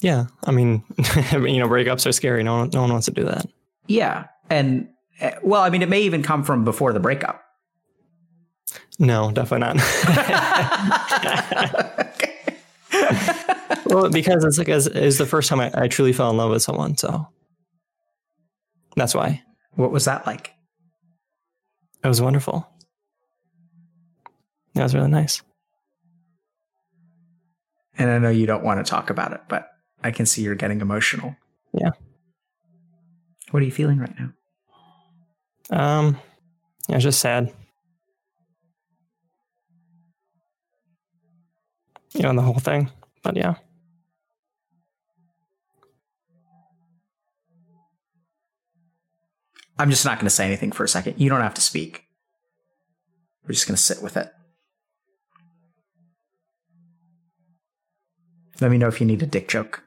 Yeah. 0.00 0.26
I 0.44 0.50
mean, 0.50 0.82
you 1.32 1.60
know, 1.60 1.68
breakups 1.68 2.06
are 2.06 2.12
scary. 2.12 2.42
No 2.42 2.56
one, 2.58 2.70
no 2.72 2.80
one 2.80 2.90
wants 2.90 3.06
to 3.06 3.12
do 3.12 3.24
that. 3.24 3.46
yeah 3.86 4.26
and 4.50 4.88
uh, 5.20 5.30
well 5.44 5.62
i 5.62 5.70
mean 5.70 5.82
it 5.82 5.88
may 5.88 6.02
even 6.02 6.22
come 6.22 6.42
from 6.42 6.64
before 6.64 6.92
the 6.92 7.00
breakup 7.00 7.40
No, 8.98 9.30
definitely 9.32 9.78
not. 9.78 9.80
well, 13.86 14.10
because 14.10 14.44
it's 14.44 14.58
like 14.58 14.68
as 14.68 14.86
is 14.86 15.18
the 15.18 15.26
first 15.26 15.48
time 15.48 15.60
I, 15.60 15.70
I 15.74 15.88
truly 15.88 16.12
fell 16.12 16.30
in 16.30 16.36
love 16.36 16.50
with 16.50 16.62
someone, 16.62 16.96
so 16.96 17.26
that's 18.96 19.14
why. 19.14 19.42
What 19.74 19.92
was 19.92 20.04
that 20.04 20.26
like? 20.26 20.52
It 22.04 22.08
was 22.08 22.20
wonderful. 22.20 22.68
That 24.74 24.82
was 24.82 24.94
really 24.94 25.10
nice. 25.10 25.42
And 27.98 28.10
I 28.10 28.18
know 28.18 28.30
you 28.30 28.46
don't 28.46 28.64
want 28.64 28.84
to 28.84 28.90
talk 28.90 29.10
about 29.10 29.32
it, 29.32 29.40
but 29.48 29.68
I 30.02 30.10
can 30.10 30.26
see 30.26 30.42
you're 30.42 30.54
getting 30.54 30.80
emotional. 30.80 31.36
Yeah. 31.72 31.90
What 33.50 33.62
are 33.62 33.66
you 33.66 33.72
feeling 33.72 33.98
right 33.98 34.14
now? 34.18 34.32
Um, 35.70 36.18
yeah, 36.88 36.96
it's 36.96 37.04
just 37.04 37.20
sad. 37.20 37.52
You 42.14 42.22
know, 42.22 42.34
the 42.34 42.42
whole 42.42 42.54
thing. 42.54 42.90
But 43.22 43.36
yeah. 43.36 43.54
I'm 49.78 49.90
just 49.90 50.04
not 50.04 50.18
going 50.18 50.26
to 50.26 50.30
say 50.30 50.46
anything 50.46 50.72
for 50.72 50.84
a 50.84 50.88
second. 50.88 51.20
You 51.20 51.28
don't 51.28 51.40
have 51.40 51.54
to 51.54 51.60
speak. 51.60 52.04
We're 53.42 53.54
just 53.54 53.66
going 53.66 53.76
to 53.76 53.82
sit 53.82 54.02
with 54.02 54.16
it. 54.16 54.30
Let 58.60 58.70
me 58.70 58.78
know 58.78 58.86
if 58.86 59.00
you 59.00 59.06
need 59.06 59.22
a 59.22 59.26
dick 59.26 59.48
joke. 59.48 59.82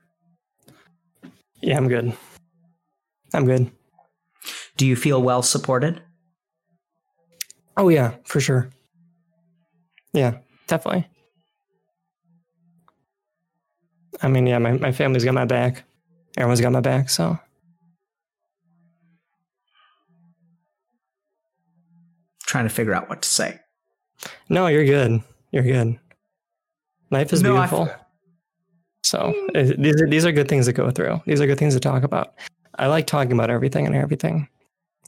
Yeah, 1.61 1.77
I'm 1.77 1.87
good. 1.87 2.11
I'm 3.33 3.45
good. 3.45 3.71
Do 4.75 4.85
you 4.85 4.97
feel 4.97 5.21
well 5.21 5.41
supported? 5.41 6.01
Oh 7.77 7.87
yeah, 7.87 8.15
for 8.25 8.41
sure. 8.41 8.69
Yeah, 10.11 10.39
definitely. 10.67 11.07
I 14.21 14.27
mean, 14.27 14.47
yeah, 14.47 14.57
my, 14.59 14.73
my 14.73 14.91
family's 14.91 15.25
got 15.25 15.33
my 15.33 15.45
back. 15.45 15.83
Everyone's 16.37 16.61
got 16.61 16.71
my 16.71 16.81
back, 16.81 17.09
so 17.09 17.37
Trying 22.45 22.65
to 22.65 22.69
figure 22.69 22.93
out 22.93 23.09
what 23.09 23.21
to 23.23 23.29
say. 23.29 23.59
no, 24.49 24.67
you're 24.67 24.85
good. 24.85 25.21
You're 25.51 25.63
good. 25.63 25.99
Life 27.11 27.33
is 27.33 27.41
No, 27.41 27.53
beautiful. 27.53 27.89
So 29.03 29.33
uh, 29.55 29.63
these 29.77 30.01
are 30.01 30.07
these 30.07 30.25
are 30.25 30.31
good 30.31 30.47
things 30.47 30.65
to 30.65 30.73
go 30.73 30.89
through. 30.89 31.21
These 31.25 31.41
are 31.41 31.45
good 31.47 31.59
things 31.59 31.73
to 31.73 31.79
talk 31.79 32.03
about. 32.03 32.33
I 32.77 32.87
like 32.87 33.07
talking 33.07 33.31
about 33.33 33.49
everything 33.49 33.85
and 33.85 33.95
everything. 33.95 34.47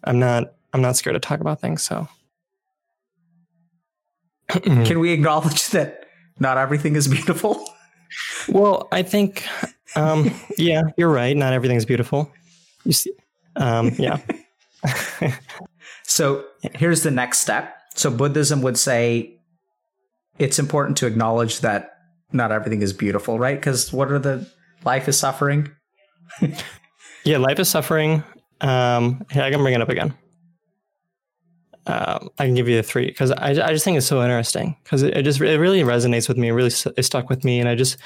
I'm 0.04 0.20
not 0.20 0.54
I'm 0.74 0.82
not 0.82 0.96
scared 0.96 1.16
to 1.16 1.20
talk 1.20 1.40
about 1.40 1.60
things. 1.62 1.84
So 1.84 2.08
Can 4.50 5.00
we 5.00 5.12
acknowledge 5.12 5.70
that 5.70 6.06
not 6.40 6.58
everything 6.58 6.96
is 6.96 7.08
beautiful? 7.08 7.68
Well, 8.50 8.88
I 8.92 9.04
think, 9.04 9.46
um, 9.96 10.32
yeah, 10.58 10.84
you're 10.98 11.12
right. 11.12 11.36
Not 11.36 11.54
everything's 11.54 11.86
beautiful. 11.86 12.32
You 12.84 12.94
see, 12.94 13.12
um, 13.56 13.92
yeah, 13.98 14.20
So 16.08 16.46
here's 16.74 17.04
the 17.04 17.12
next 17.12 17.40
step. 17.40 17.76
So 17.96 18.10
Buddhism 18.10 18.62
would 18.62 18.78
say 18.78 19.40
it's 20.40 20.58
important 20.58 20.98
to 20.98 21.06
acknowledge 21.06 21.60
that 21.60 21.92
not 22.32 22.52
everything 22.52 22.82
is 22.82 22.94
beautiful, 22.94 23.38
right? 23.38 23.60
Because 23.60 23.92
what 23.92 24.12
are 24.12 24.20
the 24.20 24.50
life 24.86 25.08
is 25.08 25.20
suffering? 25.20 25.70
yeah. 27.26 27.38
Life 27.38 27.60
is 27.60 27.70
suffering. 27.70 28.24
Um, 28.62 29.26
here, 29.32 29.44
I 29.44 29.52
can 29.52 29.62
bring 29.62 29.74
it 29.74 29.82
up 29.82 29.90
again. 29.90 30.14
Um, 31.86 32.30
I 32.40 32.46
can 32.46 32.56
give 32.56 32.68
you 32.68 32.80
a 32.80 32.84
three 32.84 33.08
because 33.08 33.32
I, 33.32 33.50
I 33.50 33.72
just 33.72 33.86
think 33.86 33.98
it's 33.98 34.08
so 34.08 34.22
interesting 34.22 34.76
because 34.84 35.04
it, 35.04 35.16
it 35.16 35.24
just 35.24 35.40
it 35.40 35.60
really 35.60 35.82
resonates 35.82 36.28
with 36.28 36.38
me. 36.38 36.50
It 36.50 36.54
really 36.54 36.72
it 36.98 37.04
stuck 37.04 37.30
with 37.30 37.46
me, 37.46 37.60
and 37.60 37.70
I 37.70 37.76
just 37.76 37.98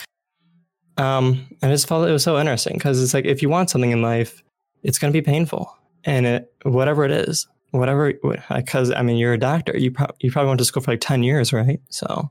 um 0.97 1.47
I 1.63 1.69
just 1.69 1.87
felt 1.87 2.07
it 2.07 2.11
was 2.11 2.23
so 2.23 2.39
interesting 2.39 2.73
because 2.77 3.01
it's 3.01 3.13
like 3.13 3.25
if 3.25 3.41
you 3.41 3.49
want 3.49 3.69
something 3.69 3.91
in 3.91 4.01
life, 4.01 4.43
it's 4.83 4.99
going 4.99 5.11
to 5.13 5.17
be 5.17 5.23
painful, 5.23 5.75
and 6.03 6.25
it 6.25 6.53
whatever 6.63 7.05
it 7.05 7.11
is, 7.11 7.47
whatever 7.71 8.13
because 8.55 8.91
I 8.91 9.01
mean 9.01 9.17
you're 9.17 9.33
a 9.33 9.37
doctor, 9.39 9.77
you 9.77 9.91
probably 9.91 10.15
you 10.21 10.31
probably 10.31 10.49
went 10.49 10.59
to 10.59 10.65
school 10.65 10.83
for 10.83 10.91
like 10.91 11.01
ten 11.01 11.23
years, 11.23 11.53
right? 11.53 11.79
So 11.89 12.29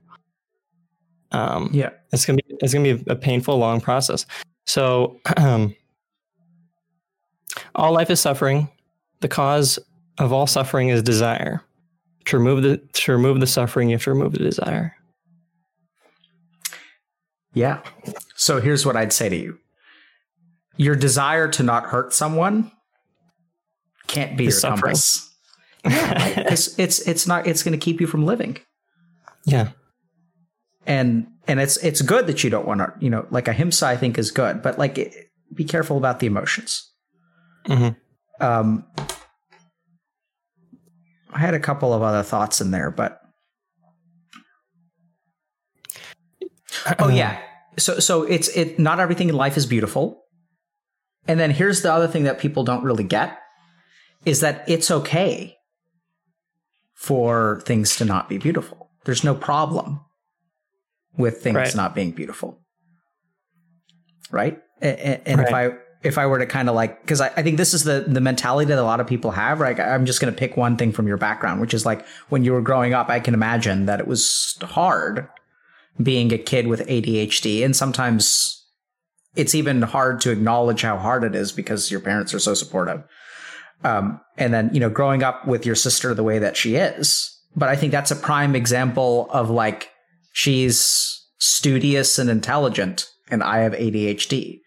um 1.33 1.71
Yeah. 1.73 1.91
it's 2.13 2.27
gonna 2.27 2.37
be 2.39 2.45
it's 2.61 2.75
gonna 2.75 2.95
be 2.95 3.05
a 3.09 3.15
painful 3.17 3.57
long 3.57 3.81
process 3.81 4.27
so 4.67 5.17
um, 5.37 5.75
all 7.77 7.93
life 7.93 8.11
is 8.11 8.21
suffering 8.21 8.69
the 9.21 9.29
cause 9.29 9.79
of 10.19 10.33
all 10.33 10.47
suffering 10.49 10.89
is 10.89 11.03
desire 11.05 11.63
to 12.25 12.37
remove 12.37 12.63
the 12.65 12.79
to 12.95 13.13
remove 13.13 13.39
the 13.39 13.47
suffering 13.47 13.89
you 13.91 13.95
have 13.95 14.03
to 14.03 14.11
remove 14.11 14.33
the 14.33 14.39
desire 14.41 14.93
Yeah. 17.55 17.81
So 18.41 18.59
here's 18.59 18.87
what 18.87 18.97
I'd 18.97 19.13
say 19.13 19.29
to 19.29 19.37
you. 19.37 19.59
Your 20.79 20.97
desire 20.97 21.47
to 21.49 21.63
not 21.63 21.85
hurt 21.85 22.15
someone 22.15 22.73
can't 24.07 24.35
be 24.39 24.45
your 24.45 24.53
suffering. 24.53 24.81
compass. 24.95 25.29
It's 25.85 26.79
it's 26.79 27.01
it's 27.07 27.27
not 27.27 27.47
it's 27.47 27.63
going 27.63 27.79
to 27.79 27.85
keep 27.85 28.01
you 28.01 28.07
from 28.07 28.25
living. 28.25 28.57
yeah 29.45 29.69
And 30.87 31.27
and 31.47 31.61
it's 31.61 31.77
it's 31.85 32.01
good 32.01 32.27
that 32.29 32.43
you 32.43 32.49
don't 32.49 32.67
want 32.67 32.81
to, 32.81 32.93
you 32.99 33.11
know, 33.11 33.27
like 33.31 33.47
ahimsa 33.47 33.87
I 33.87 33.97
think 33.99 34.17
is 34.19 34.31
good, 34.31 34.63
but 34.63 34.79
like 34.79 34.97
it, 34.97 35.15
be 35.55 35.65
careful 35.65 35.99
about 35.99 36.21
the 36.21 36.27
emotions. 36.27 36.91
Mhm. 37.67 37.95
Um 38.41 38.87
I 41.31 41.39
had 41.39 41.53
a 41.53 41.61
couple 41.61 41.93
of 41.93 42.01
other 42.03 42.23
thoughts 42.23 42.61
in 42.63 42.71
there, 42.71 42.91
but 42.91 43.21
Oh 46.99 47.09
yeah. 47.09 47.39
So 47.79 47.99
so 47.99 48.23
it's 48.25 48.49
it 48.49 48.79
not 48.79 49.01
everything 49.01 49.29
in 49.29 49.37
life 49.37 49.57
is 49.57 49.67
beautiful. 49.67 50.23
And 51.29 51.39
then 51.39 51.51
here's 51.51 51.83
the 51.83 51.93
other 51.93 52.09
thing 52.09 52.25
that 52.25 52.39
people 52.39 52.65
don't 52.65 52.83
really 52.83 53.05
get 53.05 53.39
is 54.25 54.41
that 54.41 54.65
it's 54.69 54.91
okay 54.91 55.57
for 56.95 57.63
things 57.65 57.97
to 57.97 58.05
not 58.05 58.29
be 58.29 58.39
beautiful. 58.39 58.91
There's 59.05 59.25
no 59.25 59.35
problem 59.35 60.01
with 61.17 61.43
things 61.43 61.57
Right. 61.57 61.75
not 61.75 61.95
being 61.95 62.11
beautiful. 62.13 62.61
Right? 64.31 64.59
A- 64.83 64.87
a- 64.89 65.29
And, 65.29 65.41
if 65.41 65.53
I 65.53 65.71
if 66.03 66.17
I 66.19 66.27
were 66.27 66.39
to 66.39 66.47
kind 66.47 66.69
of 66.69 66.75
like 66.75 67.01
because 67.03 67.21
I, 67.21 67.29
I 67.37 67.43
think 67.43 67.57
this 67.59 67.75
is 67.75 67.85
the 67.85 68.05
the 68.07 68.21
mentality 68.21 68.69
that 68.69 68.79
a 68.79 68.83
lot 68.83 69.01
of 69.01 69.07
people 69.07 69.31
have, 69.33 69.61
right? 69.61 69.79
I'm 69.79 70.07
just 70.07 70.21
gonna 70.21 70.33
pick 70.33 70.57
one 70.57 70.77
thing 70.77 70.93
from 70.93 71.07
your 71.07 71.17
background, 71.19 71.61
which 71.61 71.75
is 71.75 71.85
like 71.85 72.07
when 72.29 72.45
you 72.45 72.53
were 72.53 72.63
growing 72.63 72.95
up, 72.95 73.09
I 73.09 73.21
can 73.21 73.35
imagine 73.35 73.87
that 73.87 74.01
it 74.01 74.07
was 74.07 74.57
hard 74.63 75.29
being 76.03 76.33
a 76.33 76.39
kid 76.39 76.67
with 76.67 76.87
ADHD. 76.87 77.65
And 77.65 77.75
sometimes 77.75 78.57
it's 79.37 79.55
even 79.55 79.83
hard 79.83 80.21
to 80.23 80.31
acknowledge 80.31 80.83
how 80.83 80.97
hard 80.97 81.25
it 81.25 81.35
is 81.35 81.53
because 81.53 81.91
your 81.91 82.01
parents 82.01 82.35
are 82.35 82.39
so 82.39 82.55
supportive. 82.55 83.03
Um, 83.85 84.21
and 84.37 84.53
then, 84.53 84.71
you 84.73 84.81
know, 84.81 84.91
growing 84.91 85.23
up 85.23 85.47
with 85.47 85.65
your 85.65 85.75
sister 85.75 86.15
the 86.15 86.23
way 86.23 86.39
that 86.39 86.57
she 86.57 86.77
is. 86.77 87.37
But 87.57 87.69
I 87.69 87.77
think 87.77 87.93
that's 87.93 88.11
a 88.11 88.17
prime 88.17 88.55
example 88.55 89.29
of 89.31 89.51
like, 89.51 89.91
she's 90.33 91.21
studious 91.39 92.19
and 92.19 92.31
intelligent, 92.31 93.07
and 93.31 93.43
I 93.43 93.59
have 93.59 93.73
ADHD. 93.73 94.61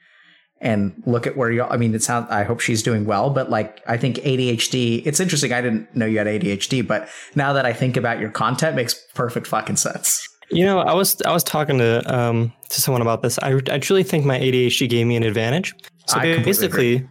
And 0.59 1.03
look 1.05 1.27
at 1.27 1.35
where 1.35 1.51
you, 1.51 1.63
I 1.63 1.75
mean, 1.75 1.93
it 1.93 2.03
sounds, 2.03 2.29
I 2.29 2.43
hope 2.43 2.61
she's 2.61 2.81
doing 2.81 3.05
well, 3.05 3.29
but 3.29 3.49
like, 3.49 3.81
I 3.85 3.97
think 3.97 4.17
ADHD, 4.17 5.05
it's 5.05 5.19
interesting. 5.19 5.51
I 5.51 5.61
didn't 5.61 5.93
know 5.93 6.05
you 6.05 6.17
had 6.19 6.27
ADHD, 6.27 6.87
but 6.87 7.09
now 7.35 7.51
that 7.53 7.65
I 7.65 7.73
think 7.73 7.97
about 7.97 8.19
your 8.19 8.29
content, 8.29 8.75
makes 8.75 8.93
perfect 9.13 9.45
fucking 9.45 9.75
sense. 9.75 10.25
You 10.53 10.65
know 10.65 10.79
i 10.79 10.93
was 10.93 11.21
i 11.23 11.31
was 11.31 11.43
talking 11.43 11.77
to 11.77 12.01
um 12.13 12.53
to 12.69 12.81
someone 12.81 13.01
about 13.01 13.21
this. 13.21 13.39
I, 13.39 13.59
I 13.71 13.79
truly 13.79 14.03
think 14.03 14.25
my 14.25 14.39
adhd 14.39 14.89
gave 14.89 15.05
me 15.07 15.15
an 15.15 15.23
advantage. 15.23 15.73
So 16.07 16.17
I 16.17 16.43
basically 16.43 17.07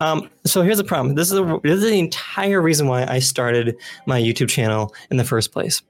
um 0.00 0.30
so 0.44 0.62
here's 0.62 0.78
the 0.78 0.84
problem. 0.84 1.14
This 1.14 1.30
is 1.30 1.34
the 1.34 1.60
this 1.62 1.82
is 1.82 1.90
the 1.90 1.98
entire 1.98 2.60
reason 2.60 2.88
why 2.88 3.04
i 3.06 3.18
started 3.18 3.76
my 4.06 4.20
youtube 4.20 4.48
channel 4.48 4.94
in 5.10 5.16
the 5.16 5.24
first 5.24 5.52
place. 5.52 5.82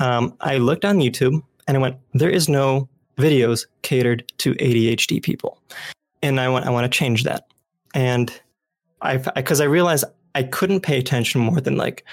Um 0.00 0.34
i 0.40 0.56
looked 0.56 0.84
on 0.84 0.98
youtube 0.98 1.42
and 1.66 1.76
i 1.76 1.80
went 1.80 1.96
there 2.14 2.30
is 2.30 2.48
no 2.48 2.88
videos 3.18 3.66
catered 3.82 4.24
to 4.38 4.54
adhd 4.54 5.22
people. 5.22 5.58
And 6.22 6.40
i 6.40 6.48
want 6.48 6.66
i 6.66 6.70
want 6.70 6.90
to 6.90 6.98
change 6.98 7.24
that. 7.24 7.46
And 7.94 8.32
i 9.02 9.18
because 9.18 9.60
I, 9.60 9.64
realized 9.64 10.04
i 10.34 10.42
couldn't 10.42 10.80
pay 10.80 10.98
attention 10.98 11.40
more 11.40 11.60
than 11.60 11.76
like 11.76 12.04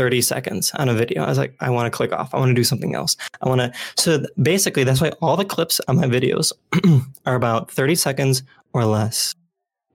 30 0.00 0.22
seconds 0.22 0.70
on 0.76 0.88
a 0.88 0.94
video. 0.94 1.22
I 1.22 1.28
was 1.28 1.36
like 1.36 1.54
i 1.60 1.68
want 1.68 1.84
to 1.84 1.94
click 1.94 2.10
off. 2.10 2.32
I 2.32 2.38
want 2.38 2.48
to 2.48 2.54
do 2.54 2.64
something 2.64 2.94
else. 2.94 3.18
I 3.42 3.48
want 3.50 3.60
to 3.60 3.70
so 3.98 4.24
basically 4.40 4.82
that's 4.82 5.02
why 5.02 5.10
all 5.20 5.36
the 5.36 5.44
clips 5.44 5.78
on 5.88 5.96
my 5.96 6.06
videos 6.06 6.52
are 7.26 7.34
about 7.34 7.70
30 7.70 7.96
seconds 7.96 8.42
or 8.72 8.86
less. 8.86 9.34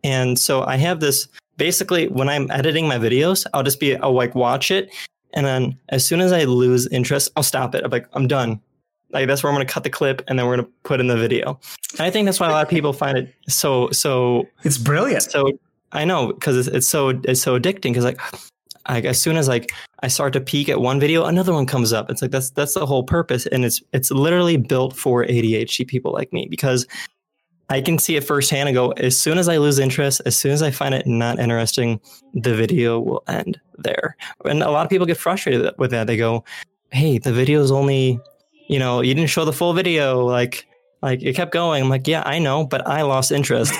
And 0.04 0.38
so 0.38 0.64
i 0.66 0.76
have 0.78 1.00
this 1.00 1.28
basically 1.58 2.08
when 2.10 2.30
i'm 2.30 2.52
editing 2.52 2.88
my 2.88 3.00
videos 3.00 3.48
i'll 3.54 3.64
just 3.64 3.80
be 3.80 3.96
i'll 3.96 4.14
like 4.14 4.36
watch 4.36 4.70
it 4.70 4.94
and 5.34 5.44
then 5.44 5.76
as 5.90 6.06
soon 6.06 6.22
as 6.22 6.32
i 6.32 6.44
lose 6.44 6.86
interest 7.00 7.32
i'll 7.36 7.50
stop 7.54 7.74
it. 7.74 7.84
I'm 7.84 7.90
like 7.90 8.08
i'm 8.14 8.28
done. 8.28 8.62
Like 9.10 9.26
that's 9.28 9.42
where 9.42 9.50
i'm 9.52 9.58
going 9.58 9.66
to 9.66 9.74
cut 9.74 9.84
the 9.84 9.90
clip 9.90 10.22
and 10.28 10.38
then 10.38 10.46
we're 10.46 10.58
going 10.58 10.68
to 10.68 10.74
put 10.84 11.00
in 11.00 11.08
the 11.08 11.18
video. 11.18 11.60
And 11.98 12.02
i 12.02 12.12
think 12.12 12.28
that's 12.28 12.40
why 12.40 12.48
a 12.48 12.52
lot 12.52 12.62
of 12.62 12.70
people 12.70 12.94
find 12.94 13.18
it 13.18 13.34
so 13.48 13.90
so 13.90 14.46
It's 14.64 14.78
brilliant. 14.78 15.24
so 15.24 15.50
I 15.94 16.06
know 16.06 16.28
because 16.34 16.58
it's, 16.58 16.68
it's 16.78 16.88
so 16.88 17.10
it's 17.24 17.42
so 17.42 17.58
addicting 17.58 17.94
because 17.94 18.06
like 18.06 18.22
like 18.88 19.06
as 19.06 19.20
soon 19.20 19.38
as 19.38 19.48
like 19.48 19.72
I 20.06 20.08
start 20.08 20.34
to 20.34 20.40
peek 20.40 20.70
at 20.70 20.80
one 20.80 21.00
video, 21.00 21.26
another 21.26 21.52
one 21.52 21.66
comes 21.66 21.92
up. 21.92 22.12
It's 22.12 22.22
like 22.22 22.30
that's 22.30 22.52
that's 22.52 22.76
the 22.76 22.86
whole 22.86 23.02
purpose, 23.02 23.48
and 23.48 23.66
it's 23.66 23.82
it's 23.92 24.12
literally 24.12 24.56
built 24.56 24.96
for 24.96 25.26
ADHD 25.26 25.88
people 25.88 26.14
like 26.14 26.32
me 26.32 26.46
because 26.48 26.86
I 27.72 27.82
can 27.82 27.98
see 27.98 28.16
it 28.16 28.24
firsthand 28.24 28.70
and 28.70 28.76
go, 28.76 28.92
as 28.92 29.20
soon 29.20 29.40
as 29.40 29.50
I 29.50 29.58
lose 29.58 29.80
interest, 29.80 30.22
as 30.28 30.38
soon 30.38 30.52
as 30.52 30.62
I 30.62 30.70
find 30.70 30.94
it 30.94 31.08
not 31.08 31.40
interesting, 31.40 32.00
the 32.36 32.54
video 32.54 33.00
will 33.00 33.24
end 33.28 33.60
there. 33.80 34.16
And 34.46 34.62
a 34.62 34.70
lot 34.70 34.86
of 34.86 34.92
people 34.92 35.08
get 35.08 35.18
frustrated 35.18 35.74
with 35.80 35.90
that. 35.90 36.06
They 36.06 36.18
go, 36.18 36.44
Hey, 36.92 37.18
the 37.18 37.34
video 37.34 37.64
is 37.64 37.72
only, 37.72 38.20
you 38.68 38.78
know, 38.78 39.02
you 39.02 39.16
didn't 39.16 39.32
show 39.32 39.44
the 39.44 39.54
full 39.54 39.74
video. 39.74 40.24
Like, 40.24 40.68
like 41.02 41.24
it 41.24 41.36
kept 41.36 41.52
going. 41.52 41.82
I'm 41.82 41.90
like, 41.90 42.08
yeah, 42.08 42.22
I 42.28 42.38
know, 42.38 42.64
but 42.64 42.88
I 42.88 43.02
lost 43.02 43.32
interest. 43.32 43.74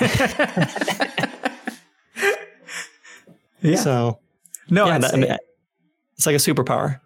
yeah. 3.60 3.76
So, 3.76 4.18
no, 4.68 4.86
yeah, 4.86 4.98
that- 4.98 5.14
I 5.14 5.16
mean, 5.16 5.36
it's 6.16 6.26
like 6.26 6.34
a 6.34 6.38
superpower. 6.38 7.00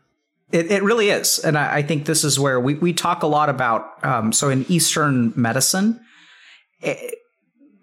It, 0.53 0.71
it 0.71 0.83
really 0.83 1.11
is. 1.11 1.39
And 1.39 1.57
I, 1.57 1.77
I 1.77 1.83
think 1.83 2.07
this 2.07 2.25
is 2.25 2.39
where 2.39 2.59
we, 2.59 2.75
we 2.75 2.93
talk 2.93 3.23
a 3.23 3.27
lot 3.29 3.49
about. 3.49 4.05
Um, 4.05 4.33
so 4.33 4.49
in 4.49 4.65
Eastern 4.69 5.33
medicine, 5.37 6.01
it, 6.81 7.15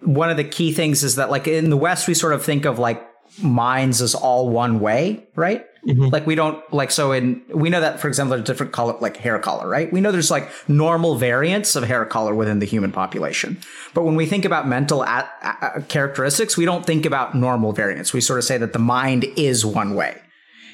one 0.02 0.30
of 0.30 0.38
the 0.38 0.44
key 0.44 0.74
things 0.74 1.04
is 1.04 1.16
that, 1.16 1.30
like 1.30 1.48
in 1.48 1.70
the 1.70 1.78
West, 1.78 2.08
we 2.08 2.14
sort 2.14 2.34
of 2.34 2.44
think 2.44 2.66
of 2.66 2.78
like 2.80 3.06
minds 3.42 4.02
as 4.02 4.16
all 4.16 4.50
one 4.50 4.80
way, 4.80 5.26
right? 5.36 5.66
Mhm. 5.86 6.12
Like 6.12 6.26
we 6.28 6.36
don't 6.36 6.62
like 6.74 6.92
so 6.92 7.12
in 7.14 7.42
we 7.54 7.70
know 7.70 7.80
that 7.80 8.00
for 8.02 8.08
example 8.10 8.36
there's 8.36 8.46
different 8.46 8.74
color 8.74 8.96
like 9.00 9.16
hair 9.18 9.40
color, 9.40 9.68
right? 9.70 9.92
We 9.94 10.02
know 10.02 10.12
there's 10.12 10.32
like 10.32 10.50
normal 10.68 11.16
variants 11.16 11.76
of 11.76 11.84
hair 11.84 12.04
color 12.06 12.34
within 12.36 12.60
the 12.60 12.66
human 12.66 12.92
population. 12.92 13.58
But 13.94 14.04
when 14.04 14.16
we 14.16 14.26
think 14.26 14.44
about 14.44 14.68
mental 14.68 15.04
a- 15.04 15.30
a- 15.42 15.82
characteristics, 15.84 16.58
we 16.58 16.66
don't 16.66 16.86
think 16.86 17.06
about 17.06 17.36
normal 17.36 17.72
variants. 17.74 18.12
We 18.12 18.20
sort 18.22 18.40
of 18.40 18.46
say 18.46 18.58
that 18.58 18.74
the 18.74 18.80
mind 18.80 19.26
is 19.38 19.66
one 19.66 19.94
way. 19.96 20.20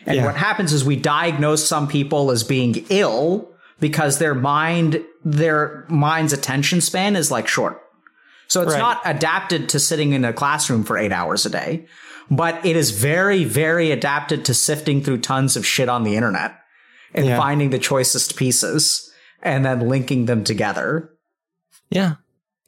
And 0.06 0.18
Yeah. 0.18 0.26
what 0.26 0.36
happens 0.36 0.74
is 0.74 0.84
we 0.84 0.96
diagnose 0.96 1.66
some 1.66 1.88
people 1.88 2.32
as 2.32 2.44
being 2.44 2.86
ill 2.90 3.50
because 3.80 4.18
their 4.20 4.36
mind 4.36 5.02
their 5.26 5.86
mind's 5.88 6.34
attention 6.34 6.82
span 6.82 7.16
is 7.16 7.32
like 7.32 7.48
short. 7.48 7.82
So 8.48 8.62
it's 8.62 8.74
Right. 8.74 8.80
not 8.80 9.02
adapted 9.06 9.70
to 9.70 9.80
sitting 9.80 10.12
in 10.12 10.26
a 10.26 10.34
classroom 10.34 10.84
for 10.84 10.98
8 10.98 11.14
hours 11.14 11.46
a 11.46 11.50
day, 11.50 11.86
but 12.30 12.60
it 12.66 12.76
is 12.76 12.92
very 12.92 13.46
very 13.46 13.90
adapted 13.92 14.44
to 14.46 14.54
sifting 14.54 15.02
through 15.02 15.20
tons 15.20 15.56
of 15.56 15.66
shit 15.66 15.88
on 15.88 16.04
the 16.04 16.16
internet 16.18 16.56
and 17.14 17.26
Yeah. 17.26 17.38
finding 17.38 17.70
the 17.70 17.80
choicest 17.80 18.36
pieces 18.36 19.10
and 19.42 19.64
then 19.66 19.88
linking 19.88 20.26
them 20.26 20.44
together. 20.44 21.10
Yeah, 21.90 22.16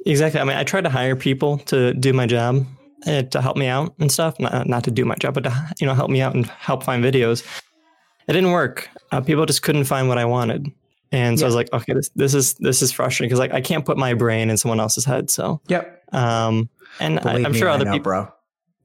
exactly. 0.05 0.39
I 0.39 0.45
mean, 0.45 0.55
I 0.57 0.63
tried 0.63 0.83
to 0.85 0.89
hire 0.89 1.15
people 1.17 1.57
to 1.65 1.93
do 1.93 2.13
my 2.13 2.25
job, 2.25 2.65
uh, 3.05 3.23
to 3.23 3.41
help 3.41 3.57
me 3.57 3.67
out 3.67 3.93
and 3.99 4.11
stuff. 4.11 4.39
Not, 4.39 4.67
not 4.67 4.83
to 4.85 4.91
do 4.91 5.05
my 5.05 5.15
job, 5.15 5.33
but 5.33 5.43
to 5.43 5.69
you 5.79 5.87
know 5.87 5.93
help 5.93 6.09
me 6.09 6.21
out 6.21 6.35
and 6.35 6.45
help 6.47 6.83
find 6.83 7.03
videos. 7.03 7.45
It 8.27 8.33
didn't 8.33 8.51
work. 8.51 8.89
Uh, 9.11 9.21
people 9.21 9.45
just 9.45 9.61
couldn't 9.61 9.83
find 9.85 10.07
what 10.07 10.17
I 10.17 10.25
wanted, 10.25 10.71
and 11.11 11.39
so 11.39 11.45
I 11.45 11.47
was 11.47 11.55
like, 11.55 11.71
okay, 11.73 11.93
this 11.93 12.09
this 12.15 12.33
is 12.33 12.55
this 12.55 12.81
is 12.81 12.91
frustrating 12.91 13.29
because 13.29 13.39
like 13.39 13.53
I 13.53 13.61
can't 13.61 13.85
put 13.85 13.97
my 13.97 14.13
brain 14.13 14.49
in 14.49 14.57
someone 14.57 14.79
else's 14.79 15.05
head. 15.05 15.29
So, 15.29 15.61
Yep. 15.67 16.03
um, 16.13 16.67
and 16.99 17.19
I, 17.19 17.33
Believe 17.33 17.51
me, 17.51 17.59
sure 17.59 17.69
other 17.69 17.85
know, 17.85 17.91
people 17.91 18.03
bro. 18.03 18.27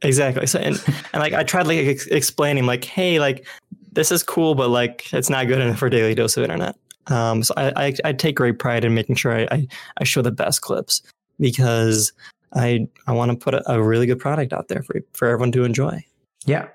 exactly. 0.02 0.46
So 0.46 0.58
and, 0.58 0.76
and 1.12 1.20
like 1.22 1.32
I 1.32 1.42
tried 1.42 1.66
like 1.66 1.78
ex- 1.78 2.06
explaining 2.08 2.66
like, 2.66 2.84
hey, 2.84 3.18
like 3.18 3.46
this 3.92 4.12
is 4.12 4.22
cool, 4.22 4.54
but 4.54 4.68
like 4.68 5.12
it's 5.12 5.30
not 5.30 5.46
good 5.46 5.58
enough 5.60 5.78
for 5.78 5.88
daily 5.88 6.14
dose 6.14 6.36
of 6.36 6.42
internet. 6.42 6.76
Um, 7.06 7.42
so 7.42 7.54
I, 7.56 7.86
I 7.86 7.94
I 8.04 8.12
take 8.12 8.36
great 8.36 8.58
pride 8.58 8.84
in 8.84 8.94
making 8.94 9.16
sure 9.16 9.32
I 9.32 9.48
I, 9.50 9.66
I 9.98 10.04
show 10.04 10.20
the 10.20 10.30
best 10.30 10.60
clips 10.60 11.00
because 11.40 12.12
I 12.54 12.88
I 13.06 13.12
want 13.12 13.30
to 13.30 13.36
put 13.36 13.54
a, 13.54 13.72
a 13.72 13.82
really 13.82 14.06
good 14.06 14.18
product 14.18 14.52
out 14.52 14.68
there 14.68 14.82
for 14.82 15.00
for 15.12 15.28
everyone 15.28 15.52
to 15.52 15.64
enjoy. 15.64 16.04
Yeah. 16.46 16.68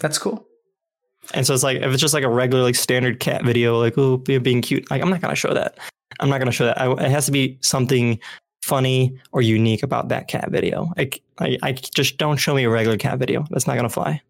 That's 0.00 0.18
cool. 0.18 0.46
And 1.34 1.46
so 1.46 1.54
it's 1.54 1.62
like 1.62 1.78
if 1.78 1.92
it's 1.92 2.00
just 2.00 2.14
like 2.14 2.24
a 2.24 2.28
regular 2.28 2.62
like 2.62 2.74
standard 2.74 3.20
cat 3.20 3.44
video, 3.44 3.78
like 3.78 3.96
oh 3.96 4.16
being 4.16 4.62
cute, 4.62 4.90
like 4.90 5.02
I'm 5.02 5.10
not 5.10 5.20
gonna 5.20 5.34
show 5.34 5.54
that. 5.54 5.78
I'm 6.20 6.28
not 6.28 6.38
gonna 6.38 6.52
show 6.52 6.66
that. 6.66 6.80
I, 6.80 6.90
it 6.92 7.10
has 7.10 7.26
to 7.26 7.32
be 7.32 7.58
something 7.60 8.18
funny 8.62 9.16
or 9.32 9.42
unique 9.42 9.82
about 9.82 10.08
that 10.08 10.28
cat 10.28 10.50
video. 10.50 10.92
I, 10.96 11.10
I 11.38 11.58
I 11.62 11.72
just 11.72 12.18
don't 12.18 12.36
show 12.36 12.54
me 12.54 12.64
a 12.64 12.70
regular 12.70 12.96
cat 12.96 13.18
video. 13.18 13.46
That's 13.50 13.66
not 13.66 13.76
gonna 13.76 13.88
fly. 13.88 14.20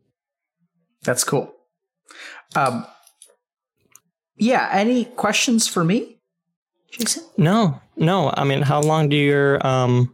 That's 1.02 1.24
cool. 1.24 1.52
Um, 2.55 2.86
yeah. 4.36 4.69
Any 4.73 5.06
questions 5.06 5.66
for 5.66 5.85
me, 5.85 6.19
Jason? 6.90 7.24
No, 7.39 7.81
no. 7.97 8.32
I 8.36 8.44
mean, 8.44 8.60
how 8.60 8.82
long 8.82 9.09
do 9.09 9.16
your 9.16 9.66
um 9.66 10.12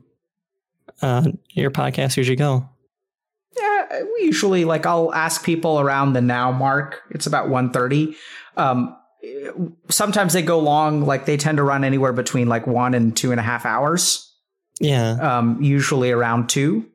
uh 1.03 1.25
your 1.51 1.71
podcast 1.71 2.17
usually 2.17 2.37
go? 2.37 2.69
Yeah, 3.57 4.03
we 4.03 4.25
usually 4.25 4.65
like 4.65 4.87
I'll 4.87 5.13
ask 5.15 5.45
people 5.45 5.81
around 5.81 6.13
the 6.13 6.21
now 6.21 6.53
mark. 6.53 7.03
It's 7.11 7.27
about 7.27 7.49
1.30. 7.49 8.15
Um, 8.57 8.97
sometimes 9.89 10.33
they 10.33 10.43
go 10.43 10.59
long. 10.59 11.05
Like 11.05 11.27
they 11.27 11.37
tend 11.37 11.59
to 11.59 11.63
run 11.63 11.85
anywhere 11.85 12.13
between 12.13 12.49
like 12.49 12.67
one 12.67 12.95
and 12.95 13.17
two 13.17 13.31
and 13.31 13.41
a 13.41 13.43
half 13.43 13.65
hours. 13.65 14.33
Yeah. 14.81 15.13
Um, 15.13 15.63
usually 15.63 16.11
around 16.11 16.49
two. 16.49 16.87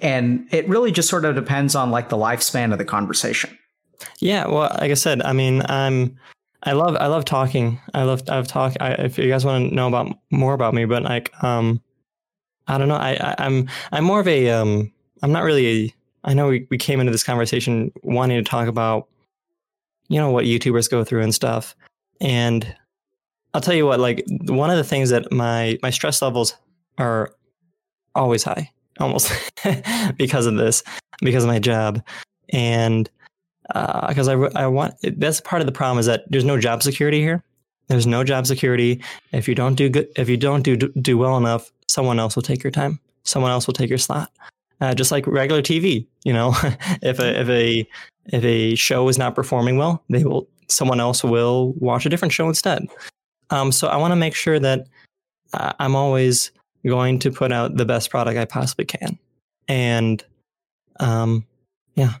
And 0.00 0.46
it 0.52 0.68
really 0.68 0.92
just 0.92 1.08
sort 1.08 1.24
of 1.24 1.34
depends 1.34 1.74
on 1.74 1.90
like 1.90 2.08
the 2.08 2.16
lifespan 2.16 2.72
of 2.72 2.78
the 2.78 2.84
conversation. 2.84 3.56
Yeah, 4.18 4.46
well, 4.46 4.70
like 4.80 4.90
I 4.90 4.94
said, 4.94 5.22
I 5.22 5.32
mean, 5.32 5.62
I'm 5.66 6.18
I 6.62 6.72
love 6.72 6.96
I 6.96 7.06
love 7.06 7.24
talking. 7.24 7.80
I 7.92 8.02
love 8.02 8.22
I've 8.28 8.48
talked. 8.48 8.76
I, 8.80 8.92
if 8.92 9.18
you 9.18 9.28
guys 9.28 9.44
want 9.44 9.70
to 9.70 9.74
know 9.74 9.86
about 9.86 10.18
more 10.30 10.54
about 10.54 10.74
me, 10.74 10.84
but 10.84 11.02
like 11.02 11.30
um, 11.42 11.80
I 12.66 12.78
don't 12.78 12.88
know. 12.88 12.96
I, 12.96 13.12
I 13.12 13.34
I'm 13.38 13.68
I'm 13.92 14.04
more 14.04 14.20
of 14.20 14.28
a 14.28 14.50
um. 14.50 14.90
I'm 15.22 15.32
not 15.32 15.44
really. 15.44 15.66
A, 15.66 15.94
I 16.24 16.34
know 16.34 16.48
we 16.48 16.66
we 16.70 16.78
came 16.78 17.00
into 17.00 17.12
this 17.12 17.24
conversation 17.24 17.92
wanting 18.02 18.42
to 18.42 18.48
talk 18.48 18.68
about, 18.68 19.08
you 20.08 20.18
know, 20.18 20.30
what 20.30 20.44
YouTubers 20.44 20.90
go 20.90 21.04
through 21.04 21.22
and 21.22 21.34
stuff, 21.34 21.74
and 22.20 22.74
I'll 23.52 23.60
tell 23.60 23.74
you 23.74 23.86
what. 23.86 24.00
Like 24.00 24.24
one 24.46 24.70
of 24.70 24.76
the 24.76 24.84
things 24.84 25.10
that 25.10 25.30
my 25.32 25.78
my 25.82 25.90
stress 25.90 26.22
levels 26.22 26.56
are 26.98 27.34
always 28.14 28.44
high, 28.44 28.70
almost 28.98 29.30
because 30.16 30.46
of 30.46 30.56
this, 30.56 30.82
because 31.20 31.44
of 31.44 31.48
my 31.48 31.58
job, 31.58 32.02
and 32.50 33.10
because 34.08 34.28
I, 34.28 34.34
I 34.34 34.66
want 34.66 34.94
that's 35.02 35.40
part 35.40 35.62
of 35.62 35.66
the 35.66 35.72
problem 35.72 35.98
is 35.98 36.06
that 36.06 36.24
there's 36.28 36.44
no 36.44 36.58
job 36.58 36.82
security 36.82 37.20
here. 37.20 37.42
There's 37.88 38.06
no 38.06 38.24
job 38.24 38.46
security. 38.46 39.02
If 39.32 39.48
you 39.48 39.54
don't 39.54 39.74
do 39.74 39.88
good, 39.88 40.08
if 40.16 40.28
you 40.28 40.36
don't 40.36 40.62
do 40.62 40.76
do 40.76 41.18
well 41.18 41.36
enough, 41.36 41.70
someone 41.88 42.18
else 42.18 42.34
will 42.34 42.42
take 42.42 42.62
your 42.62 42.70
time. 42.70 42.98
Someone 43.24 43.50
else 43.50 43.66
will 43.66 43.74
take 43.74 43.88
your 43.88 43.98
slot. 43.98 44.30
Uh, 44.80 44.94
just 44.94 45.12
like 45.12 45.26
regular 45.26 45.62
TV, 45.62 46.06
you 46.24 46.32
know, 46.32 46.52
if 47.02 47.18
a 47.18 47.40
if 47.40 47.48
a 47.48 47.88
if 48.26 48.44
a 48.44 48.74
show 48.74 49.08
is 49.08 49.18
not 49.18 49.34
performing 49.34 49.76
well, 49.76 50.02
they 50.08 50.24
will 50.24 50.48
someone 50.68 51.00
else 51.00 51.22
will 51.22 51.72
watch 51.74 52.06
a 52.06 52.08
different 52.08 52.32
show 52.32 52.48
instead. 52.48 52.86
Um, 53.50 53.70
so 53.70 53.88
I 53.88 53.96
want 53.96 54.12
to 54.12 54.16
make 54.16 54.34
sure 54.34 54.58
that 54.58 54.86
uh, 55.52 55.72
I'm 55.78 55.94
always 55.94 56.50
going 56.86 57.18
to 57.20 57.30
put 57.30 57.52
out 57.52 57.76
the 57.76 57.84
best 57.84 58.10
product 58.10 58.38
I 58.38 58.46
possibly 58.46 58.84
can, 58.86 59.18
and 59.68 60.24
um, 61.00 61.46
yeah, 61.94 62.14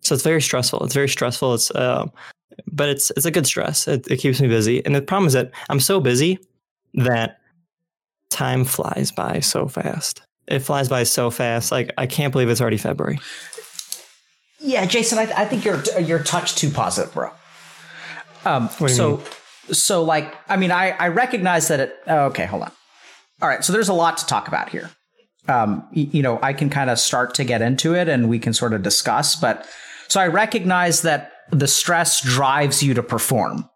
so 0.00 0.14
it's 0.14 0.24
very 0.24 0.42
stressful. 0.42 0.84
It's 0.84 0.94
very 0.94 1.08
stressful. 1.08 1.54
It's 1.54 1.70
uh, 1.70 2.06
but 2.70 2.88
it's 2.88 3.10
it's 3.10 3.26
a 3.26 3.30
good 3.30 3.46
stress. 3.46 3.88
It, 3.88 4.10
it 4.10 4.18
keeps 4.18 4.40
me 4.40 4.48
busy. 4.48 4.84
And 4.84 4.94
the 4.94 5.02
problem 5.02 5.26
is 5.26 5.32
that 5.34 5.50
I'm 5.68 5.80
so 5.80 6.00
busy 6.00 6.38
that 6.94 7.38
time 8.30 8.64
flies 8.64 9.12
by 9.12 9.40
so 9.40 9.68
fast. 9.68 10.22
It 10.46 10.60
flies 10.60 10.88
by 10.88 11.02
so 11.02 11.30
fast. 11.30 11.72
Like 11.72 11.92
I 11.98 12.06
can't 12.06 12.32
believe 12.32 12.48
it's 12.48 12.60
already 12.60 12.76
February. 12.76 13.18
Yeah, 14.60 14.86
Jason, 14.86 15.18
I, 15.18 15.22
I 15.36 15.44
think 15.44 15.64
you're 15.64 15.82
you're 16.00 16.20
a 16.20 16.24
touch 16.24 16.54
too 16.54 16.70
positive, 16.70 17.12
bro. 17.12 17.30
Um, 18.44 18.68
so 18.68 19.22
so 19.70 20.02
like 20.02 20.34
I 20.48 20.56
mean 20.56 20.70
I 20.70 20.90
I 20.90 21.08
recognize 21.08 21.68
that 21.68 21.80
it. 21.80 21.96
oh, 22.06 22.26
okay, 22.26 22.46
hold 22.46 22.62
on. 22.62 22.72
All 23.42 23.48
right, 23.48 23.62
so 23.62 23.72
there's 23.72 23.88
a 23.88 23.94
lot 23.94 24.16
to 24.18 24.26
talk 24.26 24.48
about 24.48 24.70
here. 24.70 24.90
Um, 25.48 25.86
you 25.92 26.22
know, 26.22 26.40
I 26.42 26.52
can 26.52 26.70
kind 26.70 26.90
of 26.90 26.98
start 26.98 27.34
to 27.34 27.44
get 27.44 27.62
into 27.62 27.94
it, 27.94 28.08
and 28.08 28.28
we 28.28 28.38
can 28.38 28.52
sort 28.52 28.72
of 28.72 28.82
discuss. 28.82 29.36
But 29.36 29.68
so 30.08 30.20
I 30.20 30.26
recognize 30.26 31.02
that 31.02 31.32
the 31.50 31.66
stress 31.68 32.20
drives 32.20 32.82
you 32.82 32.94
to 32.94 33.02
perform, 33.02 33.68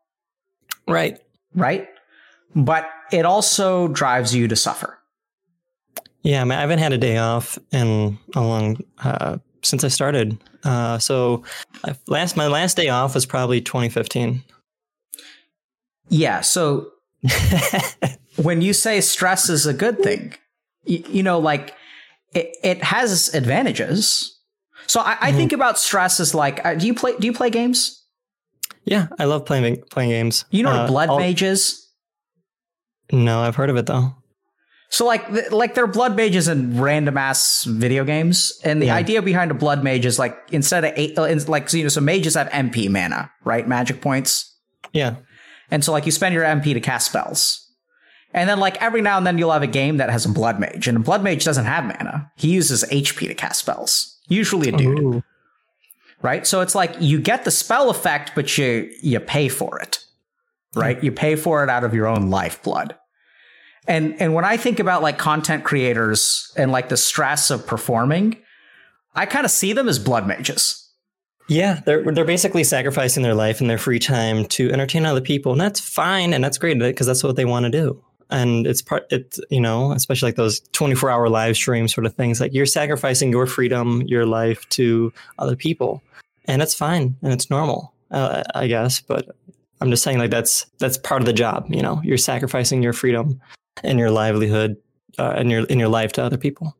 Right. 0.89 1.19
right? 1.55 1.89
But 2.55 2.89
it 3.13 3.25
also 3.25 3.89
drives 3.89 4.35
you 4.35 4.49
to 4.49 4.57
suffer. 4.57 4.99
Yeah, 6.23 6.43
I, 6.43 6.45
mean, 6.45 6.59
I 6.59 6.61
haven't 6.61 6.81
had 6.81 6.93
a 6.93 6.99
day 6.99 7.17
off 7.17 7.59
in 7.73 8.19
a 8.35 8.41
long 8.41 8.79
uh, 9.03 9.39
since 9.63 9.85
I 9.85 9.89
started. 9.89 10.39
Uh, 10.65 10.99
so 10.99 11.45
I, 11.85 11.95
last 12.09 12.37
my 12.37 12.47
last 12.47 12.77
day 12.77 12.89
off 12.89 13.15
was 13.15 13.25
probably 13.25 13.61
2015. 13.61 14.43
Yeah. 16.09 16.41
So 16.43 16.91
when 18.37 18.61
you 18.61 18.73
say 18.73 19.01
stress 19.01 19.49
is 19.49 19.67
a 19.67 19.73
good 19.73 20.01
thing, 20.01 20.35
you, 20.85 21.03
you 21.09 21.23
know, 21.23 21.39
like 21.39 21.75
it, 22.35 22.57
it 22.63 22.83
has 22.83 23.33
advantages. 23.35 24.39
So 24.91 24.99
I, 25.01 25.17
I 25.21 25.33
think 25.33 25.53
about 25.53 25.79
stress 25.79 26.19
as 26.19 26.35
like, 26.35 26.67
uh, 26.67 26.75
do 26.75 26.85
you 26.85 26.95
play? 26.95 27.12
Do 27.17 27.25
you 27.29 27.33
play 27.33 27.49
games? 27.51 27.97
yeah, 28.85 29.07
I 29.21 29.25
love 29.27 29.47
playing 29.47 29.83
playing 29.89 30.11
games. 30.11 30.45
You 30.51 30.65
know 30.65 30.71
what 30.71 30.81
Uh, 30.81 30.85
a 30.85 30.89
blood 30.89 31.09
I'll- 31.11 31.19
mage 31.21 31.43
is? 31.45 31.87
No, 33.12 33.41
I've 33.41 33.55
heard 33.55 33.71
of 33.71 33.77
it 33.77 33.87
though. 33.87 34.15
So 34.89 35.07
like, 35.07 35.53
like 35.53 35.75
they're 35.77 35.87
blood 35.87 36.17
mages 36.17 36.49
in 36.49 36.81
random 36.81 37.17
ass 37.17 37.62
video 37.62 38.05
games, 38.05 38.59
and 38.65 38.83
the 38.83 38.87
Yeah. 38.87 38.97
idea 38.97 39.23
behind 39.23 39.53
a 39.53 39.55
blood 39.55 39.85
mage 39.85 40.05
is 40.07 40.19
like 40.19 40.37
instead 40.51 40.85
of 40.85 40.93
eight, 40.97 41.17
uh, 41.17 41.33
like 41.47 41.69
so, 41.71 41.77
you 41.77 41.85
know, 41.85 41.89
so 41.89 42.01
mages 42.01 42.35
have 42.35 42.49
MP 42.51 42.89
mana, 42.91 43.31
right? 43.45 43.69
Magic 43.69 44.01
points. 44.01 44.53
Yeah. 44.93 45.17
And 45.71 45.85
so 45.85 45.93
like 45.93 46.05
you 46.07 46.11
spend 46.12 46.35
your 46.35 46.43
MP 46.45 46.75
to 46.75 46.81
cast 46.81 47.07
spells. 47.07 47.65
And 48.35 48.49
then 48.51 48.59
like 48.59 48.83
every 48.83 49.03
now 49.03 49.17
and 49.19 49.25
then 49.27 49.39
you'll 49.39 49.53
have 49.53 49.62
a 49.62 49.69
game 49.69 49.99
that 49.99 50.11
has 50.11 50.27
a 50.27 50.29
blood 50.29 50.59
mage, 50.59 50.89
and 50.89 50.97
a 50.97 51.01
blood 51.01 51.23
mage 51.23 51.45
doesn't 51.45 51.67
have 51.67 51.85
mana. 51.85 52.33
He 52.37 52.49
uses 52.51 52.83
HP 52.91 53.29
to 53.29 53.35
cast 53.35 53.61
spells. 53.61 54.17
Usually 54.31 54.69
a 54.70 54.73
dude. 54.73 54.98
Ooh. 54.98 55.23
Right? 56.23 56.47
So 56.47 56.61
it's 56.61 56.74
like 56.74 56.94
you 57.01 57.20
get 57.20 57.44
the 57.44 57.51
spell 57.51 57.90
effect, 57.90 58.32
but 58.35 58.57
you 58.57 58.90
you 59.02 59.20
pay 59.20 59.48
for 59.48 59.78
it. 59.81 60.05
Right? 60.74 60.98
Mm. 60.98 61.02
You 61.02 61.12
pay 61.12 61.36
for 61.36 61.62
it 61.65 61.69
out 61.69 61.85
of 61.85 61.93
your 61.93 62.07
own 62.07 62.31
lifeblood. 62.31 62.94
And 63.86 64.20
and 64.20 64.32
when 64.32 64.44
I 64.44 64.57
think 64.57 64.78
about 64.78 65.02
like 65.02 65.19
content 65.19 65.65
creators 65.65 66.52
and 66.57 66.70
like 66.70 66.89
the 66.89 66.97
stress 66.97 67.51
of 67.51 67.66
performing, 67.66 68.36
I 69.15 69.27
kind 69.27 69.44
of 69.44 69.51
see 69.51 69.73
them 69.73 69.89
as 69.89 69.98
blood 69.98 70.27
mages. 70.27 70.89
Yeah, 71.48 71.81
they're 71.85 72.05
they're 72.12 72.24
basically 72.24 72.62
sacrificing 72.62 73.24
their 73.24 73.35
life 73.35 73.61
and 73.61 73.69
their 73.69 73.78
free 73.78 73.98
time 73.98 74.44
to 74.47 74.70
entertain 74.70 75.05
other 75.05 75.20
people, 75.20 75.52
and 75.52 75.61
that's 75.61 75.81
fine 75.81 76.32
and 76.32 76.44
that's 76.44 76.59
great 76.59 76.78
because 76.78 77.09
that's 77.09 77.24
what 77.24 77.35
they 77.35 77.44
want 77.44 77.65
to 77.65 77.70
do 77.70 78.05
and 78.31 78.66
it's 78.66 78.82
part 78.82 79.07
it's 79.11 79.40
you 79.51 79.61
know 79.61 79.93
especially 79.93 80.28
like 80.28 80.36
those 80.36 80.61
24 80.73 81.11
hour 81.11 81.28
live 81.28 81.57
stream 81.57 81.89
sort 81.89 82.07
of 82.07 82.15
things 82.15 82.40
like 82.40 82.55
you're 82.55 82.66
sacrificing 82.66 83.31
your 83.31 83.47
freedom 83.47 84.02
your 84.02 84.27
life 84.27 84.69
to 84.70 85.12
other 85.39 85.57
people. 85.57 86.02
And 86.47 86.62
it's 86.62 86.74
fine 86.74 87.16
and 87.23 87.32
it's 87.32 87.51
normal 87.51 87.93
uh, 88.11 88.43
i 88.55 88.66
guess 88.66 89.01
but 89.01 89.36
i'm 89.81 89.90
just 89.90 90.02
saying 90.02 90.19
like 90.19 90.31
that's 90.31 90.65
that's 90.78 90.98
part 90.98 91.23
of 91.23 91.27
the 91.27 91.32
job 91.32 91.66
you 91.69 91.82
know? 91.82 92.01
You're 92.02 92.19
sacrificing 92.19 92.82
your 92.82 92.93
freedom 92.93 93.40
and 93.85 93.98
your 93.98 94.11
livelihood 94.11 94.77
uh, 95.19 95.35
and 95.36 95.51
your 95.51 95.65
in 95.66 95.78
your 95.78 95.89
life 95.89 96.12
to 96.12 96.23
other 96.23 96.39
people. 96.39 96.77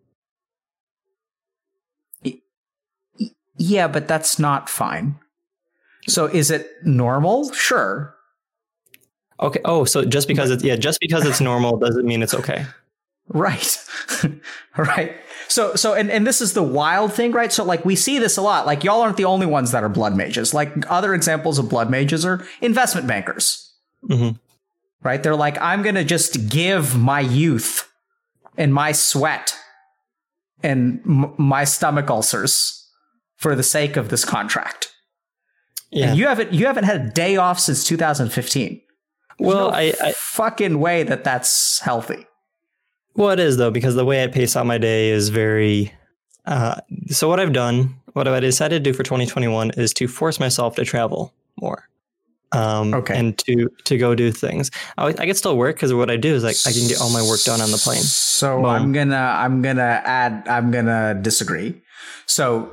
Yeah 3.57 3.89
but 3.89 4.09
that's 4.09 4.39
not 4.39 4.69
fine. 4.69 5.19
So 6.09 6.27
is 6.27 6.51
it 6.51 6.69
normal? 6.83 7.53
Sure 7.53 8.17
Okay. 9.41 9.61
Oh, 9.65 9.85
so 9.85 10.05
just 10.05 10.29
because 10.29 10.51
it's 10.51 10.63
yeah, 10.63 10.77
just 10.77 11.01
because 11.01 11.25
it's 11.25 11.41
normal 11.41 11.79
doesn't 11.79 12.05
mean 12.05 12.23
it's 12.23 12.35
okay. 12.35 12.67
Right. 13.29 13.79
right. 14.77 15.17
So 15.49 15.75
so 15.75 15.95
and, 15.95 16.11
and 16.11 16.27
this 16.27 16.41
is 16.41 16.53
the 16.53 16.63
wild 16.63 17.13
thing, 17.13 17.33
right? 17.33 17.53
So 17.53 17.65
like 17.65 17.85
we 17.85 17.97
see 17.97 18.19
this 18.19 18.37
a 18.37 18.43
lot. 18.43 18.67
Like 18.67 18.85
y'all 18.85 19.01
aren't 19.01 19.17
the 19.17 19.25
only 19.25 19.47
ones 19.47 19.73
that 19.73 19.83
are 19.83 19.89
blood 19.89 20.15
mages. 20.15 20.53
Like 20.53 20.73
other 20.91 21.15
examples 21.15 21.59
of 21.59 21.69
blood 21.69 21.91
mages 21.91 22.25
are 22.25 22.45
investment 22.61 23.07
bankers. 23.07 23.73
Mm-hmm. 24.09 24.37
Right? 25.03 25.23
They're 25.23 25.37
like, 25.37 25.61
I'm 25.61 25.83
gonna 25.83 26.05
just 26.05 26.49
give 26.51 26.97
my 26.99 27.21
youth 27.21 27.91
and 28.59 28.75
my 28.75 28.93
sweat 28.93 29.57
and 30.63 31.01
m- 31.07 31.35
my 31.39 31.65
stomach 31.65 32.11
ulcers 32.11 32.89
for 33.37 33.55
the 33.57 33.63
sake 33.63 33.97
of 33.97 34.11
this 34.11 34.25
contract. 34.25 34.93
Yeah. 35.91 36.11
And 36.11 36.19
you 36.19 36.27
haven't 36.27 36.53
you 36.53 36.67
haven't 36.67 36.85
had 36.85 37.01
a 37.01 37.11
day 37.11 37.37
off 37.37 37.59
since 37.59 37.85
2015 37.85 38.83
well, 39.41 39.71
no 39.71 39.77
I, 39.77 39.93
I 40.03 40.13
fucking 40.13 40.81
way 40.81 41.03
that 41.03 41.25
that's 41.25 41.81
healthy. 41.81 42.27
Well, 43.15 43.31
it 43.31 43.41
is 43.41 43.57
though 43.57 43.71
because 43.71 43.95
the 43.95 44.05
way 44.05 44.23
I 44.23 44.29
pace 44.29 44.57
out 44.57 44.67
my 44.67 44.79
day 44.79 45.11
is 45.11 45.29
very. 45.29 45.93
Uh, 46.47 46.81
so 47.09 47.29
what 47.29 47.39
I've 47.39 47.53
done, 47.53 47.95
what 48.15 48.27
I 48.27 48.41
decided 48.41 48.83
to 48.83 48.91
do 48.91 48.97
for 48.97 49.03
2021 49.03 49.73
is 49.73 49.93
to 49.95 50.09
force 50.09 50.41
myself 50.41 50.77
to 50.77 50.85
travel 50.85 51.33
more. 51.61 51.89
Um, 52.53 52.95
okay. 52.95 53.17
And 53.17 53.39
to 53.39 53.69
to 53.85 53.97
go 53.97 54.15
do 54.15 54.33
things. 54.33 54.71
I, 54.99 55.07
I 55.07 55.13
can 55.13 55.35
still 55.35 55.57
work 55.57 55.77
because 55.77 55.95
what 55.95 56.11
I 56.11 56.17
do 56.17 56.35
is 56.35 56.43
like 56.43 56.57
I 56.67 56.73
can 56.73 56.89
get 56.89 57.01
all 57.01 57.11
my 57.11 57.23
work 57.23 57.43
done 57.43 57.61
on 57.61 57.71
the 57.71 57.79
plane. 57.79 58.03
So 58.03 58.57
Boom. 58.57 58.67
I'm 58.67 58.93
gonna 58.93 59.17
I'm 59.17 59.63
gonna 59.63 60.03
add 60.05 60.49
I'm 60.49 60.71
gonna 60.71 61.15
disagree. 61.15 61.81
So 62.27 62.73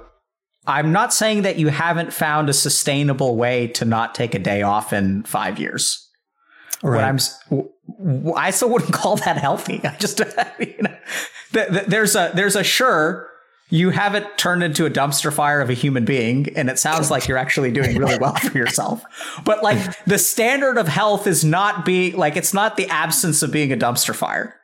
I'm 0.66 0.92
not 0.92 1.14
saying 1.14 1.44
that 1.44 1.58
you 1.58 1.68
haven't 1.68 2.12
found 2.12 2.50
a 2.50 2.54
sustainable 2.54 3.38
way 3.38 3.68
to 3.68 3.86
not 3.86 4.16
take 4.16 4.34
a 4.34 4.40
day 4.40 4.64
off 4.64 4.94
in 4.94 5.24
five 5.24 5.60
years. 5.60 6.07
Right. 6.84 7.04
I'm, 7.04 7.18
I 8.36 8.52
still 8.52 8.70
wouldn't 8.70 8.94
call 8.94 9.16
that 9.18 9.38
healthy. 9.38 9.82
I 9.84 9.96
just, 9.98 10.20
you 10.60 10.82
know, 10.82 10.98
there's 11.52 12.16
a, 12.16 12.32
there's 12.34 12.56
a 12.56 12.64
sure 12.64 13.30
you 13.70 13.90
haven't 13.90 14.38
turned 14.38 14.64
into 14.64 14.86
a 14.86 14.90
dumpster 14.90 15.32
fire 15.32 15.60
of 15.60 15.70
a 15.70 15.74
human 15.74 16.06
being 16.06 16.48
and 16.56 16.70
it 16.70 16.80
sounds 16.80 17.12
like 17.12 17.28
you're 17.28 17.38
actually 17.38 17.72
doing 17.72 17.98
really 17.98 18.18
well 18.18 18.36
for 18.36 18.58
yourself 18.58 19.04
but 19.44 19.62
like 19.62 20.06
the 20.06 20.18
standard 20.18 20.78
of 20.78 20.88
health 20.88 21.28
is 21.28 21.44
not 21.44 21.84
being 21.84 22.16
like 22.16 22.38
it's 22.38 22.54
not 22.54 22.78
the 22.78 22.88
absence 22.88 23.44
of 23.44 23.52
being 23.52 23.74
a 23.74 23.78
dumpster 23.78 24.16
fire 24.16 24.56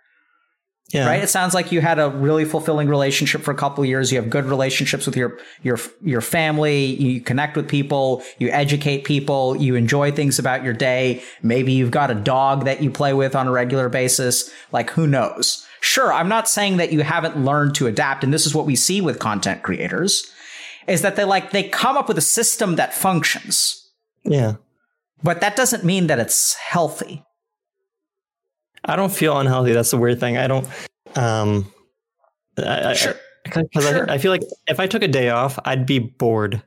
yeah. 0.94 1.08
Right. 1.08 1.24
It 1.24 1.30
sounds 1.30 1.56
like 1.56 1.72
you 1.72 1.82
had 1.82 1.98
a 1.98 2.12
really 2.12 2.46
fulfilling 2.46 2.88
relationship 2.88 3.42
for 3.42 3.50
a 3.50 3.56
couple 3.56 3.84
years. 3.84 4.12
You 4.12 4.22
have 4.22 4.30
good 4.30 4.46
relationships 4.46 5.08
with 5.08 5.18
your 5.18 5.40
your 5.64 5.80
your 6.04 6.22
family. 6.22 6.86
You 6.86 7.20
connect 7.20 7.58
with 7.58 7.68
people. 7.68 8.22
You 8.38 8.50
educate 8.50 9.04
people. 9.04 9.56
You 9.56 9.74
enjoy 9.74 10.12
things 10.12 10.38
about 10.38 10.64
your 10.64 10.74
day. 10.74 11.24
Maybe 11.42 11.74
you've 11.74 11.90
got 11.90 12.12
a 12.12 12.16
dog 12.16 12.66
that 12.66 12.84
you 12.84 12.92
play 12.92 13.14
with 13.14 13.36
on 13.36 13.48
a 13.48 13.52
regular 13.52 13.90
basis. 13.90 14.52
Like 14.72 14.92
who 14.92 15.08
knows? 15.08 15.66
Sure, 15.82 16.14
I'm 16.14 16.30
not 16.30 16.48
saying 16.48 16.78
that 16.78 16.94
you 16.94 17.02
haven't 17.02 17.44
learned 17.44 17.76
to 17.76 17.88
adapt, 17.88 18.24
and 18.24 18.34
this 18.34 18.46
is 18.46 18.56
what 18.56 18.66
we 18.66 18.76
see 18.76 19.02
with 19.02 19.20
content 19.20 19.64
creators, 19.64 20.32
is 20.88 21.02
that 21.02 21.16
they 21.16 21.24
like 21.24 21.50
they 21.52 21.68
come 21.68 21.98
up 21.98 22.08
with 22.08 22.20
a 22.20 22.22
system 22.22 22.76
that 22.76 22.94
functions. 22.94 23.90
Yeah. 24.24 24.54
But 25.24 25.42
that 25.42 25.56
doesn't 25.56 25.84
mean 25.84 26.08
that 26.08 26.20
it's 26.20 26.54
healthy. 26.54 27.24
I 28.86 28.96
don't 28.96 29.12
feel 29.12 29.38
unhealthy. 29.38 29.74
That's 29.74 29.92
the 29.92 29.98
weird 29.98 30.20
thing. 30.20 30.38
I 30.38 30.48
don't. 30.48 30.68
Um, 31.16 31.72
I, 32.58 32.94
sure. 32.94 33.16
Because 33.44 33.84
sure. 33.84 34.10
I, 34.10 34.16
I, 34.16 34.18
feel 34.18 34.32
like 34.32 34.44
if 34.68 34.80
I 34.80 34.88
took 34.88 35.04
a 35.04 35.08
day 35.08 35.30
off, 35.30 35.60
I'd 35.66 35.86
be 35.86 36.00
bored. 36.00 36.62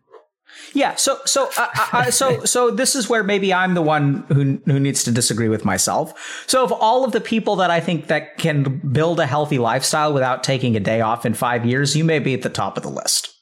Yeah. 0.73 0.95
So 0.95 1.19
so 1.25 1.51
uh, 1.59 1.69
uh, 1.93 2.11
so 2.11 2.41
so 2.45 2.71
this 2.71 2.95
is 2.95 3.09
where 3.09 3.23
maybe 3.23 3.53
I'm 3.53 3.75
the 3.75 3.83
one 3.83 4.25
who 4.29 4.61
who 4.65 4.81
needs 4.81 5.05
to 5.05 5.13
disagree 5.13 5.49
with 5.49 5.65
myself. 5.65 6.45
So 6.47 6.65
of 6.65 6.73
all 6.73 7.05
of 7.05 7.13
the 7.13 7.21
people 7.21 7.57
that 7.57 7.71
I 7.71 7.81
think 7.81 8.07
that 8.07 8.39
can 8.39 8.79
build 8.93 9.21
a 9.21 9.27
healthy 9.27 9.59
lifestyle 9.59 10.13
without 10.13 10.45
taking 10.45 10.77
a 10.77 10.81
day 10.81 11.01
off 11.01 11.27
in 11.27 11.35
five 11.35 11.67
years, 11.67 11.97
you 11.97 12.05
may 12.05 12.19
be 12.19 12.35
at 12.35 12.43
the 12.43 12.51
top 12.51 12.77
of 12.77 12.83
the 12.83 12.91
list. 12.91 13.36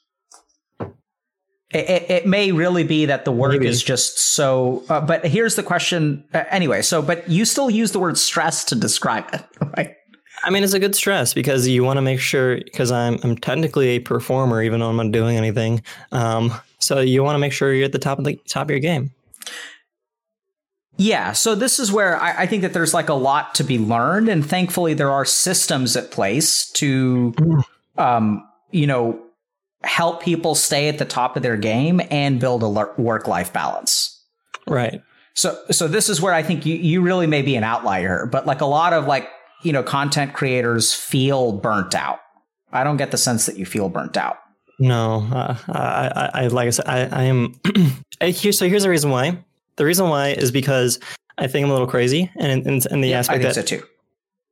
It, 1.75 2.09
it, 2.09 2.25
may 2.25 2.53
really 2.53 2.85
be 2.85 3.05
that 3.05 3.25
the 3.25 3.33
work 3.33 3.51
Maybe. 3.51 3.67
is 3.67 3.83
just 3.83 4.17
so. 4.17 4.83
Uh, 4.87 5.01
but 5.01 5.25
here's 5.25 5.55
the 5.55 5.63
question. 5.63 6.23
Uh, 6.33 6.45
anyway, 6.49 6.81
so 6.81 7.01
but 7.01 7.29
you 7.29 7.43
still 7.43 7.69
use 7.69 7.91
the 7.91 7.99
word 7.99 8.17
stress 8.17 8.63
to 8.65 8.75
describe 8.75 9.25
it, 9.33 9.43
right? 9.77 9.95
I 10.43 10.51
mean, 10.51 10.63
it's 10.63 10.73
a 10.73 10.79
good 10.79 10.95
stress 10.95 11.33
because 11.33 11.67
you 11.67 11.83
want 11.83 11.97
to 11.97 12.01
make 12.01 12.21
sure 12.21 12.57
because 12.57 12.91
I'm 12.91 13.19
I'm 13.23 13.35
technically 13.35 13.89
a 13.89 13.99
performer, 13.99 14.63
even 14.63 14.79
though 14.79 14.89
I'm 14.89 14.95
not 14.95 15.11
doing 15.11 15.35
anything. 15.35 15.83
Um, 16.13 16.53
so 16.79 17.01
you 17.01 17.23
want 17.23 17.35
to 17.35 17.39
make 17.39 17.51
sure 17.51 17.73
you're 17.73 17.85
at 17.85 17.91
the 17.91 17.99
top 17.99 18.19
of 18.19 18.25
the 18.25 18.39
top 18.47 18.67
of 18.67 18.69
your 18.69 18.79
game. 18.79 19.11
Yeah, 20.97 21.33
so 21.33 21.55
this 21.55 21.77
is 21.77 21.91
where 21.91 22.15
I, 22.21 22.43
I, 22.43 22.45
think 22.45 22.61
that 22.61 22.71
there's 22.71 22.93
like 22.93 23.09
a 23.09 23.13
lot 23.13 23.53
to 23.55 23.65
be 23.65 23.77
learned, 23.77 24.29
and 24.29 24.45
thankfully 24.45 24.93
there 24.93 25.11
are 25.11 25.25
systems 25.25 25.97
at 25.97 26.09
place 26.09 26.71
to, 26.71 27.33
mm. 27.33 27.63
um, 27.97 28.47
you 28.71 28.87
know, 28.87 29.24
help 29.85 30.21
people 30.21 30.55
stay 30.55 30.89
at 30.89 30.97
the 30.97 31.05
top 31.05 31.37
of 31.37 31.43
their 31.43 31.57
game 31.57 32.01
and 32.11 32.39
build 32.39 32.63
a 32.63 32.69
work 32.69 33.27
life 33.27 33.53
balance. 33.53 34.23
Right. 34.67 35.01
So 35.33 35.61
so 35.69 35.87
this 35.87 36.09
is 36.09 36.21
where 36.21 36.33
I 36.33 36.43
think 36.43 36.65
you 36.65 36.75
you 36.75 37.01
really 37.01 37.27
may 37.27 37.41
be 37.41 37.55
an 37.55 37.63
outlier, 37.63 38.25
but 38.25 38.45
like 38.45 38.61
a 38.61 38.65
lot 38.65 38.93
of 38.93 39.05
like, 39.05 39.29
you 39.63 39.73
know, 39.73 39.83
content 39.83 40.33
creators 40.33 40.93
feel 40.93 41.51
burnt 41.51 41.93
out. 41.93 42.19
I 42.71 42.83
don't 42.83 42.97
get 42.97 43.11
the 43.11 43.17
sense 43.17 43.45
that 43.45 43.57
you 43.57 43.65
feel 43.65 43.89
burnt 43.89 44.17
out. 44.17 44.37
No, 44.79 45.27
uh, 45.31 45.55
I, 45.69 46.11
I, 46.15 46.43
I, 46.43 46.47
like 46.47 46.67
I 46.67 46.69
said, 46.71 46.85
I, 46.87 47.05
I 47.05 47.23
am 47.23 47.53
here. 48.21 48.51
So 48.51 48.67
here's 48.67 48.83
the 48.83 48.89
reason 48.89 49.09
why. 49.09 49.37
The 49.77 49.85
reason 49.85 50.09
why 50.09 50.29
is 50.29 50.51
because 50.51 50.99
I 51.37 51.47
think 51.47 51.65
I'm 51.65 51.69
a 51.69 51.73
little 51.73 51.87
crazy, 51.87 52.29
and 52.37 52.65
in, 52.65 52.81
in 52.91 53.01
the 53.01 53.09
yeah, 53.09 53.19
aspect 53.19 53.39
I 53.39 53.53
think 53.53 53.55
that 53.55 53.69
so 53.69 53.77
too. 53.77 53.85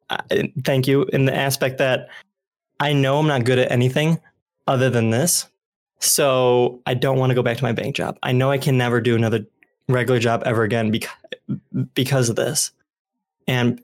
I, 0.10 0.52
thank 0.64 0.88
you. 0.88 1.04
In 1.06 1.26
the 1.26 1.36
aspect 1.36 1.78
that 1.80 2.10
I 2.80 2.94
know 2.94 3.20
I'm 3.20 3.28
not 3.28 3.44
good 3.44 3.60
at 3.60 3.72
anything, 3.72 4.20
other 4.68 4.90
than 4.90 5.10
this. 5.10 5.48
So 6.00 6.82
I 6.86 6.94
don't 6.94 7.18
want 7.18 7.30
to 7.30 7.36
go 7.36 7.44
back 7.44 7.58
to 7.58 7.64
my 7.64 7.72
bank 7.72 7.96
job. 7.96 8.18
I 8.24 8.34
know 8.34 8.52
I 8.52 8.58
can 8.58 8.78
never 8.78 9.00
do 9.00 9.16
another 9.16 9.46
regular 9.88 10.20
job 10.20 10.44
ever 10.46 10.64
again 10.64 10.92
because 10.92 11.12
because 11.94 12.30
of 12.30 12.36
this. 12.36 12.72
And 13.48 13.82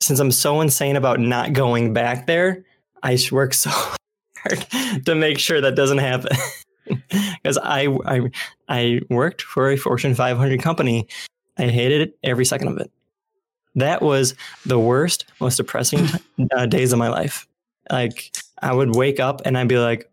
since 0.00 0.18
I'm 0.18 0.32
so 0.32 0.60
insane 0.60 0.96
about 0.96 1.20
not 1.20 1.52
going 1.52 1.92
back 1.92 2.26
there, 2.26 2.64
I 3.02 3.18
work 3.30 3.54
so 3.54 3.70
hard 4.38 5.04
to 5.06 5.14
make 5.14 5.38
sure 5.38 5.60
that 5.60 5.74
doesn't 5.74 5.98
happen. 5.98 6.36
Because 7.42 7.58
I, 7.62 7.86
I 8.06 8.30
I 8.68 9.00
worked 9.08 9.42
for 9.42 9.70
a 9.70 9.76
Fortune 9.76 10.14
500 10.14 10.60
company. 10.60 11.06
I 11.56 11.68
hated 11.68 12.00
it 12.02 12.18
every 12.24 12.44
second 12.44 12.68
of 12.68 12.78
it. 12.78 12.90
That 13.76 14.02
was 14.02 14.34
the 14.66 14.78
worst, 14.78 15.24
most 15.40 15.56
depressing 15.56 16.08
uh, 16.56 16.66
days 16.66 16.92
of 16.92 16.98
my 16.98 17.08
life. 17.08 17.46
Like 17.90 18.36
I 18.62 18.72
would 18.72 18.94
wake 18.94 19.20
up 19.20 19.42
and 19.44 19.58
I'd 19.58 19.68
be 19.68 19.78
like, 19.78 20.10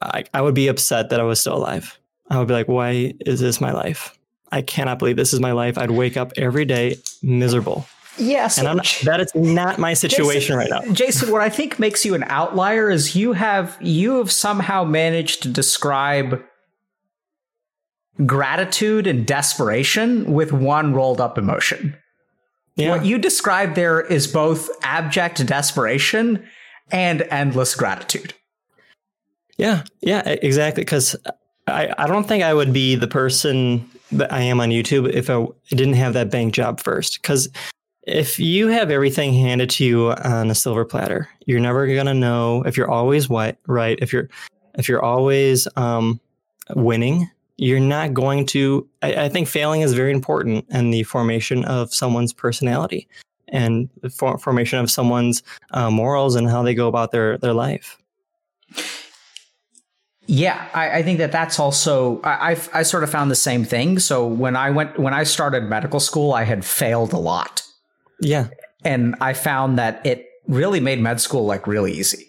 I, 0.00 0.24
I 0.32 0.40
would 0.40 0.54
be 0.54 0.68
upset 0.68 1.10
that 1.10 1.20
I 1.20 1.24
was 1.24 1.40
still 1.40 1.56
alive. 1.56 1.98
I 2.30 2.38
would 2.38 2.48
be 2.48 2.54
like, 2.54 2.68
why 2.68 3.14
is 3.20 3.40
this 3.40 3.60
my 3.60 3.72
life? 3.72 4.16
I 4.50 4.62
cannot 4.62 4.98
believe 4.98 5.16
this 5.16 5.32
is 5.32 5.40
my 5.40 5.52
life. 5.52 5.76
I'd 5.76 5.90
wake 5.90 6.16
up 6.16 6.32
every 6.36 6.64
day 6.64 6.96
miserable. 7.22 7.86
Yes, 8.16 8.58
and 8.58 8.66
I'm 8.66 8.78
not, 8.78 9.00
that 9.04 9.20
is 9.20 9.32
not 9.34 9.78
my 9.78 9.94
situation 9.94 10.40
Jason, 10.40 10.56
right 10.56 10.68
now. 10.70 10.92
Jason, 10.92 11.30
what 11.30 11.40
I 11.40 11.48
think 11.48 11.78
makes 11.78 12.04
you 12.04 12.14
an 12.16 12.24
outlier 12.24 12.90
is 12.90 13.14
you 13.14 13.32
have 13.32 13.76
you 13.80 14.18
have 14.18 14.32
somehow 14.32 14.82
managed 14.82 15.44
to 15.44 15.48
describe 15.48 16.42
gratitude 18.26 19.06
and 19.06 19.24
desperation 19.24 20.32
with 20.32 20.52
one 20.52 20.94
rolled 20.94 21.20
up 21.20 21.38
emotion. 21.38 21.96
Yeah. 22.74 22.90
What 22.90 23.04
you 23.04 23.18
described 23.18 23.76
there 23.76 24.00
is 24.00 24.26
both 24.26 24.68
abject 24.82 25.46
desperation 25.46 26.44
and 26.90 27.22
endless 27.30 27.74
gratitude. 27.74 28.34
Yeah, 29.56 29.82
yeah, 30.00 30.22
exactly. 30.26 30.82
Because 30.82 31.16
I, 31.66 31.92
I 31.98 32.06
don't 32.06 32.26
think 32.26 32.44
I 32.44 32.54
would 32.54 32.72
be 32.72 32.94
the 32.94 33.08
person 33.08 33.88
that 34.12 34.32
I 34.32 34.40
am 34.40 34.60
on 34.60 34.70
YouTube 34.70 35.12
if 35.12 35.28
I 35.28 35.46
didn't 35.70 35.94
have 35.94 36.14
that 36.14 36.30
bank 36.30 36.54
job 36.54 36.80
first. 36.80 37.20
Because 37.20 37.48
if 38.04 38.38
you 38.38 38.68
have 38.68 38.90
everything 38.90 39.34
handed 39.34 39.68
to 39.70 39.84
you 39.84 40.12
on 40.12 40.50
a 40.50 40.54
silver 40.54 40.84
platter, 40.84 41.28
you're 41.46 41.60
never 41.60 41.86
gonna 41.92 42.14
know 42.14 42.62
if 42.62 42.76
you're 42.76 42.90
always 42.90 43.28
what 43.28 43.58
right. 43.66 43.98
If 44.00 44.12
you're 44.12 44.28
if 44.78 44.88
you're 44.88 45.04
always 45.04 45.68
um, 45.76 46.20
winning, 46.74 47.28
you're 47.58 47.80
not 47.80 48.14
going 48.14 48.46
to. 48.46 48.88
I, 49.02 49.24
I 49.24 49.28
think 49.28 49.48
failing 49.48 49.82
is 49.82 49.92
very 49.92 50.12
important 50.12 50.64
in 50.70 50.90
the 50.90 51.02
formation 51.02 51.64
of 51.64 51.92
someone's 51.92 52.32
personality 52.32 53.08
and 53.48 53.88
for, 54.14 54.38
formation 54.38 54.78
of 54.78 54.90
someone's 54.90 55.42
uh, 55.72 55.90
morals 55.90 56.34
and 56.34 56.48
how 56.48 56.62
they 56.62 56.74
go 56.74 56.88
about 56.88 57.12
their 57.12 57.38
their 57.38 57.52
life. 57.54 57.98
Yeah, 60.30 60.68
I, 60.74 60.98
I, 60.98 61.02
think 61.02 61.18
that 61.20 61.32
that's 61.32 61.58
also 61.58 62.20
I, 62.20 62.50
I've, 62.50 62.68
I 62.74 62.82
sort 62.82 63.02
of 63.02 63.08
found 63.08 63.30
the 63.30 63.34
same 63.34 63.64
thing. 63.64 63.98
So 63.98 64.26
when 64.26 64.56
I 64.56 64.70
went 64.70 64.98
when 64.98 65.14
I 65.14 65.24
started 65.24 65.64
medical 65.64 66.00
school, 66.00 66.34
I 66.34 66.44
had 66.44 66.66
failed 66.66 67.14
a 67.14 67.18
lot. 67.18 67.62
Yeah, 68.20 68.48
and 68.84 69.14
I 69.22 69.32
found 69.32 69.78
that 69.78 70.04
it 70.04 70.26
really 70.46 70.80
made 70.80 71.00
med 71.00 71.20
school 71.20 71.46
like 71.46 71.66
really 71.66 71.92
easy. 71.92 72.26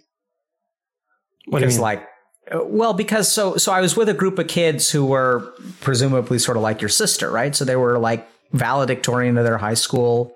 What 1.47 1.61
mean? 1.61 1.79
like 1.79 2.07
well 2.53 2.93
because 2.93 3.31
so 3.31 3.57
so 3.57 3.71
I 3.71 3.81
was 3.81 3.97
with 3.97 4.07
a 4.07 4.13
group 4.13 4.39
of 4.39 4.47
kids 4.47 4.89
who 4.89 5.05
were 5.05 5.53
presumably 5.81 6.39
sort 6.39 6.57
of 6.57 6.63
like 6.63 6.81
your 6.81 6.89
sister, 6.89 7.29
right? 7.29 7.55
So 7.55 7.65
they 7.65 7.75
were 7.75 7.99
like 7.99 8.27
valedictorian 8.53 9.37
of 9.37 9.43
their 9.43 9.57
high 9.57 9.73
school, 9.73 10.35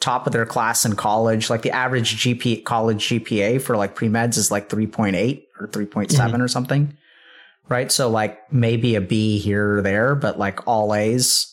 top 0.00 0.26
of 0.26 0.32
their 0.32 0.46
class 0.46 0.84
in 0.84 0.96
college. 0.96 1.50
Like 1.50 1.62
the 1.62 1.70
average 1.70 2.16
GP 2.16 2.64
college 2.64 3.08
GPA 3.08 3.62
for 3.62 3.76
like 3.76 3.94
pre 3.94 4.08
meds 4.08 4.36
is 4.36 4.50
like 4.50 4.68
three 4.68 4.86
point 4.86 5.16
eight 5.16 5.48
or 5.60 5.68
three 5.68 5.86
point 5.86 6.10
seven 6.10 6.32
mm 6.32 6.34
mm-hmm. 6.34 6.42
or 6.42 6.48
something, 6.48 6.96
right? 7.68 7.92
So 7.92 8.08
like 8.10 8.52
maybe 8.52 8.94
a 8.94 9.00
B 9.00 9.38
here 9.38 9.76
or 9.78 9.82
there, 9.82 10.14
but 10.14 10.38
like 10.38 10.66
all 10.66 10.94
A's. 10.94 11.46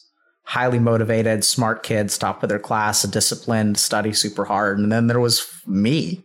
Highly 0.44 0.80
motivated, 0.80 1.44
smart 1.44 1.84
kids, 1.84 2.18
top 2.18 2.42
of 2.42 2.48
their 2.48 2.58
class, 2.58 3.04
disciplined, 3.04 3.78
study 3.78 4.14
super 4.14 4.46
hard. 4.46 4.80
And 4.80 4.90
then 4.90 5.08
there 5.08 5.20
was 5.20 5.46
me. 5.66 6.24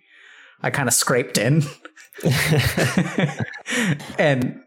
I 0.62 0.70
kind 0.70 0.86
of 0.86 0.94
scraped 0.94 1.38
in. 1.38 1.64
and 4.16 4.62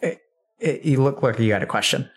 it, 0.00 0.22
it, 0.58 0.84
you 0.86 1.02
look 1.02 1.22
like 1.22 1.38
you 1.38 1.52
had 1.52 1.62
a 1.62 1.66
question. 1.66 2.08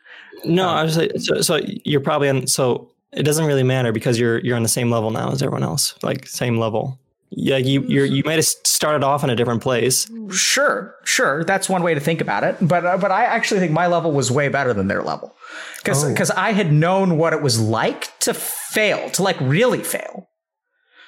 No, 0.45 0.69
um, 0.69 0.77
I 0.77 0.83
was 0.83 0.95
like, 0.95 1.11
so, 1.17 1.41
so 1.41 1.59
you're 1.83 1.99
probably 1.99 2.29
on. 2.29 2.47
So 2.47 2.89
it 3.15 3.23
doesn't 3.23 3.45
really 3.45 3.63
matter 3.63 3.91
because 3.91 4.19
you're 4.19 4.39
you're 4.39 4.55
on 4.55 4.63
the 4.63 4.69
same 4.69 4.91
level 4.91 5.11
now 5.11 5.31
as 5.31 5.41
everyone 5.41 5.63
else, 5.63 5.95
like 6.03 6.27
same 6.27 6.57
level. 6.57 6.99
Yeah, 7.31 7.57
you 7.57 7.81
you 7.87 8.03
you 8.03 8.23
might 8.23 8.35
have 8.35 8.45
started 8.45 9.03
off 9.03 9.23
in 9.23 9.29
a 9.29 9.35
different 9.35 9.61
place. 9.61 10.09
Sure, 10.31 10.95
sure, 11.03 11.43
that's 11.43 11.67
one 11.67 11.81
way 11.81 11.93
to 11.93 11.99
think 11.99 12.21
about 12.21 12.43
it. 12.43 12.55
But 12.61 12.85
uh, 12.85 12.97
but 12.97 13.11
I 13.11 13.25
actually 13.25 13.59
think 13.59 13.71
my 13.71 13.87
level 13.87 14.11
was 14.11 14.31
way 14.31 14.47
better 14.47 14.73
than 14.73 14.87
their 14.87 15.01
level 15.01 15.35
because 15.77 16.03
because 16.07 16.31
oh. 16.31 16.35
I 16.37 16.53
had 16.53 16.71
known 16.71 17.17
what 17.17 17.33
it 17.33 17.41
was 17.41 17.59
like 17.59 18.17
to 18.19 18.33
fail, 18.33 19.09
to 19.11 19.23
like 19.23 19.39
really 19.41 19.83
fail. 19.83 20.29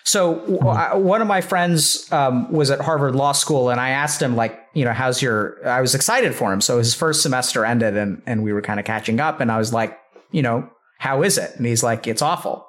So 0.07 0.35
mm-hmm. 0.35 1.03
one 1.03 1.21
of 1.21 1.27
my 1.27 1.41
friends 1.41 2.09
um, 2.13 2.49
was 2.49 2.71
at 2.71 2.79
Harvard 2.79 3.13
Law 3.13 3.33
School, 3.33 3.69
and 3.69 3.77
I 3.77 3.89
asked 3.89 4.21
him, 4.21 4.37
like, 4.37 4.57
you 4.73 4.85
know, 4.85 4.93
how's 4.93 5.21
your? 5.21 5.57
I 5.67 5.81
was 5.81 5.93
excited 5.93 6.33
for 6.33 6.53
him. 6.53 6.61
So 6.61 6.77
his 6.77 6.93
first 6.93 7.21
semester 7.21 7.65
ended, 7.65 7.97
and 7.97 8.21
and 8.25 8.41
we 8.41 8.53
were 8.53 8.61
kind 8.61 8.79
of 8.79 8.85
catching 8.85 9.19
up, 9.19 9.41
and 9.41 9.51
I 9.51 9.57
was 9.57 9.73
like, 9.73 9.99
you 10.31 10.41
know, 10.41 10.69
how 10.99 11.23
is 11.23 11.37
it? 11.37 11.55
And 11.55 11.65
he's 11.65 11.83
like, 11.83 12.07
it's 12.07 12.21
awful. 12.21 12.67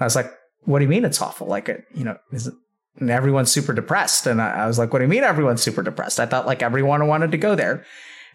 I 0.00 0.04
was 0.04 0.16
like, 0.16 0.32
what 0.64 0.78
do 0.78 0.84
you 0.84 0.88
mean 0.88 1.04
it's 1.04 1.22
awful? 1.22 1.46
Like, 1.46 1.68
you 1.94 2.04
know, 2.04 2.16
is 2.32 2.46
it? 2.46 2.54
And 2.98 3.10
everyone's 3.10 3.50
super 3.50 3.72
depressed, 3.72 4.26
and 4.26 4.40
I, 4.42 4.64
I 4.64 4.66
was 4.66 4.78
like, 4.78 4.92
what 4.92 4.98
do 4.98 5.06
you 5.06 5.08
mean 5.08 5.24
everyone's 5.24 5.62
super 5.62 5.82
depressed? 5.82 6.20
I 6.20 6.26
thought 6.26 6.46
like 6.46 6.62
everyone 6.62 7.06
wanted 7.06 7.30
to 7.30 7.38
go 7.38 7.54
there, 7.54 7.84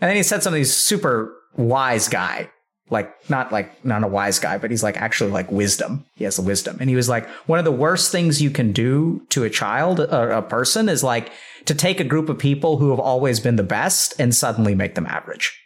and 0.01 0.09
then 0.09 0.15
he 0.15 0.23
said 0.23 0.41
something. 0.41 0.59
He's 0.59 0.75
super 0.75 1.31
wise 1.55 2.07
guy, 2.07 2.49
like 2.89 3.13
not 3.29 3.51
like 3.51 3.85
not 3.85 4.03
a 4.03 4.07
wise 4.07 4.39
guy, 4.39 4.57
but 4.57 4.71
he's 4.71 4.83
like 4.83 4.97
actually 4.97 5.31
like 5.31 5.51
wisdom. 5.51 6.05
He 6.15 6.23
has 6.23 6.37
the 6.37 6.41
wisdom. 6.41 6.77
And 6.79 6.89
he 6.89 6.95
was 6.95 7.07
like, 7.07 7.27
one 7.45 7.59
of 7.59 7.65
the 7.65 7.71
worst 7.71 8.11
things 8.11 8.41
you 8.41 8.49
can 8.49 8.71
do 8.71 9.25
to 9.29 9.43
a 9.43 9.49
child 9.49 9.99
or 9.99 10.31
a 10.31 10.41
person 10.41 10.89
is 10.89 11.03
like 11.03 11.31
to 11.65 11.75
take 11.75 11.99
a 11.99 12.05
group 12.05 12.29
of 12.29 12.39
people 12.39 12.77
who 12.77 12.89
have 12.89 12.99
always 12.99 13.39
been 13.39 13.57
the 13.57 13.63
best 13.63 14.15
and 14.19 14.33
suddenly 14.33 14.73
make 14.73 14.95
them 14.95 15.05
average. 15.05 15.59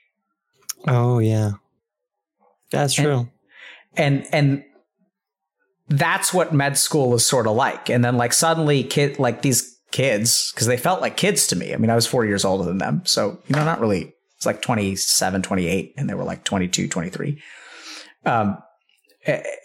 Oh 0.88 1.20
yeah. 1.20 1.52
That's 2.72 2.94
true. 2.96 3.20
And 3.20 3.30
and, 3.96 4.28
and 4.32 4.64
that's 5.90 6.34
what 6.34 6.54
med 6.54 6.78
school 6.78 7.14
is 7.14 7.26
sort 7.26 7.48
of 7.48 7.56
like. 7.56 7.90
And 7.90 8.04
then 8.04 8.18
like 8.18 8.34
suddenly 8.34 8.84
kid 8.84 9.20
like 9.20 9.42
these 9.42 9.78
kids, 9.92 10.52
because 10.54 10.68
they 10.68 10.78
felt 10.78 11.02
like 11.02 11.18
kids 11.18 11.48
to 11.48 11.56
me. 11.56 11.74
I 11.74 11.78
mean, 11.78 11.90
I 11.90 11.96
was 11.96 12.08
four 12.08 12.26
years 12.26 12.46
older 12.46 12.64
than 12.64 12.78
them. 12.78 13.02
So, 13.06 13.40
you 13.48 13.56
know, 13.56 13.66
not 13.66 13.82
really 13.82 14.14
it's 14.42 14.46
like 14.48 14.64
27, 14.64 15.44
28, 15.44 15.94
and 15.98 16.10
they 16.10 16.16
were 16.16 16.24
like 16.24 16.44
22, 16.44 16.88
23. 16.88 17.40
Um, 18.26 18.58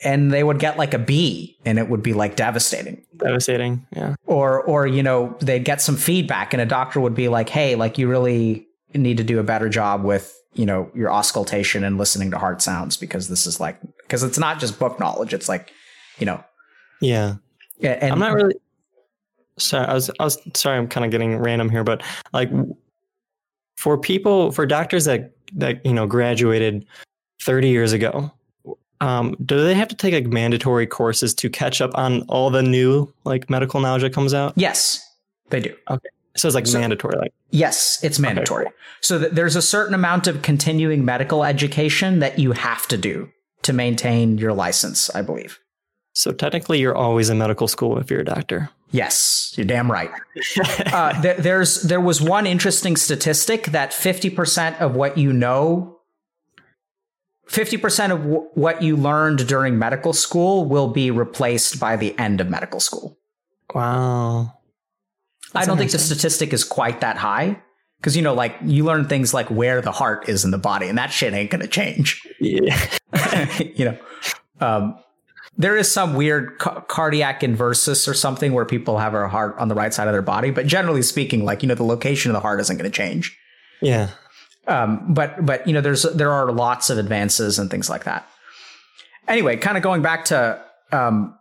and 0.05 0.31
they 0.31 0.45
would 0.45 0.59
get 0.59 0.77
like 0.77 0.93
a 0.93 0.99
B 0.99 1.57
and 1.65 1.79
it 1.79 1.89
would 1.89 2.03
be 2.03 2.13
like 2.13 2.37
devastating. 2.37 3.03
Devastating. 3.17 3.87
Yeah. 3.97 4.17
Or, 4.27 4.63
or, 4.63 4.87
you 4.87 5.03
know, 5.03 5.35
they'd 5.41 5.65
get 5.65 5.81
some 5.81 5.97
feedback 5.97 6.53
and 6.53 6.61
a 6.61 6.67
doctor 6.67 7.01
would 7.01 7.15
be 7.15 7.29
like, 7.29 7.49
Hey, 7.49 7.75
like 7.75 7.97
you 7.97 8.07
really 8.07 8.67
need 8.95 9.17
to 9.17 9.25
do 9.25 9.39
a 9.39 9.43
better 9.43 9.71
job 9.71 10.05
with, 10.05 10.39
you 10.53 10.67
know, 10.67 10.91
your 10.95 11.11
auscultation 11.11 11.83
and 11.83 11.97
listening 11.97 12.31
to 12.33 12.39
heart 12.39 12.61
sounds 12.61 12.99
because 12.99 13.29
this 13.29 13.47
is 13.47 13.59
like, 13.59 13.81
because 14.07 14.23
it's 14.23 14.39
not 14.39 14.59
just 14.59 14.79
book 14.79 14.99
knowledge. 15.01 15.35
It's 15.35 15.49
like, 15.49 15.73
you 16.19 16.27
know. 16.27 16.43
Yeah. 17.01 17.37
And 17.81 18.13
I'm 18.13 18.19
not 18.19 18.33
really, 18.33 18.55
sorry. 19.59 19.87
I 19.87 19.95
was, 19.95 20.11
I 20.19 20.25
was 20.25 20.39
sorry. 20.55 20.79
I'm 20.79 20.89
kind 20.89 21.05
of 21.05 21.11
getting 21.11 21.37
random 21.37 21.69
here, 21.69 21.85
but 21.85 22.03
like 22.33 22.51
for 23.77 23.99
people 23.99 24.51
for 24.51 24.67
doctors 24.67 25.05
that 25.05 25.33
that 25.55 25.85
you 25.85 25.93
know 25.93 26.07
graduated 26.07 26.85
30 27.43 27.69
years 27.69 27.93
ago 27.93 28.31
um, 29.03 29.37
do 29.45 29.63
they 29.63 29.75
have 29.75 29.89
to 29.89 29.95
take 29.95 30.15
like 30.15 30.27
mandatory 30.27 30.87
courses 30.87 31.35
to 31.35 31.51
catch 31.51 31.83
up 31.83 31.91
on 31.95 32.23
all 32.23 32.49
the 32.49 32.63
new 32.63 33.13
like 33.25 33.49
medical 33.51 33.81
knowledge 33.81 34.03
that 34.03 34.13
comes 34.13 34.35
out 34.35 34.53
yes 34.57 35.07
they 35.51 35.61
do 35.61 35.75
okay 35.91 36.09
so 36.37 36.49
it's 36.49 36.55
like 36.55 36.67
so, 36.67 36.79
mandatory 36.79 37.17
like 37.19 37.33
yes 37.51 37.99
it's 38.03 38.19
mandatory 38.19 38.67
okay. 38.67 38.75
so 39.01 39.19
th- 39.19 39.33
there's 39.33 39.57
a 39.57 39.63
certain 39.63 39.95
amount 39.95 40.27
of 40.27 40.43
continuing 40.43 41.05
medical 41.05 41.45
education 41.45 42.19
that 42.19 42.39
you 42.39 42.53
have 42.53 42.87
to 42.89 42.97
do 42.97 43.31
to 43.67 43.73
maintain 43.73 44.39
your 44.39 44.53
license 44.53 45.11
i 45.15 45.21
believe 45.21 45.59
so 46.15 46.33
technically 46.33 46.81
you're 46.81 46.97
always 46.97 47.29
in 47.29 47.37
medical 47.39 47.69
school 47.69 47.99
if 47.99 48.11
you're 48.11 48.21
a 48.21 48.25
doctor 48.25 48.71
Yes, 48.93 49.53
you're 49.57 49.67
damn 49.67 49.91
right. 49.91 50.11
uh, 50.93 51.21
th- 51.21 51.39
there's 51.39 51.83
there 51.83 52.01
was 52.01 52.21
one 52.23 52.47
interesting 52.47 52.97
statistic 52.97 53.67
that 53.67 53.91
50% 53.91 54.81
of 54.81 54.95
what 54.95 55.19
you 55.19 55.33
know, 55.33 55.99
50% 57.49 58.13
of 58.13 58.19
w- 58.23 58.49
what 58.55 58.83
you 58.83 58.97
learned 58.97 59.47
during 59.49 59.77
medical 59.79 60.13
school 60.13 60.65
will 60.65 60.87
be 60.89 61.11
replaced 61.11 61.81
by 61.81 61.97
the 61.97 62.17
end 62.17 62.41
of 62.41 62.49
medical 62.49 62.79
school. 62.79 63.19
Wow. 63.75 64.55
That's 65.53 65.67
I 65.67 65.69
don't 65.69 65.79
think 65.79 65.91
the 65.91 65.99
statistic 65.99 66.53
is 66.53 66.63
quite 66.63 67.01
that 67.01 67.17
high 67.17 67.61
because 67.99 68.17
you 68.17 68.23
know, 68.23 68.35
like 68.35 68.57
you 68.65 68.85
learn 68.85 69.09
things 69.09 69.35
like 69.35 69.51
where 69.51 69.81
the 69.81 69.93
heart 69.93 70.29
is 70.29 70.45
in 70.45 70.51
the 70.51 70.59
body, 70.59 70.89
and 70.89 70.99
that 70.99 71.13
shit 71.13 71.33
ain't 71.33 71.51
gonna 71.51 71.67
change. 71.67 72.23
Yeah. 72.41 72.79
you 73.59 73.87
know. 73.87 73.99
Um, 74.61 74.99
there 75.59 75.77
is 75.77 75.91
some 75.91 76.15
weird 76.15 76.59
ca- 76.59 76.81
cardiac 76.83 77.41
inversus 77.41 78.07
or 78.07 78.15
something 78.15 78.53
where 78.53 78.65
people 78.65 78.99
have 78.99 79.15
a 79.15 79.29
heart 79.29 79.57
on 79.59 79.69
the 79.69 79.75
right 79.75 79.93
side 79.93 80.07
of 80.07 80.13
their 80.13 80.23
body, 80.23 80.51
but 80.51 80.67
generally 80.67 81.03
speaking, 81.03 81.45
like 81.45 81.63
you 81.63 81.69
know, 81.69 81.75
the 81.75 81.85
location 81.85 82.31
of 82.31 82.35
the 82.35 82.41
heart 82.41 82.61
isn't 82.61 82.77
going 82.77 82.91
to 82.91 82.95
change. 82.95 83.37
Yeah. 83.81 84.11
Um, 84.67 85.15
but 85.15 85.45
but 85.45 85.67
you 85.67 85.73
know, 85.73 85.81
there's 85.81 86.03
there 86.03 86.33
are 86.33 86.53
lots 86.53 86.91
of 86.91 86.99
advances 86.99 87.59
and 87.59 87.71
things 87.71 87.89
like 87.89 88.05
that. 88.05 88.29
Anyway, 89.29 89.57
kind 89.57 89.77
of 89.77 89.83
going 89.83 90.03
back 90.03 90.27
to 90.27 90.63
um, 90.93 91.36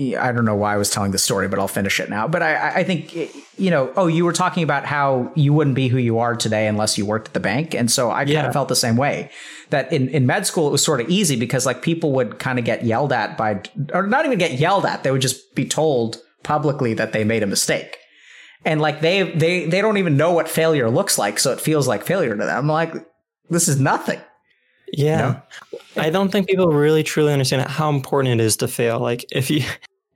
I 0.00 0.32
don't 0.32 0.46
know 0.46 0.54
why 0.54 0.72
I 0.74 0.76
was 0.78 0.88
telling 0.88 1.12
the 1.12 1.18
story, 1.18 1.46
but 1.46 1.58
I'll 1.58 1.68
finish 1.68 2.00
it 2.00 2.08
now. 2.08 2.26
But 2.26 2.42
I, 2.42 2.76
I 2.76 2.84
think, 2.84 3.14
you 3.58 3.70
know, 3.70 3.92
oh, 3.96 4.06
you 4.06 4.24
were 4.24 4.32
talking 4.32 4.62
about 4.62 4.86
how 4.86 5.30
you 5.34 5.52
wouldn't 5.52 5.76
be 5.76 5.88
who 5.88 5.98
you 5.98 6.18
are 6.18 6.34
today 6.34 6.66
unless 6.66 6.96
you 6.96 7.04
worked 7.04 7.28
at 7.28 7.34
the 7.34 7.40
bank. 7.40 7.74
And 7.74 7.90
so 7.90 8.10
I 8.10 8.22
yeah. 8.22 8.36
kind 8.36 8.46
of 8.46 8.52
felt 8.54 8.68
the 8.68 8.76
same 8.76 8.96
way 8.96 9.30
that 9.68 9.92
in, 9.92 10.08
in 10.08 10.26
med 10.26 10.46
school, 10.46 10.68
it 10.68 10.70
was 10.70 10.82
sort 10.82 11.02
of 11.02 11.10
easy 11.10 11.36
because 11.36 11.66
like 11.66 11.82
people 11.82 12.12
would 12.12 12.38
kind 12.38 12.58
of 12.58 12.64
get 12.64 12.84
yelled 12.84 13.12
at 13.12 13.36
by, 13.36 13.60
or 13.92 14.06
not 14.06 14.24
even 14.24 14.38
get 14.38 14.52
yelled 14.52 14.86
at. 14.86 15.02
They 15.02 15.10
would 15.10 15.20
just 15.20 15.54
be 15.54 15.66
told 15.66 16.18
publicly 16.42 16.94
that 16.94 17.12
they 17.12 17.22
made 17.22 17.42
a 17.42 17.46
mistake. 17.46 17.98
And 18.64 18.80
like 18.80 19.02
they, 19.02 19.22
they, 19.22 19.66
they 19.66 19.82
don't 19.82 19.98
even 19.98 20.16
know 20.16 20.32
what 20.32 20.48
failure 20.48 20.88
looks 20.88 21.18
like. 21.18 21.38
So 21.38 21.52
it 21.52 21.60
feels 21.60 21.86
like 21.86 22.04
failure 22.04 22.34
to 22.34 22.44
them. 22.44 22.56
I'm 22.56 22.68
like, 22.68 22.94
this 23.50 23.68
is 23.68 23.78
nothing. 23.78 24.20
Yeah. 24.92 25.40
You 25.62 25.78
know? 25.78 26.02
I 26.02 26.10
don't 26.10 26.30
think 26.30 26.48
people 26.48 26.68
really 26.68 27.02
truly 27.02 27.32
understand 27.32 27.68
how 27.68 27.90
important 27.90 28.40
it 28.40 28.44
is 28.44 28.56
to 28.58 28.68
fail. 28.68 28.98
Like 28.98 29.24
if 29.30 29.50
you 29.50 29.62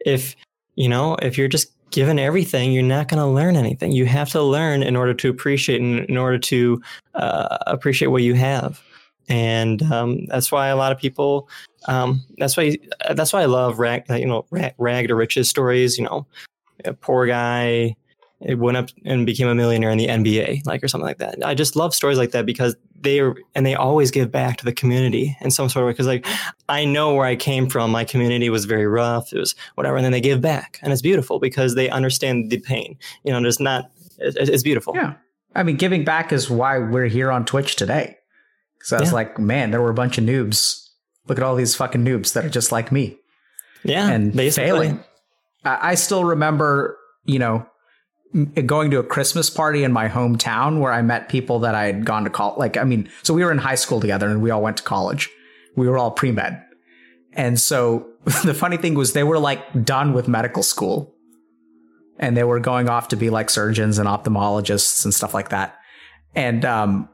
if 0.04 0.36
you 0.76 0.88
know, 0.88 1.16
if 1.22 1.38
you're 1.38 1.48
just 1.48 1.72
given 1.90 2.18
everything, 2.18 2.72
you're 2.72 2.82
not 2.82 3.08
going 3.08 3.20
to 3.20 3.26
learn 3.26 3.56
anything. 3.56 3.92
You 3.92 4.06
have 4.06 4.28
to 4.30 4.42
learn 4.42 4.82
in 4.82 4.96
order 4.96 5.14
to 5.14 5.30
appreciate, 5.30 5.80
in, 5.80 6.00
in 6.06 6.16
order 6.16 6.38
to 6.38 6.82
uh, 7.14 7.58
appreciate 7.68 8.08
what 8.08 8.22
you 8.22 8.34
have. 8.34 8.82
and 9.28 9.82
um, 9.84 10.26
that's 10.26 10.52
why 10.52 10.68
a 10.68 10.76
lot 10.76 10.92
of 10.92 10.98
people. 10.98 11.48
Um, 11.86 12.22
that's 12.38 12.56
why 12.56 12.76
that's 13.14 13.32
why 13.32 13.42
I 13.42 13.46
love 13.46 13.78
rag, 13.78 14.04
you 14.08 14.26
know 14.26 14.46
rag, 14.50 14.74
rag 14.78 15.08
to 15.08 15.14
riches 15.14 15.48
stories. 15.48 15.98
You 15.98 16.04
know, 16.04 16.26
poor 17.00 17.26
guy 17.26 17.96
it 18.44 18.58
went 18.58 18.76
up 18.76 18.90
and 19.04 19.24
became 19.24 19.48
a 19.48 19.54
millionaire 19.54 19.90
in 19.90 19.98
the 19.98 20.06
NBA, 20.06 20.66
like 20.66 20.84
or 20.84 20.88
something 20.88 21.06
like 21.06 21.18
that. 21.18 21.44
I 21.44 21.54
just 21.54 21.76
love 21.76 21.94
stories 21.94 22.18
like 22.18 22.32
that 22.32 22.44
because 22.44 22.76
they 23.00 23.20
are, 23.20 23.34
and 23.54 23.64
they 23.64 23.74
always 23.74 24.10
give 24.10 24.30
back 24.30 24.58
to 24.58 24.64
the 24.64 24.72
community 24.72 25.36
in 25.40 25.50
some 25.50 25.68
sort 25.68 25.82
of 25.82 25.86
way. 25.86 25.92
Because 25.92 26.06
like 26.06 26.26
I 26.68 26.84
know 26.84 27.14
where 27.14 27.26
I 27.26 27.36
came 27.36 27.68
from, 27.68 27.90
my 27.90 28.04
community 28.04 28.50
was 28.50 28.66
very 28.66 28.86
rough, 28.86 29.32
it 29.32 29.38
was 29.38 29.54
whatever, 29.76 29.96
and 29.96 30.04
then 30.04 30.12
they 30.12 30.20
give 30.20 30.40
back, 30.40 30.78
and 30.82 30.92
it's 30.92 31.02
beautiful 31.02 31.38
because 31.38 31.74
they 31.74 31.88
understand 31.88 32.50
the 32.50 32.58
pain. 32.60 32.98
You 33.24 33.32
know, 33.32 33.40
there's 33.40 33.60
not, 33.60 33.90
it's 34.18 34.62
beautiful. 34.62 34.94
Yeah, 34.94 35.14
I 35.54 35.62
mean, 35.62 35.76
giving 35.76 36.04
back 36.04 36.32
is 36.32 36.50
why 36.50 36.78
we're 36.78 37.06
here 37.06 37.32
on 37.32 37.44
Twitch 37.44 37.76
today. 37.76 38.18
Because 38.78 38.92
I 38.92 39.00
was 39.00 39.08
yeah. 39.08 39.14
like, 39.14 39.38
man, 39.38 39.70
there 39.70 39.80
were 39.80 39.90
a 39.90 39.94
bunch 39.94 40.18
of 40.18 40.24
noobs. 40.24 40.86
Look 41.26 41.38
at 41.38 41.44
all 41.44 41.56
these 41.56 41.74
fucking 41.74 42.04
noobs 42.04 42.34
that 42.34 42.44
are 42.44 42.50
just 42.50 42.70
like 42.70 42.92
me. 42.92 43.18
Yeah, 43.82 44.10
and 44.10 44.34
basically. 44.34 44.70
failing. 44.70 45.04
I 45.64 45.94
still 45.94 46.26
remember, 46.26 46.98
you 47.24 47.38
know, 47.38 47.66
going 48.66 48.90
to 48.90 48.98
a 48.98 49.04
Christmas 49.04 49.48
party 49.48 49.84
in 49.84 49.92
my 49.92 50.08
hometown 50.08 50.80
where 50.80 50.92
I 50.92 51.02
met 51.02 51.28
people 51.28 51.60
that 51.60 51.74
I 51.74 51.86
had 51.86 52.04
gone 52.04 52.24
to 52.24 52.30
college. 52.30 52.58
Like, 52.58 52.76
I 52.76 52.84
mean, 52.84 53.08
so 53.22 53.32
we 53.32 53.44
were 53.44 53.52
in 53.52 53.58
high 53.58 53.76
school 53.76 54.00
together 54.00 54.28
and 54.28 54.42
we 54.42 54.50
all 54.50 54.62
went 54.62 54.78
to 54.78 54.82
college. 54.82 55.30
We 55.76 55.88
were 55.88 55.98
all 55.98 56.10
pre 56.10 56.32
med. 56.32 56.62
And 57.32 57.60
so 57.60 58.08
the 58.44 58.54
funny 58.54 58.76
thing 58.76 58.94
was 58.94 59.12
they 59.12 59.22
were 59.22 59.38
like 59.38 59.84
done 59.84 60.12
with 60.12 60.26
medical 60.26 60.62
school 60.62 61.14
and 62.18 62.36
they 62.36 62.44
were 62.44 62.60
going 62.60 62.88
off 62.88 63.08
to 63.08 63.16
be 63.16 63.30
like 63.30 63.50
surgeons 63.50 63.98
and 63.98 64.08
ophthalmologists 64.08 65.04
and 65.04 65.14
stuff 65.14 65.34
like 65.34 65.50
that. 65.50 65.76
And, 66.34 66.64
um, 66.64 67.08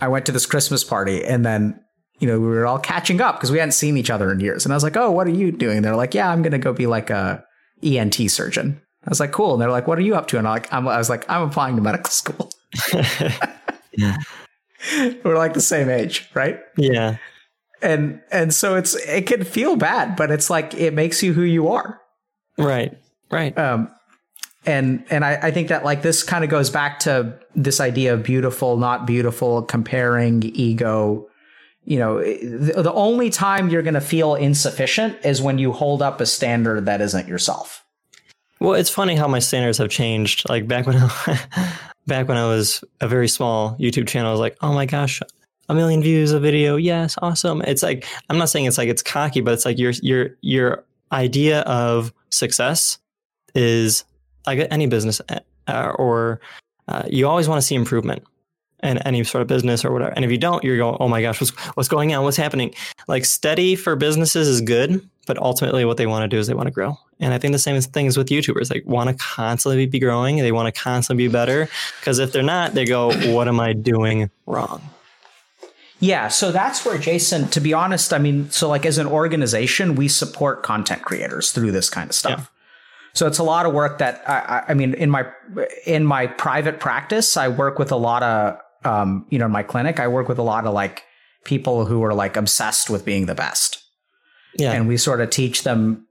I 0.00 0.08
went 0.08 0.26
to 0.26 0.32
this 0.32 0.46
Christmas 0.46 0.82
party 0.82 1.24
and 1.24 1.44
then, 1.44 1.78
you 2.20 2.26
know, 2.26 2.40
we 2.40 2.46
were 2.46 2.66
all 2.66 2.78
catching 2.78 3.20
up 3.20 3.36
because 3.36 3.50
we 3.50 3.58
hadn't 3.58 3.72
seen 3.72 3.96
each 3.96 4.10
other 4.10 4.32
in 4.32 4.40
years. 4.40 4.64
And 4.64 4.72
I 4.72 4.76
was 4.76 4.82
like, 4.82 4.96
Oh, 4.96 5.10
what 5.10 5.26
are 5.26 5.30
you 5.30 5.52
doing? 5.52 5.82
They're 5.82 5.96
like, 5.96 6.14
Yeah, 6.14 6.30
I'm 6.30 6.42
going 6.42 6.52
to 6.52 6.58
go 6.58 6.72
be 6.72 6.86
like 6.86 7.10
a 7.10 7.44
ENT 7.82 8.14
surgeon. 8.30 8.80
I 9.04 9.08
was 9.08 9.20
like, 9.20 9.32
cool. 9.32 9.54
And 9.54 9.62
they're 9.62 9.70
like, 9.70 9.86
what 9.86 9.98
are 9.98 10.02
you 10.02 10.14
up 10.14 10.26
to? 10.28 10.38
And 10.38 10.46
I'm 10.46 10.54
like, 10.54 10.72
I'm, 10.72 10.86
I 10.86 10.98
was 10.98 11.08
like, 11.08 11.28
I'm 11.30 11.42
applying 11.42 11.76
to 11.76 11.82
medical 11.82 12.10
school. 12.10 12.50
yeah. 13.92 14.16
We're 15.24 15.36
like 15.36 15.54
the 15.54 15.60
same 15.60 15.88
age, 15.88 16.28
right? 16.34 16.60
Yeah. 16.76 17.16
And 17.82 18.20
and 18.30 18.52
so 18.52 18.76
it's 18.76 18.94
it 18.94 19.26
can 19.26 19.44
feel 19.44 19.76
bad, 19.76 20.16
but 20.16 20.30
it's 20.30 20.50
like 20.50 20.74
it 20.74 20.92
makes 20.92 21.22
you 21.22 21.32
who 21.32 21.42
you 21.42 21.68
are. 21.68 21.98
Right. 22.58 22.96
Right. 23.30 23.56
Um 23.56 23.90
and 24.66 25.04
and 25.10 25.24
I, 25.24 25.36
I 25.36 25.50
think 25.50 25.68
that 25.68 25.84
like 25.84 26.02
this 26.02 26.22
kind 26.22 26.44
of 26.44 26.50
goes 26.50 26.68
back 26.68 26.98
to 27.00 27.38
this 27.54 27.80
idea 27.80 28.12
of 28.14 28.22
beautiful, 28.22 28.76
not 28.76 29.06
beautiful, 29.06 29.62
comparing 29.62 30.42
ego. 30.42 31.26
You 31.84 31.98
know, 31.98 32.20
the, 32.20 32.82
the 32.82 32.92
only 32.92 33.30
time 33.30 33.70
you're 33.70 33.82
going 33.82 33.94
to 33.94 34.02
feel 34.02 34.34
insufficient 34.34 35.16
is 35.24 35.40
when 35.40 35.58
you 35.58 35.72
hold 35.72 36.02
up 36.02 36.20
a 36.20 36.26
standard 36.26 36.84
that 36.84 37.00
isn't 37.00 37.26
yourself. 37.26 37.79
Well, 38.60 38.74
it's 38.74 38.90
funny 38.90 39.16
how 39.16 39.26
my 39.26 39.38
standards 39.38 39.78
have 39.78 39.88
changed. 39.88 40.48
Like 40.48 40.68
back 40.68 40.86
when 40.86 40.96
I, 40.96 41.78
back 42.06 42.28
when 42.28 42.36
I 42.36 42.46
was 42.46 42.84
a 43.00 43.08
very 43.08 43.28
small 43.28 43.76
YouTube 43.76 44.06
channel, 44.06 44.28
I 44.28 44.32
was 44.32 44.40
like, 44.40 44.56
oh 44.60 44.72
my 44.72 44.86
gosh, 44.86 45.20
a 45.68 45.74
million 45.74 46.02
views 46.02 46.32
a 46.32 46.40
video. 46.40 46.76
Yes, 46.76 47.16
awesome. 47.22 47.62
It's 47.62 47.82
like 47.82 48.06
I'm 48.28 48.38
not 48.38 48.50
saying 48.50 48.66
it's 48.66 48.76
like 48.76 48.88
it's 48.88 49.02
cocky, 49.02 49.40
but 49.40 49.54
it's 49.54 49.64
like 49.64 49.78
your 49.78 49.92
your 50.02 50.36
your 50.42 50.84
idea 51.12 51.60
of 51.62 52.12
success 52.30 52.98
is 53.54 54.04
like 54.46 54.66
any 54.70 54.86
business 54.86 55.20
uh, 55.66 55.92
or 55.98 56.40
uh, 56.88 57.04
you 57.08 57.26
always 57.26 57.48
want 57.48 57.60
to 57.60 57.66
see 57.66 57.74
improvement 57.74 58.22
in 58.82 58.98
any 58.98 59.24
sort 59.24 59.42
of 59.42 59.48
business 59.48 59.84
or 59.84 59.92
whatever. 59.92 60.12
And 60.12 60.24
if 60.24 60.30
you 60.30 60.38
don't, 60.38 60.64
you're 60.64 60.76
going, 60.76 60.96
oh 61.00 61.08
my 61.08 61.22
gosh, 61.22 61.40
what's 61.40 61.50
what's 61.76 61.88
going 61.88 62.14
on? 62.14 62.24
What's 62.24 62.36
happening? 62.36 62.74
Like 63.08 63.24
steady 63.24 63.76
for 63.76 63.96
businesses 63.96 64.48
is 64.48 64.60
good, 64.60 65.06
but 65.26 65.38
ultimately 65.38 65.84
what 65.84 65.96
they 65.96 66.06
want 66.06 66.22
to 66.22 66.28
do 66.28 66.38
is 66.38 66.46
they 66.46 66.54
want 66.54 66.66
to 66.66 66.72
grow. 66.72 66.98
And 67.20 67.34
I 67.34 67.38
think 67.38 67.52
the 67.52 67.58
same 67.58 67.80
thing 67.80 68.06
is 68.06 68.16
with 68.16 68.28
YouTubers. 68.28 68.68
They 68.68 68.80
want 68.84 69.10
to 69.10 69.16
constantly 69.16 69.86
be 69.86 69.98
growing. 69.98 70.36
They 70.36 70.52
want 70.52 70.74
to 70.74 70.80
constantly 70.80 71.26
be 71.26 71.32
better. 71.32 71.68
Because 72.00 72.18
if 72.18 72.32
they're 72.32 72.42
not, 72.42 72.74
they 72.74 72.84
go, 72.84 73.12
what 73.32 73.46
am 73.46 73.60
I 73.60 73.74
doing 73.74 74.30
wrong? 74.46 74.82
Yeah, 76.00 76.28
so 76.28 76.50
that's 76.50 76.84
where 76.86 76.96
Jason, 76.96 77.48
to 77.48 77.60
be 77.60 77.74
honest, 77.74 78.14
I 78.14 78.18
mean, 78.18 78.50
so 78.50 78.70
like 78.70 78.86
as 78.86 78.96
an 78.96 79.06
organization, 79.06 79.96
we 79.96 80.08
support 80.08 80.62
content 80.62 81.02
creators 81.02 81.52
through 81.52 81.72
this 81.72 81.90
kind 81.90 82.08
of 82.08 82.16
stuff. 82.16 82.40
Yeah. 82.40 82.46
So 83.12 83.26
it's 83.26 83.38
a 83.38 83.42
lot 83.42 83.66
of 83.66 83.74
work 83.74 83.98
that 83.98 84.22
I, 84.26 84.64
I, 84.68 84.74
mean, 84.74 84.94
in 84.94 85.10
my 85.10 85.26
in 85.84 86.06
my 86.06 86.26
private 86.26 86.80
practice, 86.80 87.36
I 87.36 87.48
work 87.48 87.78
with 87.78 87.92
a 87.92 87.96
lot 87.96 88.22
of, 88.22 88.58
um, 88.84 89.26
you 89.30 89.38
know, 89.38 89.46
in 89.46 89.52
my 89.52 89.62
clinic, 89.62 90.00
I 90.00 90.08
work 90.08 90.28
with 90.28 90.38
a 90.38 90.42
lot 90.42 90.66
of 90.66 90.74
like 90.74 91.04
people 91.44 91.86
who 91.86 92.02
are 92.02 92.14
like 92.14 92.36
obsessed 92.36 92.90
with 92.90 93.04
being 93.04 93.26
the 93.26 93.34
best. 93.34 93.82
Yeah. 94.58 94.72
And 94.72 94.88
we 94.88 94.96
sort 94.96 95.20
of 95.20 95.30
teach 95.30 95.62
them, 95.62 96.06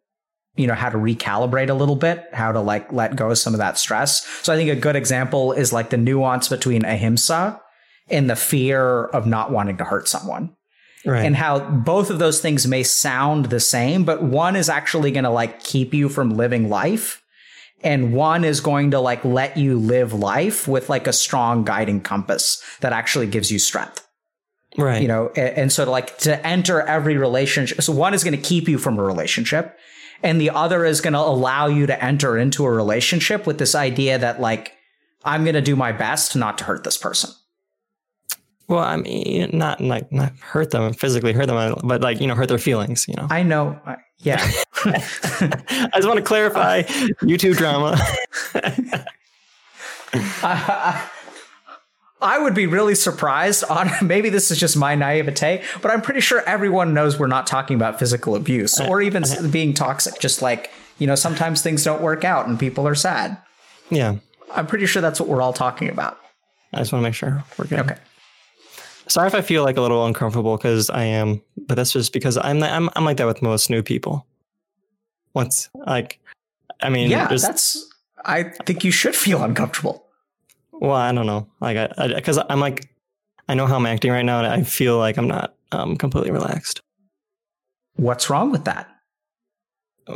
you 0.55 0.67
know, 0.67 0.73
how 0.73 0.89
to 0.89 0.97
recalibrate 0.97 1.69
a 1.69 1.73
little 1.73 1.95
bit, 1.95 2.25
how 2.33 2.51
to 2.51 2.61
like 2.61 2.91
let 2.91 3.15
go 3.15 3.29
of 3.31 3.37
some 3.37 3.53
of 3.53 3.59
that 3.59 3.77
stress. 3.77 4.25
So 4.43 4.53
I 4.53 4.55
think 4.55 4.69
a 4.69 4.75
good 4.75 4.95
example 4.95 5.51
is 5.51 5.73
like 5.73 5.89
the 5.89 5.97
nuance 5.97 6.47
between 6.47 6.85
ahimsa 6.85 7.59
and 8.09 8.29
the 8.29 8.35
fear 8.35 9.05
of 9.05 9.27
not 9.27 9.51
wanting 9.51 9.77
to 9.77 9.83
hurt 9.83 10.07
someone. 10.07 10.55
Right. 11.05 11.25
And 11.25 11.35
how 11.35 11.59
both 11.59 12.09
of 12.09 12.19
those 12.19 12.41
things 12.41 12.67
may 12.67 12.83
sound 12.83 13.45
the 13.45 13.59
same, 13.59 14.03
but 14.03 14.21
one 14.21 14.55
is 14.55 14.69
actually 14.69 15.11
going 15.11 15.23
to 15.23 15.29
like 15.29 15.63
keep 15.63 15.93
you 15.93 16.09
from 16.09 16.31
living 16.31 16.69
life. 16.69 17.21
And 17.81 18.13
one 18.13 18.43
is 18.43 18.59
going 18.59 18.91
to 18.91 18.99
like 18.99 19.23
let 19.23 19.57
you 19.57 19.79
live 19.79 20.13
life 20.13 20.67
with 20.67 20.89
like 20.89 21.07
a 21.07 21.13
strong 21.13 21.63
guiding 21.63 22.01
compass 22.01 22.61
that 22.81 22.93
actually 22.93 23.27
gives 23.27 23.51
you 23.51 23.59
strength. 23.59 24.05
Right. 24.77 25.01
You 25.01 25.07
know, 25.07 25.31
and, 25.35 25.57
and 25.57 25.71
so 25.71 25.85
to 25.85 25.91
like 25.91 26.17
to 26.19 26.45
enter 26.45 26.81
every 26.81 27.17
relationship. 27.17 27.81
So 27.81 27.93
one 27.93 28.13
is 28.13 28.23
going 28.23 28.35
to 28.35 28.41
keep 28.41 28.67
you 28.67 28.77
from 28.77 28.99
a 28.99 29.03
relationship 29.03 29.77
and 30.21 30.39
the 30.39 30.49
other 30.49 30.85
is 30.85 31.01
going 31.01 31.13
to 31.13 31.19
allow 31.19 31.67
you 31.67 31.85
to 31.85 32.03
enter 32.03 32.37
into 32.37 32.65
a 32.65 32.71
relationship 32.71 33.47
with 33.47 33.57
this 33.57 33.75
idea 33.75 34.17
that 34.17 34.41
like, 34.41 34.73
I'm 35.23 35.43
going 35.43 35.55
to 35.55 35.61
do 35.61 35.75
my 35.75 35.91
best 35.91 36.35
not 36.35 36.57
to 36.59 36.63
hurt 36.65 36.83
this 36.83 36.97
person. 36.97 37.31
Well, 38.69 38.79
I 38.79 38.97
mean, 38.97 39.49
not 39.51 39.81
like 39.81 40.11
not 40.11 40.31
hurt 40.37 40.71
them 40.71 40.93
physically, 40.93 41.33
hurt 41.33 41.47
them, 41.47 41.57
uh, 41.57 41.75
but 41.83 42.01
like 42.01 42.21
you 42.21 42.27
know, 42.27 42.35
hurt 42.35 42.49
their 42.49 42.59
feelings. 42.59 43.07
You 43.07 43.15
know. 43.15 43.27
I 43.29 43.41
know. 43.41 43.79
Yeah. 44.19 44.47
I 44.85 45.89
just 45.95 46.07
want 46.07 46.17
to 46.17 46.23
clarify 46.23 46.83
YouTube 46.83 47.57
drama. 47.57 47.97
I 52.21 52.37
would 52.37 52.53
be 52.53 52.67
really 52.67 52.95
surprised 52.95 53.63
on 53.63 53.89
maybe 54.05 54.29
this 54.29 54.51
is 54.51 54.59
just 54.59 54.77
my 54.77 54.93
naivete, 54.93 55.63
but 55.81 55.91
I'm 55.91 56.01
pretty 56.01 56.21
sure 56.21 56.43
everyone 56.45 56.93
knows 56.93 57.17
we're 57.17 57.27
not 57.27 57.47
talking 57.47 57.75
about 57.75 57.97
physical 57.97 58.35
abuse 58.35 58.79
or 58.79 59.01
even 59.01 59.23
being 59.49 59.73
toxic. 59.73 60.19
Just 60.19 60.41
like, 60.41 60.71
you 60.97 61.07
know, 61.07 61.15
sometimes 61.15 61.61
things 61.61 61.83
don't 61.83 62.01
work 62.01 62.23
out 62.23 62.47
and 62.47 62.59
people 62.59 62.87
are 62.87 62.95
sad. 62.95 63.37
Yeah. 63.89 64.17
I'm 64.51 64.67
pretty 64.67 64.85
sure 64.85 65.01
that's 65.01 65.19
what 65.19 65.29
we're 65.29 65.41
all 65.41 65.53
talking 65.53 65.89
about. 65.89 66.19
I 66.73 66.79
just 66.79 66.91
want 66.91 67.01
to 67.01 67.07
make 67.07 67.15
sure 67.15 67.43
we're 67.57 67.65
good. 67.65 67.79
Okay. 67.79 67.95
Sorry 69.09 69.27
if 69.27 69.33
I 69.33 69.41
feel 69.41 69.63
like 69.63 69.75
a 69.75 69.81
little 69.81 70.05
uncomfortable 70.05 70.55
because 70.55 70.91
I 70.91 71.03
am, 71.03 71.41
but 71.57 71.73
that's 71.73 71.91
just 71.91 72.13
because 72.13 72.37
I'm 72.37 72.61
I'm 72.61 72.89
I'm 72.95 73.05
like 73.05 73.17
that 73.17 73.25
with 73.25 73.41
most 73.41 73.69
new 73.69 73.81
people. 73.81 74.25
Once 75.33 75.67
like, 75.87 76.19
I 76.81 76.89
mean, 76.89 77.09
yeah, 77.09 77.27
that's. 77.27 77.89
I 78.25 78.43
think 78.65 78.83
you 78.83 78.91
should 78.91 79.15
feel 79.15 79.43
uncomfortable. 79.43 80.05
Well, 80.73 80.91
I 80.91 81.11
don't 81.11 81.25
know. 81.25 81.47
Like, 81.59 81.91
I 81.97 82.13
because 82.13 82.39
I'm 82.49 82.59
like, 82.59 82.87
I 83.47 83.55
know 83.55 83.65
how 83.65 83.77
I'm 83.77 83.85
acting 83.87 84.11
right 84.11 84.23
now, 84.23 84.43
and 84.43 84.47
I 84.47 84.61
feel 84.61 84.99
like 84.99 85.17
I'm 85.17 85.27
not 85.27 85.55
um, 85.71 85.97
completely 85.97 86.31
relaxed. 86.31 86.81
What's 87.95 88.29
wrong 88.29 88.51
with 88.51 88.65
that? 88.65 88.89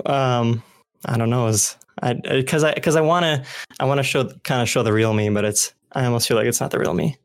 Um, 0.06 0.61
I 1.06 1.18
don't 1.18 1.32
know. 1.32 1.48
Is 1.48 1.78
I 2.03 2.14
because 2.14 2.64
I 2.64 2.76
because 2.76 2.95
I 2.95 3.02
want 3.02 3.24
to 3.24 3.44
I 3.80 3.86
want 3.86 3.98
to 3.98 4.03
show 4.03 4.30
kind 4.44 4.61
of 4.61 4.70
show 4.70 4.84
the 4.84 4.94
real 4.94 5.14
me, 5.14 5.30
but 5.30 5.45
it's 5.45 5.74
I 5.94 6.06
almost 6.06 6.28
feel 6.28 6.38
like 6.38 6.45
it's 6.45 6.61
not 6.61 6.70
the 6.70 6.78
real 6.78 6.94
me 6.94 7.18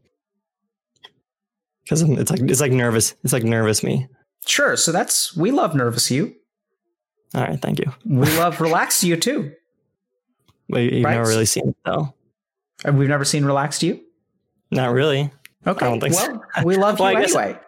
because 1.89 2.02
it's 2.02 2.31
like 2.31 2.40
it's 2.40 2.60
like 2.60 2.73
nervous. 2.73 3.15
It's 3.24 3.32
like 3.32 3.44
nervous 3.44 3.82
me. 3.82 4.06
Sure. 4.47 4.77
So 4.77 4.93
that's 4.93 5.35
we 5.35 5.51
love 5.51 5.74
nervous 5.74 6.10
you. 6.10 6.35
All 7.35 7.43
right. 7.43 7.60
Thank 7.60 7.78
you. 7.78 7.93
We 8.05 8.27
love 8.36 8.60
relaxed 8.60 9.02
you 9.02 9.16
too. 9.16 9.52
But 10.69 10.82
you've 10.82 11.05
right? 11.05 11.15
never 11.15 11.28
really 11.28 11.47
seen 11.47 11.70
it 11.70 11.77
though. 11.85 12.12
And 12.85 12.98
we've 12.98 13.09
never 13.09 13.24
seen 13.24 13.44
Relaxed 13.44 13.82
You? 13.82 14.01
Not 14.70 14.93
really. 14.93 15.31
Okay. 15.66 15.86
I 15.86 15.89
don't 15.89 16.01
think 16.01 16.15
well, 16.15 16.44
so. 16.56 16.62
we 16.65 16.77
love 16.77 16.98
well, 17.01 17.12
you 17.12 17.19
anyway. 17.19 17.59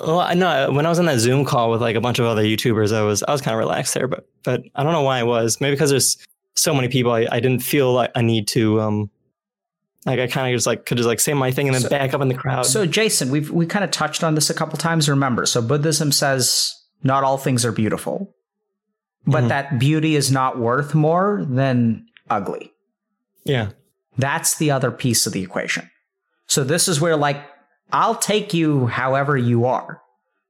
Well, 0.00 0.20
I 0.20 0.34
know 0.34 0.70
when 0.70 0.86
I 0.86 0.88
was 0.88 1.00
on 1.00 1.06
that 1.06 1.18
Zoom 1.18 1.44
call 1.44 1.70
with 1.70 1.82
like 1.82 1.96
a 1.96 2.00
bunch 2.00 2.18
of 2.18 2.26
other 2.26 2.42
YouTubers, 2.42 2.94
I 2.94 3.02
was 3.02 3.22
I 3.24 3.32
was 3.32 3.40
kind 3.40 3.54
of 3.54 3.58
relaxed 3.58 3.94
there, 3.94 4.06
but 4.06 4.28
but 4.44 4.62
I 4.76 4.84
don't 4.84 4.92
know 4.92 5.02
why 5.02 5.18
I 5.18 5.24
was. 5.24 5.60
Maybe 5.60 5.74
because 5.74 5.90
there's 5.90 6.16
so 6.54 6.72
many 6.72 6.88
people, 6.88 7.12
I, 7.12 7.26
I 7.30 7.40
didn't 7.40 7.62
feel 7.62 7.92
like 7.92 8.12
a 8.14 8.22
need 8.22 8.46
to 8.48 8.80
um 8.80 9.10
like 10.06 10.20
I 10.20 10.26
kind 10.26 10.52
of 10.52 10.56
just 10.56 10.66
like 10.66 10.86
could 10.86 10.96
just 10.96 11.06
like 11.06 11.20
say 11.20 11.34
my 11.34 11.50
thing 11.50 11.68
and 11.68 11.74
then 11.74 11.82
so, 11.82 11.88
back 11.88 12.14
up 12.14 12.20
in 12.20 12.28
the 12.28 12.34
crowd. 12.34 12.66
So 12.66 12.86
Jason, 12.86 13.30
we've 13.30 13.50
we 13.50 13.66
kind 13.66 13.84
of 13.84 13.90
touched 13.90 14.22
on 14.22 14.34
this 14.34 14.50
a 14.50 14.54
couple 14.54 14.78
times. 14.78 15.08
Remember, 15.08 15.46
so 15.46 15.60
Buddhism 15.60 16.12
says 16.12 16.74
not 17.02 17.24
all 17.24 17.38
things 17.38 17.64
are 17.64 17.72
beautiful, 17.72 18.34
but 19.26 19.40
mm-hmm. 19.40 19.48
that 19.48 19.78
beauty 19.78 20.16
is 20.16 20.30
not 20.30 20.58
worth 20.58 20.94
more 20.94 21.44
than 21.48 22.06
ugly. 22.30 22.72
Yeah. 23.44 23.70
That's 24.16 24.58
the 24.58 24.70
other 24.70 24.90
piece 24.90 25.26
of 25.26 25.32
the 25.32 25.42
equation. 25.42 25.90
So 26.46 26.64
this 26.64 26.88
is 26.88 27.00
where 27.00 27.16
like 27.16 27.42
I'll 27.92 28.16
take 28.16 28.54
you 28.54 28.86
however 28.86 29.36
you 29.36 29.64
are. 29.64 30.00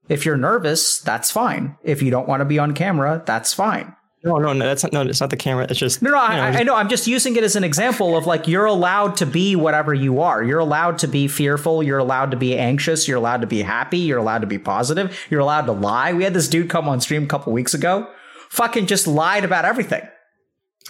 If 0.07 0.25
you're 0.25 0.37
nervous, 0.37 0.99
that's 0.99 1.29
fine. 1.29 1.77
If 1.83 2.01
you 2.01 2.09
don't 2.09 2.27
want 2.27 2.41
to 2.41 2.45
be 2.45 2.57
on 2.59 2.73
camera, 2.73 3.21
that's 3.25 3.53
fine. 3.53 3.95
No, 4.21 4.37
no, 4.37 4.51
no, 4.51 4.65
that's 4.65 4.83
not, 4.83 4.91
no, 4.91 5.01
it's 5.03 5.21
not 5.21 5.29
the 5.29 5.37
camera. 5.37 5.65
It's 5.69 5.79
just 5.79 6.01
No, 6.01 6.09
no, 6.11 6.17
I, 6.17 6.31
you 6.31 6.35
know, 6.37 6.43
I 6.43 6.51
just- 6.51 6.65
know. 6.65 6.75
I'm 6.75 6.89
just 6.89 7.07
using 7.07 7.35
it 7.37 7.43
as 7.43 7.55
an 7.55 7.63
example 7.63 8.17
of 8.17 8.25
like 8.25 8.47
you're 8.49 8.65
allowed 8.65 9.15
to 9.17 9.25
be 9.25 9.55
whatever 9.55 9.93
you 9.93 10.19
are. 10.21 10.43
You're 10.43 10.59
allowed 10.59 10.97
to 10.99 11.07
be 11.07 11.29
fearful. 11.29 11.81
You're 11.81 11.99
allowed 11.99 12.31
to 12.31 12.37
be 12.37 12.57
anxious. 12.57 13.07
You're 13.07 13.17
allowed 13.17 13.39
to 13.41 13.47
be 13.47 13.61
happy. 13.61 13.99
You're 13.99 14.17
allowed 14.19 14.39
to 14.41 14.47
be 14.47 14.59
positive. 14.59 15.17
You're 15.29 15.39
allowed 15.39 15.67
to 15.67 15.71
lie. 15.71 16.11
We 16.13 16.25
had 16.25 16.33
this 16.33 16.49
dude 16.49 16.69
come 16.69 16.89
on 16.89 16.99
stream 16.99 17.23
a 17.23 17.27
couple 17.27 17.53
weeks 17.53 17.73
ago, 17.73 18.09
fucking 18.49 18.87
just 18.87 19.07
lied 19.07 19.45
about 19.45 19.63
everything, 19.63 20.01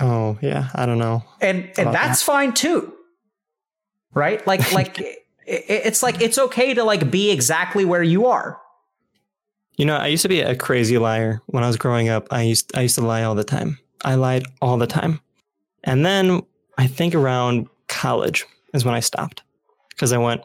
Oh 0.01 0.37
yeah, 0.41 0.69
I 0.73 0.87
don't 0.87 0.97
know. 0.97 1.23
and 1.39 1.69
and 1.77 1.93
that's 1.93 2.23
fine 2.23 2.53
too, 2.53 2.93
right? 4.13 4.45
Like 4.47 4.71
like 4.71 4.99
it, 5.01 5.17
it's 5.45 6.01
like 6.01 6.21
it's 6.21 6.37
okay 6.39 6.73
to 6.73 6.83
like 6.83 7.11
be 7.11 7.31
exactly 7.31 7.85
where 7.85 8.01
you 8.03 8.25
are. 8.27 8.59
You 9.79 9.85
know, 9.85 9.95
I 9.95 10.07
used 10.07 10.23
to 10.23 10.27
be 10.27 10.41
a 10.41 10.57
crazy 10.57 10.97
liar 10.97 11.41
when 11.45 11.63
I 11.63 11.67
was 11.67 11.77
growing 11.77 12.09
up. 12.09 12.27
I 12.31 12.41
used 12.41 12.75
I 12.75 12.81
used 12.81 12.95
to 12.95 13.01
lie 13.01 13.23
all 13.23 13.33
the 13.33 13.45
time. 13.45 13.79
I 14.03 14.15
lied 14.15 14.43
all 14.61 14.77
the 14.77 14.85
time. 14.85 15.21
And 15.85 16.05
then 16.05 16.41
I 16.77 16.85
think 16.85 17.15
around 17.15 17.69
college 17.87 18.45
is 18.73 18.83
when 18.83 18.93
I 18.93 18.99
stopped 18.99 19.41
because 19.91 20.11
I 20.11 20.17
went 20.17 20.41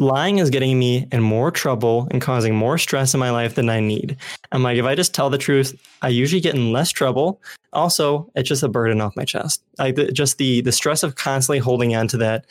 lying 0.00 0.38
is 0.38 0.50
getting 0.50 0.76
me 0.76 1.06
in 1.12 1.22
more 1.22 1.52
trouble 1.52 2.08
and 2.10 2.20
causing 2.20 2.52
more 2.52 2.78
stress 2.78 3.14
in 3.14 3.20
my 3.20 3.30
life 3.30 3.54
than 3.54 3.70
I 3.70 3.78
need. 3.78 4.16
I'm 4.50 4.64
like 4.64 4.76
if 4.76 4.84
I 4.84 4.96
just 4.96 5.14
tell 5.14 5.30
the 5.30 5.38
truth, 5.38 5.80
I 6.02 6.08
usually 6.08 6.40
get 6.40 6.56
in 6.56 6.72
less 6.72 6.90
trouble. 6.90 7.40
Also, 7.72 8.28
it's 8.34 8.48
just 8.48 8.64
a 8.64 8.68
burden 8.68 9.00
off 9.00 9.14
my 9.14 9.24
chest. 9.24 9.62
Like 9.78 9.94
just 10.12 10.38
the 10.38 10.62
the 10.62 10.72
stress 10.72 11.04
of 11.04 11.14
constantly 11.14 11.60
holding 11.60 11.94
on 11.94 12.08
to 12.08 12.16
that 12.16 12.46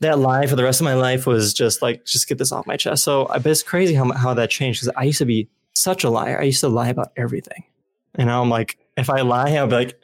that 0.00 0.18
lie 0.18 0.46
for 0.46 0.56
the 0.56 0.64
rest 0.64 0.80
of 0.80 0.84
my 0.84 0.94
life 0.94 1.26
was 1.26 1.52
just 1.54 1.82
like 1.82 2.04
just 2.04 2.28
get 2.28 2.38
this 2.38 2.52
off 2.52 2.66
my 2.66 2.76
chest. 2.76 3.04
So 3.04 3.26
I- 3.28 3.38
but 3.38 3.46
it's 3.50 3.62
crazy 3.62 3.94
how 3.94 4.10
how 4.12 4.34
that 4.34 4.50
changed 4.50 4.80
because 4.82 4.94
I 4.96 5.04
used 5.04 5.18
to 5.18 5.24
be 5.26 5.48
such 5.74 6.04
a 6.04 6.10
liar. 6.10 6.38
I 6.40 6.44
used 6.44 6.60
to 6.60 6.68
lie 6.68 6.88
about 6.88 7.12
everything, 7.16 7.64
and 8.14 8.26
now 8.28 8.42
I'm 8.42 8.50
like, 8.50 8.78
if 8.96 9.10
I 9.10 9.20
lie, 9.22 9.50
I'll 9.56 9.66
be 9.66 9.74
like, 9.74 10.00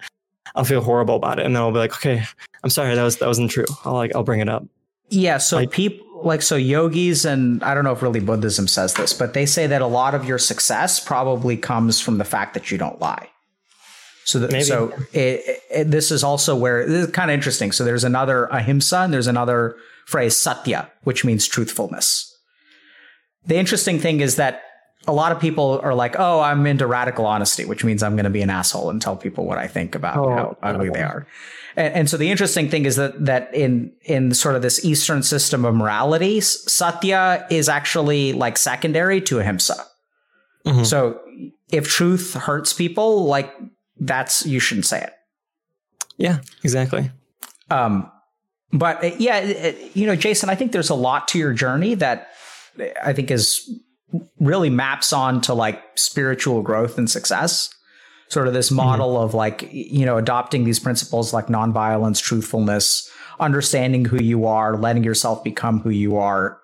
I'll 0.54 0.64
feel 0.64 0.80
horrible 0.82 1.16
about 1.16 1.38
it, 1.38 1.46
and 1.46 1.54
then 1.56 1.62
I'll 1.62 1.72
be 1.72 1.78
like, 1.78 1.94
okay, 1.94 2.22
I'm 2.62 2.70
sorry, 2.70 2.94
that 2.94 3.02
was 3.02 3.16
that 3.18 3.26
wasn't 3.26 3.50
true. 3.50 3.64
I'll 3.84 3.94
like 3.94 4.14
I'll 4.14 4.22
bring 4.24 4.40
it 4.40 4.48
up. 4.48 4.64
Yeah, 5.08 5.38
so 5.38 5.56
Like- 5.56 5.70
people 5.70 6.06
like 6.24 6.40
so 6.40 6.54
yogis 6.54 7.24
and 7.24 7.62
I 7.64 7.74
don't 7.74 7.82
know 7.82 7.90
if 7.90 8.00
really 8.00 8.20
Buddhism 8.20 8.68
says 8.68 8.94
this, 8.94 9.12
but 9.12 9.34
they 9.34 9.44
say 9.44 9.66
that 9.66 9.82
a 9.82 9.86
lot 9.88 10.14
of 10.14 10.24
your 10.24 10.38
success 10.38 11.00
probably 11.00 11.56
comes 11.56 12.00
from 12.00 12.18
the 12.18 12.24
fact 12.24 12.54
that 12.54 12.70
you 12.70 12.78
don't 12.78 13.00
lie. 13.00 13.28
So 14.24 14.38
that, 14.38 14.64
so 14.64 14.92
it, 15.12 15.60
it, 15.70 15.90
this 15.90 16.10
is 16.10 16.22
also 16.22 16.54
where 16.54 16.86
this 16.86 17.06
is 17.08 17.10
kind 17.12 17.30
of 17.30 17.34
interesting. 17.34 17.72
So 17.72 17.84
there's 17.84 18.04
another 18.04 18.46
ahimsa 18.46 18.98
and 18.98 19.12
there's 19.12 19.26
another 19.26 19.76
phrase 20.06 20.36
satya, 20.36 20.90
which 21.02 21.24
means 21.24 21.46
truthfulness. 21.46 22.28
The 23.46 23.56
interesting 23.56 23.98
thing 23.98 24.20
is 24.20 24.36
that 24.36 24.62
a 25.08 25.12
lot 25.12 25.32
of 25.32 25.40
people 25.40 25.80
are 25.82 25.94
like, 25.94 26.14
"Oh, 26.18 26.40
I'm 26.40 26.64
into 26.66 26.86
radical 26.86 27.26
honesty," 27.26 27.64
which 27.64 27.82
means 27.82 28.02
I'm 28.02 28.14
going 28.14 28.24
to 28.24 28.30
be 28.30 28.42
an 28.42 28.50
asshole 28.50 28.90
and 28.90 29.02
tell 29.02 29.16
people 29.16 29.44
what 29.44 29.58
I 29.58 29.66
think 29.66 29.94
about 29.96 30.16
Oh, 30.16 30.30
how 30.30 30.56
ugly 30.62 30.90
they 30.90 31.02
are. 31.02 31.26
And, 31.76 31.94
and 31.94 32.10
so 32.10 32.16
the 32.16 32.30
interesting 32.30 32.68
thing 32.68 32.84
is 32.84 32.96
that 32.96 33.24
that 33.24 33.52
in 33.52 33.92
in 34.02 34.32
sort 34.34 34.54
of 34.54 34.62
this 34.62 34.84
Eastern 34.84 35.24
system 35.24 35.64
of 35.64 35.74
morality, 35.74 36.40
satya 36.40 37.46
is 37.50 37.68
actually 37.68 38.32
like 38.32 38.56
secondary 38.56 39.20
to 39.22 39.40
ahimsa. 39.40 39.84
Mhm. 40.64 40.86
So 40.86 41.20
if 41.72 41.88
truth 41.88 42.34
hurts 42.34 42.72
people, 42.72 43.24
like 43.24 43.52
that's 44.02 44.44
you 44.46 44.60
shouldn't 44.60 44.86
say 44.86 45.00
it. 45.02 45.12
Yeah, 46.18 46.40
exactly. 46.62 47.10
Um, 47.70 48.10
but 48.72 49.02
uh, 49.04 49.10
yeah, 49.18 49.38
it- 49.38 49.56
it- 49.76 49.96
you 49.96 50.06
know, 50.06 50.16
Jason, 50.16 50.50
I 50.50 50.54
think 50.54 50.72
there's 50.72 50.90
a 50.90 50.94
lot 50.94 51.28
to 51.28 51.38
your 51.38 51.52
journey 51.52 51.94
that 51.94 52.28
I 53.02 53.12
think 53.12 53.30
is 53.30 53.70
really 54.40 54.70
maps 54.70 55.12
on 55.12 55.40
to 55.42 55.54
like 55.54 55.82
spiritual 55.94 56.62
growth 56.62 56.98
and 56.98 57.08
success. 57.10 57.70
Sort 58.28 58.48
of 58.48 58.54
this 58.54 58.70
model 58.70 59.20
of 59.20 59.34
like, 59.34 59.68
you 59.72 60.06
know, 60.06 60.16
adopting 60.16 60.64
these 60.64 60.80
principles 60.80 61.32
like 61.34 61.46
nonviolence, 61.48 62.22
truthfulness, 62.22 63.10
understanding 63.40 64.06
who 64.06 64.22
you 64.22 64.46
are, 64.46 64.76
letting 64.76 65.04
yourself 65.04 65.44
become 65.44 65.80
who 65.80 65.90
you 65.90 66.16
are. 66.16 66.58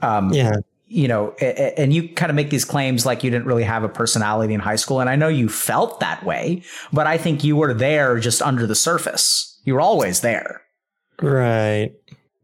Um, 0.00 0.32
Yeah, 0.32 0.52
you 0.92 1.08
know, 1.08 1.30
and 1.32 1.92
you 1.92 2.08
kind 2.08 2.30
of 2.30 2.36
make 2.36 2.50
these 2.50 2.64
claims 2.64 3.06
like 3.06 3.24
you 3.24 3.30
didn't 3.30 3.46
really 3.46 3.64
have 3.64 3.82
a 3.82 3.88
personality 3.88 4.52
in 4.52 4.60
high 4.60 4.76
school. 4.76 5.00
And 5.00 5.08
I 5.08 5.16
know 5.16 5.28
you 5.28 5.48
felt 5.48 6.00
that 6.00 6.24
way, 6.24 6.62
but 6.92 7.06
I 7.06 7.16
think 7.16 7.42
you 7.42 7.56
were 7.56 7.72
there 7.72 8.18
just 8.18 8.42
under 8.42 8.66
the 8.66 8.74
surface. 8.74 9.60
You 9.64 9.74
were 9.74 9.80
always 9.80 10.20
there. 10.20 10.62
right. 11.20 11.92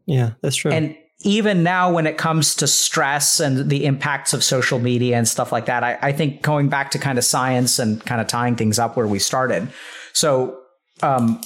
Yeah, 0.05 0.31
that's 0.41 0.55
true. 0.55 0.71
And 0.71 0.97
even 1.21 1.61
now, 1.61 1.91
when 1.91 2.07
it 2.07 2.17
comes 2.17 2.55
to 2.55 2.67
stress 2.67 3.39
and 3.39 3.69
the 3.69 3.85
impacts 3.85 4.33
of 4.33 4.43
social 4.43 4.79
media 4.79 5.17
and 5.17 5.27
stuff 5.27 5.51
like 5.51 5.67
that, 5.67 5.83
I, 5.83 5.99
I 6.01 6.11
think 6.13 6.41
going 6.41 6.69
back 6.69 6.89
to 6.91 6.99
kind 6.99 7.19
of 7.19 7.23
science 7.23 7.77
and 7.77 8.03
kind 8.05 8.19
of 8.19 8.27
tying 8.27 8.55
things 8.55 8.79
up 8.79 8.97
where 8.97 9.05
we 9.05 9.19
started. 9.19 9.67
So, 10.13 10.57
um, 11.03 11.41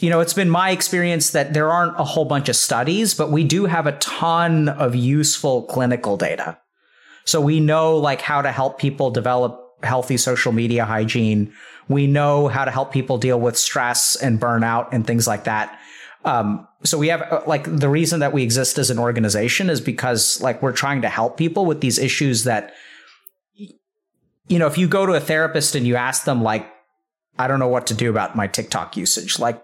you 0.00 0.08
know, 0.08 0.20
it's 0.20 0.32
been 0.32 0.48
my 0.48 0.70
experience 0.70 1.30
that 1.30 1.52
there 1.52 1.70
aren't 1.70 1.98
a 2.00 2.04
whole 2.04 2.24
bunch 2.24 2.48
of 2.48 2.56
studies, 2.56 3.14
but 3.14 3.30
we 3.30 3.44
do 3.44 3.66
have 3.66 3.86
a 3.86 3.92
ton 3.98 4.68
of 4.68 4.94
useful 4.94 5.64
clinical 5.64 6.16
data. 6.16 6.58
So 7.24 7.40
we 7.40 7.60
know 7.60 7.96
like 7.96 8.22
how 8.22 8.40
to 8.40 8.50
help 8.50 8.78
people 8.78 9.10
develop 9.10 9.60
healthy 9.82 10.16
social 10.16 10.52
media 10.52 10.86
hygiene. 10.86 11.52
We 11.88 12.06
know 12.06 12.48
how 12.48 12.64
to 12.64 12.70
help 12.70 12.92
people 12.92 13.18
deal 13.18 13.38
with 13.38 13.58
stress 13.58 14.16
and 14.16 14.40
burnout 14.40 14.88
and 14.92 15.06
things 15.06 15.26
like 15.26 15.44
that. 15.44 15.78
Um, 16.24 16.66
so 16.82 16.96
we 16.96 17.08
have 17.08 17.22
uh, 17.22 17.42
like 17.46 17.64
the 17.64 17.88
reason 17.88 18.20
that 18.20 18.32
we 18.32 18.42
exist 18.42 18.78
as 18.78 18.90
an 18.90 18.98
organization 18.98 19.68
is 19.68 19.80
because 19.80 20.40
like 20.40 20.62
we're 20.62 20.72
trying 20.72 21.02
to 21.02 21.08
help 21.08 21.36
people 21.36 21.66
with 21.66 21.80
these 21.80 21.98
issues 21.98 22.44
that, 22.44 22.72
you 23.54 24.58
know, 24.58 24.66
if 24.66 24.78
you 24.78 24.88
go 24.88 25.04
to 25.04 25.12
a 25.12 25.20
therapist 25.20 25.74
and 25.74 25.86
you 25.86 25.96
ask 25.96 26.24
them 26.24 26.42
like, 26.42 26.66
I 27.38 27.48
don't 27.48 27.58
know 27.58 27.68
what 27.68 27.86
to 27.88 27.94
do 27.94 28.10
about 28.10 28.34
my 28.34 28.46
TikTok 28.46 28.96
usage, 28.96 29.38
like, 29.38 29.62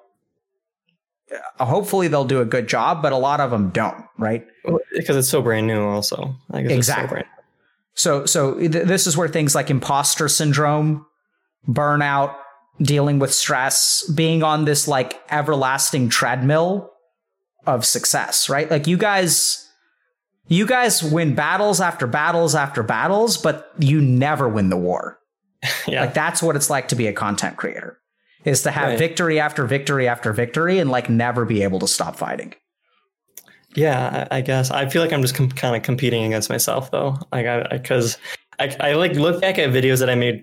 Uh, 1.59 1.65
hopefully 1.65 2.09
they'll 2.09 2.24
do 2.24 2.40
a 2.40 2.44
good 2.44 2.69
job, 2.69 3.03
but 3.03 3.12
a 3.12 3.16
lot 3.16 3.40
of 3.40 3.51
them 3.51 3.70
don't, 3.70 4.05
right? 4.19 4.47
because 4.93 5.16
it's 5.16 5.28
so 5.28 5.43
brand 5.43 5.66
new, 5.66 5.82
also. 5.85 6.35
Like, 6.48 6.66
so 6.69 6.74
Exactly. 6.74 7.09
brand- 7.09 7.27
So, 7.94 8.27
so 8.27 8.55
th- 8.59 8.70
this 8.86 9.07
is 9.07 9.16
where 9.16 9.28
things 9.28 9.55
like 9.55 9.70
imposter 9.70 10.28
syndrome, 10.28 11.07
burnout, 11.69 12.35
dealing 12.81 13.19
with 13.19 13.32
stress, 13.32 14.05
being 14.15 14.43
on 14.43 14.65
this 14.66 14.86
like 14.86 15.20
everlasting 15.31 16.09
treadmill 16.11 16.90
of 17.66 17.85
success, 17.85 18.48
right? 18.48 18.70
Like 18.70 18.86
you 18.86 18.97
guys, 18.97 19.69
you 20.47 20.66
guys 20.66 21.03
win 21.03 21.35
battles 21.35 21.81
after 21.81 22.07
battles 22.07 22.55
after 22.55 22.82
battles, 22.82 23.36
but 23.36 23.73
you 23.78 24.01
never 24.01 24.48
win 24.48 24.69
the 24.70 24.77
war. 24.77 25.19
yeah. 25.89 26.03
Like 26.03 26.15
that's 26.15 26.43
what 26.43 26.55
it's 26.55 26.70
like 26.70 26.89
to 26.89 26.94
be 26.97 27.07
a 27.09 27.12
content 27.12 27.57
creator 27.57 27.98
is 28.47 28.62
to 28.62 28.70
have 28.70 28.89
Right. 28.90 28.98
victory 28.98 29.39
after 29.39 29.66
victory 29.66 30.09
after 30.09 30.32
victory 30.32 30.78
and 30.78 30.90
like 30.90 31.10
never 31.10 31.44
be 31.44 31.62
able 31.62 31.78
to 31.81 31.89
stop 31.89 32.16
fighting. 32.16 32.55
Yeah, 33.74 34.27
I, 34.31 34.39
I 34.39 34.40
guess 34.40 34.70
I 34.70 34.89
feel 34.89 35.02
like 35.02 35.12
I'm 35.12 35.20
just 35.20 35.35
com- 35.35 35.51
kind 35.51 35.77
of 35.77 35.82
competing 35.82 36.24
against 36.24 36.48
myself 36.48 36.90
though. 36.90 37.18
Like 37.32 37.47
I 37.47 37.66
because 37.70 38.16
I, 38.59 38.74
I, 38.81 38.93
like 38.94 39.12
look 39.14 39.43
back 39.43 39.59
at 39.59 39.68
videos 39.70 39.98
that 39.98 40.09
I 40.09 40.14
made 40.14 40.43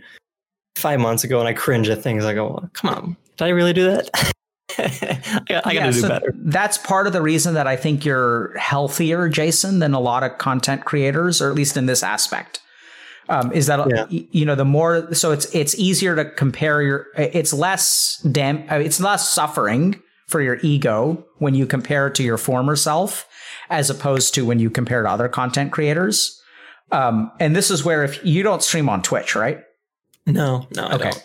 five 0.76 1.00
months 1.00 1.24
ago 1.24 1.40
and 1.40 1.48
I 1.48 1.54
cringe 1.54 1.90
at 1.90 2.04
things. 2.04 2.26
I 2.26 2.34
go, 2.36 2.70
come 2.74 2.94
on, 2.94 3.18
did 3.38 3.46
I 3.46 3.50
really 3.50 3.74
do 3.74 3.86
that? 3.86 4.10
I, 4.78 5.42
got- 5.48 5.68
I 5.68 5.74
got 5.74 5.80
to 5.80 5.86
Yeah, 5.86 5.92
do 5.92 6.08
better. 6.08 6.34
That's 6.36 6.78
part 6.78 7.08
of 7.08 7.14
the 7.14 7.22
reason 7.22 7.54
that 7.56 7.68
I 7.68 7.76
think 7.76 8.06
you're 8.06 8.56
healthier, 8.58 9.30
Jason, 9.30 9.80
than 9.80 9.94
a 9.94 10.00
lot 10.00 10.24
of 10.24 10.38
content 10.38 10.86
creators, 10.86 11.42
or 11.42 11.50
at 11.50 11.56
least 11.56 11.78
in 11.78 11.86
this 11.86 12.04
aspect. 12.04 12.60
Um, 13.30 13.52
is 13.54 13.68
that 13.68 13.88
Yeah. 13.90 14.06
you 14.10 14.46
know 14.46 14.56
the 14.56 14.66
more 14.66 15.14
so 15.14 15.32
it's 15.32 15.46
it's 15.56 15.76
easier 15.80 16.16
to 16.16 16.26
compare 16.26 16.82
your 16.82 17.08
it's 17.18 17.54
less 17.54 18.18
dam 18.30 18.66
uh, 18.70 18.76
it's 18.76 19.00
less 19.00 19.30
suffering 19.30 20.02
for 20.28 20.42
your 20.42 20.58
ego 20.62 21.26
when 21.38 21.56
you 21.56 21.66
compare 21.66 22.08
it 22.08 22.16
to 22.16 22.24
your 22.24 22.38
former 22.38 22.76
self 22.76 23.26
as 23.70 23.90
opposed 23.90 24.34
to 24.36 24.46
when 24.46 24.60
you 24.60 24.70
compare 24.70 25.04
to 25.04 25.10
other 25.10 25.30
content 25.30 25.72
creators. 25.72 26.40
Um, 26.92 27.32
and 27.40 27.56
this 27.56 27.72
is 27.72 27.84
where 27.86 28.04
if 28.04 28.24
you 28.26 28.44
don't 28.44 28.62
stream 28.62 28.90
on 28.90 29.02
Twitch, 29.02 29.36
right? 29.36 29.62
No, 30.26 30.68
no, 30.76 30.86
I 30.88 30.94
Okay. 30.96 31.04
don't. 31.12 31.24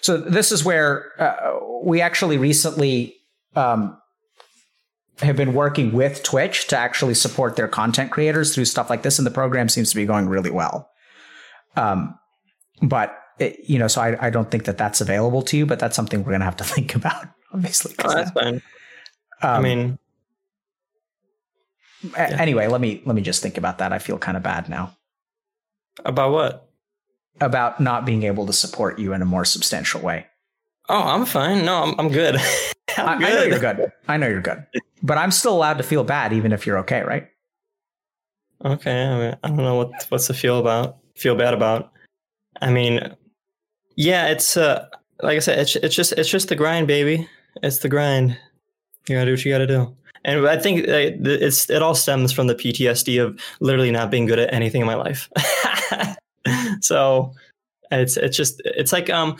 So 0.00 0.16
this 0.16 0.52
is 0.52 0.64
where 0.64 1.10
uh, 1.20 1.58
we 1.84 2.00
actually 2.00 2.38
recently 2.38 3.14
um, 3.56 3.96
have 5.20 5.36
been 5.36 5.54
working 5.54 5.92
with 5.92 6.22
Twitch 6.22 6.66
to 6.68 6.76
actually 6.78 7.14
support 7.14 7.56
their 7.56 7.68
content 7.68 8.10
creators 8.10 8.54
through 8.54 8.64
stuff 8.64 8.88
like 8.90 9.02
this, 9.02 9.18
and 9.18 9.26
the 9.26 9.30
program 9.30 9.68
seems 9.68 9.90
to 9.90 9.96
be 9.96 10.06
going 10.06 10.28
really 10.28 10.50
well. 10.50 10.88
Um, 11.76 12.18
but 12.82 13.18
it, 13.38 13.60
you 13.64 13.78
know, 13.78 13.88
so 13.88 14.00
I, 14.00 14.26
I 14.26 14.30
don't 14.30 14.50
think 14.50 14.64
that 14.64 14.78
that's 14.78 15.00
available 15.00 15.42
to 15.42 15.56
you, 15.56 15.66
but 15.66 15.78
that's 15.78 15.96
something 15.96 16.22
we're 16.24 16.32
gonna 16.32 16.44
have 16.44 16.56
to 16.58 16.64
think 16.74 16.94
about, 16.94 17.26
obviously. 17.52 17.94
Oh, 18.04 18.14
that's 18.14 18.30
fine. 18.30 18.54
um, 18.54 18.60
I 19.42 19.60
mean, 19.60 19.98
a- 22.16 22.40
anyway, 22.40 22.66
let 22.66 22.80
me 22.80 23.02
let 23.06 23.14
me 23.14 23.22
just 23.22 23.42
think 23.42 23.58
about 23.58 23.78
that. 23.78 23.92
I 23.92 23.98
feel 23.98 24.18
kind 24.18 24.36
of 24.36 24.42
bad 24.42 24.68
now 24.68 24.96
about 26.04 26.32
what? 26.32 26.68
about 27.40 27.80
not 27.80 28.04
being 28.04 28.24
able 28.24 28.46
to 28.46 28.52
support 28.52 28.98
you 28.98 29.14
in 29.14 29.22
a 29.22 29.24
more 29.24 29.44
substantial 29.44 30.00
way. 30.00 30.26
Oh, 30.88 31.02
I'm 31.02 31.24
fine. 31.24 31.64
No, 31.64 31.82
I'm 31.82 31.94
I'm 31.98 32.08
good. 32.08 32.36
I'm 32.98 33.22
I, 33.22 33.26
I 33.26 33.32
know 33.32 33.42
you're 33.44 33.58
good. 33.58 33.92
I 34.06 34.16
know 34.18 34.28
you're 34.28 34.42
good, 34.42 34.66
but 35.02 35.16
I'm 35.16 35.30
still 35.30 35.54
allowed 35.54 35.78
to 35.78 35.82
feel 35.82 36.04
bad 36.04 36.32
even 36.32 36.52
if 36.52 36.66
you're 36.66 36.78
okay, 36.80 37.02
right? 37.02 37.28
Okay, 38.64 39.04
I, 39.04 39.18
mean, 39.18 39.36
I 39.42 39.48
don't 39.48 39.56
know 39.56 39.76
what 39.76 39.92
what's 40.10 40.26
to 40.26 40.34
feel 40.34 40.58
about 40.58 40.98
feel 41.14 41.34
bad 41.34 41.54
about. 41.54 41.92
I 42.60 42.70
mean, 42.70 43.14
yeah, 43.96 44.28
it's 44.28 44.56
uh, 44.56 44.86
like 45.22 45.36
I 45.36 45.40
said, 45.40 45.58
it's 45.58 45.76
it's 45.76 45.94
just 45.94 46.12
it's 46.12 46.28
just 46.28 46.48
the 46.48 46.56
grind, 46.56 46.86
baby. 46.86 47.28
It's 47.62 47.78
the 47.78 47.88
grind. 47.88 48.36
You 49.08 49.16
gotta 49.16 49.26
do 49.26 49.32
what 49.32 49.44
you 49.44 49.52
gotta 49.52 49.66
do. 49.66 49.96
And 50.24 50.46
I 50.46 50.56
think 50.56 50.84
it's 50.86 51.68
it 51.68 51.82
all 51.82 51.94
stems 51.94 52.32
from 52.32 52.46
the 52.46 52.54
PTSD 52.54 53.22
of 53.22 53.40
literally 53.60 53.90
not 53.90 54.10
being 54.10 54.26
good 54.26 54.38
at 54.38 54.52
anything 54.52 54.80
in 54.80 54.86
my 54.86 54.94
life. 54.94 55.28
so 56.80 57.32
it's 57.90 58.16
it's 58.16 58.36
just 58.36 58.62
it's 58.64 58.92
like 58.92 59.10
um 59.10 59.36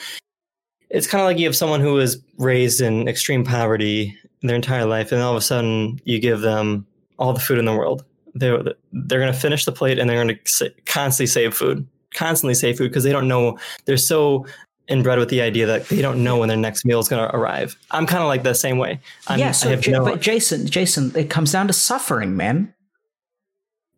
it's 0.91 1.07
kind 1.07 1.23
of 1.23 1.27
like 1.27 1.39
you 1.39 1.47
have 1.47 1.57
someone 1.57 1.81
who 1.81 1.95
was 1.95 2.19
raised 2.39 2.81
in 2.81 3.09
extreme 3.09 3.45
poverty 3.45 4.17
their 4.43 4.57
entire 4.57 4.85
life, 4.85 5.13
and 5.13 5.23
all 5.23 5.31
of 5.31 5.37
a 5.37 5.41
sudden 5.41 6.01
you 6.05 6.19
give 6.19 6.41
them 6.41 6.87
all 7.19 7.33
the 7.33 7.41
food 7.41 7.59
in 7.59 7.65
the 7.65 7.73
world. 7.73 8.05
They're 8.35 8.63
they're 8.93 9.21
going 9.21 9.33
to 9.33 9.39
finish 9.39 9.65
the 9.65 9.73
plate 9.73 9.99
and 9.99 10.09
they're 10.09 10.23
going 10.25 10.39
to 10.45 10.71
constantly 10.87 11.27
save 11.27 11.55
food, 11.55 11.87
constantly 12.15 12.55
save 12.55 12.79
food 12.79 12.89
because 12.89 13.05
they 13.05 13.13
don't 13.13 13.29
know. 13.29 13.59
They're 13.85 13.97
so 13.97 14.47
inbred 14.89 15.19
with 15.19 15.29
the 15.29 15.41
idea 15.41 15.67
that 15.67 15.89
they 15.89 16.03
don't 16.03 16.23
know 16.25 16.39
when 16.39 16.49
their 16.49 16.57
next 16.57 16.85
meal 16.85 16.99
is 16.99 17.09
going 17.09 17.27
to 17.27 17.35
arrive. 17.35 17.77
I'm 17.91 18.07
kind 18.07 18.23
of 18.23 18.29
like 18.29 18.43
the 18.43 18.55
same 18.55 18.79
way. 18.79 19.01
I'm, 19.29 19.39
yeah, 19.39 19.53
so 19.53 19.75
no, 19.75 20.05
but 20.05 20.21
Jason, 20.21 20.67
Jason, 20.67 21.13
it 21.17 21.31
comes 21.31 21.53
down 21.53 21.67
to 21.69 21.73
suffering, 21.73 22.37
man. 22.37 22.75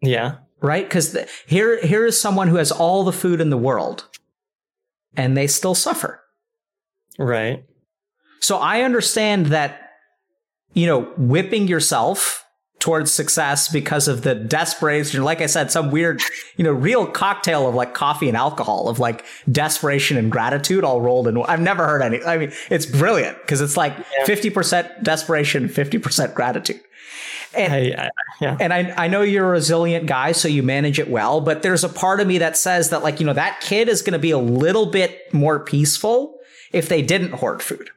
Yeah. 0.02 0.36
Right? 0.60 0.84
Because 0.84 1.16
here, 1.46 1.84
here 1.84 2.06
is 2.06 2.20
someone 2.20 2.48
who 2.48 2.56
has 2.56 2.70
all 2.70 3.04
the 3.04 3.12
food 3.12 3.40
in 3.40 3.50
the 3.50 3.58
world, 3.58 4.08
and 5.16 5.36
they 5.36 5.46
still 5.46 5.74
suffer. 5.74 6.22
Right. 7.18 7.64
So 8.40 8.58
I 8.58 8.82
understand 8.82 9.46
that, 9.46 9.92
you 10.74 10.86
know, 10.86 11.02
whipping 11.16 11.66
yourself 11.66 12.43
towards 12.84 13.10
success 13.10 13.66
because 13.68 14.08
of 14.08 14.20
the 14.20 14.34
desperation. 14.34 15.24
Like 15.24 15.40
I 15.40 15.46
said, 15.46 15.72
some 15.72 15.90
weird, 15.90 16.20
you 16.58 16.64
know, 16.64 16.72
real 16.72 17.06
cocktail 17.06 17.66
of 17.66 17.74
like 17.74 17.94
coffee 17.94 18.28
and 18.28 18.36
alcohol 18.36 18.90
of 18.90 18.98
like 18.98 19.24
desperation 19.50 20.18
and 20.18 20.30
gratitude 20.30 20.84
all 20.84 21.00
rolled 21.00 21.26
in. 21.26 21.42
I've 21.44 21.62
never 21.62 21.86
heard 21.86 22.02
any. 22.02 22.22
I 22.22 22.36
mean, 22.36 22.52
it's 22.68 22.84
brilliant 22.84 23.38
because 23.40 23.62
it's 23.62 23.78
like 23.78 23.96
fifty 24.26 24.50
percent 24.50 25.02
desperation, 25.02 25.66
fifty 25.66 25.96
percent 25.96 26.34
gratitude. 26.34 26.82
And, 27.54 27.72
I, 27.72 27.78
I, 27.78 28.10
yeah. 28.42 28.56
and 28.60 28.70
I, 28.70 28.92
I 29.04 29.08
know 29.08 29.22
you're 29.22 29.46
a 29.46 29.52
resilient 29.52 30.04
guy, 30.04 30.32
so 30.32 30.46
you 30.46 30.62
manage 30.62 30.98
it 30.98 31.08
well. 31.08 31.40
But 31.40 31.62
there's 31.62 31.84
a 31.84 31.88
part 31.88 32.20
of 32.20 32.26
me 32.26 32.36
that 32.36 32.54
says 32.54 32.90
that, 32.90 33.02
like, 33.02 33.18
you 33.18 33.24
know, 33.24 33.32
that 33.32 33.62
kid 33.62 33.88
is 33.88 34.02
going 34.02 34.12
to 34.12 34.18
be 34.18 34.32
a 34.32 34.38
little 34.38 34.84
bit 34.84 35.32
more 35.32 35.58
peaceful 35.58 36.36
if 36.70 36.90
they 36.90 37.00
didn't 37.00 37.32
hoard 37.32 37.62
food. 37.62 37.88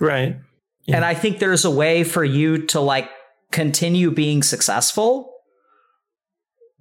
Right. 0.00 0.36
Yeah. 0.84 0.96
And 0.96 1.04
I 1.04 1.14
think 1.14 1.40
there's 1.40 1.64
a 1.64 1.70
way 1.70 2.04
for 2.04 2.22
you 2.22 2.66
to 2.68 2.80
like 2.80 3.10
continue 3.50 4.10
being 4.10 4.42
successful 4.42 5.32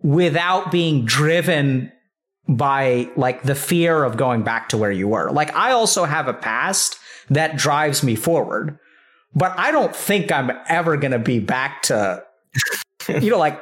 without 0.01 0.71
being 0.71 1.05
driven 1.05 1.91
by 2.47 3.09
like 3.15 3.43
the 3.43 3.55
fear 3.55 4.03
of 4.03 4.17
going 4.17 4.43
back 4.43 4.69
to 4.69 4.77
where 4.77 4.91
you 4.91 5.07
were. 5.07 5.31
Like 5.31 5.55
I 5.55 5.71
also 5.71 6.05
have 6.05 6.27
a 6.27 6.33
past 6.33 6.97
that 7.29 7.57
drives 7.57 8.03
me 8.03 8.15
forward, 8.15 8.79
but 9.35 9.57
I 9.57 9.71
don't 9.71 9.95
think 9.95 10.31
I'm 10.31 10.51
ever 10.67 10.97
going 10.97 11.11
to 11.11 11.19
be 11.19 11.39
back 11.39 11.83
to 11.83 12.23
you 13.07 13.29
know 13.29 13.37
like 13.37 13.61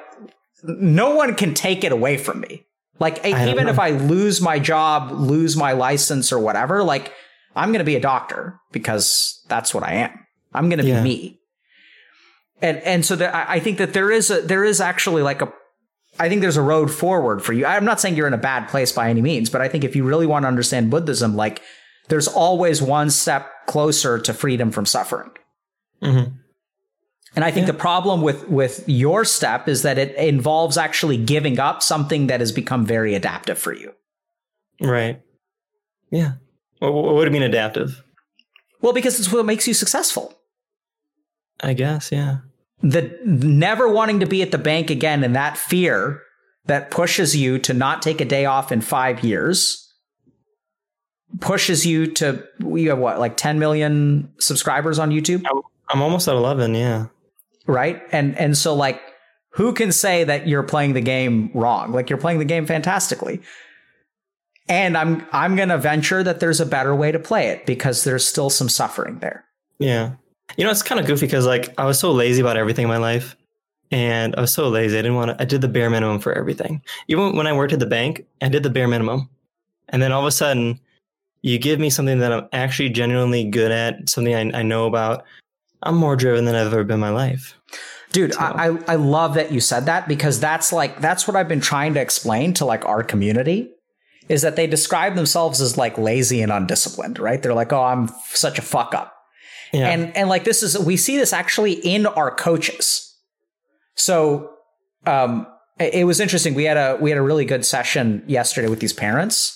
no 0.63 1.15
one 1.15 1.35
can 1.35 1.53
take 1.53 1.83
it 1.83 1.91
away 1.91 2.17
from 2.17 2.39
me. 2.39 2.65
Like 2.99 3.23
even 3.25 3.65
know. 3.65 3.71
if 3.71 3.77
I 3.77 3.91
lose 3.91 4.41
my 4.41 4.57
job, 4.57 5.11
lose 5.11 5.55
my 5.55 5.73
license 5.73 6.31
or 6.31 6.39
whatever, 6.39 6.83
like 6.83 7.13
I'm 7.55 7.69
going 7.69 7.79
to 7.79 7.85
be 7.85 7.95
a 7.95 7.99
doctor 7.99 8.59
because 8.71 9.43
that's 9.47 9.73
what 9.73 9.83
I 9.83 9.93
am. 9.95 10.25
I'm 10.53 10.69
going 10.69 10.79
to 10.79 10.85
yeah. 10.85 11.03
be 11.03 11.09
me 11.09 11.36
and 12.61 12.77
and 12.79 13.05
so 13.05 13.15
there, 13.15 13.35
I 13.35 13.59
think 13.59 13.77
that 13.77 13.93
there 13.93 14.11
is 14.11 14.31
a 14.31 14.41
there 14.41 14.63
is 14.63 14.81
actually 14.81 15.21
like 15.21 15.41
a 15.41 15.51
I 16.19 16.29
think 16.29 16.41
there's 16.41 16.57
a 16.57 16.61
road 16.61 16.91
forward 16.91 17.43
for 17.43 17.53
you. 17.53 17.65
I'm 17.65 17.85
not 17.85 17.99
saying 17.99 18.15
you're 18.15 18.27
in 18.27 18.33
a 18.33 18.39
bad 18.39 18.69
place 18.69 18.91
by 18.91 19.09
any 19.09 19.21
means, 19.21 19.49
but 19.49 19.61
I 19.61 19.67
think 19.67 19.83
if 19.83 19.95
you 19.95 20.03
really 20.03 20.25
want 20.25 20.43
to 20.43 20.47
understand 20.47 20.89
Buddhism, 20.89 21.35
like 21.35 21.61
there's 22.07 22.27
always 22.27 22.81
one 22.81 23.09
step 23.09 23.51
closer 23.67 24.17
to 24.19 24.33
freedom 24.33 24.71
from 24.71 24.85
suffering. 24.85 25.29
Mm-hmm. 26.01 26.33
And 27.35 27.45
I 27.45 27.51
think 27.51 27.67
yeah. 27.67 27.73
the 27.73 27.77
problem 27.77 28.23
with 28.23 28.47
with 28.47 28.83
your 28.87 29.23
step 29.23 29.67
is 29.67 29.83
that 29.83 29.99
it 29.99 30.15
involves 30.15 30.77
actually 30.77 31.17
giving 31.17 31.59
up 31.59 31.83
something 31.83 32.27
that 32.27 32.39
has 32.39 32.51
become 32.51 32.85
very 32.85 33.13
adaptive 33.13 33.59
for 33.59 33.73
you. 33.73 33.93
Right. 34.81 35.21
Yeah. 36.09 36.33
What, 36.79 36.93
what 36.93 37.15
would 37.15 37.27
it 37.27 37.31
mean 37.31 37.43
adaptive? 37.43 38.03
Well, 38.81 38.93
because 38.93 39.19
it's 39.19 39.31
what 39.31 39.45
makes 39.45 39.67
you 39.67 39.75
successful. 39.75 40.33
I 41.59 41.73
guess, 41.73 42.11
yeah 42.11 42.37
the 42.81 43.17
never 43.25 43.87
wanting 43.87 44.19
to 44.19 44.25
be 44.25 44.41
at 44.41 44.51
the 44.51 44.57
bank 44.57 44.89
again 44.89 45.23
and 45.23 45.35
that 45.35 45.57
fear 45.57 46.21
that 46.65 46.91
pushes 46.91 47.35
you 47.35 47.57
to 47.59 47.73
not 47.73 48.01
take 48.01 48.21
a 48.21 48.25
day 48.25 48.45
off 48.45 48.71
in 48.71 48.81
five 48.81 49.23
years 49.23 49.83
pushes 51.41 51.85
you 51.85 52.07
to 52.07 52.43
you 52.61 52.89
have 52.89 52.99
what 52.99 53.19
like 53.19 53.35
10 53.35 53.59
million 53.59 54.31
subscribers 54.39 54.99
on 54.99 55.11
youtube? 55.11 55.43
I'm, 55.89 56.01
almost 56.01 56.27
at 56.27 56.35
11 56.35 56.75
yeah. 56.75 57.07
Right? 57.65 58.01
And 58.11 58.37
and 58.37 58.57
so 58.57 58.73
like 58.73 59.01
who 59.51 59.73
can 59.73 59.91
say 59.91 60.23
that 60.23 60.47
you're 60.47 60.63
playing 60.63 60.93
the 60.93 61.01
game 61.01 61.51
wrong? 61.53 61.91
Like 61.91 62.09
you're 62.09 62.19
playing 62.19 62.39
the 62.39 62.45
game 62.45 62.65
fantastically. 62.65 63.41
And 64.69 64.97
i'm 64.97 65.25
i'm 65.31 65.55
going 65.55 65.69
to 65.69 65.77
venture 65.77 66.23
that 66.23 66.39
there's 66.39 66.59
a 66.59 66.65
better 66.65 66.95
way 66.95 67.11
to 67.11 67.19
play 67.19 67.47
it 67.47 67.65
because 67.65 68.03
there's 68.03 68.25
still 68.25 68.49
some 68.49 68.69
suffering 68.69 69.19
there. 69.19 69.45
Yeah 69.79 70.13
you 70.57 70.63
know, 70.63 70.71
it's 70.71 70.83
kind 70.83 70.99
of 70.99 71.07
goofy 71.07 71.27
because 71.27 71.45
like 71.45 71.73
I 71.79 71.85
was 71.85 71.99
so 71.99 72.11
lazy 72.11 72.41
about 72.41 72.57
everything 72.57 72.83
in 72.83 72.89
my 72.89 72.97
life, 72.97 73.35
and 73.91 74.35
I 74.35 74.41
was 74.41 74.53
so 74.53 74.67
lazy. 74.67 74.97
I 74.97 75.01
didn't 75.01 75.15
want 75.15 75.31
to. 75.31 75.41
I 75.41 75.45
did 75.45 75.61
the 75.61 75.67
bare 75.67 75.89
minimum 75.89 76.19
for 76.19 76.33
everything. 76.33 76.81
Even 77.07 77.35
when 77.35 77.47
I 77.47 77.53
worked 77.53 77.73
at 77.73 77.79
the 77.79 77.85
bank, 77.85 78.25
I 78.41 78.49
did 78.49 78.63
the 78.63 78.69
bare 78.69 78.87
minimum, 78.87 79.29
and 79.89 80.01
then 80.01 80.11
all 80.11 80.21
of 80.21 80.27
a 80.27 80.31
sudden, 80.31 80.79
you 81.43 81.57
give 81.59 81.79
me 81.79 81.89
something 81.89 82.19
that 82.19 82.33
I'm 82.33 82.47
actually 82.51 82.89
genuinely 82.89 83.45
good 83.45 83.71
at, 83.71 84.09
something 84.09 84.35
I, 84.35 84.59
I 84.59 84.63
know 84.63 84.87
about. 84.87 85.23
I'm 85.83 85.95
more 85.95 86.15
driven 86.15 86.45
than 86.45 86.55
I've 86.55 86.67
ever 86.67 86.83
been 86.83 86.95
in 86.95 86.99
my 87.01 87.09
life. 87.09 87.55
Dude, 88.11 88.33
so. 88.33 88.39
I, 88.39 88.77
I 88.87 88.95
love 88.95 89.35
that 89.35 89.51
you 89.51 89.59
said 89.59 89.85
that 89.85 90.07
because 90.07 90.39
that's 90.39 90.73
like 90.73 91.01
that's 91.01 91.27
what 91.27 91.35
I've 91.35 91.47
been 91.47 91.61
trying 91.61 91.93
to 91.93 92.01
explain 92.01 92.53
to 92.55 92.65
like 92.65 92.83
our 92.85 93.03
community 93.03 93.71
is 94.29 94.41
that 94.41 94.55
they 94.55 94.67
describe 94.67 95.15
themselves 95.15 95.61
as 95.61 95.77
like 95.77 95.97
lazy 95.97 96.41
and 96.41 96.51
undisciplined, 96.51 97.19
right? 97.19 97.41
They're 97.41 97.53
like, 97.53 97.71
oh, 97.71 97.83
I'm 97.83 98.09
such 98.29 98.59
a 98.59 98.61
fuck 98.61 98.93
up. 98.93 99.16
Yeah. 99.73 99.89
And 99.89 100.15
and 100.15 100.29
like 100.29 100.43
this 100.43 100.63
is 100.63 100.77
we 100.77 100.97
see 100.97 101.17
this 101.17 101.33
actually 101.33 101.73
in 101.73 102.05
our 102.05 102.33
coaches. 102.33 103.15
So 103.95 104.51
um 105.05 105.47
it 105.79 106.05
was 106.05 106.19
interesting. 106.19 106.53
We 106.55 106.63
had 106.63 106.77
a 106.77 106.97
we 106.99 107.09
had 107.09 107.19
a 107.19 107.21
really 107.21 107.45
good 107.45 107.65
session 107.65 108.23
yesterday 108.27 108.67
with 108.67 108.79
these 108.79 108.93
parents. 108.93 109.53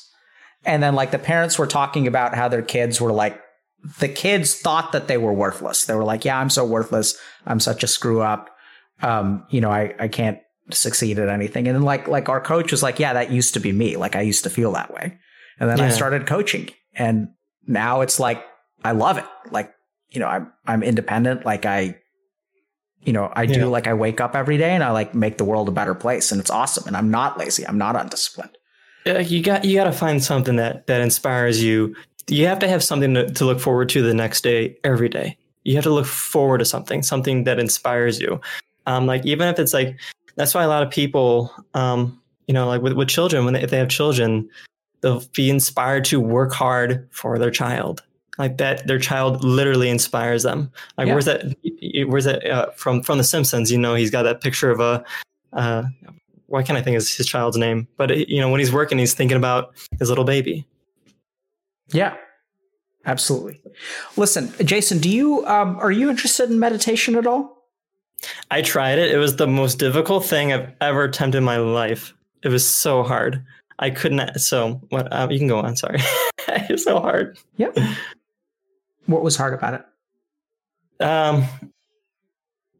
And 0.66 0.84
then 0.84 0.94
like 0.94 1.12
the 1.12 1.20
parents 1.20 1.58
were 1.58 1.68
talking 1.68 2.06
about 2.06 2.36
how 2.36 2.48
their 2.48 2.62
kids 2.62 3.02
were 3.02 3.12
like 3.12 3.42
the 4.00 4.08
kids 4.08 4.56
thought 4.56 4.92
that 4.92 5.08
they 5.08 5.18
were 5.18 5.34
worthless. 5.34 5.86
They 5.86 5.96
were 5.96 6.04
like, 6.04 6.24
"Yeah, 6.24 6.38
I'm 6.38 6.50
so 6.50 6.66
worthless. 6.66 7.18
I'm 7.46 7.60
such 7.60 7.84
a 7.84 7.88
screw 7.88 8.22
up. 8.22 8.50
Um, 9.02 9.46
you 9.50 9.62
know, 9.62 9.72
I 9.72 9.96
I 10.00 10.08
can't 10.08 10.40
succeed 10.70 11.18
at 11.18 11.30
anything." 11.30 11.68
And 11.68 11.76
then 11.76 11.84
like 11.84 12.08
like 12.08 12.30
our 12.30 12.42
coach 12.42 12.72
was 12.72 12.84
like, 12.84 13.00
"Yeah, 13.00 13.14
that 13.14 13.32
used 13.32 13.56
to 13.56 13.60
be 13.60 13.72
me. 13.72 13.98
Like 13.98 14.16
I 14.16 14.22
used 14.22 14.44
to 14.44 14.50
feel 14.50 14.72
that 14.74 14.94
way." 14.94 15.18
And 15.60 15.70
then 15.70 15.80
yeah. 15.80 15.86
I 15.86 15.90
started 15.90 16.28
coaching, 16.28 16.70
and 16.94 17.30
now 17.66 18.02
it's 18.02 18.20
like 18.20 18.44
I 18.84 18.92
love 18.92 19.18
it. 19.18 19.26
Like 19.50 19.74
you 20.12 20.20
know, 20.20 20.28
I'm 20.28 20.52
I'm 20.68 20.84
independent. 20.84 21.46
Like 21.46 21.66
I, 21.66 21.98
you 23.04 23.14
know, 23.14 23.32
I 23.34 23.44
yeah. 23.44 23.56
do 23.56 23.66
like 23.68 23.88
I 23.88 23.94
wake 23.94 24.22
up 24.22 24.36
every 24.36 24.58
day 24.58 24.72
and 24.72 24.84
I 24.84 24.92
like 24.92 25.16
make 25.16 25.38
the 25.38 25.46
world 25.46 25.70
a 25.70 25.72
better 25.72 25.96
place, 25.96 26.32
and 26.32 26.40
it's 26.40 26.52
awesome. 26.52 26.86
And 26.88 26.96
I'm 26.96 27.10
not 27.10 27.38
lazy. 27.38 27.66
I'm 27.66 27.78
not 27.78 27.96
undisciplined. 27.96 28.58
you 29.06 29.42
got 29.42 29.66
you 29.66 29.76
got 29.76 29.86
to 29.86 29.92
find 29.92 30.24
something 30.24 30.58
that 30.58 30.88
that 30.88 31.02
inspires 31.02 31.64
you. 31.64 31.96
You 32.28 32.46
have 32.48 32.60
to 32.60 32.68
have 32.68 32.84
something 32.84 33.14
to, 33.16 33.32
to 33.32 33.46
look 33.46 33.60
forward 33.60 33.90
to 33.90 34.02
the 34.04 34.14
next 34.14 34.42
day, 34.42 34.78
every 34.84 35.10
day. 35.10 35.38
You 35.64 35.76
have 35.76 35.84
to 35.86 35.94
look 35.94 36.06
forward 36.06 36.60
to 36.60 36.66
something, 36.66 37.02
something 37.02 37.46
that 37.46 37.60
inspires 37.60 38.20
you. 38.20 38.40
Um, 38.86 39.06
like 39.06 39.26
even 39.26 39.48
if 39.48 39.60
it's 39.60 39.74
like 39.74 40.00
that's 40.36 40.54
why 40.54 40.64
a 40.64 40.68
lot 40.68 40.84
of 40.84 40.90
people, 40.92 41.54
um, 41.74 42.22
you 42.48 42.54
know, 42.54 42.68
like 42.68 42.82
with, 42.82 42.94
with 42.94 43.10
children, 43.10 43.44
when 43.44 43.56
they, 43.56 43.62
if 43.62 43.70
they 43.70 43.78
have 43.78 43.90
children, 43.90 44.50
they'll 45.02 45.24
be 45.34 45.50
inspired 45.50 46.06
to 46.06 46.20
work 46.20 46.54
hard 46.54 47.08
for 47.12 47.38
their 47.38 47.52
child 47.52 48.04
like 48.38 48.58
that 48.58 48.88
their 48.88 49.00
child 49.00 49.44
literally 49.44 49.90
inspires 49.90 50.44
them. 50.44 50.72
Like 50.98 51.08
yeah. 51.08 51.14
where's 51.14 51.26
that 51.26 51.56
where's 52.08 52.26
that 52.26 52.46
uh, 52.50 52.72
from 52.72 53.04
from 53.04 53.18
the 53.18 53.24
simpsons 53.24 53.72
you 53.72 53.78
know 53.78 53.96
he's 53.96 54.12
got 54.12 54.24
that 54.24 54.42
picture 54.42 54.72
of 54.72 54.80
a 54.80 55.04
uh, 55.54 55.84
why 56.48 56.64
can't 56.64 56.78
i 56.78 56.82
think 56.82 56.98
of 56.98 57.08
his 57.08 57.28
child's 57.28 57.58
name? 57.58 57.88
But 57.98 58.12
it, 58.12 58.30
you 58.30 58.40
know 58.40 58.50
when 58.50 58.60
he's 58.60 58.72
working 58.72 58.98
he's 58.98 59.14
thinking 59.14 59.38
about 59.38 59.76
his 60.00 60.10
little 60.10 60.24
baby. 60.24 60.66
Yeah. 61.92 62.16
Absolutely. 63.06 63.62
Listen 64.16 64.54
jason 64.64 65.00
do 65.00 65.10
you 65.10 65.46
um, 65.46 65.78
are 65.78 65.92
you 65.92 66.10
interested 66.10 66.50
in 66.50 66.60
meditation 66.60 67.16
at 67.16 67.28
all? 67.28 67.58
I 68.52 68.62
tried 68.62 69.00
it. 69.00 69.12
It 69.12 69.18
was 69.18 69.38
the 69.38 69.48
most 69.48 69.80
difficult 69.80 70.26
thing 70.26 70.54
i've 70.54 70.72
ever 70.80 71.04
attempted 71.04 71.40
in 71.40 71.44
my 71.44 71.58
life. 71.58 72.14
It 72.44 72.50
was 72.50 72.66
so 72.68 73.04
hard. 73.04 73.44
I 73.80 73.90
couldn't 73.90 74.40
so 74.40 74.80
what 74.90 75.12
uh, 75.12 75.28
you 75.30 75.40
can 75.40 75.48
go 75.48 75.60
on 75.60 75.76
sorry. 75.76 76.00
It's 76.48 76.84
so 76.84 77.00
hard. 77.00 77.38
Yep 77.58 77.78
what 79.12 79.24
was 79.24 79.36
hard 79.36 79.54
about 79.54 79.74
it? 79.76 81.04
Um, 81.04 81.46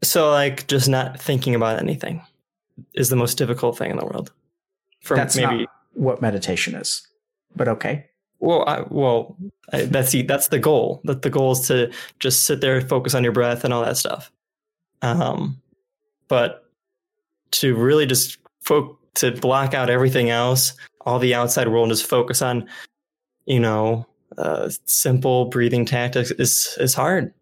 so 0.04 0.30
like 0.30 0.68
just 0.68 0.90
not 0.90 1.20
thinking 1.20 1.56
about 1.56 1.80
anything. 1.80 2.22
is 2.94 3.10
the 3.10 3.16
most 3.16 3.38
difficult 3.38 3.78
thing 3.78 3.92
in 3.92 3.98
the 3.98 4.06
world. 4.06 4.32
For 5.02 5.16
That's 5.18 5.36
maybe 5.36 5.68
what 5.94 6.22
meditation 6.22 6.76
is, 6.76 7.08
but 7.56 7.68
okay. 7.68 8.06
Well, 8.40 8.68
I, 8.68 8.82
well, 8.90 9.38
I, 9.72 9.84
that's 9.86 10.12
the 10.12 10.24
that's 10.24 10.48
the 10.48 10.60
goal. 10.60 11.02
That 11.04 11.22
the 11.22 11.30
goal 11.30 11.52
is 11.54 11.68
to 11.68 11.92
just 12.20 12.46
sit 12.46 12.62
there, 12.62 12.82
focus 12.82 13.14
on 13.14 13.24
your 13.24 13.34
breath, 13.34 13.64
and 13.64 13.74
all 13.74 13.84
that 13.84 13.98
stuff. 13.98 14.32
Um, 15.02 15.62
but 16.28 16.66
to 17.52 17.76
really 17.76 18.06
just 18.06 18.38
fo- 18.62 18.98
to 19.16 19.32
block 19.32 19.74
out 19.74 19.90
everything 19.90 20.30
else, 20.30 20.74
all 21.02 21.20
the 21.20 21.36
outside 21.36 21.68
world, 21.68 21.90
and 21.90 21.98
just 21.98 22.10
focus 22.10 22.42
on, 22.42 22.68
you 23.46 23.60
know, 23.60 24.08
uh, 24.38 24.70
simple 24.86 25.46
breathing 25.46 25.86
tactics 25.86 26.32
is 26.32 26.78
is 26.80 26.94
hard. 26.94 27.34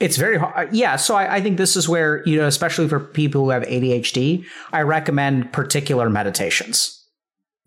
It's 0.00 0.16
very 0.16 0.38
hard. 0.38 0.52
Uh, 0.56 0.70
yeah. 0.72 0.96
So 0.96 1.14
I, 1.14 1.36
I, 1.36 1.40
think 1.40 1.56
this 1.56 1.76
is 1.76 1.88
where, 1.88 2.26
you 2.26 2.36
know, 2.36 2.46
especially 2.46 2.88
for 2.88 2.98
people 2.98 3.44
who 3.44 3.50
have 3.50 3.62
ADHD, 3.62 4.44
I 4.72 4.82
recommend 4.82 5.52
particular 5.52 6.10
meditations. 6.10 7.00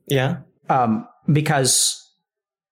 Yeah. 0.08 0.38
Um, 0.70 1.08
because 1.32 2.06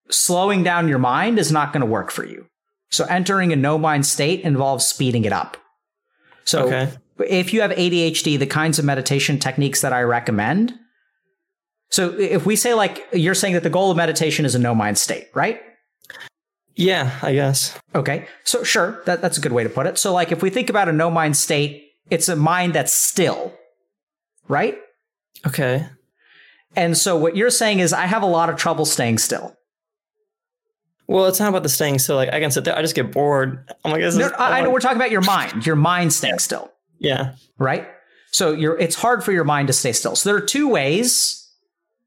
slowing 0.10 0.64
down 0.64 0.90
your 0.90 1.00
mind 1.00 1.40
is 1.40 1.54
not 1.54 1.72
going 1.72 1.82
to 1.82 1.88
work 1.88 2.12
for 2.12 2.26
you. 2.26 2.48
So 2.92 3.06
entering 3.06 3.54
a 3.54 3.56
no 3.56 3.78
mind 3.78 4.06
state 4.06 4.42
involves 4.42 4.86
speeding 4.86 5.26
it 5.26 5.34
up. 5.34 5.58
So 6.44 6.68
okay. 6.68 6.92
if 7.28 7.54
you 7.54 7.62
have 7.62 7.72
ADHD, 7.72 8.38
the 8.38 8.46
kinds 8.46 8.78
of 8.78 8.86
meditation 8.86 9.40
techniques 9.40 9.82
that 9.82 9.94
I 9.94 10.02
recommend. 10.02 10.74
So 11.90 12.14
if 12.18 12.46
we 12.46 12.56
say 12.56 12.74
like 12.74 13.08
you're 13.14 13.36
saying 13.36 13.54
that 13.54 13.64
the 13.64 13.70
goal 13.70 13.92
of 13.92 13.98
meditation 13.98 14.46
is 14.46 14.56
a 14.56 14.60
no 14.60 14.76
mind 14.76 14.98
state, 14.98 15.28
right? 15.34 15.62
Yeah, 16.76 17.18
I 17.22 17.34
guess. 17.34 17.78
Okay. 17.94 18.28
So 18.44 18.64
sure, 18.64 19.02
that, 19.06 19.22
that's 19.22 19.38
a 19.38 19.42
good 19.42 19.54
way 19.54 19.64
to 19.64 19.70
put 19.70 19.88
it. 19.88 19.98
So 19.98 20.14
like 20.14 20.32
if 20.32 20.42
we 20.42 20.50
think 20.50 20.70
about 20.70 20.90
a 20.90 20.92
no 20.92 21.10
mind 21.10 21.38
state, 21.38 21.94
it's 22.10 22.28
a 22.28 22.36
mind 22.36 22.74
that's 22.74 22.94
still, 22.94 23.54
right? 24.48 24.78
Okay. 25.48 25.88
And 26.76 26.98
so 26.98 27.16
what 27.16 27.38
you're 27.38 27.50
saying 27.50 27.80
is 27.80 27.94
I 27.94 28.06
have 28.06 28.24
a 28.24 28.28
lot 28.28 28.50
of 28.50 28.58
trouble 28.58 28.86
staying 28.86 29.20
still. 29.20 29.56
Well, 31.08 31.28
it's 31.28 31.40
not 31.40 31.50
about 31.50 31.64
the 31.64 31.70
staying 31.70 32.00
still. 32.00 32.16
Like 32.16 32.34
I 32.34 32.40
can 32.40 32.52
sit 32.52 32.66
there, 32.66 32.78
I 32.78 32.82
just 32.82 32.96
get 32.96 33.12
bored. 33.12 33.72
I'm 33.84 33.92
like, 33.92 34.02
no, 34.02 34.28
I, 34.38 34.60
I 34.60 34.62
know 34.62 34.72
we're 34.72 34.80
talking 34.80 34.98
about 34.98 35.12
your 35.12 35.22
mind. 35.22 35.66
Your 35.66 35.76
mind 35.76 36.12
staying 36.12 36.40
still. 36.40 36.72
Yeah. 36.98 37.36
Right. 37.58 37.88
So 38.32 38.52
you're. 38.52 38.78
It's 38.78 38.96
hard 38.96 39.24
for 39.24 39.32
your 39.32 39.44
mind 39.44 39.68
to 39.68 39.74
stay 39.74 39.94
still. 39.94 40.16
So 40.16 40.30
there 40.30 40.38
are 40.38 40.46
two 40.46 40.68
ways 40.68 41.45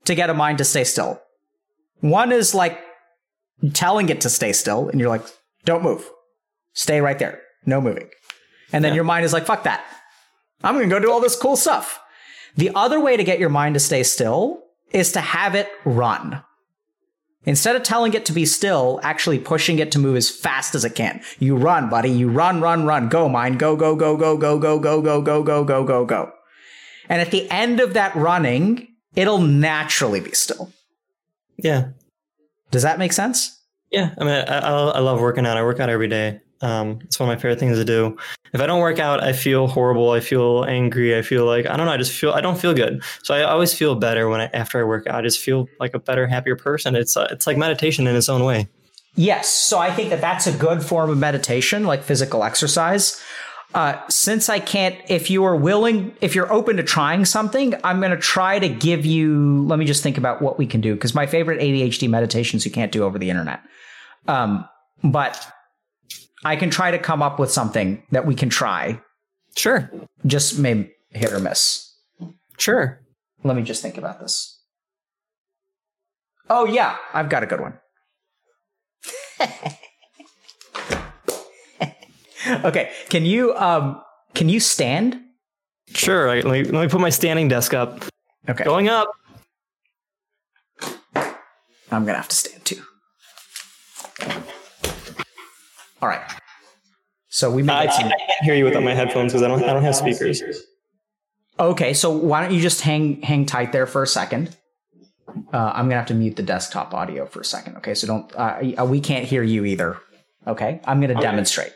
to 0.09 0.15
get 0.15 0.31
a 0.31 0.35
mind 0.35 0.59
to 0.59 0.65
stay 0.65 0.85
still. 0.85 1.21
One 2.01 2.33
is 2.33 2.55
like 2.55 2.79
telling 3.73 4.09
it 4.09 4.21
to 4.23 4.29
stay 4.29 4.53
still, 4.53 4.89
and 4.89 5.01
you're 5.01 5.09
like, 5.09 5.25
don't 5.65 5.83
move. 5.83 6.09
Stay 6.73 7.01
right 7.01 7.19
there. 7.19 7.41
No 7.67 7.81
moving. 7.81 8.09
And 8.73 8.85
then 8.85 8.93
yeah. 8.93 8.97
your 8.97 9.05
mind 9.05 9.25
is 9.25 9.33
like, 9.33 9.47
fuck 9.47 9.65
that. 9.65 9.85
I'm 10.63 10.75
going 10.75 10.89
to 10.89 10.95
go 10.95 11.01
do 11.01 11.11
all 11.11 11.21
this 11.21 11.37
cool 11.37 11.57
stuff. 11.57 12.01
The 12.57 12.71
other 12.75 13.01
way 13.01 13.17
to 13.17 13.25
get 13.25 13.39
your 13.39 13.49
mind 13.49 13.75
to 13.75 13.81
stay 13.81 14.03
still 14.03 14.63
is 14.93 15.13
to 15.13 15.21
have 15.21 15.55
it 15.55 15.69
run. 15.85 16.43
Instead 17.45 17.77
of 17.77 17.83
telling 17.83 18.15
it 18.15 18.27
to 18.27 18.33
be 18.33 18.45
still, 18.45 19.01
actually 19.03 19.39
pushing 19.39 19.79
it 19.79 19.93
to 19.93 19.99
move 19.99 20.17
as 20.17 20.29
fast 20.29 20.75
as 20.75 20.85
it 20.85 20.95
can. 20.95 21.21
You 21.39 21.57
run, 21.57 21.89
buddy. 21.89 22.11
You 22.11 22.29
run, 22.29 22.61
run, 22.61 22.85
run. 22.85 23.09
Go, 23.09 23.29
mind. 23.29 23.59
Go, 23.59 23.77
go, 23.77 23.95
go, 23.95 24.17
go, 24.17 24.37
go, 24.37 24.59
go, 24.59 24.79
go, 24.79 25.01
go, 25.01 25.23
go, 25.23 25.43
go, 25.43 25.65
go, 25.65 25.85
go, 25.85 26.05
go. 26.05 26.33
And 27.09 27.21
at 27.21 27.31
the 27.31 27.49
end 27.51 27.81
of 27.81 27.95
that 27.95 28.15
running, 28.15 28.88
it'll 29.15 29.41
naturally 29.41 30.21
be 30.21 30.33
still. 30.33 30.73
Yeah. 31.57 31.89
Does 32.71 32.83
that 32.83 32.99
make 32.99 33.13
sense? 33.13 33.59
Yeah, 33.91 34.15
I 34.19 34.25
mean, 34.25 34.35
I, 34.35 34.59
I 34.59 34.99
love 35.01 35.21
working 35.21 35.47
out. 35.47 35.57
I 35.57 35.63
work 35.63 35.81
out 35.81 35.89
every 35.89 36.09
day. 36.09 36.41
Um, 36.61 36.99
it's 37.05 37.19
one 37.19 37.29
of 37.29 37.35
my 37.35 37.41
favorite 37.41 37.59
things 37.59 37.79
to 37.79 37.85
do. 37.85 38.17
If 38.53 38.61
I 38.61 38.67
don't 38.67 38.81
work 38.81 38.99
out, 38.99 39.23
I 39.23 39.33
feel 39.33 39.67
horrible. 39.67 40.11
I 40.11 40.21
feel 40.21 40.65
angry. 40.65 41.17
I 41.17 41.23
feel 41.23 41.47
like 41.47 41.67
I 41.67 41.77
don't 41.77 41.87
know. 41.87 41.93
I 41.93 41.97
just 41.97 42.13
feel 42.13 42.33
I 42.33 42.41
don't 42.41 42.59
feel 42.59 42.75
good. 42.75 43.03
So 43.23 43.35
I 43.35 43.43
always 43.43 43.75
feel 43.75 43.95
better 43.95 44.29
when 44.29 44.41
I 44.41 44.47
after 44.53 44.81
I 44.81 44.85
work 44.85 45.07
out. 45.07 45.17
I 45.17 45.23
just 45.23 45.41
feel 45.41 45.69
like 45.79 45.95
a 45.95 45.99
better, 45.99 46.27
happier 46.27 46.57
person. 46.57 46.97
It's 46.97 47.17
uh, 47.17 47.29
it's 47.31 47.47
like 47.47 47.57
meditation 47.57 48.07
in 48.07 48.17
its 48.17 48.29
own 48.29 48.45
way. 48.45 48.69
Yes. 49.15 49.51
So 49.51 49.79
I 49.79 49.91
think 49.91 50.11
that 50.11 50.21
that's 50.21 50.47
a 50.47 50.53
good 50.53 50.83
form 50.83 51.11
of 51.11 51.19
meditation, 51.19 51.85
like 51.85 52.03
physical 52.03 52.45
exercise. 52.45 53.21
Uh, 53.75 54.01
since 54.09 54.49
I 54.49 54.61
can't, 54.61 54.97
if 55.09 55.31
you 55.31 55.45
are 55.45 55.55
willing, 55.55 56.17
if 56.23 56.35
you're 56.35 56.51
open 56.51 56.79
to 56.79 56.83
trying 56.83 57.27
something, 57.27 57.75
I'm 57.85 58.01
going 58.01 58.13
to 58.13 58.17
try 58.17 58.59
to 58.59 58.69
give 58.69 59.05
you. 59.05 59.65
Let 59.67 59.79
me 59.79 59.85
just 59.85 60.03
think 60.03 60.17
about 60.17 60.41
what 60.41 60.59
we 60.59 60.67
can 60.67 60.81
do 60.81 60.95
because 60.95 61.15
my 61.15 61.27
favorite 61.27 61.61
ADHD 61.61 62.09
meditations 62.09 62.65
you 62.65 62.71
can't 62.71 62.91
do 62.91 63.05
over 63.05 63.19
the 63.19 63.29
internet. 63.29 63.61
Um, 64.27 64.67
but 65.05 65.47
I 66.45 66.57
can 66.57 66.71
try 66.71 66.91
to 66.91 66.99
come 66.99 67.23
up 67.23 67.39
with 67.39 67.51
something 67.53 68.03
that 68.11 68.27
we 68.27 68.35
can 68.35 68.49
try. 68.49 69.01
Sure. 69.55 69.91
Just 70.25 70.59
maybe 70.59 70.91
hit 71.11 71.33
or 71.33 71.41
miss. 71.41 71.95
Sure. 72.57 73.01
Let 73.45 73.57
me 73.57 73.63
just 73.63 73.83
think 73.83 73.99
about 73.99 74.19
this. 74.19 74.59
Oh 76.51 76.65
yeah, 76.65 76.97
I've 77.13 77.29
got 77.29 77.43
a 77.43 77.47
good 77.47 77.61
one. 77.61 77.79
okay, 82.65 82.91
can 83.09 83.25
you 83.27 83.55
um 83.57 84.01
can 84.35 84.49
you 84.49 84.61
stand? 84.61 85.21
Sure. 85.89 86.29
Let 86.29 86.45
me, 86.45 86.65
let 86.65 86.83
me 86.83 86.89
put 86.89 87.01
my 87.01 87.11
standing 87.11 87.49
desk 87.49 87.73
up. 87.75 88.05
Okay. 88.49 88.65
Going 88.65 88.89
up. 88.89 89.09
I'm 91.91 92.05
gonna 92.05 92.15
have 92.15 92.29
to 92.29 92.37
stand 92.37 92.65
too. 92.65 92.83
All 96.01 96.09
right. 96.09 96.21
So 97.29 97.51
we 97.51 97.63
made. 97.63 97.91
some- 97.93 98.07
I 98.07 98.11
can't 98.11 98.45
hear 98.45 98.55
you 98.55 98.65
without 98.65 98.83
my 98.83 98.95
headphones 98.95 99.33
because 99.33 99.43
I 99.43 99.49
don't. 99.49 99.63
I 99.65 99.73
don't 99.73 99.83
have 99.83 99.97
speakers. 99.97 100.43
Okay, 101.61 101.93
so 101.93 102.11
why 102.11 102.41
don't 102.41 102.55
you 102.55 102.61
just 102.61 102.83
hang 102.83 103.21
hang 103.23 103.45
tight 103.45 103.73
there 103.73 103.87
for 103.87 104.03
a 104.03 104.07
second? 104.07 104.57
Uh, 105.53 105.73
I'm 105.75 105.87
gonna 105.87 105.97
have 105.97 106.07
to 106.07 106.15
mute 106.15 106.37
the 106.37 106.43
desktop 106.43 106.95
audio 106.95 107.27
for 107.27 107.41
a 107.41 107.45
second. 107.45 107.77
Okay, 107.79 107.95
so 107.95 108.07
don't. 108.07 108.33
Uh, 108.35 108.85
we 108.87 109.01
can't 109.01 109.25
hear 109.25 109.43
you 109.43 109.65
either. 109.65 109.99
Okay, 110.47 110.81
I'm 110.85 111.01
gonna 111.01 111.15
okay. 111.15 111.23
demonstrate. 111.23 111.73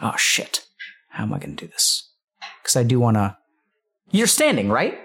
Oh 0.00 0.16
shit! 0.16 0.66
How 1.10 1.24
am 1.24 1.32
I 1.32 1.38
gonna 1.38 1.54
do 1.54 1.66
this? 1.66 2.10
Because 2.62 2.76
I 2.76 2.82
do 2.82 3.00
want 3.00 3.16
to. 3.16 3.36
You're 4.10 4.26
standing, 4.26 4.70
right? 4.70 4.98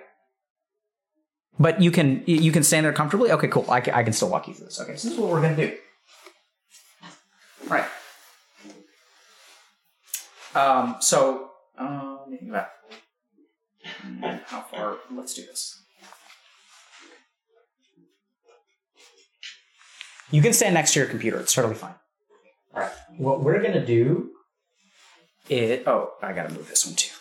But 1.59 1.81
you 1.81 1.91
can 1.91 2.23
you 2.25 2.51
can 2.51 2.63
stand 2.63 2.85
there 2.85 2.93
comfortably. 2.93 3.31
Okay, 3.31 3.47
cool. 3.47 3.65
I 3.69 3.81
can, 3.81 3.93
I 3.93 4.03
can 4.03 4.13
still 4.13 4.29
walk 4.29 4.47
you 4.47 4.53
through 4.53 4.65
this. 4.65 4.79
Okay, 4.79 4.95
so 4.95 5.07
this 5.07 5.17
is 5.17 5.19
what 5.19 5.29
we're 5.29 5.41
gonna 5.41 5.55
do. 5.55 5.75
All 7.63 7.69
right. 7.69 7.85
Um, 10.55 10.97
so, 10.99 11.51
um, 11.77 12.37
how 14.45 14.61
far? 14.71 14.97
Let's 15.11 15.33
do 15.33 15.45
this. 15.45 15.79
You 20.31 20.41
can 20.41 20.53
stand 20.53 20.73
next 20.73 20.93
to 20.93 20.99
your 20.99 21.07
computer. 21.07 21.39
It's 21.39 21.53
totally 21.53 21.75
fine. 21.75 21.95
All 22.73 22.81
right. 22.81 22.91
What 23.17 23.43
we're 23.43 23.61
gonna 23.61 23.85
do 23.85 24.31
is 25.49 25.85
oh, 25.87 26.11
I 26.21 26.33
gotta 26.33 26.53
move 26.53 26.69
this 26.69 26.85
one 26.85 26.95
too. 26.95 27.11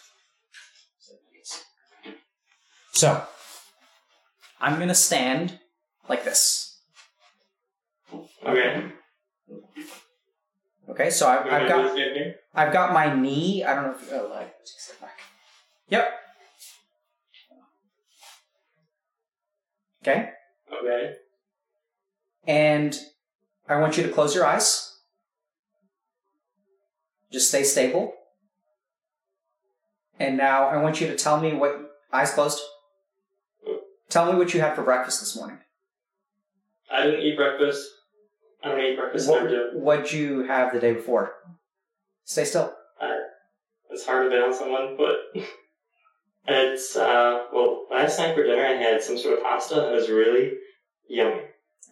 So, 2.92 3.22
I'm 4.60 4.78
gonna 4.78 4.94
stand 4.94 5.58
like 6.08 6.24
this. 6.24 6.80
Okay. 8.46 8.92
Okay, 10.88 11.10
so 11.10 11.28
I've, 11.28 11.46
I've 11.46 11.68
got 11.68 11.98
I've 12.54 12.72
got 12.72 12.92
my 12.92 13.14
knee. 13.14 13.64
I 13.64 13.74
don't 13.74 13.84
know 13.84 13.92
if 13.92 14.12
oh, 14.12 14.30
like 14.34 14.54
step 14.64 15.00
back. 15.00 15.18
Yep. 15.88 16.12
Okay. 20.02 20.30
Okay. 20.80 21.14
And 22.46 22.98
I 23.68 23.76
want 23.76 23.96
you 23.96 24.02
to 24.02 24.08
close 24.10 24.34
your 24.34 24.44
eyes. 24.44 24.91
Just 27.32 27.48
stay 27.48 27.64
stable. 27.64 28.12
And 30.18 30.36
now 30.36 30.66
I 30.66 30.76
want 30.76 31.00
you 31.00 31.06
to 31.08 31.16
tell 31.16 31.40
me 31.40 31.54
what 31.54 31.80
eyes 32.12 32.32
closed. 32.32 32.60
Tell 34.08 34.30
me 34.30 34.38
what 34.38 34.52
you 34.52 34.60
had 34.60 34.76
for 34.76 34.82
breakfast 34.82 35.20
this 35.20 35.34
morning. 35.34 35.58
I 36.92 37.04
didn't 37.04 37.20
eat 37.20 37.36
breakfast. 37.36 37.88
I 38.62 38.68
don't 38.68 38.80
eat 38.80 38.96
breakfast 38.96 39.28
what, 39.28 39.74
What'd 39.74 40.12
you 40.12 40.44
have 40.44 40.72
the 40.72 40.78
day 40.78 40.92
before? 40.92 41.32
Stay 42.24 42.44
still. 42.44 42.74
It's 43.90 44.06
hard 44.06 44.30
to 44.30 44.36
balance 44.36 44.60
on 44.60 44.72
one 44.72 44.96
foot. 44.96 45.18
it's, 46.48 46.96
uh, 46.96 47.44
well, 47.52 47.86
last 47.90 48.18
night 48.18 48.34
for 48.34 48.42
dinner 48.42 48.64
I 48.64 48.72
had 48.72 49.02
some 49.02 49.18
sort 49.18 49.38
of 49.38 49.44
pasta 49.44 49.84
and 49.84 49.92
it 49.92 49.94
was 49.94 50.08
really 50.08 50.52
yummy. 51.08 51.42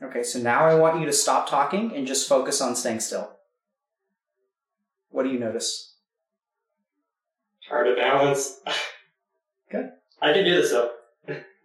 Okay, 0.03 0.23
so 0.23 0.39
now 0.39 0.65
I 0.65 0.75
want 0.77 0.99
you 0.99 1.07
to 1.07 1.13
stop 1.13 1.49
talking 1.49 1.95
and 1.95 2.07
just 2.07 2.29
focus 2.29 2.61
on 2.63 2.75
staying 2.75 3.01
still. 3.01 3.31
What 5.21 5.27
do 5.27 5.35
you 5.35 5.39
notice? 5.39 5.97
Hard 7.69 7.89
to 7.89 7.95
balance. 7.95 8.59
Good. 9.71 9.91
I 10.23 10.33
can 10.33 10.45
do 10.47 10.57
this 10.63 10.71
though. 10.71 10.93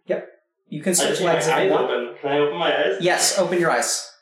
Yep. 0.04 0.28
You 0.68 0.82
can 0.82 0.94
switch 0.94 1.22
legs 1.22 1.46
if 1.46 1.64
you 1.64 1.70
want. 1.70 1.84
Open. 1.90 2.16
Can 2.20 2.32
I 2.32 2.38
open 2.40 2.58
my 2.58 2.70
eyes? 2.70 2.98
Yes, 3.00 3.38
open 3.38 3.58
your 3.58 3.70
eyes. 3.70 4.12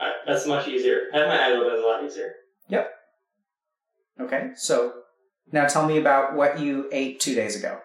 Uh, 0.00 0.08
that's 0.26 0.46
much 0.46 0.68
easier. 0.68 1.00
I 1.12 1.18
Have 1.18 1.28
my 1.28 1.44
eyes 1.44 1.54
open 1.54 1.74
is 1.74 1.84
a 1.84 1.86
lot 1.86 2.02
easier. 2.02 2.32
Yep. 2.70 2.90
Okay, 4.22 4.50
so 4.56 5.02
Now 5.52 5.66
tell 5.66 5.86
me 5.86 5.98
about 5.98 6.34
what 6.34 6.58
you 6.58 6.88
ate 6.92 7.20
two 7.20 7.34
days 7.34 7.56
ago. 7.56 7.80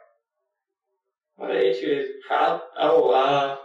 What 1.35 1.52
I 1.52 1.57
ate 1.57 1.81
two 1.81 1.88
days? 1.88 2.07
Prob- 2.26 2.61
oh, 2.80 3.11
uh, 3.11 3.57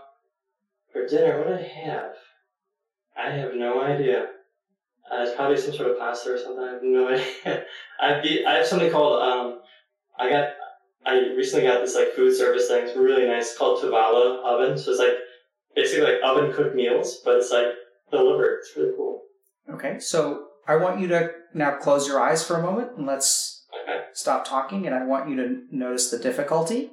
for 0.93 1.07
dinner, 1.07 1.39
what 1.39 1.57
did 1.57 1.61
I 1.67 1.69
have? 1.87 2.15
I 3.17 3.31
have 3.31 3.55
no 3.55 3.81
idea. 3.81 4.27
Uh, 5.13 5.23
it's 5.23 5.35
probably 5.37 5.57
some 5.57 5.73
sort 5.73 5.91
of 5.91 5.99
pasta 5.99 6.33
or 6.35 6.39
something. 6.39 6.65
I 6.65 6.73
have 6.73 6.83
no 6.83 7.09
idea. 7.09 7.65
I 8.01 8.45
I 8.47 8.53
have 8.59 8.67
something 8.67 8.91
called 8.91 9.23
um, 9.23 9.61
I 10.19 10.29
got 10.31 10.49
I 11.05 11.13
recently 11.37 11.67
got 11.67 11.81
this 11.81 11.95
like 11.95 12.09
food 12.13 12.35
service 12.37 12.67
thing. 12.69 12.87
It's 12.87 12.97
really 12.97 13.27
nice. 13.27 13.51
It's 13.51 13.59
called 13.59 13.81
Tovala 13.83 14.43
oven. 14.45 14.77
So 14.77 14.91
it's 14.91 15.01
like 15.01 15.17
basically 15.77 16.05
like 16.13 16.21
oven 16.25 16.53
cooked 16.53 16.75
meals, 16.75 17.21
but 17.25 17.37
it's 17.37 17.53
like 17.53 17.67
delivered. 18.11 18.59
It's 18.61 18.77
really 18.77 18.93
cool. 18.97 19.23
Okay, 19.75 19.99
so 20.01 20.47
I 20.67 20.77
want 20.77 21.01
you 21.01 21.09
to 21.09 21.31
now 21.55 21.77
close 21.77 22.07
your 22.09 22.21
eyes 22.21 22.45
for 22.45 22.57
a 22.57 22.63
moment 22.63 22.97
and 22.97 23.07
let's 23.07 23.65
Okay. 23.83 24.01
stop 24.13 24.45
talking, 24.49 24.87
and 24.87 24.95
I 24.95 25.05
want 25.05 25.29
you 25.29 25.37
to 25.37 25.63
notice 25.71 26.11
the 26.11 26.19
difficulty. 26.19 26.91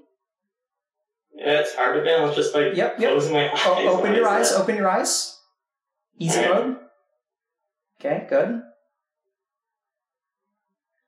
Yeah, 1.35 1.59
it's 1.61 1.73
hard 1.75 1.95
to 1.97 2.03
balance 2.03 2.35
just 2.35 2.53
by 2.53 2.67
Yep, 2.71 2.99
yep. 2.99 3.11
closing 3.11 3.33
my 3.33 3.49
eyes. 3.53 3.59
O- 3.65 3.97
open 3.97 4.13
your 4.13 4.27
eyes. 4.27 4.51
Open 4.53 4.75
your 4.75 4.89
eyes. 4.89 5.39
Easy 6.19 6.41
mode. 6.41 6.77
Okay, 8.05 8.27
good. 8.29 8.61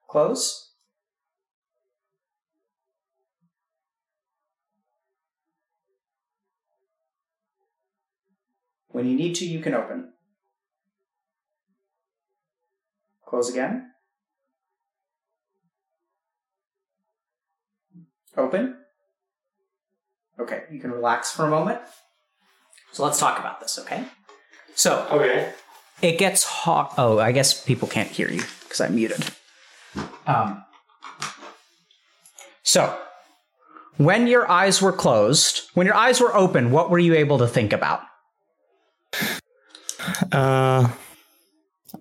Close. 0.07 0.71
When 8.91 9.09
you 9.09 9.15
need 9.17 9.35
to, 9.35 9.45
you 9.45 9.59
can 9.59 9.73
open. 9.73 10.13
Close 13.27 13.49
again. 13.49 13.91
Open. 18.37 18.77
Okay, 20.39 20.63
you 20.71 20.79
can 20.79 20.91
relax 20.91 21.33
for 21.33 21.45
a 21.45 21.49
moment. 21.49 21.81
So 22.93 23.03
let's 23.03 23.19
talk 23.19 23.37
about 23.37 23.59
this, 23.59 23.77
okay? 23.79 24.05
So 24.75 25.05
Okay. 25.11 25.51
It 26.01 26.17
gets 26.17 26.43
hot. 26.43 26.93
Oh, 26.97 27.19
I 27.19 27.31
guess 27.31 27.63
people 27.63 27.87
can't 27.87 28.09
hear 28.09 28.29
you 28.29 28.43
because 28.63 28.81
I'm 28.81 28.95
muted. 28.95 29.23
Um, 30.27 30.63
so, 32.63 32.97
when 33.97 34.27
your 34.27 34.49
eyes 34.49 34.81
were 34.81 34.91
closed, 34.91 35.69
when 35.73 35.85
your 35.85 35.95
eyes 35.95 36.19
were 36.19 36.35
open, 36.35 36.71
what 36.71 36.89
were 36.89 36.99
you 36.99 37.13
able 37.13 37.37
to 37.37 37.47
think 37.47 37.71
about? 37.71 38.01
Uh, 40.31 40.89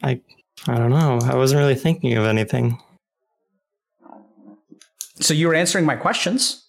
I 0.03 0.21
I 0.67 0.77
don't 0.77 0.91
know. 0.91 1.19
I 1.23 1.37
wasn't 1.37 1.59
really 1.59 1.75
thinking 1.75 2.17
of 2.17 2.25
anything. 2.25 2.79
So 5.21 5.33
you 5.35 5.47
were 5.47 5.55
answering 5.55 5.85
my 5.85 5.97
questions. 5.97 6.67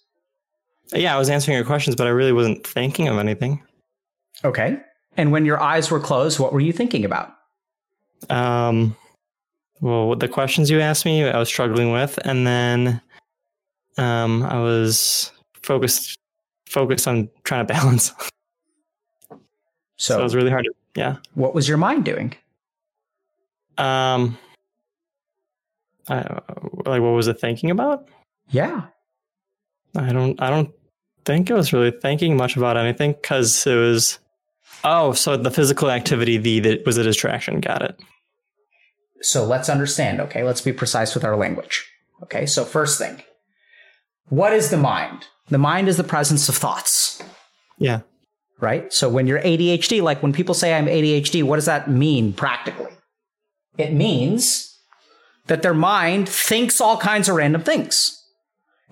Yeah, 0.92 1.14
I 1.14 1.18
was 1.18 1.28
answering 1.28 1.56
your 1.56 1.66
questions, 1.66 1.96
but 1.96 2.06
I 2.06 2.10
really 2.10 2.32
wasn't 2.32 2.66
thinking 2.66 3.08
of 3.08 3.18
anything. 3.18 3.62
Okay. 4.44 4.78
And 5.16 5.32
when 5.32 5.44
your 5.44 5.60
eyes 5.60 5.90
were 5.90 6.00
closed, 6.00 6.38
what 6.38 6.52
were 6.52 6.60
you 6.60 6.72
thinking 6.72 7.04
about? 7.04 7.32
Um, 8.30 8.96
well, 9.80 10.14
the 10.14 10.28
questions 10.28 10.70
you 10.70 10.80
asked 10.80 11.04
me, 11.04 11.24
I 11.24 11.38
was 11.38 11.48
struggling 11.48 11.92
with, 11.92 12.18
and 12.24 12.46
then 12.46 13.00
um, 13.98 14.42
I 14.42 14.58
was 14.58 15.30
focused 15.62 16.18
focused 16.68 17.06
on 17.08 17.28
trying 17.44 17.66
to 17.66 17.72
balance. 17.74 18.12
So, 19.98 20.14
So, 20.14 20.20
it 20.20 20.22
was 20.22 20.34
really 20.34 20.50
hard 20.50 20.64
to. 20.64 20.72
Yeah. 20.94 21.16
what 21.34 21.54
was 21.54 21.68
your 21.68 21.78
mind 21.78 22.04
doing? 22.04 22.34
Um. 23.78 24.38
I, 26.08 26.18
like, 26.86 27.02
what 27.02 27.10
was 27.10 27.26
it 27.26 27.40
thinking 27.40 27.70
about? 27.70 28.08
Yeah. 28.48 28.82
I 29.96 30.12
don't. 30.12 30.40
I 30.40 30.50
don't 30.50 30.70
think 31.24 31.50
it 31.50 31.54
was 31.54 31.72
really 31.72 31.90
thinking 31.90 32.36
much 32.36 32.56
about 32.56 32.76
anything 32.76 33.12
because 33.12 33.66
it 33.66 33.74
was. 33.74 34.18
Oh, 34.84 35.12
so 35.12 35.36
the 35.36 35.50
physical 35.50 35.90
activity, 35.90 36.36
the 36.38 36.60
that 36.60 36.86
was 36.86 36.96
a 36.96 37.02
distraction. 37.02 37.60
Got 37.60 37.82
it. 37.82 38.00
So 39.22 39.44
let's 39.44 39.68
understand, 39.68 40.20
okay? 40.20 40.42
Let's 40.44 40.60
be 40.60 40.72
precise 40.72 41.14
with 41.14 41.24
our 41.24 41.36
language. 41.36 41.90
Okay, 42.22 42.46
so 42.46 42.64
first 42.64 42.98
thing 42.98 43.22
what 44.28 44.52
is 44.52 44.70
the 44.70 44.76
mind? 44.76 45.26
The 45.48 45.58
mind 45.58 45.88
is 45.88 45.96
the 45.96 46.04
presence 46.04 46.48
of 46.48 46.56
thoughts, 46.56 47.22
Yeah. 47.78 48.00
right? 48.60 48.92
So 48.92 49.08
when 49.08 49.26
you're 49.28 49.40
ADHD, 49.40 50.02
like 50.02 50.20
when 50.22 50.32
people 50.32 50.54
say 50.54 50.74
I'm 50.74 50.86
ADHD, 50.88 51.42
what 51.44 51.56
does 51.56 51.66
that 51.66 51.88
mean 51.88 52.32
practically? 52.32 52.90
It 53.78 53.92
means 53.92 54.76
that 55.46 55.62
their 55.62 55.74
mind 55.74 56.28
thinks 56.28 56.80
all 56.80 56.96
kinds 56.96 57.28
of 57.28 57.36
random 57.36 57.62
things. 57.62 58.20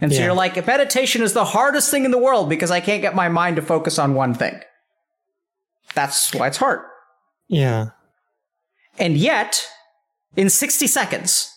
And 0.00 0.12
so 0.12 0.18
Yeah. 0.18 0.26
you're 0.26 0.34
like, 0.34 0.56
if 0.56 0.66
meditation 0.68 1.22
is 1.22 1.32
the 1.32 1.44
hardest 1.46 1.90
thing 1.90 2.04
in 2.04 2.10
the 2.12 2.18
world 2.18 2.48
because 2.48 2.70
I 2.70 2.80
can't 2.80 3.02
get 3.02 3.14
my 3.16 3.28
mind 3.28 3.56
to 3.56 3.62
focus 3.62 3.98
on 3.98 4.14
one 4.14 4.34
thing. 4.34 4.60
That's 5.94 6.34
why 6.34 6.48
it's 6.48 6.56
hard. 6.56 6.80
Yeah. 7.48 7.90
And 8.98 9.16
yet, 9.16 9.66
in 10.36 10.50
60 10.50 10.86
seconds, 10.86 11.50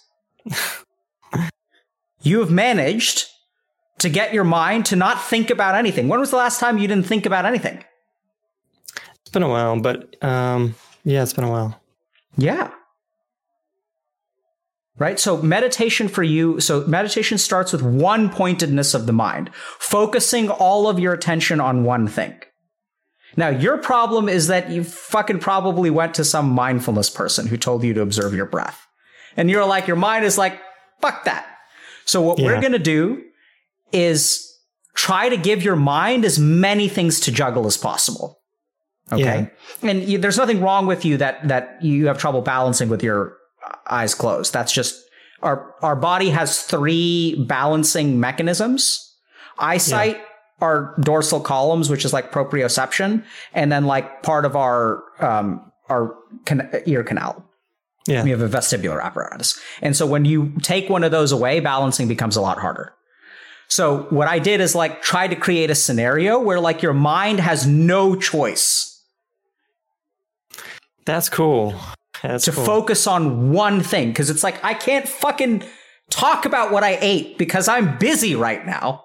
you 2.21 2.39
have 2.39 2.51
managed 2.51 3.27
to 3.99 4.09
get 4.09 4.33
your 4.33 4.43
mind 4.43 4.85
to 4.87 4.95
not 4.95 5.23
think 5.23 5.49
about 5.49 5.75
anything. 5.75 6.07
When 6.07 6.19
was 6.19 6.29
the 6.29 6.37
last 6.37 6.59
time 6.59 6.77
you 6.77 6.87
didn't 6.87 7.07
think 7.07 7.25
about 7.25 7.45
anything? 7.45 7.83
It's 9.21 9.31
been 9.31 9.43
a 9.43 9.49
while, 9.49 9.79
but 9.79 10.23
um, 10.23 10.75
yeah, 11.03 11.23
it's 11.23 11.33
been 11.33 11.43
a 11.43 11.49
while. 11.51 11.81
Yeah. 12.37 12.71
Right? 14.99 15.19
So, 15.19 15.41
meditation 15.41 16.07
for 16.07 16.23
you, 16.23 16.59
so 16.59 16.85
meditation 16.87 17.37
starts 17.37 17.71
with 17.71 17.83
one 17.83 18.29
pointedness 18.29 18.95
of 18.95 19.05
the 19.05 19.13
mind, 19.13 19.51
focusing 19.53 20.49
all 20.49 20.87
of 20.87 20.99
your 20.99 21.13
attention 21.13 21.59
on 21.59 21.83
one 21.83 22.07
thing. 22.07 22.33
Now, 23.37 23.49
your 23.49 23.77
problem 23.77 24.27
is 24.27 24.47
that 24.47 24.71
you 24.71 24.83
fucking 24.83 25.39
probably 25.39 25.91
went 25.91 26.15
to 26.15 26.25
some 26.25 26.49
mindfulness 26.49 27.09
person 27.09 27.45
who 27.45 27.55
told 27.55 27.83
you 27.83 27.93
to 27.93 28.01
observe 28.01 28.33
your 28.33 28.47
breath. 28.47 28.85
And 29.37 29.49
you're 29.49 29.65
like, 29.65 29.85
your 29.85 29.95
mind 29.95 30.25
is 30.25 30.39
like, 30.39 30.59
fuck 31.01 31.23
that. 31.25 31.47
So, 32.05 32.21
what 32.21 32.39
we're 32.39 32.59
going 32.59 32.73
to 32.73 32.79
do 32.79 33.23
is 33.91 34.43
try 34.95 35.29
to 35.29 35.37
give 35.37 35.63
your 35.63 35.75
mind 35.75 36.25
as 36.25 36.39
many 36.39 36.89
things 36.89 37.19
to 37.21 37.31
juggle 37.31 37.67
as 37.67 37.77
possible. 37.77 38.39
Okay. 39.11 39.49
And 39.83 40.03
you, 40.03 40.17
there's 40.17 40.37
nothing 40.37 40.59
wrong 40.59 40.87
with 40.87 41.05
you 41.05 41.17
that, 41.17 41.47
that 41.47 41.81
you 41.81 42.07
have 42.07 42.17
trouble 42.17 42.41
balancing 42.41 42.89
with 42.89 43.03
your 43.03 43.37
eyes 43.89 44.15
closed. 44.15 44.51
That's 44.51 44.73
just 44.73 45.01
our, 45.41 45.75
our 45.81 45.95
body 45.95 46.29
has 46.29 46.63
three 46.63 47.45
balancing 47.47 48.19
mechanisms. 48.19 49.03
Eyesight, 49.59 50.21
our 50.59 50.95
dorsal 50.99 51.39
columns, 51.39 51.89
which 51.89 52.03
is 52.05 52.13
like 52.13 52.31
proprioception, 52.31 53.23
and 53.53 53.71
then 53.71 53.85
like 53.85 54.23
part 54.23 54.45
of 54.45 54.55
our, 54.55 55.03
um, 55.19 55.71
our 55.89 56.15
can- 56.45 56.69
ear 56.85 57.03
canal. 57.03 57.43
Yeah. 58.07 58.23
We 58.23 58.29
have 58.29 58.41
a 58.41 58.47
vestibular 58.47 59.01
apparatus. 59.03 59.59
And 59.81 59.95
so 59.95 60.05
when 60.05 60.23
you 60.23 60.53
take 60.61 60.89
one 60.89 61.03
of 61.03 61.11
those 61.11 61.33
away, 61.33 61.59
balancing 61.59 62.07
becomes 62.07 62.37
a 62.37 62.41
lot 62.41 62.57
harder. 62.57 62.93
So 63.67 64.03
what 64.09 64.29
I 64.29 64.39
did 64.39 64.61
is 64.61 64.75
like 64.75 65.01
try 65.01 65.27
to 65.27 65.35
create 65.35 65.69
a 65.69 65.75
scenario 65.75 66.39
where 66.39 66.59
like 66.61 66.81
your 66.81 66.93
mind 66.93 67.41
has 67.41 67.67
no 67.67 68.15
choice 68.15 69.03
That's 71.05 71.27
cool. 71.27 71.75
That's 72.23 72.45
to 72.45 72.51
cool. 72.53 72.63
focus 72.63 73.07
on 73.07 73.51
one 73.51 73.83
thing 73.83 74.07
because 74.07 74.29
it's 74.29 74.41
like 74.43 74.63
I 74.63 74.73
can't 74.73 75.07
fucking 75.07 75.63
talk 76.09 76.45
about 76.45 76.71
what 76.71 76.83
I 76.83 76.97
ate 77.01 77.37
because 77.37 77.67
I'm 77.67 77.97
busy 77.97 78.35
right 78.35 78.65
now, 78.65 79.03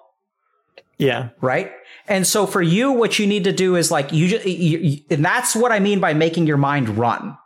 yeah. 1.03 1.29
right? 1.41 1.71
And 2.07 2.25
so 2.25 2.45
for 2.45 2.61
you, 2.61 2.91
what 2.91 3.19
you 3.19 3.27
need 3.27 3.43
to 3.45 3.51
do 3.51 3.75
is 3.75 3.91
like 3.91 4.11
you, 4.11 4.27
just, 4.27 4.45
you, 4.45 5.01
and 5.09 5.23
that's 5.23 5.55
what 5.55 5.71
I 5.71 5.79
mean 5.79 5.99
by 5.99 6.13
making 6.13 6.47
your 6.47 6.57
mind 6.57 6.97
run. 6.97 7.37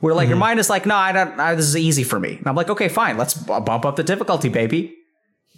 Where 0.00 0.14
like 0.14 0.28
your 0.28 0.36
mm-hmm. 0.36 0.40
mind 0.40 0.60
is 0.60 0.70
like, 0.70 0.86
no, 0.86 0.94
I 0.94 1.10
don't. 1.10 1.40
I, 1.40 1.54
this 1.56 1.66
is 1.66 1.76
easy 1.76 2.04
for 2.04 2.20
me. 2.20 2.36
And 2.36 2.46
I'm 2.46 2.54
like, 2.54 2.70
okay, 2.70 2.88
fine. 2.88 3.18
Let's 3.18 3.34
bump 3.34 3.84
up 3.84 3.96
the 3.96 4.04
difficulty, 4.04 4.48
baby. 4.48 4.94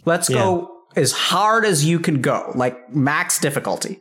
Let's 0.06 0.30
go 0.30 0.70
as 0.96 1.12
hard 1.12 1.66
as 1.66 1.84
you 1.84 2.00
can 2.00 2.22
go, 2.22 2.50
like 2.54 2.94
max 2.94 3.38
difficulty. 3.38 4.00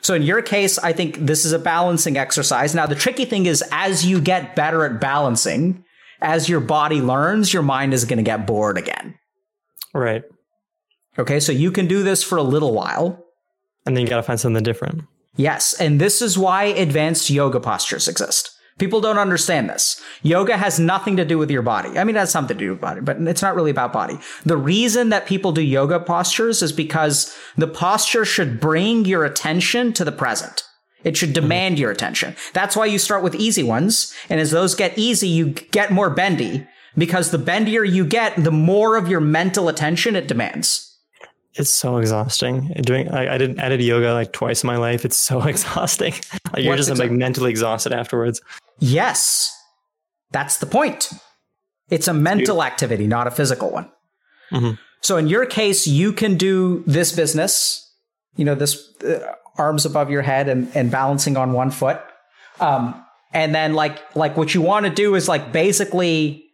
So 0.00 0.14
in 0.14 0.22
your 0.22 0.42
case, 0.42 0.78
I 0.78 0.92
think 0.92 1.18
this 1.18 1.44
is 1.44 1.52
a 1.52 1.58
balancing 1.58 2.16
exercise. 2.16 2.74
Now, 2.74 2.86
the 2.86 2.94
tricky 2.94 3.24
thing 3.24 3.46
is 3.46 3.64
as 3.72 4.04
you 4.04 4.20
get 4.20 4.56
better 4.56 4.84
at 4.84 5.00
balancing, 5.00 5.84
as 6.20 6.48
your 6.48 6.60
body 6.60 7.00
learns, 7.00 7.52
your 7.52 7.62
mind 7.62 7.94
is 7.94 8.04
going 8.04 8.18
to 8.18 8.22
get 8.22 8.46
bored 8.46 8.78
again. 8.78 9.14
Right. 9.94 10.22
Okay. 11.18 11.40
So 11.40 11.52
you 11.52 11.70
can 11.70 11.86
do 11.86 12.02
this 12.02 12.22
for 12.22 12.36
a 12.36 12.42
little 12.42 12.72
while. 12.72 13.24
And 13.86 13.96
then 13.96 14.04
you 14.04 14.10
got 14.10 14.16
to 14.16 14.22
find 14.22 14.40
something 14.40 14.62
different. 14.62 15.02
Yes. 15.36 15.74
And 15.74 16.00
this 16.00 16.22
is 16.22 16.38
why 16.38 16.64
advanced 16.64 17.30
yoga 17.30 17.60
postures 17.60 18.08
exist. 18.08 18.50
People 18.78 19.00
don't 19.00 19.18
understand 19.18 19.70
this. 19.70 20.02
Yoga 20.22 20.56
has 20.58 20.78
nothing 20.78 21.16
to 21.16 21.24
do 21.24 21.38
with 21.38 21.50
your 21.50 21.62
body. 21.62 21.98
I 21.98 22.04
mean, 22.04 22.14
it 22.14 22.18
has 22.18 22.30
something 22.30 22.58
to 22.58 22.64
do 22.64 22.70
with 22.72 22.80
body, 22.80 23.00
but 23.00 23.16
it's 23.22 23.40
not 23.40 23.56
really 23.56 23.70
about 23.70 23.92
body. 23.92 24.18
The 24.44 24.58
reason 24.58 25.08
that 25.08 25.26
people 25.26 25.52
do 25.52 25.62
yoga 25.62 25.98
postures 25.98 26.62
is 26.62 26.72
because 26.72 27.34
the 27.56 27.68
posture 27.68 28.26
should 28.26 28.60
bring 28.60 29.06
your 29.06 29.24
attention 29.24 29.94
to 29.94 30.04
the 30.04 30.12
present. 30.12 30.62
It 31.04 31.16
should 31.16 31.30
mm-hmm. 31.30 31.42
demand 31.42 31.78
your 31.78 31.90
attention. 31.90 32.36
That's 32.52 32.76
why 32.76 32.86
you 32.86 32.98
start 32.98 33.22
with 33.22 33.34
easy 33.36 33.62
ones. 33.62 34.14
And 34.28 34.40
as 34.40 34.50
those 34.50 34.74
get 34.74 34.98
easy, 34.98 35.28
you 35.28 35.50
get 35.50 35.90
more 35.90 36.10
bendy 36.10 36.66
because 36.98 37.30
the 37.30 37.38
bendier 37.38 37.88
you 37.88 38.04
get, 38.04 38.36
the 38.36 38.50
more 38.50 38.96
of 38.96 39.08
your 39.08 39.20
mental 39.20 39.70
attention 39.70 40.16
it 40.16 40.28
demands. 40.28 40.85
It's 41.58 41.70
so 41.70 41.96
exhausting. 41.98 42.72
Doing 42.82 43.08
I, 43.08 43.34
I 43.34 43.38
did 43.38 43.58
I 43.58 43.68
did 43.68 43.82
yoga 43.82 44.12
like 44.12 44.32
twice 44.32 44.62
in 44.62 44.66
my 44.66 44.76
life. 44.76 45.04
It's 45.04 45.16
so 45.16 45.42
exhausting. 45.52 46.14
Like 46.52 46.64
you're 46.64 46.74
What's 46.74 46.88
just 46.88 47.00
like 47.00 47.10
mentally 47.10 47.50
exhausted 47.50 47.92
afterwards. 47.92 48.40
Yes, 48.78 49.52
that's 50.32 50.58
the 50.58 50.66
point. 50.66 51.10
It's 51.88 52.08
a 52.08 52.14
mental 52.14 52.62
activity, 52.62 53.06
not 53.06 53.26
a 53.26 53.30
physical 53.30 53.70
one. 53.70 53.90
Mhm. 54.52 54.78
So 55.02 55.16
in 55.16 55.28
your 55.28 55.46
case, 55.46 55.86
you 55.86 56.12
can 56.12 56.36
do 56.36 56.82
this 56.86 57.12
business, 57.12 57.88
you 58.34 58.44
know, 58.44 58.54
this 58.54 58.92
uh, 59.02 59.34
arms 59.56 59.86
above 59.86 60.10
your 60.10 60.22
head 60.22 60.48
and, 60.48 60.68
and 60.74 60.90
balancing 60.90 61.36
on 61.36 61.52
one 61.52 61.70
foot. 61.70 62.00
Um, 62.60 63.04
and 63.32 63.54
then 63.54 63.74
like, 63.74 64.16
like 64.16 64.36
what 64.36 64.54
you 64.54 64.62
want 64.62 64.84
to 64.86 64.90
do 64.90 65.14
is 65.14 65.28
like 65.28 65.52
basically 65.52 66.44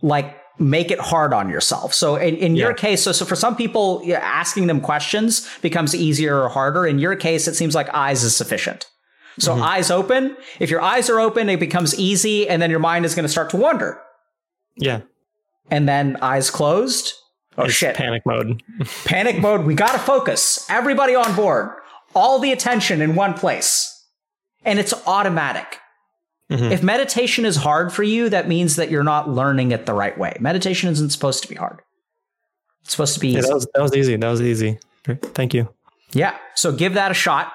like 0.00 0.36
make 0.58 0.90
it 0.90 0.98
hard 0.98 1.32
on 1.32 1.48
yourself. 1.48 1.92
So 1.92 2.16
in, 2.16 2.36
in 2.36 2.56
your 2.56 2.72
case, 2.72 3.02
so, 3.02 3.12
so 3.12 3.24
for 3.24 3.36
some 3.36 3.56
people, 3.56 4.02
asking 4.14 4.66
them 4.66 4.80
questions 4.80 5.48
becomes 5.60 5.94
easier 5.94 6.40
or 6.40 6.48
harder. 6.48 6.86
In 6.86 6.98
your 6.98 7.16
case, 7.16 7.46
it 7.46 7.54
seems 7.54 7.74
like 7.74 7.92
eyes 7.94 8.22
is 8.24 8.34
sufficient. 8.34 8.86
So 9.38 9.52
mm-hmm. 9.52 9.62
eyes 9.62 9.90
open. 9.90 10.36
If 10.60 10.70
your 10.70 10.80
eyes 10.80 11.10
are 11.10 11.20
open, 11.20 11.48
it 11.48 11.60
becomes 11.60 11.98
easy, 11.98 12.48
and 12.48 12.62
then 12.62 12.70
your 12.70 12.78
mind 12.78 13.04
is 13.04 13.14
going 13.14 13.24
to 13.24 13.28
start 13.28 13.50
to 13.50 13.56
wander. 13.56 14.00
Yeah. 14.76 15.02
And 15.70 15.88
then 15.88 16.16
eyes 16.22 16.50
closed. 16.50 17.12
Oh 17.58 17.64
It's 17.64 17.74
shit! 17.74 17.96
Panic 17.96 18.22
mode. 18.24 18.62
Panic 19.04 19.38
mode. 19.38 19.64
We 19.64 19.74
got 19.74 19.92
to 19.92 19.98
focus. 19.98 20.66
Everybody 20.68 21.14
on 21.14 21.34
board. 21.34 21.70
All 22.14 22.38
the 22.38 22.52
attention 22.52 23.02
in 23.02 23.14
one 23.14 23.34
place, 23.34 24.04
and 24.64 24.78
it's 24.78 24.94
automatic. 25.06 25.78
Mhm. 26.50 26.70
If 26.70 26.82
meditation 26.82 27.44
is 27.44 27.56
hard 27.56 27.92
for 27.92 28.02
you, 28.04 28.28
that 28.28 28.46
means 28.46 28.76
that 28.76 28.90
you're 28.90 29.02
not 29.02 29.28
learning 29.28 29.72
it 29.72 29.86
the 29.86 29.94
right 29.94 30.16
way. 30.16 30.36
Meditation 30.40 30.90
isn't 30.90 31.10
supposed 31.10 31.42
to 31.42 31.48
be 31.48 31.56
hard. 31.56 31.80
It's 32.82 32.92
supposed 32.92 33.14
to 33.14 33.20
be 33.20 33.28
Yeah, 33.30 33.40
easy. 33.40 33.48
that 33.48 33.54
was 33.54 33.66
that 33.74 33.82
was 33.82 33.94
easy. 33.96 34.16
That 34.16 34.28
was 34.30 34.40
easy. 34.42 34.78
Thank 35.34 35.54
you. 35.54 35.68
Yeah. 36.12 36.36
So 36.54 36.70
give 36.72 36.94
that 36.94 37.10
a 37.10 37.14
shot. 37.14 37.52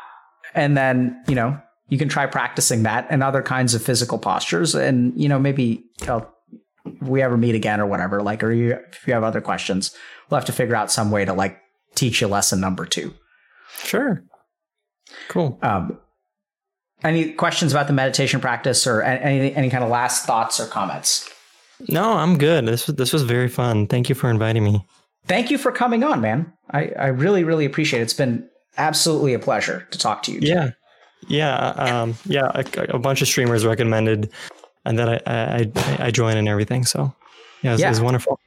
And 0.54 0.76
then, 0.76 1.22
you 1.30 1.36
know, 1.36 1.58
you 1.88 1.98
can 1.98 2.10
try 2.10 2.26
practicing 2.26 2.84
that 2.84 3.08
and 3.10 3.24
other 3.24 3.42
kinds 3.42 3.74
of 3.74 3.82
physical 3.82 4.18
postures. 4.20 4.76
And, 4.76 5.14
you 5.16 5.30
know, 5.30 5.40
maybe 5.40 5.84
uh, 6.08 6.22
if 6.86 7.08
we 7.08 7.22
ever 7.22 7.38
meet 7.38 7.56
again 7.56 7.80
or 7.80 7.86
whatever, 7.86 8.22
like, 8.22 8.44
or 8.44 8.52
you, 8.52 8.74
if 8.92 9.08
you 9.08 9.14
have 9.14 9.24
other 9.24 9.40
questions, 9.40 9.96
we'll 10.30 10.38
have 10.40 10.46
to 10.48 10.52
figure 10.52 10.76
out 10.76 10.92
some 10.92 11.12
way 11.12 11.24
to 11.24 11.32
like 11.34 11.58
teach 11.96 12.20
you 12.20 12.28
lesson 12.28 12.60
number 12.60 12.86
two. 12.86 13.14
Sure. 13.84 14.22
Cool. 15.30 15.58
Um, 15.62 15.98
any 17.04 17.34
questions 17.34 17.72
about 17.72 17.88
the 17.88 17.94
meditation 17.94 18.40
practice 18.40 18.86
or 18.86 19.02
any, 19.02 19.54
any 19.56 19.70
kind 19.70 19.84
of 19.84 19.90
last 19.90 20.26
thoughts 20.26 20.60
or 20.60 20.68
comments? 20.68 21.30
No, 21.90 22.14
I'm 22.14 22.38
good. 22.38 22.66
This 22.68 22.88
was 22.88 22.96
this 22.96 23.12
was 23.12 23.24
very 23.24 23.50
fun. 23.50 23.88
Thank 23.88 24.10
you 24.10 24.16
for 24.16 24.30
inviting 24.30 24.64
me. 24.64 24.86
Thank 25.28 25.50
you 25.50 25.58
for 25.58 25.72
coming 25.72 26.04
on, 26.04 26.22
man. 26.22 26.52
I, 26.72 26.92
I 26.98 27.08
really, 27.08 27.44
really 27.44 27.66
appreciate 27.66 28.00
it. 28.00 28.04
It's 28.04 28.14
been 28.14 28.48
absolutely 28.78 29.34
a 29.34 29.40
pleasure 29.40 29.88
to 29.92 29.98
talk 29.98 30.24
to 30.24 30.32
you. 30.32 30.40
Yeah. 30.42 30.72
Yeah. 31.28 31.56
Um, 31.56 32.16
yeah. 32.26 32.52
A, 32.54 32.96
a 32.96 33.00
bunch 33.00 33.22
of 33.22 33.28
streamers 33.28 33.66
recommended 33.66 34.32
and 34.86 34.98
then 34.98 35.10
I, 35.10 35.22
I, 35.26 35.72
I, 36.00 36.12
joined 36.12 36.40
and 36.40 36.48
everything. 36.48 36.86
So 36.86 37.14
yeah, 37.62 37.72
it 37.72 37.74
was, 37.74 37.82
it 37.82 37.90
was 37.90 38.02
wonderful. 38.02 38.40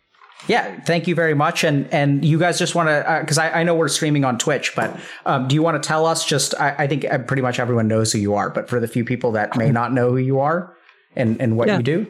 Yeah, 0.46 0.78
thank 0.82 1.06
you 1.08 1.14
very 1.14 1.34
much. 1.34 1.64
And 1.64 1.88
and 1.92 2.24
you 2.24 2.38
guys 2.38 2.58
just 2.58 2.74
want 2.74 2.88
to 2.88 3.18
because 3.20 3.38
I, 3.38 3.60
I 3.60 3.62
know 3.62 3.74
we're 3.74 3.88
streaming 3.88 4.24
on 4.24 4.36
Twitch, 4.38 4.74
but 4.76 4.94
um, 5.24 5.48
do 5.48 5.54
you 5.54 5.62
want 5.62 5.82
to 5.82 5.86
tell 5.86 6.04
us? 6.06 6.24
Just 6.24 6.54
I, 6.60 6.74
I 6.80 6.86
think 6.86 7.04
uh, 7.06 7.18
pretty 7.18 7.42
much 7.42 7.58
everyone 7.58 7.88
knows 7.88 8.12
who 8.12 8.18
you 8.18 8.34
are, 8.34 8.50
but 8.50 8.68
for 8.68 8.78
the 8.80 8.88
few 8.88 9.04
people 9.04 9.32
that 9.32 9.56
may 9.56 9.70
not 9.70 9.92
know 9.92 10.10
who 10.10 10.18
you 10.18 10.40
are 10.40 10.76
and 11.16 11.40
and 11.40 11.56
what 11.56 11.68
Yeah. 11.68 11.78
you 11.78 11.82
do, 11.82 12.06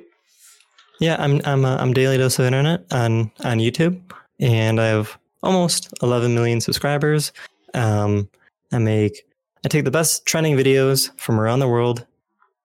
Yeah, 1.01 1.16
I'm 1.19 1.40
I'm 1.44 1.65
uh, 1.65 1.77
I'm 1.77 1.93
Daily 1.93 2.19
Dose 2.19 2.39
of 2.40 2.47
Internet 2.47 2.85
on 2.93 3.31
on 3.44 3.59
YouTube, 3.59 4.01
and 4.40 4.81
I 4.81 4.86
have 4.86 5.16
almost 5.43 5.93
11 6.02 6.35
million 6.35 6.61
subscribers. 6.61 7.32
Um, 7.74 8.28
I 8.73 8.78
make 8.78 9.27
I 9.65 9.69
take 9.69 9.85
the 9.85 9.90
best 9.93 10.27
trending 10.27 10.56
videos 10.56 11.11
from 11.20 11.39
around 11.40 11.61
the 11.61 11.69
world, 11.69 12.05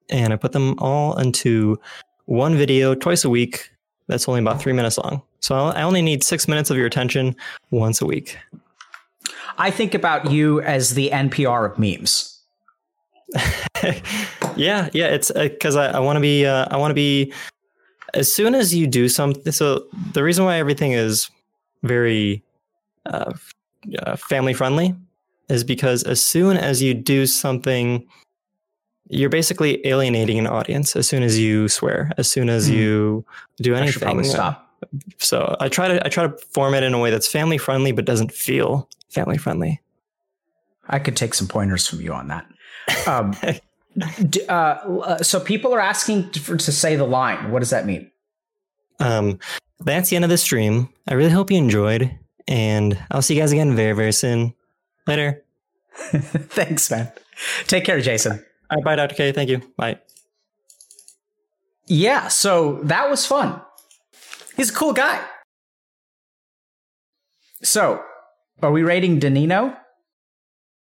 and 0.10 0.34
I 0.34 0.36
put 0.36 0.54
them 0.54 0.76
all 0.80 1.16
into 1.20 1.80
one 2.26 2.58
video 2.58 2.96
twice 2.96 3.24
a 3.24 3.30
week. 3.30 3.70
That's 4.08 4.28
only 4.28 4.40
about 4.42 4.60
three 4.60 4.74
minutes 4.74 4.98
long. 4.98 5.22
So 5.42 5.56
I 5.56 5.82
only 5.84 6.02
need 6.02 6.24
six 6.24 6.48
minutes 6.48 6.70
of 6.70 6.78
your 6.78 6.86
attention 6.86 7.36
once 7.72 8.02
a 8.02 8.06
week. 8.06 8.38
I 9.58 9.72
think 9.72 9.94
about 9.94 10.32
you 10.32 10.62
as 10.62 10.94
the 10.94 11.10
NPR 11.12 11.72
of 11.72 11.80
memes. 11.80 12.40
yeah, 14.56 14.90
yeah. 14.94 15.08
It's 15.08 15.32
because 15.32 15.76
I, 15.76 15.92
I 15.92 16.00
want 16.00 16.18
to 16.18 16.22
be. 16.22 16.46
Uh, 16.46 16.66
I 16.72 16.78
want 16.78 16.92
to 16.92 16.96
be. 16.96 17.34
As 18.16 18.32
soon 18.32 18.56
as 18.56 18.74
you 18.74 18.88
do 18.88 19.08
something, 19.08 19.52
so 19.52 19.86
the 20.14 20.24
reason 20.24 20.44
why 20.44 20.58
everything 20.58 20.94
is 20.94 21.30
very 21.84 22.42
uh, 23.06 23.34
uh, 24.02 24.16
family 24.16 24.54
friendly 24.54 24.96
is 25.48 25.64
because 25.64 26.02
as 26.04 26.22
soon 26.22 26.58
as 26.58 26.82
you 26.82 26.94
do 26.96 27.28
something, 27.28 28.04
you're 29.10 29.30
basically 29.30 29.86
alienating 29.86 30.40
an 30.40 30.48
audience. 30.48 30.96
As 30.96 31.08
soon 31.08 31.22
as 31.22 31.38
you 31.38 31.68
swear, 31.68 32.12
as 32.18 32.30
soon 32.32 32.50
as 32.50 32.68
Hmm. 32.68 32.74
you 32.74 33.26
do 33.62 33.76
I 33.76 33.86
should 33.86 34.02
probably 34.02 34.20
anything, 34.22 34.34
stop. 34.36 34.69
So 35.18 35.56
I 35.60 35.70
try 35.70 35.88
to 35.88 36.06
I 36.06 36.10
try 36.10 36.28
to 36.28 36.38
form 36.38 36.74
it 36.74 36.84
in 36.84 36.94
a 36.94 37.00
way 37.00 37.12
that's 37.12 37.28
family 37.28 37.58
friendly 37.58 37.92
but 37.92 38.06
doesn't 38.06 38.32
feel 38.32 38.90
family 39.10 39.38
friendly. 39.38 39.82
I 40.88 41.00
could 41.00 41.16
take 41.16 41.34
some 41.34 41.48
pointers 41.48 41.88
from 41.88 42.02
you 42.02 42.14
on 42.14 42.28
that. 42.30 42.46
Um, 43.06 43.36
d- 44.30 44.46
uh, 44.48 44.54
uh, 44.54 45.18
so 45.22 45.40
people 45.40 45.74
are 45.76 45.80
asking 45.80 46.32
to, 46.32 46.40
for, 46.40 46.58
to 46.58 46.72
say 46.72 46.96
the 46.96 47.06
line. 47.06 47.52
What 47.52 47.60
does 47.60 47.70
that 47.70 47.86
mean? 47.86 48.10
Um, 49.00 49.38
that's 49.80 50.10
the 50.10 50.16
end 50.16 50.26
of 50.26 50.30
the 50.30 50.38
stream. 50.40 50.90
I 51.08 51.14
really 51.14 51.30
hope 51.30 51.52
you 51.52 51.58
enjoyed, 51.58 52.18
and 52.48 52.98
I'll 53.12 53.22
see 53.22 53.36
you 53.36 53.42
guys 53.42 53.52
again 53.52 53.76
very, 53.76 53.94
very 53.94 54.12
soon. 54.12 54.56
Later. 55.06 55.44
Thanks, 55.94 56.90
man. 56.90 57.12
Take 57.68 57.86
care, 57.86 58.02
Jason. 58.02 58.44
All 58.72 58.78
right, 58.78 58.84
bye, 58.84 58.96
Dr. 58.96 59.16
K. 59.16 59.32
Thank 59.32 59.50
you. 59.50 59.62
Bye. 59.78 60.00
Yeah, 61.88 62.28
so 62.28 62.80
that 62.84 63.10
was 63.10 63.26
fun. 63.26 63.62
He's 64.60 64.72
a 64.72 64.74
cool 64.74 64.92
guy. 64.92 65.26
So, 67.64 68.04
are 68.62 68.74
we 68.74 68.84
rating 68.84 69.22
Danino? 69.22 69.78